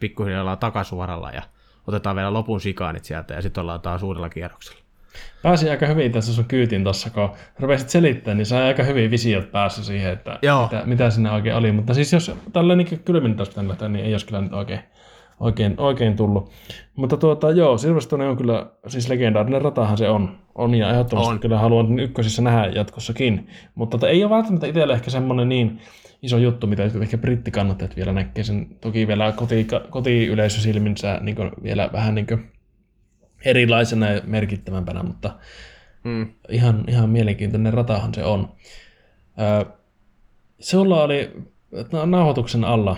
pikkuhiljaa 0.00 0.40
ollaan 0.40 0.58
takasuoralla 0.58 1.30
ja 1.30 1.42
otetaan 1.86 2.16
vielä 2.16 2.32
lopun 2.32 2.60
sikaanit 2.60 3.04
sieltä 3.04 3.34
ja 3.34 3.42
sitten 3.42 3.60
ollaan 3.60 3.80
taas 3.80 4.02
uudella 4.02 4.28
kierroksella. 4.28 4.79
Pääsi 5.42 5.70
aika 5.70 5.86
hyvin 5.86 6.12
tässä 6.12 6.32
sun 6.34 6.44
kyytin 6.44 6.84
tuossa, 6.84 7.10
kun 7.10 7.30
rupesit 7.58 7.88
selittämään, 7.88 8.38
niin 8.38 8.46
sai 8.46 8.62
aika 8.62 8.82
hyvin 8.82 9.10
visiot 9.10 9.52
päässä 9.52 9.84
siihen, 9.84 10.12
että 10.12 10.38
Joo. 10.42 10.62
mitä, 10.62 10.82
mitä 10.86 11.10
sinne 11.10 11.30
oikein 11.30 11.56
oli. 11.56 11.72
Mutta 11.72 11.94
siis 11.94 12.12
jos 12.12 12.32
tällä 12.52 12.76
niin 12.76 13.00
kylmin 13.04 13.36
tästä 13.36 13.68
lähteä, 13.68 13.88
niin 13.88 14.04
ei 14.04 14.14
olisi 14.14 14.26
kyllä 14.26 14.40
nyt 14.40 14.52
oikein, 14.52 14.80
oikein, 15.40 15.74
oikein 15.78 16.16
tullut. 16.16 16.50
Mutta 16.96 17.16
tuota, 17.16 17.50
joo, 17.50 17.78
Silverstone 17.78 18.28
on 18.28 18.36
kyllä 18.36 18.66
siis 18.86 19.08
legendaarinen 19.08 19.62
ratahan 19.62 19.98
se 19.98 20.08
on. 20.08 20.38
On 20.54 20.74
ja 20.74 20.90
ehdottomasti 20.90 21.32
On. 21.32 21.40
kyllä 21.40 21.58
haluan 21.58 21.98
ykkösissä 21.98 22.42
nähdä 22.42 22.66
jatkossakin. 22.66 23.48
Mutta 23.74 23.98
tota, 23.98 24.08
ei 24.08 24.24
ole 24.24 24.30
välttämättä 24.30 24.66
itselle 24.66 24.92
ehkä 24.92 25.10
semmoinen 25.10 25.48
niin 25.48 25.80
iso 26.22 26.38
juttu, 26.38 26.66
mitä 26.66 26.82
ehkä 27.02 27.18
brittikannattajat 27.18 27.96
vielä 27.96 28.12
näkee 28.12 28.44
sen. 28.44 28.66
Toki 28.80 29.06
vielä 29.06 29.32
koti, 29.32 29.66
kotiyleisö 29.90 30.60
silminsä 30.60 31.18
niin 31.22 31.36
vielä 31.62 31.90
vähän 31.92 32.14
niin 32.14 32.26
kuin 32.26 32.49
erilaisena 33.44 34.10
ja 34.10 34.20
merkittävämpänä, 34.24 35.02
mutta 35.02 35.30
Mm. 36.04 36.28
ihan, 36.48 36.84
ihan 36.88 37.10
mielenkiintoinen 37.10 37.72
ratahan 37.74 38.14
se 38.14 38.24
on. 38.24 38.52
Öö, 39.40 39.64
sulla 40.58 41.02
oli 41.02 41.32
na- 41.92 42.06
nauhoituksen 42.06 42.64
alla 42.64 42.96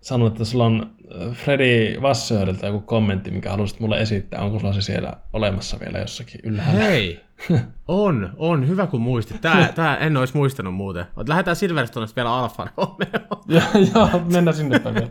sanonut, 0.00 0.32
että 0.32 0.44
sulla 0.44 0.64
on 0.66 0.90
Freddy 1.32 2.02
Vassööriltä 2.02 2.66
joku 2.66 2.80
kommentti, 2.80 3.30
mikä 3.30 3.50
haluaisit 3.50 3.80
mulle 3.80 4.00
esittää. 4.00 4.40
Onko 4.42 4.58
sulla 4.58 4.72
se 4.72 4.82
siellä 4.82 5.12
olemassa 5.32 5.80
vielä 5.80 5.98
jossakin 5.98 6.40
ylhäällä? 6.44 6.82
Hei! 6.84 7.20
On, 7.88 8.32
on. 8.36 8.68
Hyvä 8.68 8.86
kun 8.86 9.00
muistit. 9.00 9.40
Tää, 9.40 9.72
tää 9.74 9.96
en 9.96 10.16
olisi 10.16 10.36
muistanut 10.36 10.74
muuten. 10.74 11.04
Lähdetään 11.28 11.56
Silverstonesta 11.56 12.16
vielä 12.16 12.34
Alfa 12.34 12.66
Romeo. 12.76 13.42
Joo, 13.48 13.84
joo, 13.94 14.20
mennään 14.32 14.56
sinne 14.56 14.78
päin 14.78 14.94
vielä. 14.94 15.08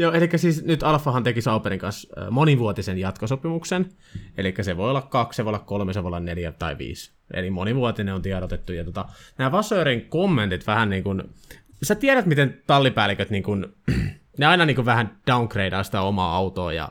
Joo, 0.00 0.12
eli 0.12 0.28
siis 0.36 0.64
nyt 0.64 0.82
Alfahan 0.82 1.22
teki 1.22 1.42
Sauberin 1.42 1.78
kanssa 1.78 2.08
monivuotisen 2.30 2.98
jatkosopimuksen. 2.98 3.88
Eli 4.36 4.54
se 4.60 4.76
voi 4.76 4.90
olla 4.90 5.02
kaksi, 5.02 5.36
se 5.36 5.44
voi 5.44 5.50
olla 5.50 5.58
kolme, 5.58 5.92
se 5.92 6.02
voi 6.02 6.08
olla 6.08 6.20
neljä 6.20 6.52
tai 6.52 6.78
viisi. 6.78 7.12
Eli 7.34 7.50
monivuotinen 7.50 8.14
on 8.14 8.22
tiedotettu. 8.22 8.72
Ja 8.72 8.84
tota, 8.84 9.04
nämä 9.38 9.52
Vassörin 9.52 10.06
kommentit 10.08 10.66
vähän 10.66 10.90
niin 10.90 11.04
kuin... 11.04 11.22
Sä 11.82 11.94
tiedät, 11.94 12.26
miten 12.26 12.62
tallipäälliköt 12.66 13.30
niin 13.30 13.42
kuin, 13.42 13.66
ne 14.38 14.46
aina 14.46 14.66
niin 14.66 14.74
kuin 14.74 14.86
vähän 14.86 15.18
downgradeaa 15.26 15.82
sitä 15.82 16.00
omaa 16.00 16.36
autoa 16.36 16.72
ja 16.72 16.88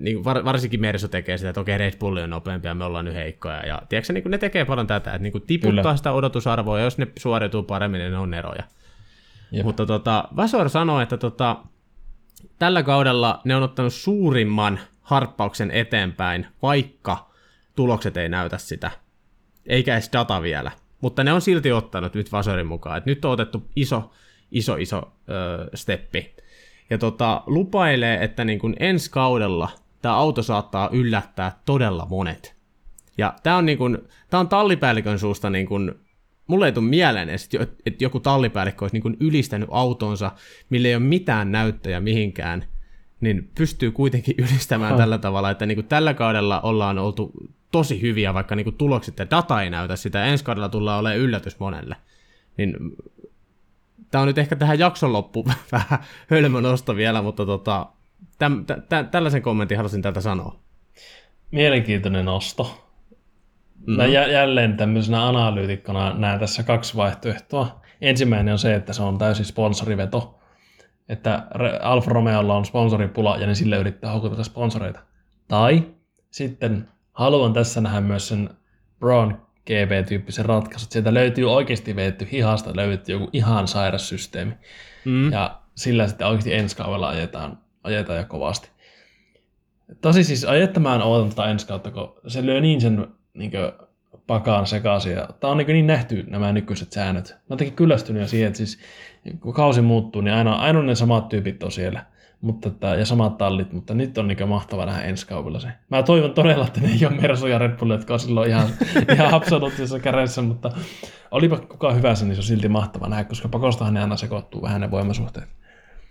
niin 0.00 0.24
var, 0.24 0.44
varsinkin 0.44 0.80
Mersu 0.80 1.08
tekee 1.08 1.38
sitä, 1.38 1.48
että 1.48 1.60
okei, 1.60 1.78
Red 1.78 1.98
Bull 1.98 2.16
on 2.16 2.30
nopeampi 2.30 2.68
ja 2.68 2.74
me 2.74 2.84
ollaan 2.84 3.04
nyt 3.04 3.14
heikkoja. 3.14 3.66
Ja 3.66 3.82
tiedätkö, 3.88 4.12
niin 4.12 4.30
ne 4.30 4.38
tekee 4.38 4.64
paljon 4.64 4.86
tätä, 4.86 5.14
että 5.14 5.22
niin 5.22 5.42
tiputtaa 5.46 5.82
Kyllä. 5.82 5.96
sitä 5.96 6.12
odotusarvoa, 6.12 6.78
ja 6.78 6.84
jos 6.84 6.98
ne 6.98 7.06
suoriutuu 7.18 7.62
paremmin, 7.62 7.98
niin 7.98 8.12
ne 8.12 8.18
on 8.18 8.34
eroja. 8.34 8.62
Jep. 9.50 9.64
Mutta 9.64 9.86
tota, 9.86 10.28
Vasor 10.36 10.68
sanoi, 10.68 11.02
että 11.02 11.16
tota, 11.16 11.56
tällä 12.58 12.82
kaudella 12.82 13.40
ne 13.44 13.56
on 13.56 13.62
ottanut 13.62 13.94
suurimman 13.94 14.80
harppauksen 15.02 15.70
eteenpäin, 15.70 16.46
vaikka 16.62 17.30
tulokset 17.76 18.16
ei 18.16 18.28
näytä 18.28 18.58
sitä. 18.58 18.90
Eikä 19.66 19.94
edes 19.94 20.10
data 20.12 20.42
vielä. 20.42 20.70
Mutta 21.00 21.24
ne 21.24 21.32
on 21.32 21.40
silti 21.40 21.72
ottanut 21.72 22.14
nyt 22.14 22.32
Vasorin 22.32 22.66
mukaan. 22.66 22.98
Et 22.98 23.06
nyt 23.06 23.24
on 23.24 23.32
otettu 23.32 23.66
iso, 23.76 24.10
iso, 24.50 24.76
iso 24.76 25.12
ö, 25.28 25.70
steppi. 25.74 26.34
Ja 26.90 26.98
tota, 26.98 27.42
lupailee, 27.46 28.24
että 28.24 28.44
niin 28.44 28.58
kun 28.58 28.74
ensi 28.80 29.10
kaudella 29.10 29.68
tämä 30.02 30.14
auto 30.14 30.42
saattaa 30.42 30.88
yllättää 30.92 31.60
todella 31.64 32.06
monet. 32.10 32.56
Ja 33.18 33.34
tämä 33.42 33.56
on, 33.56 33.66
niin 33.66 33.78
kun, 33.78 34.08
tää 34.30 34.40
on 34.40 34.48
tallipäällikön 34.48 35.18
suusta 35.18 35.50
niin 35.50 35.66
kun, 35.66 36.00
mulle 36.48 36.66
ei 36.66 36.72
tule 36.72 36.84
mieleen 36.84 37.28
edes, 37.28 37.44
että 37.44 37.56
jo- 37.56 37.66
että 37.86 38.04
joku 38.04 38.20
tallipäällikkö 38.20 38.84
olisi 38.84 39.00
niin 39.00 39.16
ylistänyt 39.20 39.68
autonsa, 39.72 40.32
millä 40.70 40.88
ei 40.88 40.94
ole 40.94 41.02
mitään 41.02 41.52
näyttöjä 41.52 42.00
mihinkään, 42.00 42.64
niin 43.20 43.50
pystyy 43.54 43.90
kuitenkin 43.90 44.34
ylistämään 44.44 44.92
Ha. 44.92 44.98
tällä 44.98 45.18
tavalla, 45.18 45.50
että 45.50 45.66
niin 45.66 45.76
kuin 45.76 45.86
tällä 45.86 46.14
kaudella 46.14 46.60
ollaan 46.60 46.98
oltu 46.98 47.32
tosi 47.72 48.00
hyviä, 48.00 48.34
vaikka 48.34 48.54
niin 48.56 48.64
kuin 48.64 48.76
tulokset 48.76 49.18
ja 49.18 49.30
data 49.30 49.62
ei 49.62 49.70
näytä 49.70 49.96
sitä, 49.96 50.24
ensi 50.24 50.44
kaudella 50.44 50.68
tullaan 50.68 51.00
olemaan 51.00 51.18
yllätys 51.20 51.60
monelle. 51.60 51.96
Niin 52.56 52.76
tämä 54.10 54.22
on 54.22 54.28
nyt 54.28 54.38
ehkä 54.38 54.56
tähän 54.56 54.78
jakson 54.78 55.12
loppu 55.12 55.44
vähän 55.72 55.98
hölmö 56.26 56.60
nosto 56.60 56.96
vielä, 56.96 57.22
mutta 57.22 57.46
tota, 57.46 57.86
täm, 58.38 58.64
tä, 58.64 58.78
tä, 58.88 59.04
tällaisen 59.04 59.42
kommentin 59.42 59.76
halusin 59.76 60.02
täältä 60.02 60.20
sanoa. 60.20 60.58
Mielenkiintoinen 61.50 62.24
nosto. 62.24 62.87
Mm. 63.88 63.96
Mä 63.96 64.06
jä- 64.06 64.26
jälleen 64.28 64.76
tämmöisenä 64.76 65.28
analyytikkona 65.28 66.14
näen 66.14 66.40
tässä 66.40 66.62
kaksi 66.62 66.96
vaihtoehtoa. 66.96 67.80
Ensimmäinen 68.00 68.52
on 68.52 68.58
se, 68.58 68.74
että 68.74 68.92
se 68.92 69.02
on 69.02 69.18
täysin 69.18 69.44
sponsoriveto. 69.44 70.38
Että 71.08 71.46
Alfa 71.80 72.10
Romeolla 72.10 72.56
on 72.56 72.64
sponsoripula 72.64 73.36
ja 73.36 73.46
ne 73.46 73.54
sille 73.54 73.76
yrittää 73.76 74.12
houkutella 74.12 74.44
sponsoreita. 74.44 75.00
Tai 75.48 75.82
sitten 76.30 76.88
haluan 77.12 77.52
tässä 77.52 77.80
nähdä 77.80 78.00
myös 78.00 78.28
sen 78.28 78.50
Braun 79.00 79.42
GB-tyyppisen 79.66 80.44
ratkaisun. 80.44 80.86
että 80.86 80.92
Sieltä 80.92 81.14
löytyy 81.14 81.52
oikeasti 81.52 81.96
vedetty 81.96 82.28
hihasta, 82.32 82.76
löytyy 82.76 83.14
joku 83.14 83.30
ihan 83.32 83.68
sairas 83.68 84.08
systeemi. 84.08 84.52
Mm. 85.04 85.32
Ja 85.32 85.60
sillä 85.74 86.08
sitten 86.08 86.26
oikeasti 86.26 86.54
ensi 86.54 86.76
kaudella 86.76 87.08
ajetaan, 87.08 87.58
ajetaan 87.84 88.18
jo 88.18 88.24
kovasti. 88.24 88.70
Tosi 90.00 90.24
siis 90.24 90.44
ajettamaan 90.44 91.02
ootan 91.02 91.30
tätä 91.30 91.44
ensi 91.44 91.66
kautta, 91.66 91.90
kun 91.90 92.14
se 92.26 92.46
lyö 92.46 92.60
niin 92.60 92.80
sen 92.80 93.17
niin 93.38 93.52
pakaan 94.26 94.66
sekaisin. 94.66 95.12
Ja 95.12 95.28
tää 95.40 95.50
on 95.50 95.56
niin, 95.56 95.66
niin 95.66 95.86
nähty 95.86 96.24
nämä 96.30 96.52
nykyiset 96.52 96.92
säännöt. 96.92 97.28
Mä 97.28 97.34
oon 97.34 97.44
jotenkin 97.50 97.76
kyllästynyt 97.76 98.22
jo 98.22 98.28
siihen, 98.28 98.46
että 98.46 98.56
siis 98.56 98.78
kun 99.40 99.54
kausi 99.54 99.80
muuttuu, 99.80 100.22
niin 100.22 100.34
aina, 100.34 100.54
aina 100.54 100.82
ne 100.82 100.94
samat 100.94 101.28
tyypit 101.28 101.62
on 101.62 101.72
siellä. 101.72 102.04
Mutta, 102.40 102.68
että, 102.68 102.86
ja 102.86 103.06
samat 103.06 103.38
tallit, 103.38 103.72
mutta 103.72 103.94
nyt 103.94 104.18
on 104.18 104.28
niin 104.28 104.48
mahtava 104.48 104.86
nähdä 104.86 105.02
ensi 105.02 105.26
kaudella 105.26 105.60
se. 105.60 105.68
Mä 105.90 106.02
toivon 106.02 106.34
todella, 106.34 106.66
että 106.66 106.80
ne 106.80 106.88
ei 106.88 107.06
ole 107.06 107.20
Mersu 107.20 107.46
ja 107.46 107.58
Red 107.58 107.78
Bull, 107.78 107.90
jotka 107.90 108.14
on 108.14 108.20
silloin 108.20 108.50
ihan, 108.50 108.68
ihan 109.14 109.34
absoluuttisessa 109.34 109.98
kädessä, 109.98 110.42
mutta 110.42 110.72
olipa 111.30 111.56
kuka 111.56 111.92
hyvänsä, 111.92 112.24
niin 112.24 112.34
se 112.34 112.40
on 112.40 112.44
silti 112.44 112.68
mahtava 112.68 113.08
nähdä, 113.08 113.24
koska 113.24 113.48
pakostahan 113.48 113.94
ne 113.94 114.00
aina 114.00 114.16
sekoittuu 114.16 114.62
vähän 114.62 114.80
ne 114.80 114.90
voimasuhteet. 114.90 115.48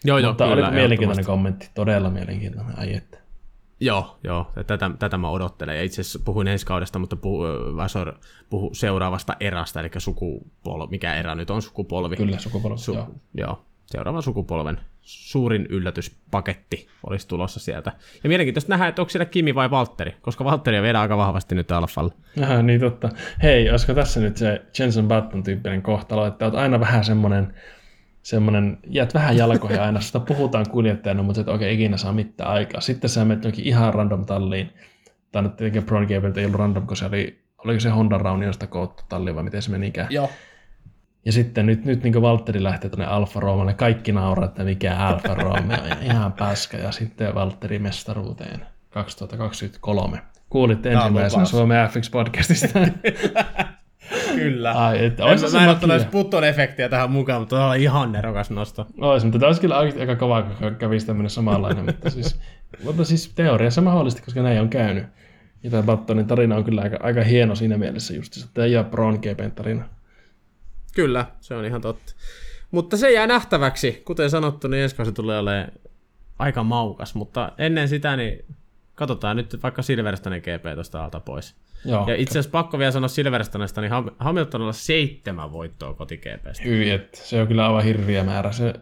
Joo, 0.06 0.18
joo, 0.18 0.32
Mutta 0.32 0.48
kyllä, 0.48 0.68
oli 0.68 0.76
mielenkiintoinen 0.76 1.26
kommentti, 1.26 1.70
todella 1.74 2.10
mielenkiintoinen. 2.10 2.80
Ai 2.80 2.94
että. 2.94 3.27
Joo, 3.80 4.18
joo, 4.24 4.52
tätä, 4.68 4.92
tätä 5.00 5.18
mä 5.18 5.30
odottelen. 5.30 5.78
Ja 5.78 5.84
itse 5.84 6.02
asiassa 6.02 6.20
puhuin 6.26 6.48
ensi 6.48 6.66
kaudesta, 6.66 7.00
mutta 7.00 7.16
puhu, 7.16 7.44
Vasor 7.76 8.14
puhu 8.50 8.74
seuraavasta 8.74 9.36
erästä, 9.40 9.80
eli 9.80 9.90
sukupolvi, 9.98 10.88
mikä 10.92 11.16
erä 11.16 11.36
nyt 11.36 11.50
on 11.50 11.62
sukupolvi. 11.62 12.16
Kyllä, 12.16 12.38
sukupolvi. 12.38 12.76
Su- 12.76 12.96
joo. 12.96 13.08
joo, 13.34 13.66
seuraavan 13.86 14.24
sukupolven 14.24 14.80
suurin 15.02 15.66
yllätyspaketti 15.70 16.88
olisi 17.08 17.28
tulossa 17.28 17.60
sieltä. 17.60 17.92
Ja 18.24 18.30
mielenkiintoista 18.30 18.70
nähdä, 18.70 18.88
että 18.88 19.02
onko 19.02 19.10
siellä 19.10 19.26
Kimi 19.26 19.56
vai 19.56 19.72
Valtteri, 19.72 20.16
koska 20.22 20.46
Valtteri 20.46 20.82
viedään 20.82 21.02
aika 21.02 21.18
vahvasti 21.18 21.56
nyt 21.56 21.72
Alfalla. 21.72 22.14
Aha, 22.44 22.62
niin 22.62 22.80
totta. 22.80 23.10
Hei, 23.44 23.70
olisiko 23.70 23.94
tässä 23.94 24.20
nyt 24.20 24.38
se 24.38 24.62
Jensen 24.80 25.08
Button 25.08 25.44
tyyppinen 25.44 25.82
kohtalo, 25.82 26.26
että 26.26 26.46
olet 26.46 26.56
aina 26.56 26.80
vähän 26.80 27.04
semmoinen, 27.04 27.54
semmoinen, 28.28 28.78
jäät 28.88 29.14
vähän 29.14 29.38
jalkoihin 29.38 29.82
aina, 29.82 30.02
sitä 30.02 30.20
puhutaan 30.20 30.70
kuljettajana, 30.70 31.24
mutta 31.24 31.42
et 31.42 31.48
oikein 31.48 31.74
ikinä 31.74 31.98
saa 31.98 32.14
mitään 32.14 32.50
aikaa. 32.50 32.82
Sitten 32.82 33.10
sä 33.10 33.26
menet 33.26 33.44
jonkin 33.44 33.66
ihan 33.66 33.94
random 33.94 34.26
talliin, 34.26 34.74
tai 35.32 35.42
nyt 35.42 35.56
tietenkin 35.56 35.84
Bron 35.84 36.04
Gabriel 36.04 36.38
ei 36.38 36.46
ollut 36.46 36.60
random, 36.60 36.88
kun 36.88 36.98
se 36.98 37.06
oli, 37.06 37.40
oliko 37.58 37.80
se 37.80 37.90
Honda 37.90 38.18
Rauniosta 38.18 38.68
koottu 38.68 39.04
talli 39.10 39.36
vai 39.36 39.44
miten 39.44 39.62
se 39.62 39.72
menikään. 39.72 40.08
Joo. 40.10 40.30
Ja 41.26 41.32
sitten 41.32 41.66
nyt, 41.66 41.86
nyt 41.86 42.04
niin 42.04 42.22
Valtteri 42.22 42.64
lähtee 42.64 42.90
tuonne 42.90 43.06
Alfa 43.06 43.40
Romalle, 43.40 43.74
kaikki 43.74 44.12
nauraa, 44.12 44.46
että 44.46 44.64
mikä 44.64 44.98
Alfa 44.98 45.34
Romeo, 45.34 45.78
ihan 46.02 46.34
paska, 46.34 46.78
ja 46.78 46.92
sitten 46.92 47.36
Valtteri 47.36 47.80
mestaruuteen 47.80 48.66
2023. 48.90 50.22
Kuulitte 50.50 50.92
ensimmäisenä. 50.92 51.46
Suomen 51.46 51.90
F1-podcastista. 51.90 52.80
Kyllä. 54.40 54.72
Ai, 54.72 55.06
että 55.06 55.24
En, 55.24 55.42
mä, 55.42 55.48
se 55.48 55.58
mä 55.58 55.64
en 55.64 55.70
ottanut 55.70 56.12
putton 56.12 56.44
efektiä 56.44 56.90
tähän 56.90 57.12
mukaan, 57.12 57.42
mutta 57.42 57.56
tämä 57.56 57.70
oli 57.70 57.84
ihan 57.84 58.12
nerokas 58.12 58.50
nosto. 58.50 58.88
Ois, 59.02 59.24
mutta 59.24 59.40
tämä 59.40 59.48
olisi 59.48 59.62
kyllä 59.62 59.78
oikeasti 59.78 60.02
aika 60.02 60.16
kova, 60.16 60.42
kun 60.42 60.76
kävisi 60.76 61.06
tämmöinen 61.06 61.30
samanlainen, 61.30 61.86
mutta 61.90 62.10
siis, 62.10 62.40
mutta 62.84 63.04
siis 63.04 63.34
teoriassa 63.36 63.82
mahdollisesti, 63.82 64.26
koska 64.26 64.42
näin 64.42 64.62
on 64.62 64.70
käynyt. 64.70 65.04
Ja 65.64 65.70
tämä 65.70 65.84
Battonin 65.84 66.28
tarina 66.28 66.56
on 66.56 66.64
kyllä 66.64 66.82
aika, 66.82 66.98
aika 67.00 67.24
hieno 67.24 67.56
siinä 67.56 67.78
mielessä 67.78 68.14
just, 68.14 68.38
että 68.38 68.50
tämä 68.54 68.68
ja 68.68 68.84
Bron 68.84 69.14
GPn 69.14 69.52
tarina. 69.56 69.86
Kyllä, 70.96 71.26
se 71.40 71.56
on 71.56 71.66
ihan 71.66 71.82
totta. 71.82 72.14
Mutta 72.72 72.98
se 72.98 73.12
jää 73.12 73.28
nähtäväksi. 73.28 74.02
Kuten 74.06 74.30
sanottu, 74.30 74.68
niin 74.68 74.84
ensi 74.84 74.96
kausi 74.96 75.12
tulee 75.12 75.40
olemaan 75.40 75.72
aika 76.40 76.64
maukas, 76.64 77.16
mutta 77.16 77.52
ennen 77.58 77.90
sitä 77.90 78.16
niin 78.16 78.46
katsotaan 78.96 79.38
nyt 79.38 79.64
vaikka 79.64 79.82
Silverstonen 79.82 80.42
GP 80.42 80.74
tuosta 80.74 81.04
alta 81.04 81.20
pois. 81.20 81.56
Joo, 81.86 82.08
Ja 82.08 82.16
itse 82.16 82.32
asiassa 82.32 82.52
pakko 82.52 82.80
vielä 82.80 82.92
sanoa 82.92 83.08
Silverstonesta, 83.08 83.82
niin 83.82 83.92
Ham- 83.92 84.16
Hamiltonilla 84.20 84.74
seitsemän 84.74 85.52
voittoa 85.52 85.94
koti. 85.94 86.22
Hyi, 86.66 86.90
että 86.90 87.18
se 87.18 87.42
on 87.42 87.48
kyllä 87.48 87.68
aivan 87.68 87.84
hirviä 87.84 88.24
määrä. 88.24 88.52
Se, 88.52 88.74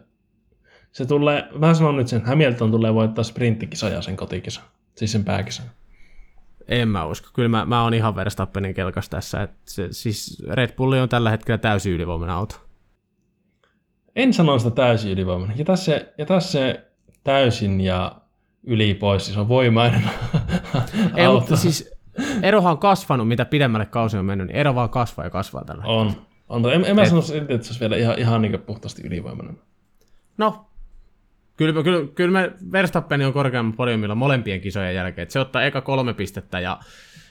se 0.92 1.06
tulee, 1.06 1.44
mä 1.58 1.74
sanon 1.74 1.96
nyt 1.96 2.08
sen, 2.08 2.24
Hamilton 2.26 2.70
tulee 2.70 2.94
voittaa 2.94 3.24
sprinttikisoja 3.24 4.02
sen 4.02 4.16
kotikisan, 4.16 4.64
siis 4.94 5.12
sen 5.12 5.24
pääkisan. 5.24 5.66
En 6.68 6.88
mä 6.88 7.04
usko. 7.06 7.28
Kyllä 7.34 7.48
mä, 7.48 7.64
mä 7.64 7.82
oon 7.82 7.94
ihan 7.94 8.16
Verstappenin 8.16 8.74
kelkas 8.74 9.08
tässä. 9.08 9.42
Et 9.42 9.50
se, 9.64 9.88
siis 9.90 10.42
Red 10.50 10.72
Bull 10.72 10.92
on 10.92 11.08
tällä 11.08 11.30
hetkellä 11.30 11.58
täysin 11.58 11.92
ylivoimainen 11.92 12.36
auto. 12.36 12.56
En 14.16 14.34
sano 14.34 14.58
sitä 14.58 14.70
täysin 14.70 15.12
ylivoimainen. 15.12 15.58
Ja 15.58 15.64
tässä, 15.64 16.06
ja 16.18 16.26
tässä 16.26 16.58
täysin 17.24 17.80
ja 17.80 18.16
yli 18.64 18.94
pois, 18.94 19.24
siis 19.26 19.38
on 19.38 19.48
voimainen 19.48 20.02
Ei, 21.16 21.24
auto. 21.26 21.40
mutta 21.40 21.56
siis 21.56 21.95
erohan 22.42 22.72
on 22.72 22.78
kasvanut, 22.78 23.28
mitä 23.28 23.44
pidemmälle 23.44 23.86
kausi 23.86 24.16
on 24.16 24.24
mennyt, 24.24 24.46
niin 24.46 24.56
ero 24.56 24.74
vaan 24.74 24.90
kasvaa 24.90 25.26
ja 25.26 25.30
kasvaa 25.30 25.64
tällä. 25.64 25.84
On. 25.86 26.12
on. 26.48 26.72
En, 26.72 26.84
en 26.84 26.96
mä 26.96 27.04
sano 27.04 27.20
silti, 27.20 27.54
että 27.54 27.66
se 27.66 27.70
olisi 27.70 27.80
vielä 27.80 27.96
ihan, 27.96 28.18
ihan 28.18 28.42
niin 28.42 28.60
puhtaasti 28.60 29.02
ylivoimainen. 29.06 29.58
No, 30.38 30.66
kyllä, 31.56 31.82
kyllä, 31.82 32.06
kyllä 32.14 32.40
me 32.40 32.52
Verstappen 32.72 33.26
on 33.26 33.32
korkeamman 33.32 33.76
podiumilla 33.76 34.14
molempien 34.14 34.60
kisojen 34.60 34.94
jälkeen. 34.94 35.22
että 35.22 35.32
se 35.32 35.40
ottaa 35.40 35.62
eka 35.62 35.80
kolme 35.80 36.14
pistettä 36.14 36.60
ja 36.60 36.78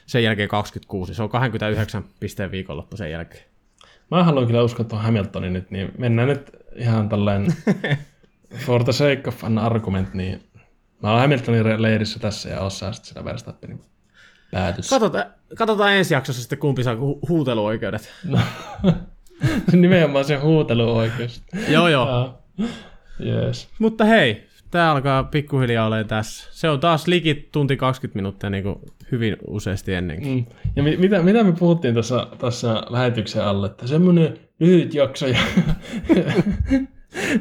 sen 0.06 0.24
jälkeen 0.24 0.48
26. 0.48 1.14
Se 1.14 1.22
on 1.22 1.28
29 1.28 2.04
pisteen 2.20 2.50
viikonloppu 2.50 2.96
sen 2.96 3.10
jälkeen. 3.10 3.44
Mä 4.10 4.24
haluan 4.24 4.46
kyllä 4.46 4.62
uskoa 4.62 4.84
tuon 4.84 5.02
Hamiltonin 5.02 5.52
nyt, 5.52 5.70
niin 5.70 5.92
mennään 5.98 6.28
nyt 6.28 6.50
ihan 6.76 7.08
tällainen 7.08 7.54
for 8.66 8.84
the 8.84 8.92
sake 8.92 9.22
of 9.26 9.44
an 9.44 9.58
argument, 9.58 10.14
niin 10.14 10.42
mä 11.02 11.10
olen 11.10 11.20
Hamiltonin 11.20 11.82
leirissä 11.82 12.18
tässä 12.18 12.48
ja 12.48 12.60
osaa 12.60 12.92
sitten 12.92 13.08
sitä 13.08 13.24
Verstappenin 13.24 13.80
päätös. 14.50 14.90
Katsotaan, 14.90 15.24
katsotaan 15.58 15.92
ensi 15.92 16.14
jaksossa 16.14 16.42
sitten 16.42 16.58
kumpi 16.58 16.82
saa 16.82 16.94
hu- 16.94 17.28
huuteluoikeudet. 17.28 18.10
No. 18.24 18.38
Nimenomaan 19.72 20.24
se 20.24 20.36
huuteluoikeus. 20.36 21.42
joo, 21.68 21.88
joo. 21.88 22.08
Joo. 22.08 22.68
Yes. 23.24 23.68
Mutta 23.78 24.04
hei, 24.04 24.46
tää 24.70 24.90
alkaa 24.90 25.24
pikkuhiljaa 25.24 25.86
olemaan 25.86 26.06
tässä. 26.08 26.48
Se 26.52 26.68
on 26.68 26.80
taas 26.80 27.06
likit 27.06 27.52
tunti 27.52 27.76
20 27.76 28.16
minuuttia 28.18 28.50
niin 28.50 28.62
kuin 28.62 28.76
hyvin 29.12 29.36
useasti 29.46 29.94
ennenkin. 29.94 30.34
Mm. 30.34 30.44
Ja 30.76 30.82
mi- 30.82 30.96
mitä, 30.96 31.22
mitä 31.22 31.44
me 31.44 31.52
puhuttiin 31.52 31.94
tässä, 31.94 32.26
tässä 32.38 32.82
lähetyksen 32.90 33.44
alle, 33.44 33.66
että 33.66 33.86
semmoinen 33.86 34.38
lyhyt 34.60 34.94
jakso 34.94 35.26
ja 35.26 35.38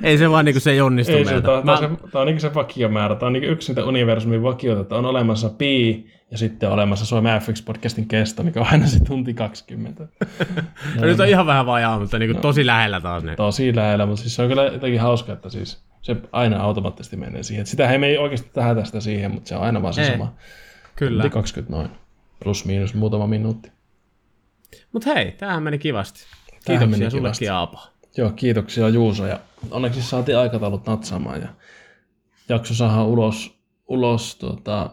Ei 0.04 0.18
se 0.18 0.30
vaan 0.30 0.46
niinku 0.46 0.60
se 0.60 0.72
ei 0.72 0.82
onnistu 0.82 1.14
ei 1.14 1.26
se, 1.26 1.32
meiltä. 1.32 1.48
Mä, 1.52 1.62
tää, 1.64 1.74
on 1.90 1.98
se, 2.02 2.12
tää 2.12 2.22
on 2.22 2.28
niin 2.28 2.40
se 2.40 2.54
vakiomäärä. 2.54 3.16
Tää 3.16 3.28
on 3.28 3.34
niin 3.34 3.44
yksi 3.44 3.72
niitä 3.72 3.86
universumin 3.86 4.44
vakioita, 4.44 4.82
että 4.82 4.96
on 4.96 5.06
olemassa 5.06 5.50
pi 5.50 6.06
ja 6.32 6.38
sitten 6.38 6.70
olemassa 6.70 7.06
Suomen 7.06 7.42
FX-podcastin 7.42 8.06
kesto, 8.08 8.44
mikä 8.44 8.60
on 8.60 8.68
aina 8.72 8.88
se 8.88 9.00
tunti 9.00 9.34
20. 9.34 10.08
no, 10.96 11.02
nyt 11.02 11.20
on 11.20 11.28
ihan 11.28 11.46
vähän 11.46 11.66
vajaa, 11.66 12.00
mutta 12.00 12.20
niinku 12.20 12.42
tosi 12.42 12.66
lähellä 12.66 13.02
taas 13.02 13.24
ne. 13.24 13.36
Tosi 13.36 13.76
lähellä, 13.76 14.06
mutta 14.06 14.22
siis 14.22 14.36
se 14.36 14.42
on 14.42 14.48
kyllä 14.48 14.64
jotenkin 14.64 15.02
hauska, 15.02 15.34
että 15.34 15.50
siis 15.50 15.84
se 16.02 16.16
aina 16.32 16.62
automaattisesti 16.62 17.18
menee 17.18 17.44
siihen. 17.44 17.62
Et 17.62 17.68
sitä 17.68 17.90
ei 17.92 18.18
oikeasti 18.18 18.50
tähän 18.54 18.76
tästä 18.76 19.00
siihen, 19.00 19.32
mutta 19.32 19.50
se 19.50 19.56
on 19.56 19.64
aina 19.64 19.82
vaan 19.82 19.94
se 19.94 20.02
Ei. 20.02 20.12
sama. 20.12 20.36
Kyllä. 20.96 21.24
Tunti 21.24 21.34
20 21.34 21.78
noin. 21.78 21.90
Plus 22.44 22.66
miinus 22.66 22.94
muutama 22.94 23.28
minuutti. 23.28 23.72
Mutta 24.92 25.14
hei, 25.14 25.32
tämähän 25.32 25.64
meni 25.64 25.78
kivasti. 25.78 26.26
Kiitoksia 26.50 26.88
meni 26.88 26.98
sullekin 26.98 27.20
kivasti. 27.20 27.50
Aapo. 27.50 27.80
Joo, 28.18 28.30
kiitoksia 28.30 28.90
Juuso. 28.90 29.28
Ja 29.28 29.40
onneksi 29.72 30.02
saatiin 30.02 30.38
aikataulut 30.38 30.88
natsaamaan 30.88 31.42
ja 31.42 31.48
jakso 32.50 32.74
saadaan 32.74 33.06
ulos, 33.06 33.60
ulos 33.88 34.36
tuota, 34.36 34.90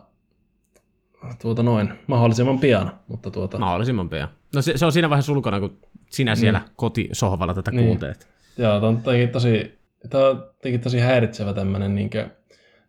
tuota 1.43 1.63
noin, 1.63 1.93
mahdollisimman 2.07 2.59
pian. 2.59 2.93
Mutta 3.09 3.31
tuota, 3.31 3.59
Mahdollisimman 3.59 4.09
pian. 4.09 4.29
No 4.55 4.63
se, 4.63 4.73
se 4.77 4.87
on 4.87 4.93
siinä 4.93 5.11
vaiheessa 5.11 5.33
ulkona, 5.33 5.61
kun 5.61 5.79
sinä 6.11 6.35
siellä 6.35 6.61
kotisohvalla 6.77 7.55
tätä 7.55 7.71
Niin. 7.71 7.87
kuuntelet. 7.87 8.29
joo, 8.59 8.81
tämä 8.81 8.89
on 8.89 8.95
jotenkin 8.97 9.29
tosi, 9.29 9.79
tämä 10.11 10.29
on 10.29 10.37
jotenkin 10.37 10.81
tosi 10.81 10.99
häiritsevä 10.99 11.53
tämmöinen, 11.53 11.95
niin 11.95 12.11
kuin, 12.11 12.25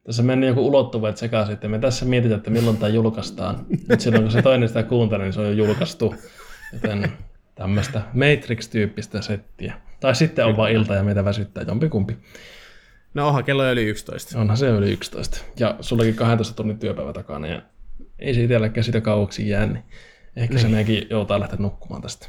tässä 0.06 0.24
meni 0.24 0.48
joku 0.48 0.68
ulottuvuudet 0.68 1.18
sekaisin, 1.18 1.54
että 1.54 1.68
me 1.68 1.80
tässä 1.80 2.06
mietitään, 2.06 2.38
että 2.38 2.52
milloin 2.52 2.78
tämä 2.78 2.90
julkaistaan. 2.90 3.66
Nyt 3.90 4.02
silloin, 4.02 4.24
kun 4.24 4.32
se 4.32 4.42
toinen 4.42 4.68
sitä 4.68 4.84
kuuntelee, 4.84 5.26
niin 5.26 5.34
se 5.34 5.40
on 5.40 5.46
jo 5.46 5.52
julkaistu. 5.66 6.16
Joten 6.74 7.12
tämmöistä 7.56 8.02
Matrix-tyyppistä 8.14 9.22
settiä. 9.22 9.74
Tai 10.00 10.16
sitten 10.16 10.46
on 10.46 10.58
vaan 10.58 10.72
ilta 10.72 10.94
ja 10.96 11.04
meitä 11.04 11.26
väsyttää 11.26 11.64
jompikumpi. 11.68 12.18
No 13.14 13.28
onhan 13.28 13.44
kello 13.44 13.72
yli 13.72 13.84
11. 13.84 14.40
Onhan 14.40 14.58
se 14.58 14.68
yli 14.70 14.92
11. 14.92 15.38
Ja 15.60 15.76
sullakin 15.82 16.16
12 16.16 16.56
tunnin 16.56 16.80
työpäivä 16.80 17.14
takana 17.14 17.48
ja 17.48 17.62
ei 18.20 18.34
se 18.34 18.44
itselläkään 18.44 18.84
sitä 18.84 19.02
kauaksi 19.02 19.50
jää, 19.50 19.66
niin 19.66 19.84
ehkä 20.36 20.58
se 20.58 20.68
meidänkin 20.68 21.08
joutaa 21.10 21.40
lähteä 21.40 21.60
nukkumaan 21.60 22.02
tästä. 22.02 22.28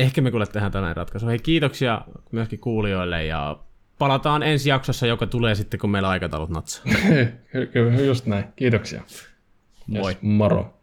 Ehkä 0.00 0.20
me 0.20 0.30
kuule 0.30 0.46
tehdään 0.46 0.72
tällainen 0.72 0.96
ratkaisu. 0.96 1.26
Hei, 1.26 1.38
kiitoksia 1.38 2.00
myöskin 2.32 2.58
kuulijoille 2.58 3.24
ja 3.24 3.58
palataan 3.98 4.42
ensi 4.42 4.68
jaksossa, 4.70 5.06
joka 5.06 5.26
tulee 5.26 5.54
sitten, 5.54 5.80
kun 5.80 5.90
meillä 5.90 6.08
aikataulut 6.08 6.50
natsaa. 6.50 6.84
Kyllä, 7.72 8.00
just 8.00 8.26
näin. 8.26 8.44
Kiitoksia. 8.56 9.02
Moi. 9.86 10.12
Yes, 10.12 10.22
moro. 10.22 10.77